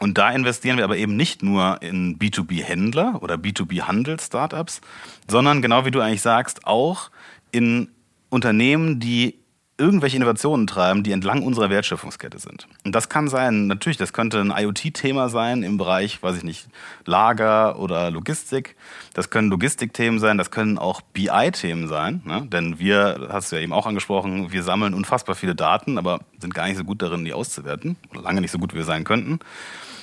und 0.03 0.19
da 0.19 0.33
investieren 0.33 0.79
wir 0.79 0.85
aber 0.85 0.97
eben 0.97 1.15
nicht 1.15 1.45
nur 1.45 1.81
in 1.81 2.19
B2B-Händler 2.19 3.23
oder 3.23 3.37
B2B-Handel-Startups, 3.37 4.81
sondern 5.29 5.63
genau 5.63 5.85
wie 5.85 5.93
du 5.93 6.01
eigentlich 6.01 6.23
sagst, 6.23 6.67
auch 6.67 7.13
in 7.53 7.89
Unternehmen, 8.29 8.99
die 8.99 9.39
irgendwelche 9.79 10.17
Innovationen 10.17 10.67
treiben, 10.67 11.05
die 11.05 11.13
entlang 11.13 11.45
unserer 11.45 11.71
Wertschöpfungskette 11.71 12.41
sind. 12.41 12.67
Und 12.85 12.97
das 12.97 13.09
kann 13.09 13.29
sein, 13.29 13.69
natürlich, 13.69 13.97
das 13.97 14.13
könnte 14.13 14.41
ein 14.41 14.51
IoT-Thema 14.51 15.29
sein 15.29 15.63
im 15.63 15.79
Bereich, 15.79 16.21
weiß 16.21 16.37
ich 16.37 16.45
nicht, 16.45 16.67
Lager 17.05 17.79
oder 17.79 18.11
Logistik. 18.11 18.75
Das 19.15 19.31
können 19.31 19.51
Logistikthemen 19.51 20.19
sein, 20.19 20.37
das 20.37 20.51
können 20.51 20.79
auch 20.79 21.01
BI-Themen 21.01 21.87
sein. 21.87 22.23
Ne? 22.25 22.47
Denn 22.47 22.81
wir, 22.81 23.29
hast 23.31 23.53
du 23.53 23.57
ja 23.57 23.63
eben 23.63 23.73
auch 23.73 23.87
angesprochen, 23.87 24.51
wir 24.51 24.65
sammeln 24.65 24.95
unfassbar 24.95 25.37
viele 25.37 25.55
Daten, 25.55 25.97
aber 25.97 26.21
sind 26.41 26.55
gar 26.55 26.67
nicht 26.67 26.77
so 26.77 26.85
gut 26.85 27.03
darin, 27.03 27.25
die 27.25 27.33
auszuwerten. 27.33 27.97
Lange 28.13 28.41
nicht 28.41 28.51
so 28.51 28.59
gut, 28.59 28.73
wie 28.73 28.79
wir 28.79 28.85
sein 28.85 29.05
könnten. 29.05 29.39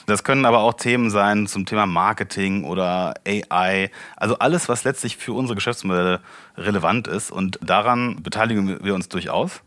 Das 0.10 0.24
können 0.24 0.46
aber 0.46 0.60
auch 0.60 0.74
Themen 0.74 1.10
sein 1.10 1.48
zum 1.48 1.66
Thema 1.66 1.86
Marketing 1.86 2.64
oder 2.64 3.14
AI. 3.26 3.92
Also 4.16 4.38
alles, 4.40 4.68
was 4.68 4.84
letztlich 4.84 5.18
für 5.18 5.34
unsere 5.34 5.56
Geschäftsmodelle 5.56 6.22
relevant 6.58 7.08
ist. 7.08 7.32
Und 7.32 7.60
daran 7.62 8.22
beteiligen 8.22 8.84
wir 8.84 8.96
uns 8.96 9.10
durchaus, 9.10 9.62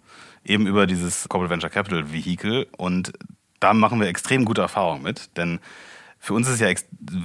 eben 0.45 0.66
über 0.66 0.86
dieses 0.86 1.28
Corporate 1.28 1.51
Venture 1.51 1.70
Capital 1.70 2.12
Vehicle. 2.12 2.66
Und 2.76 3.12
da 3.61 3.72
machen 3.72 4.01
wir 4.01 4.09
extrem 4.09 4.45
gute 4.45 4.61
Erfahrungen 4.61 5.03
mit. 5.03 5.36
Denn 5.36 5.61
für 6.18 6.34
uns 6.34 6.49
ist 6.49 6.61
ja 6.61 6.68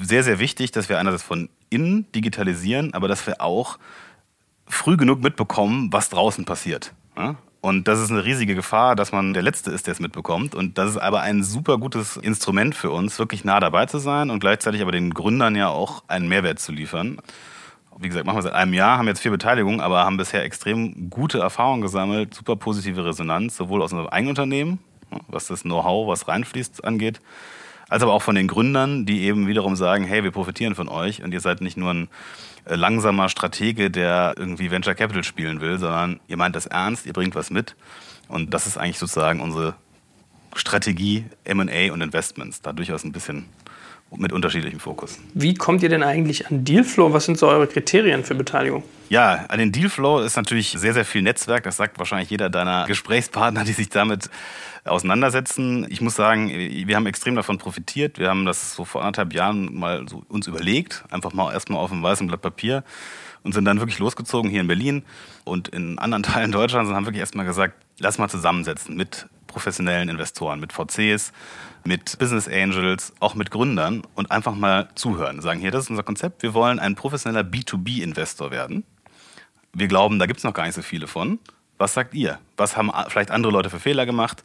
sehr, 0.04 0.24
sehr 0.24 0.40
wichtig, 0.40 0.72
dass 0.72 0.90
wir 0.90 1.00
einerseits 1.00 1.24
von 1.24 1.50
innen 1.70 2.12
digitalisieren, 2.14 2.94
aber 2.94 3.08
dass 3.08 3.28
wir 3.28 3.42
auch 3.42 3.78
früh 4.68 4.98
genug 4.98 5.22
mitbekommen, 5.22 5.92
was 5.92 6.10
draußen 6.10 6.46
passiert. 6.46 6.94
Und 7.60 7.88
das 7.88 8.00
ist 8.00 8.12
eine 8.12 8.24
riesige 8.24 8.56
Gefahr, 8.56 8.96
dass 8.96 9.12
man 9.12 9.34
der 9.34 9.42
Letzte 9.44 9.72
ist, 9.72 9.88
der 9.88 9.94
es 9.94 10.00
mitbekommt. 10.00 10.54
Und 10.54 10.78
das 10.78 10.92
ist 10.92 10.98
aber 10.98 11.22
ein 11.22 11.44
super 11.44 11.78
gutes 11.78 12.16
Instrument 12.18 12.76
für 12.76 12.92
uns, 12.92 13.18
wirklich 13.20 13.44
nah 13.44 13.60
dabei 13.60 13.88
zu 13.88 13.98
sein 13.98 14.30
und 14.30 14.40
gleichzeitig 14.40 14.82
aber 14.82 14.92
den 14.92 15.14
Gründern 15.14 15.56
ja 15.56 15.70
auch 15.70 16.04
einen 16.08 16.28
Mehrwert 16.28 16.60
zu 16.60 16.72
liefern. 16.72 17.18
Wie 18.00 18.08
gesagt, 18.08 18.28
machen 18.28 18.38
wir 18.38 18.44
seit 18.44 18.54
einem 18.54 18.74
Jahr, 18.74 19.00
haben 19.00 19.08
jetzt 19.08 19.22
vier 19.22 19.32
Beteiligungen, 19.32 19.82
aber 19.82 20.06
haben 20.06 20.18
bisher 20.18 20.44
extrem 20.44 21.10
gute 21.10 21.40
Erfahrungen 21.40 21.82
gesammelt, 21.82 22.34
super 22.34 22.56
positive 22.56 23.04
Resonanz, 23.04 23.58
sowohl 23.58 23.82
aus 23.82 23.92
unserem 23.92 24.10
eigenen 24.10 24.30
Unternehmen, 24.30 24.80
was 25.28 25.48
das 25.48 25.64
Know-how, 25.64 26.08
was 26.08 26.28
reinfließt, 26.28 26.86
angeht, 26.86 27.22
als 27.90 28.04
aber 28.04 28.14
auch 28.14 28.22
von 28.22 28.36
den 28.36 28.48
Gründern, 28.48 29.08
die 29.08 29.24
eben 29.24 29.48
wiederum 29.48 29.76
sagen, 29.76 30.04
hey, 30.04 30.24
wir 30.24 30.32
profitieren 30.32 30.76
von 30.76 30.90
euch 30.90 31.24
und 31.24 31.34
ihr 31.34 31.40
seid 31.42 31.62
nicht 31.62 31.76
nur 31.76 31.92
ein 31.92 32.08
langsamer 32.76 33.30
Stratege, 33.30 33.90
der 33.90 34.36
irgendwie 34.38 34.72
Venture 34.72 34.96
Capital 34.96 35.24
spielen 35.24 35.62
will, 35.62 35.80
sondern 35.80 36.20
ihr 36.28 36.38
meint 36.38 36.56
das 36.56 36.66
ernst, 36.66 37.06
ihr 37.06 37.14
bringt 37.14 37.36
was 37.36 37.50
mit. 37.50 37.76
Und 38.28 38.54
das 38.54 38.68
ist 38.68 38.78
eigentlich 38.78 39.00
sozusagen 39.00 39.40
unsere 39.40 39.76
Strategie 40.56 41.26
M&A 41.44 41.94
und 41.94 42.02
Investments, 42.02 42.62
da 42.62 42.74
durchaus 42.74 43.04
ein 43.04 43.12
bisschen 43.12 43.46
mit 44.16 44.32
unterschiedlichem 44.32 44.80
Fokus. 44.80 45.20
Wie 45.34 45.54
kommt 45.54 45.84
ihr 45.84 45.90
denn 45.90 46.04
eigentlich 46.04 46.48
an 46.48 46.64
Dealflow? 46.64 47.14
Was 47.14 47.26
sind 47.26 47.38
so 47.38 47.48
eure 47.48 47.68
Kriterien 47.68 48.24
für 48.24 48.36
Beteiligung? 48.36 48.84
Ja, 49.10 49.46
an 49.48 49.60
den 49.60 49.72
Dealflow 49.72 50.20
ist 50.20 50.36
natürlich 50.36 50.72
sehr, 50.78 50.94
sehr 50.94 51.06
viel 51.06 51.22
Netzwerk. 51.22 51.64
Das 51.64 51.78
sagt 51.78 52.00
wahrscheinlich 52.00 52.30
jeder 52.30 52.50
deiner 52.50 52.86
Gesprächspartner, 52.86 53.64
die 53.64 53.74
sich 53.74 53.90
damit 53.90 54.30
auseinandersetzen. 54.86 55.86
Ich 55.90 56.02
muss 56.02 56.16
sagen, 56.16 56.50
wir 56.50 56.96
haben 56.96 57.06
extrem 57.06 57.36
davon 57.36 57.58
profitiert. 57.58 58.20
Wir 58.20 58.30
haben 58.30 58.46
das 58.46 58.74
so 58.74 58.86
vor 58.86 59.02
anderthalb 59.02 59.34
Jahren 59.34 59.74
mal 59.76 60.08
so 60.08 60.24
uns 60.30 60.48
überlegt, 60.48 61.04
einfach 61.10 61.34
mal 61.34 61.54
erstmal 61.54 61.80
auf 61.80 61.92
einem 61.92 62.04
weißen 62.04 62.28
Blatt 62.28 62.42
Papier 62.42 62.84
und 63.44 63.54
sind 63.54 63.66
dann 63.66 63.80
wirklich 63.80 64.00
losgezogen 64.00 64.50
hier 64.50 64.62
in 64.62 64.68
Berlin 64.68 65.04
und 65.44 65.70
in 65.70 66.00
anderen 66.00 66.24
Teilen 66.24 66.52
Deutschlands 66.52 66.90
und 66.90 66.96
haben 66.96 67.06
wirklich 67.06 67.22
erstmal 67.22 67.46
gesagt, 67.46 67.76
lass 68.00 68.18
mal 68.18 68.30
zusammensetzen 68.30 68.96
mit 68.96 69.28
professionellen 69.48 70.10
Investoren, 70.10 70.60
mit 70.60 70.74
VCs, 70.74 71.32
mit 71.84 72.18
Business 72.20 72.48
Angels, 72.48 73.14
auch 73.20 73.36
mit 73.36 73.52
Gründern 73.52 74.04
und 74.16 74.32
einfach 74.32 74.56
mal 74.56 74.90
zuhören. 74.96 75.42
Sagen 75.42 75.60
hier, 75.60 75.72
das 75.72 75.86
ist 75.86 75.90
unser 75.90 76.04
Konzept, 76.04 76.44
wir 76.44 76.54
wollen 76.54 76.80
ein 76.80 76.96
professioneller 76.96 77.48
B2B-Investor 77.48 78.52
werden. 78.52 78.84
Wir 79.74 79.88
glauben, 79.88 80.20
da 80.20 80.26
gibt 80.26 80.40
es 80.40 80.44
noch 80.44 80.54
gar 80.54 80.66
nicht 80.66 80.76
so 80.76 80.82
viele 80.82 81.08
von. 81.08 81.40
Was 81.78 81.94
sagt 81.94 82.14
ihr? 82.14 82.40
Was 82.56 82.76
haben 82.76 82.92
vielleicht 83.08 83.32
andere 83.32 83.52
Leute 83.52 83.70
für 83.70 83.80
Fehler 83.80 84.06
gemacht? 84.06 84.42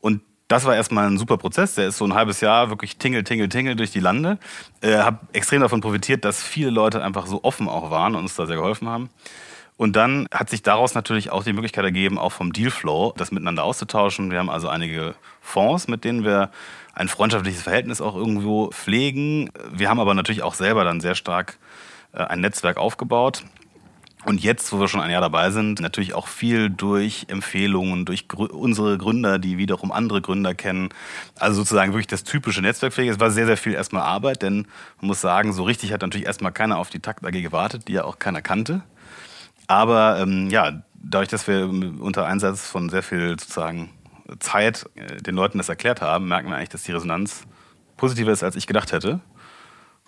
Und 0.00 0.20
das 0.48 0.64
war 0.64 0.74
erstmal 0.74 1.06
ein 1.06 1.18
super 1.18 1.36
Prozess. 1.36 1.74
Der 1.74 1.88
ist 1.88 1.98
so 1.98 2.04
ein 2.04 2.14
halbes 2.14 2.40
Jahr 2.40 2.70
wirklich 2.70 2.96
tingel, 2.96 3.22
tingel, 3.22 3.48
tingel 3.48 3.76
durch 3.76 3.90
die 3.90 4.00
Lande. 4.00 4.38
Äh, 4.80 4.96
habe 4.96 5.20
extrem 5.32 5.60
davon 5.60 5.80
profitiert, 5.80 6.24
dass 6.24 6.42
viele 6.42 6.70
Leute 6.70 7.02
einfach 7.02 7.26
so 7.26 7.44
offen 7.44 7.68
auch 7.68 7.90
waren 7.90 8.14
und 8.14 8.22
uns 8.22 8.34
da 8.34 8.46
sehr 8.46 8.56
geholfen 8.56 8.88
haben. 8.88 9.10
Und 9.78 9.94
dann 9.94 10.26
hat 10.34 10.50
sich 10.50 10.62
daraus 10.62 10.96
natürlich 10.96 11.30
auch 11.30 11.44
die 11.44 11.52
Möglichkeit 11.52 11.84
ergeben, 11.84 12.18
auch 12.18 12.32
vom 12.32 12.52
Dealflow 12.52 13.14
das 13.16 13.30
miteinander 13.30 13.62
auszutauschen. 13.62 14.32
Wir 14.32 14.40
haben 14.40 14.50
also 14.50 14.68
einige 14.68 15.14
Fonds, 15.40 15.86
mit 15.86 16.02
denen 16.02 16.24
wir 16.24 16.50
ein 16.94 17.06
freundschaftliches 17.06 17.62
Verhältnis 17.62 18.00
auch 18.00 18.16
irgendwo 18.16 18.70
pflegen. 18.72 19.50
Wir 19.72 19.88
haben 19.88 20.00
aber 20.00 20.14
natürlich 20.14 20.42
auch 20.42 20.54
selber 20.54 20.82
dann 20.82 21.00
sehr 21.00 21.14
stark 21.14 21.58
äh, 22.12 22.24
ein 22.24 22.40
Netzwerk 22.40 22.76
aufgebaut. 22.76 23.44
Und 24.24 24.42
jetzt, 24.42 24.72
wo 24.72 24.80
wir 24.80 24.88
schon 24.88 25.00
ein 25.00 25.12
Jahr 25.12 25.20
dabei 25.20 25.52
sind, 25.52 25.80
natürlich 25.80 26.12
auch 26.12 26.26
viel 26.26 26.70
durch 26.70 27.26
Empfehlungen, 27.28 28.04
durch 28.04 28.26
Grü 28.26 28.46
unsere 28.46 28.98
Gründer, 28.98 29.38
die 29.38 29.58
wiederum 29.58 29.92
andere 29.92 30.20
Gründer 30.20 30.56
kennen. 30.56 30.88
Also 31.38 31.60
sozusagen 31.60 31.92
wirklich 31.92 32.08
das 32.08 32.24
typische 32.24 32.62
Netzwerkpflege. 32.62 33.12
Es 33.12 33.20
war 33.20 33.30
sehr, 33.30 33.46
sehr 33.46 33.56
viel 33.56 33.74
erstmal 33.74 34.02
Arbeit, 34.02 34.42
denn 34.42 34.66
man 35.00 35.06
muss 35.06 35.20
sagen, 35.20 35.52
so 35.52 35.62
richtig 35.62 35.92
hat 35.92 36.02
natürlich 36.02 36.26
erstmal 36.26 36.50
keiner 36.50 36.78
auf 36.78 36.90
die 36.90 36.98
Takt 36.98 37.24
AG 37.24 37.30
gewartet, 37.30 37.86
die 37.86 37.92
ja 37.92 38.02
auch 38.02 38.18
keiner 38.18 38.42
kannte. 38.42 38.82
Aber 39.68 40.18
ähm, 40.20 40.48
ja, 40.50 40.82
dadurch, 40.94 41.28
dass 41.28 41.46
wir 41.46 41.68
unter 42.00 42.26
Einsatz 42.26 42.66
von 42.66 42.88
sehr 42.88 43.02
viel 43.02 43.38
sozusagen 43.38 43.90
Zeit 44.40 44.86
äh, 44.96 45.18
den 45.18 45.34
Leuten 45.34 45.58
das 45.58 45.68
erklärt 45.68 46.00
haben, 46.00 46.26
merken 46.26 46.48
wir 46.48 46.56
eigentlich, 46.56 46.70
dass 46.70 46.82
die 46.82 46.92
Resonanz 46.92 47.42
positiver 47.96 48.32
ist, 48.32 48.42
als 48.42 48.56
ich 48.56 48.66
gedacht 48.66 48.92
hätte. 48.92 49.20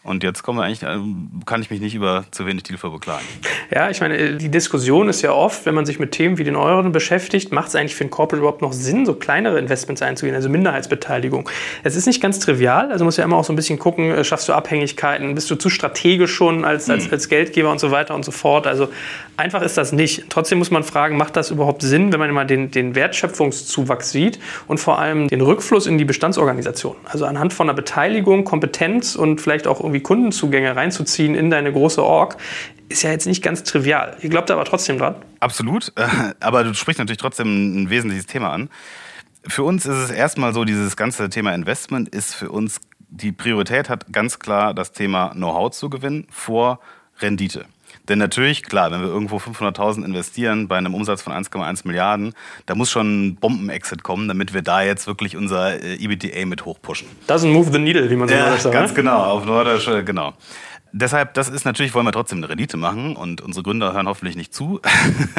Und 0.02 0.24
jetzt 0.24 0.42
kommen 0.42 0.58
wir 0.58 0.64
eigentlich, 0.64 0.82
äh, 0.82 0.98
kann 1.44 1.60
ich 1.60 1.70
mich 1.70 1.80
nicht 1.80 1.94
über 1.94 2.24
zu 2.30 2.46
wenig 2.46 2.62
Dealflow 2.62 2.90
beklagen. 2.90 3.24
Ja, 3.70 3.90
ich 3.90 4.00
meine, 4.00 4.36
die 4.36 4.48
Diskussion 4.48 5.10
ist 5.10 5.20
ja 5.20 5.32
oft, 5.32 5.66
wenn 5.66 5.74
man 5.74 5.84
sich 5.84 5.98
mit 5.98 6.12
Themen 6.12 6.38
wie 6.38 6.44
den 6.44 6.56
euren 6.56 6.90
beschäftigt, 6.90 7.52
macht 7.52 7.68
es 7.68 7.76
eigentlich 7.76 7.94
für 7.94 8.04
ein 8.04 8.10
Corporate 8.10 8.40
überhaupt 8.40 8.62
noch 8.62 8.72
Sinn, 8.72 9.04
so 9.04 9.12
kleinere 9.14 9.58
Investments 9.58 10.00
einzugehen, 10.00 10.34
also 10.34 10.48
Minderheitsbeteiligung. 10.48 11.50
Es 11.84 11.96
ist 11.96 12.06
nicht 12.06 12.22
ganz 12.22 12.38
trivial, 12.38 12.90
also 12.90 13.04
muss 13.04 13.18
ja 13.18 13.24
immer 13.24 13.36
auch 13.36 13.44
so 13.44 13.52
ein 13.52 13.56
bisschen 13.56 13.78
gucken, 13.78 14.10
äh, 14.10 14.24
schaffst 14.24 14.48
du 14.48 14.54
Abhängigkeiten, 14.54 15.34
bist 15.34 15.50
du 15.50 15.56
zu 15.56 15.68
strategisch 15.68 16.32
schon 16.32 16.64
als, 16.64 16.88
als, 16.88 17.06
mhm. 17.06 17.12
als 17.12 17.28
Geldgeber 17.28 17.70
und 17.70 17.78
so 17.78 17.90
weiter 17.90 18.14
und 18.14 18.24
so 18.24 18.32
fort. 18.32 18.66
Also 18.66 18.88
einfach 19.36 19.60
ist 19.60 19.76
das 19.76 19.92
nicht. 19.92 20.30
Trotzdem 20.30 20.58
muss 20.58 20.70
man 20.70 20.82
fragen, 20.82 21.18
macht 21.18 21.36
das 21.36 21.50
überhaupt 21.50 21.82
Sinn, 21.82 22.10
wenn 22.10 22.20
man 22.20 22.30
immer 22.30 22.46
den, 22.46 22.70
den 22.70 22.94
Wertschöpfungszuwachs 22.94 24.10
sieht 24.10 24.38
und 24.66 24.80
vor 24.80 24.98
allem 24.98 25.28
den 25.28 25.42
Rückfluss 25.42 25.86
in 25.86 25.98
die 25.98 26.06
Bestandsorganisation. 26.06 26.96
Also 27.04 27.26
anhand 27.26 27.52
von 27.52 27.68
einer 27.68 27.76
Beteiligung, 27.76 28.44
Kompetenz 28.44 29.14
und 29.14 29.42
vielleicht 29.42 29.66
auch 29.66 29.80
irgendwie 29.90 30.02
Kundenzugänge 30.02 30.76
reinzuziehen 30.76 31.34
in 31.34 31.50
deine 31.50 31.72
große 31.72 32.02
Org, 32.02 32.36
ist 32.88 33.02
ja 33.02 33.10
jetzt 33.10 33.26
nicht 33.26 33.42
ganz 33.42 33.62
trivial. 33.62 34.16
Ihr 34.20 34.30
glaubt 34.30 34.50
aber 34.50 34.64
trotzdem 34.64 34.98
dran? 34.98 35.16
Absolut. 35.40 35.92
Aber 36.40 36.64
du 36.64 36.74
sprichst 36.74 36.98
natürlich 36.98 37.18
trotzdem 37.18 37.82
ein 37.82 37.90
wesentliches 37.90 38.26
Thema 38.26 38.52
an. 38.52 38.68
Für 39.46 39.62
uns 39.62 39.86
ist 39.86 39.96
es 39.96 40.10
erstmal 40.10 40.52
so, 40.52 40.64
dieses 40.64 40.96
ganze 40.96 41.30
Thema 41.30 41.54
Investment 41.54 42.08
ist 42.08 42.34
für 42.34 42.50
uns, 42.50 42.80
die 43.08 43.32
Priorität 43.32 43.88
hat 43.88 44.12
ganz 44.12 44.38
klar 44.38 44.74
das 44.74 44.92
Thema 44.92 45.30
Know-how 45.30 45.70
zu 45.70 45.88
gewinnen 45.88 46.26
vor 46.30 46.80
Rendite. 47.20 47.64
Denn 48.10 48.18
natürlich, 48.18 48.64
klar, 48.64 48.90
wenn 48.90 49.02
wir 49.02 49.08
irgendwo 49.08 49.36
500.000 49.36 50.04
investieren 50.04 50.66
bei 50.66 50.76
einem 50.76 50.94
Umsatz 50.94 51.22
von 51.22 51.32
1,1 51.32 51.86
Milliarden, 51.86 52.34
da 52.66 52.74
muss 52.74 52.90
schon 52.90 53.28
ein 53.28 53.36
Bomben-Exit 53.36 54.02
kommen, 54.02 54.26
damit 54.26 54.52
wir 54.52 54.62
da 54.62 54.82
jetzt 54.82 55.06
wirklich 55.06 55.36
unser 55.36 55.80
äh, 55.80 55.94
EBITDA 55.94 56.44
mit 56.44 56.64
hochpushen. 56.64 57.06
Doesn't 57.28 57.52
move 57.52 57.70
the 57.70 57.78
needle, 57.78 58.10
wie 58.10 58.16
man 58.16 58.28
so 58.28 58.34
ja, 58.34 58.56
sagt. 58.56 58.74
Ganz 58.74 58.90
ne? 58.90 58.96
genau, 58.96 59.22
auf 59.22 59.44
Nordisch, 59.44 59.86
äh, 59.86 60.02
genau. 60.02 60.34
Deshalb, 60.92 61.34
das 61.34 61.48
ist 61.48 61.64
natürlich, 61.64 61.94
wollen 61.94 62.04
wir 62.04 62.10
trotzdem 62.10 62.38
eine 62.38 62.48
Rendite 62.48 62.76
machen 62.76 63.14
und 63.14 63.40
unsere 63.42 63.62
Gründer 63.62 63.92
hören 63.92 64.08
hoffentlich 64.08 64.34
nicht 64.34 64.52
zu. 64.52 64.80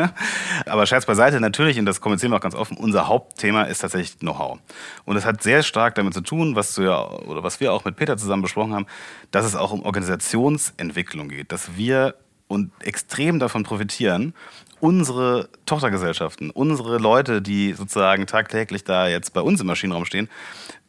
Aber 0.66 0.86
Scherz 0.86 1.06
beiseite, 1.06 1.42
natürlich, 1.42 1.78
und 1.78 1.86
das 1.86 2.00
kommunizieren 2.00 2.32
wir 2.32 2.38
auch 2.38 2.42
ganz 2.42 2.56
offen, 2.56 2.78
unser 2.78 3.10
Hauptthema 3.10 3.64
ist 3.64 3.80
tatsächlich 3.80 4.20
Know-how. 4.20 4.60
Und 5.04 5.18
es 5.18 5.26
hat 5.26 5.44
sehr 5.44 5.62
stark 5.62 5.96
damit 5.96 6.14
zu 6.14 6.22
tun, 6.22 6.56
was 6.56 6.74
du 6.74 6.84
ja, 6.84 7.06
oder 7.06 7.44
was 7.44 7.60
wir 7.60 7.74
auch 7.74 7.84
mit 7.84 7.98
Peter 7.98 8.16
zusammen 8.16 8.44
besprochen 8.44 8.74
haben, 8.74 8.86
dass 9.32 9.46
es 9.46 9.58
auch 9.58 9.74
um 9.74 9.84
Organisationsentwicklung 9.84 11.28
geht, 11.28 11.52
dass 11.52 11.76
wir 11.76 12.16
und 12.52 12.72
extrem 12.82 13.40
davon 13.40 13.64
profitieren, 13.64 14.34
unsere 14.82 15.48
Tochtergesellschaften, 15.66 16.50
unsere 16.50 16.98
Leute, 16.98 17.42
die 17.42 17.72
sozusagen 17.72 18.28
tagtäglich 18.28 18.84
da 18.84 19.08
jetzt 19.08 19.34
bei 19.34 19.40
uns 19.40 19.62
im 19.62 19.68
Maschinenraum 19.68 20.06
stehen, 20.06 20.28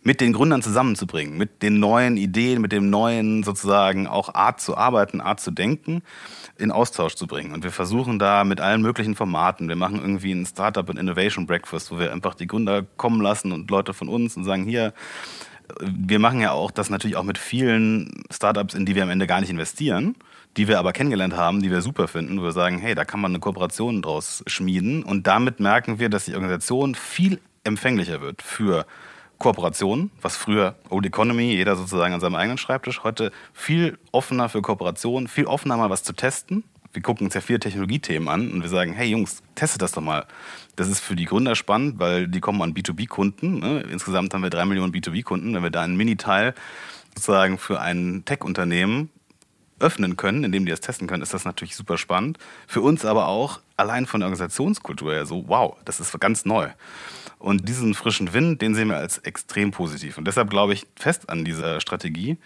mit 0.03 0.21
den 0.21 0.33
Gründern 0.33 0.63
zusammenzubringen, 0.63 1.39
mit 1.39 1.63
den 1.63 1.79
neuen 1.79 2.17
Ideen, 2.17 2.61
mit 2.61 2.73
dem 2.73 2.91
neuen 2.91 3.45
sozusagen 3.45 4.09
auch 4.09 4.35
Art 4.35 4.61
zu 4.61 4.77
arbeiten, 4.77 5.21
Art 5.21 5.39
zu 5.39 5.53
denken, 5.53 6.03
in 6.59 6.73
Austausch 6.73 7.15
zu 7.15 7.29
bringen. 7.29 7.53
Und 7.53 7.63
wir 7.63 7.71
versuchen 7.71 8.19
da 8.19 8.43
mit 8.43 8.61
allen 8.61 8.83
möglichen 8.83 9.15
Formaten. 9.15 9.69
Wir 9.69 9.77
machen 9.77 10.01
irgendwie 10.01 10.33
ein 10.33 10.47
Startup 10.47 10.89
und 10.89 10.99
Innovation 10.99 11.47
Breakfast, 11.47 11.93
wo 11.93 12.01
wir 12.01 12.13
einfach 12.13 12.35
die 12.35 12.49
Gründer 12.49 12.83
kommen 12.97 13.21
lassen 13.21 13.53
und 13.53 13.71
Leute 13.71 13.95
von 13.95 14.09
uns 14.09 14.37
und 14.37 14.43
sagen, 14.43 14.65
hier, 14.65 14.93
wir 15.81 16.19
machen 16.19 16.41
ja 16.41 16.51
auch 16.51 16.73
das 16.73 16.91
natürlich 16.91 17.17
auch 17.17 17.23
mit 17.23 17.39
vielen 17.39 18.25
Startups, 18.33 18.75
in 18.75 18.85
die 18.85 18.97
wir 18.97 19.05
am 19.05 19.11
Ende 19.11 19.29
gar 19.29 19.41
nicht 19.41 19.51
investieren 19.51 20.17
die 20.57 20.69
wir 20.69 20.79
aber 20.79 20.93
kennengelernt 20.93 21.35
haben, 21.35 21.63
die 21.63 21.71
wir 21.71 21.81
super 21.81 22.09
finden, 22.09 22.39
wo 22.39 22.45
wir 22.45 22.53
sagen, 22.53 22.79
hey, 22.79 22.95
da 22.95 23.05
kann 23.05 23.21
man 23.21 23.33
eine 23.33 23.41
Kooperation 23.41 24.03
draus 24.03 24.43
schmieden. 24.47 25.03
Und 25.03 25.27
damit 25.27 25.61
merken 25.61 25.99
wir, 25.99 26.09
dass 26.09 26.27
die 26.27 26.35
Organisation 26.35 26.95
viel 26.95 27.41
empfänglicher 27.65 28.21
wird 28.21 28.43
für 28.43 28.87
Kooperationen, 29.39 30.11
was 30.21 30.37
früher 30.37 30.77
Old 30.89 31.07
Economy, 31.07 31.55
jeder 31.55 31.75
sozusagen 31.75 32.15
an 32.15 32.21
seinem 32.21 32.37
eigenen 32.37 32.59
Schreibtisch, 32.59 33.03
heute 33.03 33.33
viel 33.53 33.99
offener 34.13 34.49
für 34.49 34.63
Kooperationen, 34.63 35.27
viel 35.27 35.47
offener 35.47 35.77
mal 35.77 35.91
was 35.91 36.05
zu 36.05 36.13
testen. 36.13 36.65
Wir 36.93 37.03
gucken 37.03 37.27
uns 37.27 37.35
ja 37.35 37.41
viele 37.41 37.59
Technologiethemen 37.59 38.29
an 38.29 38.53
und 38.53 38.63
wir 38.63 38.69
sagen, 38.69 38.93
hey 38.93 39.09
Jungs, 39.09 39.43
testet 39.55 39.83
das 39.83 39.93
doch 39.93 40.03
mal. 40.03 40.27
Das 40.77 40.89
ist 40.89 41.01
für 41.01 41.17
die 41.17 41.25
Gründer 41.25 41.57
spannend, 41.57 41.99
weil 41.99 42.29
die 42.29 42.41
kommen 42.41 42.61
an 42.63 42.75
B2B-Kunden. 42.75 43.61
Ne? 43.61 43.81
Insgesamt 43.91 44.35
haben 44.35 44.43
wir 44.43 44.51
drei 44.51 44.67
Millionen 44.67 44.93
B2B-Kunden. 44.93 45.55
Wenn 45.55 45.63
wir 45.63 45.71
da 45.71 45.83
einen 45.83 45.97
Mini-Teil 45.97 46.55
sozusagen 47.15 47.59
für 47.59 47.81
ein 47.81 48.25
Tech-Unternehmen 48.25 49.11
öffnen 49.83 50.16
können, 50.16 50.45
indem 50.45 50.64
die 50.64 50.70
das 50.70 50.80
testen 50.80 51.07
können, 51.07 51.22
ist 51.22 51.35
das 51.35 51.45
natürlich 51.45 51.76
super 51.76 51.99
spannend. 51.99 52.39
Für 52.66 52.80
uns 52.80 53.05
aber 53.05 53.28
auch 53.28 53.61
allein 53.76 54.07
von 54.07 54.20
der 54.20 54.28
Organisationskultur 54.28 55.12
her 55.12 55.26
so, 55.26 55.45
wow, 55.49 55.76
das 55.85 56.01
ist 56.01 56.18
ganz 56.20 56.45
neu. 56.45 56.68
Und 57.39 57.68
diesen 57.68 57.95
frischen 57.95 58.33
Wind, 58.33 58.62
den 58.62 58.74
sehen 58.74 58.89
wir 58.89 58.99
als 58.99 59.18
extrem 59.18 59.72
positiv. 59.72 60.16
Und 60.16 60.26
deshalb 60.26 60.49
glaube 60.49 60.74
ich 60.74 60.87
fest 60.97 61.28
an 61.28 61.45
dieser 61.45 61.80
Strategie, 61.80 62.39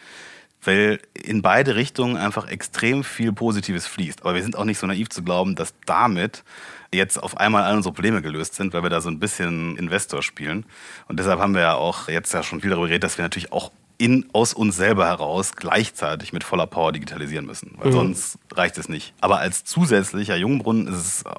weil 0.63 1.01
in 1.13 1.43
beide 1.43 1.77
Richtungen 1.77 2.17
einfach 2.17 2.49
extrem 2.49 3.05
viel 3.05 3.33
Positives 3.33 3.87
fließt. 3.87 4.23
Aber 4.23 4.35
wir 4.35 4.43
sind 4.43 4.57
auch 4.57 4.65
nicht 4.65 4.79
so 4.79 4.87
naiv 4.87 5.11
zu 5.11 5.23
glauben, 5.23 5.55
dass 5.55 5.75
damit 5.85 6.45
jetzt 6.93 7.23
auf 7.23 7.37
einmal 7.37 7.65
all 7.65 7.77
unsere 7.77 7.93
Probleme 7.93 8.23
gelöst 8.23 8.55
sind, 8.55 8.73
weil 8.73 8.83
wir 8.83 8.91
da 8.91 9.01
so 9.01 9.11
ein 9.11 9.21
bisschen 9.21 9.77
Investor 9.77 10.23
spielen. 10.23 10.65
Und 11.09 11.19
deshalb 11.19 11.41
haben 11.41 11.55
wir 11.55 11.61
ja 11.61 11.75
auch 11.75 12.09
jetzt 12.09 12.33
ja 12.33 12.43
schon 12.43 12.61
viel 12.61 12.71
darüber 12.71 12.87
geredet, 12.87 13.05
dass 13.05 13.19
wir 13.19 13.23
natürlich 13.23 13.53
auch 13.53 13.71
in, 13.99 14.27
aus 14.33 14.55
uns 14.55 14.77
selber 14.77 15.07
heraus 15.07 15.53
gleichzeitig 15.57 16.33
mit 16.33 16.45
voller 16.45 16.67
Power 16.67 16.93
digitalisieren 16.93 17.47
müssen. 17.47 17.75
Weil 17.79 17.89
mhm. 17.89 17.93
sonst 17.93 18.39
reicht 18.53 18.79
es 18.79 18.89
nicht. 18.89 19.15
Aber 19.21 19.39
als 19.39 19.65
zusätzlicher 19.65 20.37
Jungbrunnen 20.37 20.87
ist 20.89 20.97
es 20.97 21.23
äh, 21.23 21.31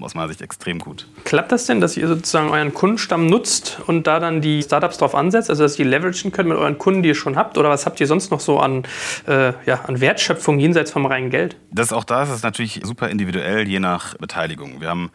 aus 0.00 0.14
meiner 0.14 0.28
Sicht 0.28 0.42
extrem 0.42 0.78
gut. 0.78 1.06
Klappt 1.24 1.52
das 1.52 1.66
denn, 1.66 1.80
dass 1.80 1.96
ihr 1.96 2.08
sozusagen 2.08 2.50
euren 2.50 2.74
Kundenstamm 2.74 3.26
nutzt 3.26 3.80
und 3.86 4.06
da 4.06 4.20
dann 4.20 4.40
die 4.40 4.62
Startups 4.62 4.98
drauf 4.98 5.14
ansetzt, 5.14 5.50
also 5.50 5.62
dass 5.62 5.78
ihr 5.78 5.84
leveragen 5.84 6.32
könnt 6.32 6.48
mit 6.48 6.58
euren 6.58 6.78
Kunden, 6.78 7.02
die 7.02 7.10
ihr 7.10 7.14
schon 7.14 7.36
habt? 7.36 7.58
Oder 7.58 7.70
was 7.70 7.86
habt 7.86 8.00
ihr 8.00 8.06
sonst 8.06 8.30
noch 8.30 8.40
so 8.40 8.58
an, 8.58 8.84
äh, 9.26 9.52
ja, 9.66 9.82
an 9.86 10.00
Wertschöpfung 10.00 10.58
jenseits 10.58 10.90
vom 10.90 11.06
reinen 11.06 11.30
Geld? 11.30 11.56
Das 11.70 11.86
ist 11.88 11.92
auch 11.92 12.04
da 12.04 12.22
ist 12.22 12.30
es 12.30 12.42
natürlich 12.42 12.80
super 12.84 13.08
individuell, 13.08 13.68
je 13.68 13.80
nach 13.80 14.16
Beteiligung. 14.16 14.80
Wir 14.80 14.88
haben 14.88 15.10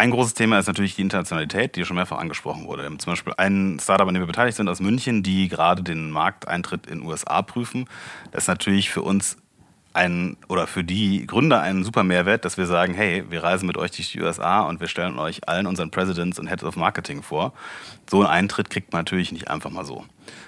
ein 0.00 0.10
großes 0.12 0.32
Thema 0.32 0.58
ist 0.58 0.66
natürlich 0.66 0.94
die 0.96 1.02
Internationalität, 1.02 1.76
die 1.76 1.84
schon 1.84 1.96
mehrfach 1.96 2.16
angesprochen 2.16 2.66
wurde. 2.66 2.84
Zum 2.96 3.12
Beispiel 3.12 3.34
ein 3.36 3.78
Startup, 3.82 4.08
an 4.08 4.14
dem 4.14 4.22
wir 4.22 4.26
beteiligt 4.26 4.56
sind 4.56 4.66
aus 4.66 4.80
München, 4.80 5.22
die 5.22 5.46
gerade 5.48 5.82
den 5.82 6.10
Markteintritt 6.10 6.86
in 6.86 7.00
den 7.00 7.06
USA 7.06 7.42
prüfen. 7.42 7.84
Das 8.32 8.44
ist 8.44 8.48
natürlich 8.48 8.88
für 8.88 9.02
uns 9.02 9.36
ein 9.92 10.38
oder 10.48 10.66
für 10.66 10.84
die 10.84 11.26
Gründer 11.26 11.60
ein 11.60 11.84
super 11.84 12.02
Mehrwert, 12.02 12.46
dass 12.46 12.56
wir 12.56 12.64
sagen, 12.64 12.94
hey, 12.94 13.24
wir 13.28 13.42
reisen 13.42 13.66
mit 13.66 13.76
euch 13.76 13.90
durch 13.90 14.10
die 14.10 14.22
USA 14.22 14.62
und 14.62 14.80
wir 14.80 14.88
stellen 14.88 15.18
euch 15.18 15.46
allen 15.46 15.66
unseren 15.66 15.90
Presidents 15.90 16.38
und 16.38 16.46
Heads 16.46 16.64
of 16.64 16.76
Marketing 16.76 17.22
vor. 17.22 17.52
So 18.08 18.20
einen 18.20 18.28
Eintritt 18.28 18.70
kriegt 18.70 18.94
man 18.94 19.00
natürlich 19.00 19.32
nicht 19.32 19.48
einfach 19.48 19.68
mal 19.68 19.84
so. 19.84 20.06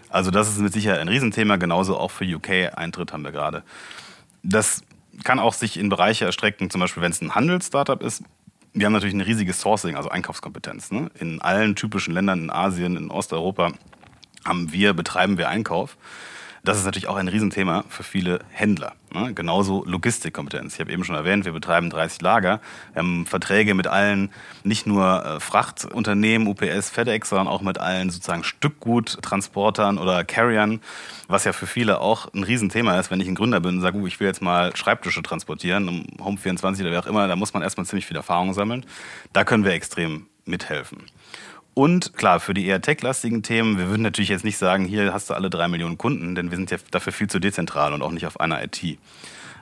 Also 0.08 0.30
das 0.30 0.48
ist 0.48 0.60
mit 0.60 0.72
Sicherheit 0.72 1.00
ein 1.00 1.08
Riesenthema, 1.08 1.56
genauso 1.56 1.98
auch 1.98 2.10
für 2.10 2.24
UK 2.24 2.74
Eintritt 2.74 3.12
haben 3.12 3.22
wir 3.22 3.32
gerade. 3.32 3.64
Das 4.42 4.82
kann 5.24 5.38
auch 5.38 5.52
sich 5.52 5.78
in 5.78 5.90
Bereiche 5.90 6.24
erstrecken, 6.24 6.70
zum 6.70 6.80
Beispiel 6.80 7.02
wenn 7.02 7.12
es 7.12 7.20
ein 7.20 7.34
Handelsstartup 7.34 8.02
ist, 8.02 8.22
wir 8.74 8.86
haben 8.86 8.92
natürlich 8.92 9.14
eine 9.14 9.26
riesige 9.26 9.52
Sourcing, 9.52 9.96
also 9.96 10.08
Einkaufskompetenz. 10.08 10.92
Ne? 10.92 11.10
In 11.18 11.42
allen 11.42 11.76
typischen 11.76 12.14
Ländern 12.14 12.44
in 12.44 12.50
Asien, 12.50 12.96
in 12.96 13.10
Osteuropa 13.10 13.72
haben 14.44 14.72
wir, 14.72 14.94
betreiben 14.94 15.38
wir 15.38 15.48
Einkauf. 15.48 15.96
Das 16.64 16.78
ist 16.78 16.84
natürlich 16.84 17.08
auch 17.08 17.16
ein 17.16 17.26
Riesenthema 17.26 17.82
für 17.88 18.04
viele 18.04 18.38
Händler. 18.50 18.92
Ne? 19.12 19.34
Genauso 19.34 19.84
Logistikkompetenz. 19.84 20.74
Ich 20.74 20.80
habe 20.80 20.92
eben 20.92 21.02
schon 21.02 21.16
erwähnt, 21.16 21.44
wir 21.44 21.50
betreiben 21.50 21.90
30 21.90 22.22
Lager. 22.22 22.60
Wir 22.92 23.02
haben 23.02 23.26
Verträge 23.26 23.74
mit 23.74 23.88
allen, 23.88 24.30
nicht 24.62 24.86
nur 24.86 25.24
äh, 25.24 25.40
Frachtunternehmen, 25.40 26.46
UPS, 26.46 26.90
FedEx, 26.90 27.30
sondern 27.30 27.48
auch 27.48 27.62
mit 27.62 27.78
allen 27.78 28.10
sozusagen 28.10 28.44
Stückguttransportern 28.44 29.98
oder 29.98 30.22
Carriern, 30.22 30.80
was 31.26 31.42
ja 31.42 31.52
für 31.52 31.66
viele 31.66 32.00
auch 32.00 32.32
ein 32.32 32.44
Riesenthema 32.44 32.96
ist. 33.00 33.10
Wenn 33.10 33.20
ich 33.20 33.26
ein 33.26 33.34
Gründer 33.34 33.58
bin 33.58 33.76
und 33.76 33.80
sage, 33.80 33.98
uh, 33.98 34.06
ich 34.06 34.20
will 34.20 34.28
jetzt 34.28 34.40
mal 34.40 34.76
Schreibtische 34.76 35.22
transportieren, 35.22 35.88
um 35.88 36.06
Home24 36.20 36.82
oder 36.82 36.92
wer 36.92 37.00
auch 37.00 37.06
immer, 37.06 37.26
da 37.26 37.34
muss 37.34 37.52
man 37.52 37.64
erstmal 37.64 37.86
ziemlich 37.86 38.06
viel 38.06 38.16
Erfahrung 38.16 38.54
sammeln. 38.54 38.86
Da 39.32 39.42
können 39.42 39.64
wir 39.64 39.72
extrem 39.72 40.26
mithelfen. 40.44 41.06
Und 41.74 42.14
klar, 42.14 42.38
für 42.40 42.52
die 42.52 42.66
eher 42.66 42.82
tech-lastigen 42.82 43.42
Themen, 43.42 43.78
wir 43.78 43.88
würden 43.88 44.02
natürlich 44.02 44.28
jetzt 44.28 44.44
nicht 44.44 44.58
sagen, 44.58 44.84
hier 44.84 45.12
hast 45.12 45.30
du 45.30 45.34
alle 45.34 45.48
drei 45.48 45.68
Millionen 45.68 45.96
Kunden, 45.96 46.34
denn 46.34 46.50
wir 46.50 46.56
sind 46.56 46.70
ja 46.70 46.76
dafür 46.90 47.12
viel 47.12 47.28
zu 47.28 47.38
dezentral 47.38 47.94
und 47.94 48.02
auch 48.02 48.10
nicht 48.10 48.26
auf 48.26 48.40
einer 48.40 48.62
IT. 48.62 48.98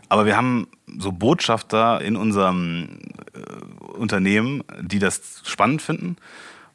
Aber 0.08 0.26
wir 0.26 0.36
haben 0.36 0.66
so 0.98 1.12
Botschafter 1.12 2.00
in 2.00 2.16
unserem 2.16 2.98
äh, 3.32 3.84
Unternehmen, 3.96 4.64
die 4.80 4.98
das 4.98 5.42
spannend 5.44 5.82
finden. 5.82 6.16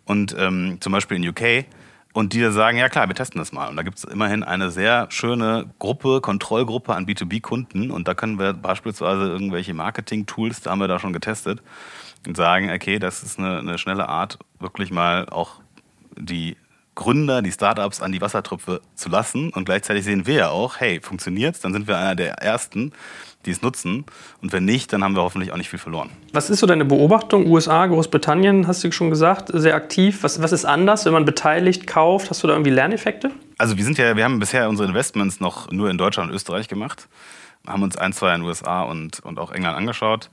Und 0.05 0.33
ähm, 0.39 0.77
zum 0.79 0.93
Beispiel 0.93 1.17
in 1.17 1.27
UK. 1.27 1.65
Und 2.13 2.31
die 2.31 2.39
da 2.39 2.51
sagen, 2.51 2.77
ja 2.77 2.87
klar, 2.87 3.09
wir 3.09 3.15
testen 3.15 3.39
das 3.39 3.51
mal. 3.51 3.67
Und 3.67 3.75
da 3.75 3.83
gibt 3.83 3.97
es 3.97 4.05
immerhin 4.05 4.43
eine 4.43 4.71
sehr 4.71 5.07
schöne 5.09 5.69
Gruppe, 5.79 6.21
Kontrollgruppe 6.21 6.95
an 6.95 7.05
B2B-Kunden. 7.05 7.91
Und 7.91 8.07
da 8.07 8.13
können 8.13 8.39
wir 8.39 8.53
beispielsweise 8.53 9.27
irgendwelche 9.27 9.73
Marketing-Tools, 9.73 10.61
da 10.61 10.71
haben 10.71 10.79
wir 10.79 10.87
da 10.87 10.97
schon 10.97 11.11
getestet 11.11 11.61
und 12.25 12.37
sagen, 12.37 12.71
okay, 12.71 12.99
das 12.99 13.21
ist 13.21 13.37
eine, 13.37 13.59
eine 13.59 13.77
schnelle 13.77 14.07
Art, 14.07 14.39
wirklich 14.65 14.91
mal 14.91 15.29
auch 15.29 15.61
die 16.17 16.57
Gründer, 16.95 17.41
die 17.41 17.51
Startups 17.51 18.01
an 18.01 18.11
die 18.11 18.21
Wassertröpfe 18.21 18.81
zu 18.95 19.09
lassen. 19.09 19.51
Und 19.51 19.65
gleichzeitig 19.65 20.03
sehen 20.05 20.25
wir 20.25 20.35
ja 20.35 20.49
auch, 20.49 20.79
hey, 20.79 20.99
funktioniert's? 21.01 21.59
Dann 21.59 21.73
sind 21.73 21.87
wir 21.87 21.97
einer 21.97 22.15
der 22.15 22.35
Ersten, 22.35 22.93
die 23.45 23.51
es 23.51 23.61
nutzen. 23.61 24.05
Und 24.41 24.53
wenn 24.53 24.65
nicht, 24.65 24.91
dann 24.91 25.03
haben 25.03 25.15
wir 25.15 25.21
hoffentlich 25.21 25.51
auch 25.51 25.57
nicht 25.57 25.69
viel 25.69 25.77
verloren. 25.77 26.09
Was 26.33 26.49
ist 26.49 26.59
so 26.59 26.67
deine 26.67 26.85
Beobachtung? 26.85 27.47
USA, 27.47 27.85
Großbritannien, 27.85 28.65
hast 28.65 28.83
du 28.83 28.91
schon 28.91 29.09
gesagt, 29.09 29.49
sehr 29.53 29.75
aktiv. 29.75 30.23
Was, 30.23 30.41
was 30.41 30.53
ist 30.53 30.65
anders, 30.65 31.05
wenn 31.05 31.13
man 31.13 31.25
beteiligt, 31.25 31.85
kauft? 31.85 32.29
Hast 32.29 32.41
du 32.43 32.47
da 32.47 32.53
irgendwie 32.53 32.71
Lerneffekte? 32.71 33.31
Also 33.57 33.77
wir 33.77 33.83
sind 33.83 33.97
ja, 33.97 34.15
wir 34.15 34.23
haben 34.23 34.39
bisher 34.39 34.67
unsere 34.69 34.87
Investments 34.87 35.39
noch 35.39 35.71
nur 35.71 35.89
in 35.89 35.97
Deutschland 35.97 36.29
und 36.29 36.35
Österreich 36.35 36.69
gemacht. 36.69 37.07
Haben 37.67 37.83
uns 37.83 37.97
ein, 37.97 38.13
zwei 38.13 38.33
in 38.33 38.41
den 38.41 38.47
USA 38.47 38.83
und, 38.83 39.19
und 39.19 39.37
auch 39.37 39.51
England 39.51 39.77
angeschaut. 39.77 40.29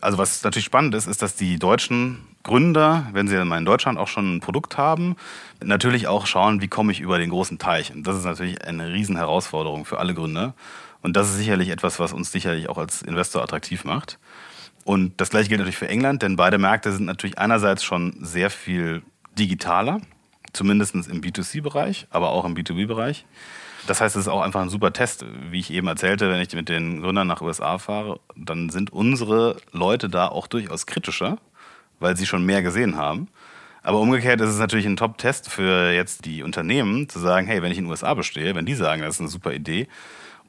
Also 0.00 0.18
was 0.18 0.42
natürlich 0.42 0.66
spannend 0.66 0.94
ist, 0.94 1.06
ist, 1.06 1.22
dass 1.22 1.36
die 1.36 1.58
deutschen 1.58 2.18
Gründer, 2.46 3.08
wenn 3.12 3.26
sie 3.26 3.44
mal 3.44 3.58
in 3.58 3.64
Deutschland 3.64 3.98
auch 3.98 4.06
schon 4.06 4.36
ein 4.36 4.40
Produkt 4.40 4.78
haben, 4.78 5.16
natürlich 5.64 6.06
auch 6.06 6.26
schauen, 6.26 6.60
wie 6.60 6.68
komme 6.68 6.92
ich 6.92 7.00
über 7.00 7.18
den 7.18 7.30
großen 7.30 7.58
Teich. 7.58 7.92
Und 7.92 8.06
das 8.06 8.16
ist 8.16 8.24
natürlich 8.24 8.64
eine 8.64 8.92
Riesenherausforderung 8.92 9.84
für 9.84 9.98
alle 9.98 10.14
Gründer. 10.14 10.54
Und 11.02 11.16
das 11.16 11.28
ist 11.28 11.38
sicherlich 11.38 11.70
etwas, 11.70 11.98
was 11.98 12.12
uns 12.12 12.30
sicherlich 12.30 12.68
auch 12.68 12.78
als 12.78 13.02
Investor 13.02 13.42
attraktiv 13.42 13.82
macht. 13.82 14.20
Und 14.84 15.20
das 15.20 15.30
gleiche 15.30 15.48
gilt 15.48 15.58
natürlich 15.58 15.76
für 15.76 15.88
England, 15.88 16.22
denn 16.22 16.36
beide 16.36 16.58
Märkte 16.58 16.92
sind 16.92 17.06
natürlich 17.06 17.36
einerseits 17.36 17.82
schon 17.82 18.16
sehr 18.20 18.48
viel 18.48 19.02
digitaler, 19.36 20.00
zumindest 20.52 20.94
im 20.94 21.20
B2C-Bereich, 21.20 22.06
aber 22.10 22.30
auch 22.30 22.44
im 22.44 22.54
B2B-Bereich. 22.54 23.26
Das 23.88 24.00
heißt, 24.00 24.14
es 24.14 24.22
ist 24.22 24.28
auch 24.28 24.40
einfach 24.40 24.62
ein 24.62 24.68
super 24.68 24.92
Test. 24.92 25.24
Wie 25.50 25.58
ich 25.58 25.72
eben 25.72 25.88
erzählte, 25.88 26.30
wenn 26.30 26.40
ich 26.40 26.54
mit 26.54 26.68
den 26.68 27.02
Gründern 27.02 27.26
nach 27.26 27.40
USA 27.40 27.78
fahre, 27.78 28.20
dann 28.36 28.70
sind 28.70 28.92
unsere 28.92 29.56
Leute 29.72 30.08
da 30.08 30.28
auch 30.28 30.46
durchaus 30.46 30.86
kritischer, 30.86 31.38
weil 32.00 32.16
sie 32.16 32.26
schon 32.26 32.44
mehr 32.44 32.62
gesehen 32.62 32.96
haben. 32.96 33.28
Aber 33.82 34.00
umgekehrt 34.00 34.40
ist 34.40 34.50
es 34.50 34.58
natürlich 34.58 34.86
ein 34.86 34.96
Top-Test 34.96 35.48
für 35.48 35.92
jetzt 35.92 36.24
die 36.24 36.42
Unternehmen, 36.42 37.08
zu 37.08 37.20
sagen, 37.20 37.46
hey, 37.46 37.62
wenn 37.62 37.70
ich 37.70 37.78
in 37.78 37.84
den 37.84 37.90
USA 37.90 38.14
bestehe, 38.14 38.54
wenn 38.54 38.66
die 38.66 38.74
sagen, 38.74 39.02
das 39.02 39.14
ist 39.14 39.20
eine 39.20 39.28
super 39.28 39.52
Idee, 39.52 39.86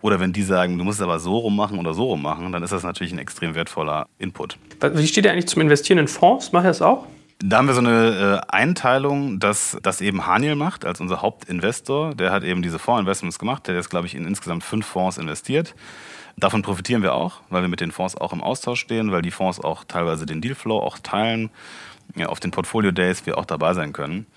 oder 0.01 0.19
wenn 0.19 0.33
die 0.33 0.43
sagen, 0.43 0.77
du 0.77 0.83
musst 0.83 0.99
es 0.99 1.03
aber 1.03 1.19
so 1.19 1.37
rummachen 1.37 1.79
oder 1.79 1.93
so 1.93 2.05
rummachen, 2.05 2.51
dann 2.51 2.63
ist 2.63 2.71
das 2.71 2.83
natürlich 2.83 3.13
ein 3.13 3.19
extrem 3.19 3.55
wertvoller 3.55 4.07
Input. 4.19 4.57
Wie 4.93 5.07
steht 5.07 5.25
ihr 5.25 5.31
eigentlich 5.31 5.47
zum 5.47 5.61
Investieren 5.61 5.99
in 5.99 6.07
Fonds? 6.07 6.51
Macht 6.51 6.65
ihr 6.65 6.69
das 6.69 6.81
auch? 6.81 7.05
Da 7.39 7.57
haben 7.57 7.67
wir 7.67 7.75
so 7.75 7.81
eine 7.81 8.41
äh, 8.49 8.51
Einteilung, 8.51 9.39
dass 9.39 9.77
das 9.83 10.01
eben 10.01 10.25
Haniel 10.25 10.55
macht 10.55 10.85
als 10.85 10.99
unser 10.99 11.21
Hauptinvestor. 11.21 12.15
Der 12.15 12.31
hat 12.31 12.43
eben 12.43 12.63
diese 12.63 12.79
Fondsinvestments 12.79 13.37
gemacht. 13.37 13.67
Der 13.67 13.75
hat 13.75 13.83
jetzt, 13.83 13.89
glaube 13.89 14.07
ich, 14.07 14.15
in 14.15 14.25
insgesamt 14.25 14.63
fünf 14.63 14.87
Fonds 14.87 15.19
investiert. 15.19 15.75
Davon 16.39 16.61
profitieren 16.61 17.01
wir 17.01 17.15
auch, 17.15 17.41
weil 17.49 17.63
wir 17.63 17.67
mit 17.67 17.81
den 17.81 17.91
Fonds 17.91 18.15
auch 18.15 18.31
im 18.31 18.43
Austausch 18.43 18.79
stehen, 18.79 19.11
weil 19.11 19.23
die 19.23 19.31
Fonds 19.31 19.59
auch 19.59 19.83
teilweise 19.83 20.27
den 20.27 20.39
Dealflow 20.39 20.77
auch 20.79 20.99
teilen, 20.99 21.49
ja, 22.15 22.27
auf 22.27 22.39
den 22.39 22.51
Portfolio 22.51 22.91
Days 22.91 23.25
wir 23.25 23.37
auch 23.37 23.45
dabei 23.45 23.73
sein 23.73 23.91
können. 23.91 24.27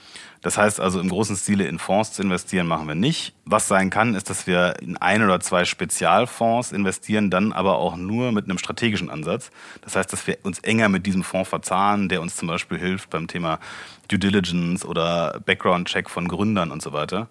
Das 0.42 0.56
heißt 0.56 0.80
also, 0.80 0.98
im 0.98 1.10
großen 1.10 1.36
Stile 1.36 1.66
in 1.66 1.78
Fonds 1.78 2.14
zu 2.14 2.22
investieren, 2.22 2.66
machen 2.66 2.88
wir 2.88 2.94
nicht. 2.94 3.34
Was 3.44 3.68
sein 3.68 3.90
kann, 3.90 4.14
ist, 4.14 4.30
dass 4.30 4.46
wir 4.46 4.76
in 4.80 4.96
ein 4.96 5.22
oder 5.22 5.40
zwei 5.40 5.66
Spezialfonds 5.66 6.72
investieren, 6.72 7.30
dann 7.30 7.52
aber 7.52 7.76
auch 7.76 7.96
nur 7.96 8.32
mit 8.32 8.46
einem 8.46 8.56
strategischen 8.56 9.10
Ansatz. 9.10 9.50
Das 9.82 9.94
heißt, 9.94 10.10
dass 10.10 10.26
wir 10.26 10.38
uns 10.42 10.58
enger 10.60 10.88
mit 10.88 11.04
diesem 11.04 11.22
Fonds 11.22 11.50
verzahnen, 11.50 12.08
der 12.08 12.22
uns 12.22 12.36
zum 12.36 12.48
Beispiel 12.48 12.78
hilft 12.78 13.10
beim 13.10 13.28
Thema 13.28 13.60
Due 14.08 14.18
Diligence 14.18 14.86
oder 14.86 15.40
Background-Check 15.44 16.08
von 16.08 16.26
Gründern 16.26 16.70
und 16.70 16.80
so 16.80 16.94
weiter. 16.94 17.28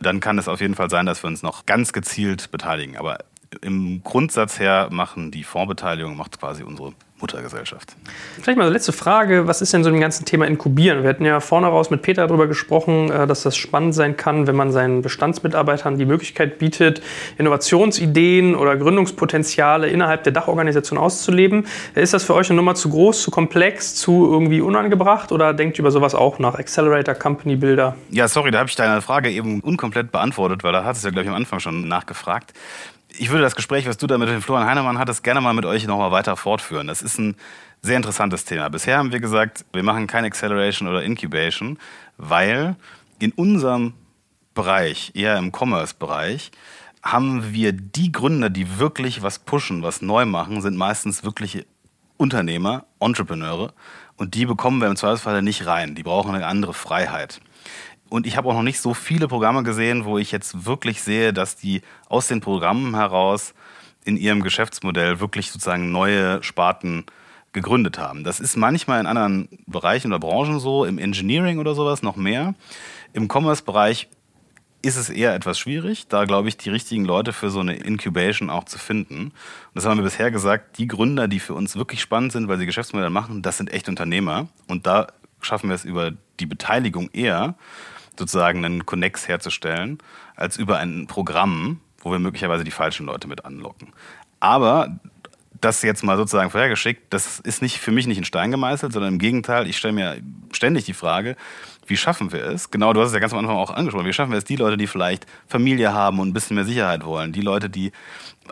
Dann 0.00 0.18
kann 0.18 0.38
es 0.38 0.48
auf 0.48 0.60
jeden 0.60 0.74
Fall 0.74 0.90
sein, 0.90 1.06
dass 1.06 1.22
wir 1.22 1.28
uns 1.28 1.42
noch 1.42 1.66
ganz 1.66 1.92
gezielt 1.92 2.50
beteiligen. 2.50 2.96
Aber 2.96 3.18
im 3.62 4.02
Grundsatz 4.04 4.58
her 4.58 4.88
machen 4.90 5.30
die 5.30 5.44
Fondsbeteiligung, 5.44 6.16
macht 6.16 6.38
quasi 6.38 6.62
unsere 6.62 6.92
Muttergesellschaft. 7.20 7.96
Vielleicht 8.40 8.58
mal 8.58 8.64
eine 8.64 8.72
letzte 8.72 8.92
Frage. 8.92 9.46
Was 9.46 9.60
ist 9.60 9.72
denn 9.72 9.82
so 9.82 9.90
dem 9.90 10.00
ganzen 10.00 10.24
Thema 10.24 10.46
Inkubieren? 10.46 11.02
Wir 11.02 11.10
hatten 11.10 11.24
ja 11.24 11.40
vorne 11.40 11.66
raus 11.66 11.90
mit 11.90 12.02
Peter 12.02 12.26
darüber 12.26 12.46
gesprochen, 12.46 13.10
äh, 13.10 13.26
dass 13.26 13.42
das 13.42 13.56
spannend 13.56 13.94
sein 13.94 14.16
kann, 14.16 14.46
wenn 14.46 14.56
man 14.56 14.70
seinen 14.70 15.02
Bestandsmitarbeitern 15.02 15.98
die 15.98 16.04
Möglichkeit 16.04 16.58
bietet, 16.58 17.02
Innovationsideen 17.36 18.54
oder 18.54 18.76
Gründungspotenziale 18.76 19.88
innerhalb 19.88 20.24
der 20.24 20.32
Dachorganisation 20.32 20.98
auszuleben. 20.98 21.66
Ist 21.94 22.14
das 22.14 22.24
für 22.24 22.34
euch 22.34 22.50
eine 22.50 22.56
Nummer 22.56 22.74
zu 22.74 22.88
groß, 22.88 23.22
zu 23.22 23.30
komplex, 23.30 23.96
zu 23.96 24.30
irgendwie 24.30 24.60
unangebracht 24.60 25.32
oder 25.32 25.54
denkt 25.54 25.78
ihr 25.78 25.80
über 25.80 25.90
sowas 25.90 26.14
auch 26.14 26.38
nach? 26.38 26.54
Accelerator, 26.54 27.14
Company 27.14 27.56
Builder? 27.56 27.96
Ja, 28.10 28.28
sorry, 28.28 28.50
da 28.50 28.58
habe 28.58 28.68
ich 28.68 28.76
deine 28.76 29.02
Frage 29.02 29.30
eben 29.30 29.60
unkomplett 29.60 30.12
beantwortet, 30.12 30.62
weil 30.62 30.72
da 30.72 30.84
hat 30.84 30.96
es 30.96 31.02
ja, 31.02 31.10
glaube 31.10 31.24
ich, 31.24 31.28
am 31.28 31.34
Anfang 31.34 31.60
schon 31.60 31.88
nachgefragt 31.88 32.52
ich 33.18 33.30
würde 33.30 33.42
das 33.42 33.56
Gespräch, 33.56 33.86
was 33.86 33.98
du 33.98 34.06
da 34.06 34.16
mit 34.18 34.28
Florian 34.42 34.68
Heinemann 34.68 34.98
hattest, 34.98 35.24
gerne 35.24 35.40
mal 35.40 35.52
mit 35.52 35.64
euch 35.64 35.86
nochmal 35.86 36.12
weiter 36.12 36.36
fortführen. 36.36 36.86
Das 36.86 37.02
ist 37.02 37.18
ein 37.18 37.36
sehr 37.82 37.96
interessantes 37.96 38.44
Thema. 38.44 38.68
Bisher 38.68 38.98
haben 38.98 39.12
wir 39.12 39.20
gesagt, 39.20 39.64
wir 39.72 39.82
machen 39.82 40.06
kein 40.06 40.24
Acceleration 40.24 40.88
oder 40.88 41.02
Incubation, 41.02 41.78
weil 42.16 42.76
in 43.18 43.32
unserem 43.32 43.94
Bereich, 44.54 45.12
eher 45.14 45.36
im 45.36 45.52
Commerce-Bereich, 45.52 46.50
haben 47.02 47.52
wir 47.52 47.72
die 47.72 48.10
Gründer, 48.12 48.50
die 48.50 48.78
wirklich 48.78 49.22
was 49.22 49.38
pushen, 49.38 49.82
was 49.82 50.02
neu 50.02 50.24
machen, 50.24 50.60
sind 50.60 50.76
meistens 50.76 51.24
wirkliche 51.24 51.64
Unternehmer, 52.16 52.86
Entrepreneure. 53.00 53.72
Und 54.16 54.34
die 54.34 54.46
bekommen 54.46 54.80
wir 54.80 54.88
im 54.88 54.96
Zweifelsfall 54.96 55.42
nicht 55.42 55.66
rein. 55.66 55.94
Die 55.94 56.02
brauchen 56.02 56.34
eine 56.34 56.46
andere 56.46 56.74
Freiheit. 56.74 57.40
Und 58.08 58.26
ich 58.26 58.36
habe 58.36 58.48
auch 58.48 58.54
noch 58.54 58.62
nicht 58.62 58.80
so 58.80 58.94
viele 58.94 59.28
Programme 59.28 59.62
gesehen, 59.62 60.04
wo 60.04 60.18
ich 60.18 60.32
jetzt 60.32 60.64
wirklich 60.64 61.02
sehe, 61.02 61.32
dass 61.32 61.56
die 61.56 61.82
aus 62.08 62.28
den 62.28 62.40
Programmen 62.40 62.94
heraus 62.94 63.54
in 64.04 64.16
ihrem 64.16 64.42
Geschäftsmodell 64.42 65.20
wirklich 65.20 65.50
sozusagen 65.50 65.92
neue 65.92 66.42
Sparten 66.42 67.04
gegründet 67.52 67.98
haben. 67.98 68.24
Das 68.24 68.40
ist 68.40 68.56
manchmal 68.56 69.00
in 69.00 69.06
anderen 69.06 69.48
Bereichen 69.66 70.12
oder 70.12 70.20
Branchen 70.20 70.60
so, 70.60 70.84
im 70.84 70.98
Engineering 70.98 71.58
oder 71.58 71.74
sowas 71.74 72.02
noch 72.02 72.16
mehr. 72.16 72.54
Im 73.12 73.28
Commerce-Bereich 73.28 74.08
ist 74.80 74.96
es 74.96 75.10
eher 75.10 75.34
etwas 75.34 75.58
schwierig, 75.58 76.06
da 76.08 76.24
glaube 76.24 76.48
ich, 76.48 76.56
die 76.56 76.70
richtigen 76.70 77.04
Leute 77.04 77.32
für 77.32 77.50
so 77.50 77.60
eine 77.60 77.74
Incubation 77.74 78.48
auch 78.48 78.64
zu 78.64 78.78
finden. 78.78 79.24
Und 79.24 79.32
das 79.74 79.84
haben 79.84 79.98
wir 79.98 80.04
bisher 80.04 80.30
gesagt, 80.30 80.78
die 80.78 80.86
Gründer, 80.86 81.26
die 81.26 81.40
für 81.40 81.54
uns 81.54 81.76
wirklich 81.76 82.00
spannend 82.00 82.32
sind, 82.32 82.48
weil 82.48 82.58
sie 82.58 82.66
Geschäftsmodelle 82.66 83.10
machen, 83.10 83.42
das 83.42 83.58
sind 83.58 83.72
echt 83.72 83.88
Unternehmer. 83.88 84.46
Und 84.68 84.86
da 84.86 85.08
schaffen 85.40 85.68
wir 85.68 85.74
es 85.74 85.84
über 85.84 86.12
die 86.38 86.46
Beteiligung 86.46 87.10
eher 87.12 87.56
sozusagen 88.18 88.64
einen 88.64 88.86
Connex 88.86 89.28
herzustellen, 89.28 89.98
als 90.36 90.56
über 90.56 90.78
ein 90.78 91.06
Programm, 91.06 91.80
wo 92.00 92.10
wir 92.10 92.18
möglicherweise 92.18 92.64
die 92.64 92.70
falschen 92.70 93.06
Leute 93.06 93.28
mit 93.28 93.44
anlocken. 93.44 93.92
Aber 94.40 94.98
das 95.60 95.82
jetzt 95.82 96.04
mal 96.04 96.16
sozusagen 96.16 96.50
vorhergeschickt, 96.50 97.12
das 97.12 97.40
ist 97.40 97.62
nicht 97.62 97.78
für 97.78 97.90
mich 97.90 98.06
nicht 98.06 98.18
in 98.18 98.24
Stein 98.24 98.50
gemeißelt, 98.50 98.92
sondern 98.92 99.14
im 99.14 99.18
Gegenteil, 99.18 99.66
ich 99.66 99.76
stelle 99.76 99.94
mir 99.94 100.18
ständig 100.52 100.84
die 100.84 100.94
Frage, 100.94 101.36
wie 101.86 101.96
schaffen 101.96 102.32
wir 102.32 102.44
es? 102.44 102.70
Genau, 102.70 102.92
du 102.92 103.00
hast 103.00 103.08
es 103.08 103.14
ja 103.14 103.20
ganz 103.20 103.32
am 103.32 103.38
Anfang 103.38 103.56
auch 103.56 103.70
angesprochen. 103.70 104.06
Wie 104.06 104.12
schaffen 104.12 104.30
wir 104.30 104.38
es, 104.38 104.44
die 104.44 104.56
Leute, 104.56 104.76
die 104.76 104.86
vielleicht 104.86 105.26
Familie 105.46 105.92
haben 105.92 106.20
und 106.20 106.28
ein 106.28 106.32
bisschen 106.32 106.54
mehr 106.54 106.64
Sicherheit 106.64 107.04
wollen, 107.04 107.32
die 107.32 107.40
Leute, 107.40 107.70
die 107.70 107.92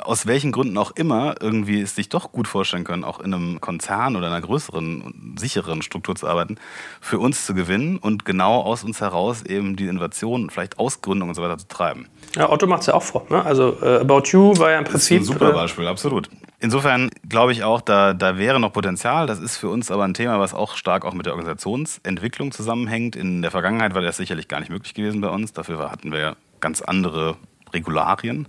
aus 0.03 0.27
welchen 0.27 0.53
Gründen 0.53 0.77
auch 0.79 0.91
immer 0.93 1.35
irgendwie 1.41 1.81
es 1.81 1.95
sich 1.95 2.09
doch 2.09 2.33
gut 2.33 2.49
vorstellen 2.49 2.85
können, 2.85 3.05
auch 3.05 3.21
in 3.21 3.33
einem 3.33 3.61
Konzern 3.61 4.17
oder 4.17 4.27
einer 4.27 4.41
größeren, 4.41 5.37
sicheren 5.39 5.83
Struktur 5.83 6.15
zu 6.17 6.27
arbeiten, 6.27 6.57
für 7.01 7.19
uns 7.19 7.47
zu 7.47 7.55
gewinnen 7.55 7.99
und 7.99 8.25
genau 8.25 8.61
aus 8.63 8.85
uns 8.85 9.01
heraus 9.01 9.43
eben 9.43 9.77
die 9.77 9.87
Innovation, 9.87 10.51
vielleicht 10.51 10.79
Ausgründung 10.79 11.31
und 11.31 11.35
so 11.35 11.43
weiter 11.43 11.59
zu 11.59 11.69
treiben. 11.69 12.09
Ja, 12.35 12.51
Otto 12.51 12.67
macht 12.67 12.83
es 12.83 12.87
ja 12.87 12.95
auch 12.95 13.03
vor. 13.03 13.27
Ne? 13.29 13.45
Also 13.45 13.77
äh, 13.83 13.99
About 13.99 14.23
You 14.27 14.57
war 14.59 14.71
ja 14.71 14.79
im 14.79 14.85
Prinzip. 14.85 15.19
Das 15.19 15.29
ist 15.29 15.31
ein 15.35 15.39
super 15.39 15.51
äh, 15.51 15.55
Beispiel, 15.55 15.87
absolut. 15.87 16.29
Insofern 16.59 17.11
glaube 17.29 17.53
ich 17.53 17.65
auch, 17.65 17.81
da, 17.81 18.15
da 18.15 18.39
wäre 18.39 18.59
noch 18.59 18.73
Potenzial. 18.73 19.27
Das 19.27 19.41
ist 19.41 19.57
für 19.57 19.69
uns 19.69 19.91
aber 19.91 20.05
ein 20.05 20.15
Thema, 20.15 20.41
was 20.41 20.55
auch 20.55 20.77
stark 20.77 21.05
auch 21.05 21.13
mit 21.13 21.27
der 21.27 21.35
Organisationsentwicklung 21.35 22.51
zusammenhängt. 22.53 23.15
In 23.15 23.43
der 23.43 23.51
Vergangenheit 23.51 23.95
war 23.95 24.03
das 24.03 24.17
sicherlich 24.17 24.49
gar 24.49 24.61
nicht 24.61 24.71
möglich 24.71 24.95
gewesen 24.95 25.21
bei 25.21 25.29
uns. 25.29 25.53
Dafür 25.53 25.91
hatten 25.91 26.13
wir 26.13 26.19
ja 26.19 26.37
ganz 26.61 26.81
andere 26.81 27.37
Regularien. 27.73 28.47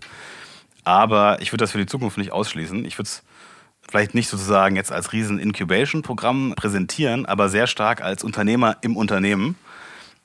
Aber 0.87 1.41
ich 1.41 1.51
würde 1.51 1.63
das 1.63 1.73
für 1.73 1.79
die 1.79 1.85
Zukunft 1.85 2.17
nicht 2.17 2.31
ausschließen. 2.31 2.85
Ich 2.85 2.97
würde 2.97 3.09
es 3.09 3.21
vielleicht 3.89 4.15
nicht 4.15 4.29
sozusagen 4.29 4.77
jetzt 4.77 4.89
als 4.89 5.11
riesen 5.11 5.37
Incubation-Programm 5.37 6.53
präsentieren, 6.55 7.25
aber 7.25 7.49
sehr 7.49 7.67
stark 7.67 8.01
als 8.01 8.23
Unternehmer 8.23 8.77
im 8.79 8.95
Unternehmen, 8.95 9.57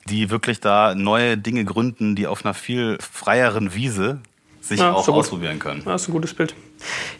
die 0.07 0.29
wirklich 0.29 0.61
da 0.61 0.95
neue 0.95 1.37
Dinge 1.37 1.65
gründen, 1.65 2.15
die 2.15 2.27
auf 2.27 2.45
einer 2.45 2.53
viel 2.53 2.97
freieren 3.01 3.73
Wiese 3.73 4.21
sich 4.63 4.79
Ja, 4.79 4.93
auch 4.93 5.07
ausprobieren 5.09 5.59
können. 5.59 5.83
Ja, 5.85 5.95
ist 5.95 6.07
ein 6.07 6.13
gutes 6.13 6.33
Bild. 6.33 6.55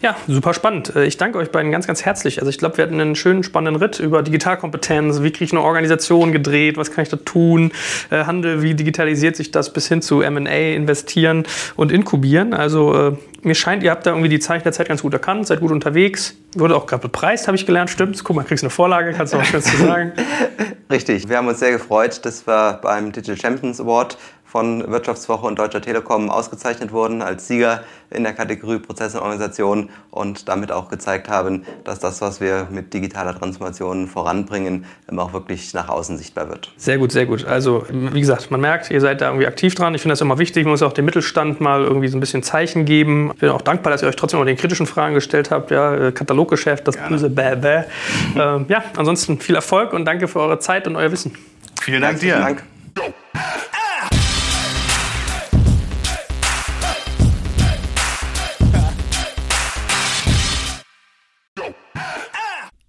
Ja, 0.01 0.15
super 0.27 0.53
spannend. 0.53 0.95
Äh, 0.95 1.05
Ich 1.05 1.17
danke 1.17 1.37
euch 1.37 1.51
beiden 1.51 1.71
ganz, 1.71 1.85
ganz 1.87 2.05
herzlich. 2.05 2.39
Also 2.39 2.49
ich 2.49 2.57
glaube, 2.57 2.77
wir 2.77 2.85
hatten 2.85 2.99
einen 2.99 3.15
schönen, 3.15 3.43
spannenden 3.43 3.81
Ritt 3.81 3.99
über 3.99 4.23
Digitalkompetenz. 4.23 5.21
Wie 5.21 5.31
kriege 5.31 5.43
ich 5.45 5.51
eine 5.51 5.61
Organisation 5.61 6.31
gedreht? 6.31 6.77
Was 6.77 6.91
kann 6.91 7.03
ich 7.03 7.09
da 7.09 7.17
tun? 7.17 7.71
Äh, 8.09 8.23
Handel, 8.25 8.61
wie 8.61 8.73
digitalisiert 8.75 9.35
sich 9.35 9.51
das 9.51 9.73
bis 9.73 9.87
hin 9.89 10.01
zu 10.01 10.21
M&A, 10.21 10.73
investieren 10.73 11.43
und 11.75 11.91
inkubieren? 11.91 12.53
Also 12.53 12.93
äh, 13.09 13.17
mir 13.41 13.55
scheint, 13.55 13.83
ihr 13.83 13.91
habt 13.91 14.05
da 14.05 14.11
irgendwie 14.11 14.29
die 14.29 14.39
Zeichen 14.39 14.63
der 14.63 14.71
Zeit 14.71 14.87
ganz 14.87 15.01
gut 15.01 15.11
erkannt, 15.11 15.45
seid 15.47 15.59
gut 15.59 15.71
unterwegs. 15.71 16.35
Wurde 16.55 16.77
auch 16.77 16.85
gerade 16.85 17.01
bepreist, 17.01 17.47
habe 17.47 17.57
ich 17.57 17.65
gelernt. 17.65 17.89
Stimmt's? 17.89 18.23
Guck 18.23 18.37
mal, 18.37 18.43
kriegst 18.43 18.63
eine 18.63 18.69
Vorlage, 18.69 19.11
kannst 19.11 19.33
du 19.33 19.37
was 19.37 19.51
dazu 19.51 19.75
sagen? 19.77 20.13
Richtig, 20.91 21.27
wir 21.27 21.37
haben 21.37 21.47
uns 21.47 21.59
sehr 21.59 21.71
gefreut, 21.71 22.23
dass 22.25 22.47
wir 22.47 22.79
beim 22.81 23.11
Digital 23.11 23.37
Champions 23.37 23.81
Award 23.81 24.17
von 24.53 24.87
Wirtschaftswoche 24.91 25.47
und 25.47 25.57
Deutscher 25.57 25.81
Telekom 25.81 26.29
ausgezeichnet 26.29 26.91
wurden 26.91 27.23
als 27.23 27.47
Sieger 27.47 27.83
in 28.11 28.21
der 28.21 28.33
Kategorie 28.33 28.77
Prozesse 28.77 29.17
und 29.17 29.23
Organisation 29.23 29.89
und 30.11 30.47
damit 30.47 30.71
auch 30.71 30.89
gezeigt 30.89 31.27
haben, 31.27 31.65
dass 31.85 31.97
das, 31.97 32.21
was 32.21 32.39
wir 32.39 32.67
mit 32.69 32.93
digitaler 32.93 33.35
Transformation 33.35 34.05
voranbringen, 34.07 34.85
auch 35.17 35.33
wirklich 35.33 35.73
nach 35.73 35.89
außen 35.89 36.19
sichtbar 36.19 36.49
wird. 36.49 36.71
Sehr 36.77 36.99
gut, 36.99 37.11
sehr 37.11 37.25
gut. 37.25 37.45
Also, 37.45 37.87
wie 37.89 38.19
gesagt, 38.19 38.51
man 38.51 38.61
merkt, 38.61 38.91
ihr 38.91 39.01
seid 39.01 39.21
da 39.21 39.29
irgendwie 39.29 39.47
aktiv 39.47 39.73
dran. 39.73 39.95
Ich 39.95 40.01
finde 40.01 40.11
das 40.11 40.21
immer 40.21 40.37
wichtig. 40.37 40.65
Man 40.65 40.73
muss 40.73 40.83
auch 40.83 40.93
dem 40.93 41.05
Mittelstand 41.05 41.59
mal 41.59 41.81
irgendwie 41.81 42.07
so 42.07 42.17
ein 42.17 42.19
bisschen 42.19 42.43
Zeichen 42.43 42.85
geben. 42.85 43.31
Ich 43.33 43.39
bin 43.39 43.49
auch 43.49 43.61
dankbar, 43.63 43.89
dass 43.89 44.03
ihr 44.03 44.07
euch 44.07 44.15
trotzdem 44.15 44.39
noch 44.39 44.45
den 44.45 44.57
kritischen 44.57 44.85
Fragen 44.85 45.15
gestellt 45.15 45.49
habt. 45.49 45.71
Ja, 45.71 45.95
äh, 45.95 46.11
Kataloggeschäft, 46.11 46.87
das 46.87 46.95
böse 46.95 47.31
Bäh, 47.31 47.55
Bäh. 47.55 47.83
ähm, 48.39 48.65
ja, 48.67 48.83
ansonsten 48.97 49.39
viel 49.39 49.55
Erfolg 49.55 49.93
und 49.93 50.05
danke 50.05 50.27
für 50.27 50.41
eure 50.41 50.59
Zeit 50.59 50.85
und 50.85 50.95
euer 50.95 51.11
Wissen. 51.11 51.35
Vielen 51.81 52.01
Dank 52.01 52.21
Herzlichen 52.21 52.37
dir. 52.37 52.61
Dank. 53.01 53.73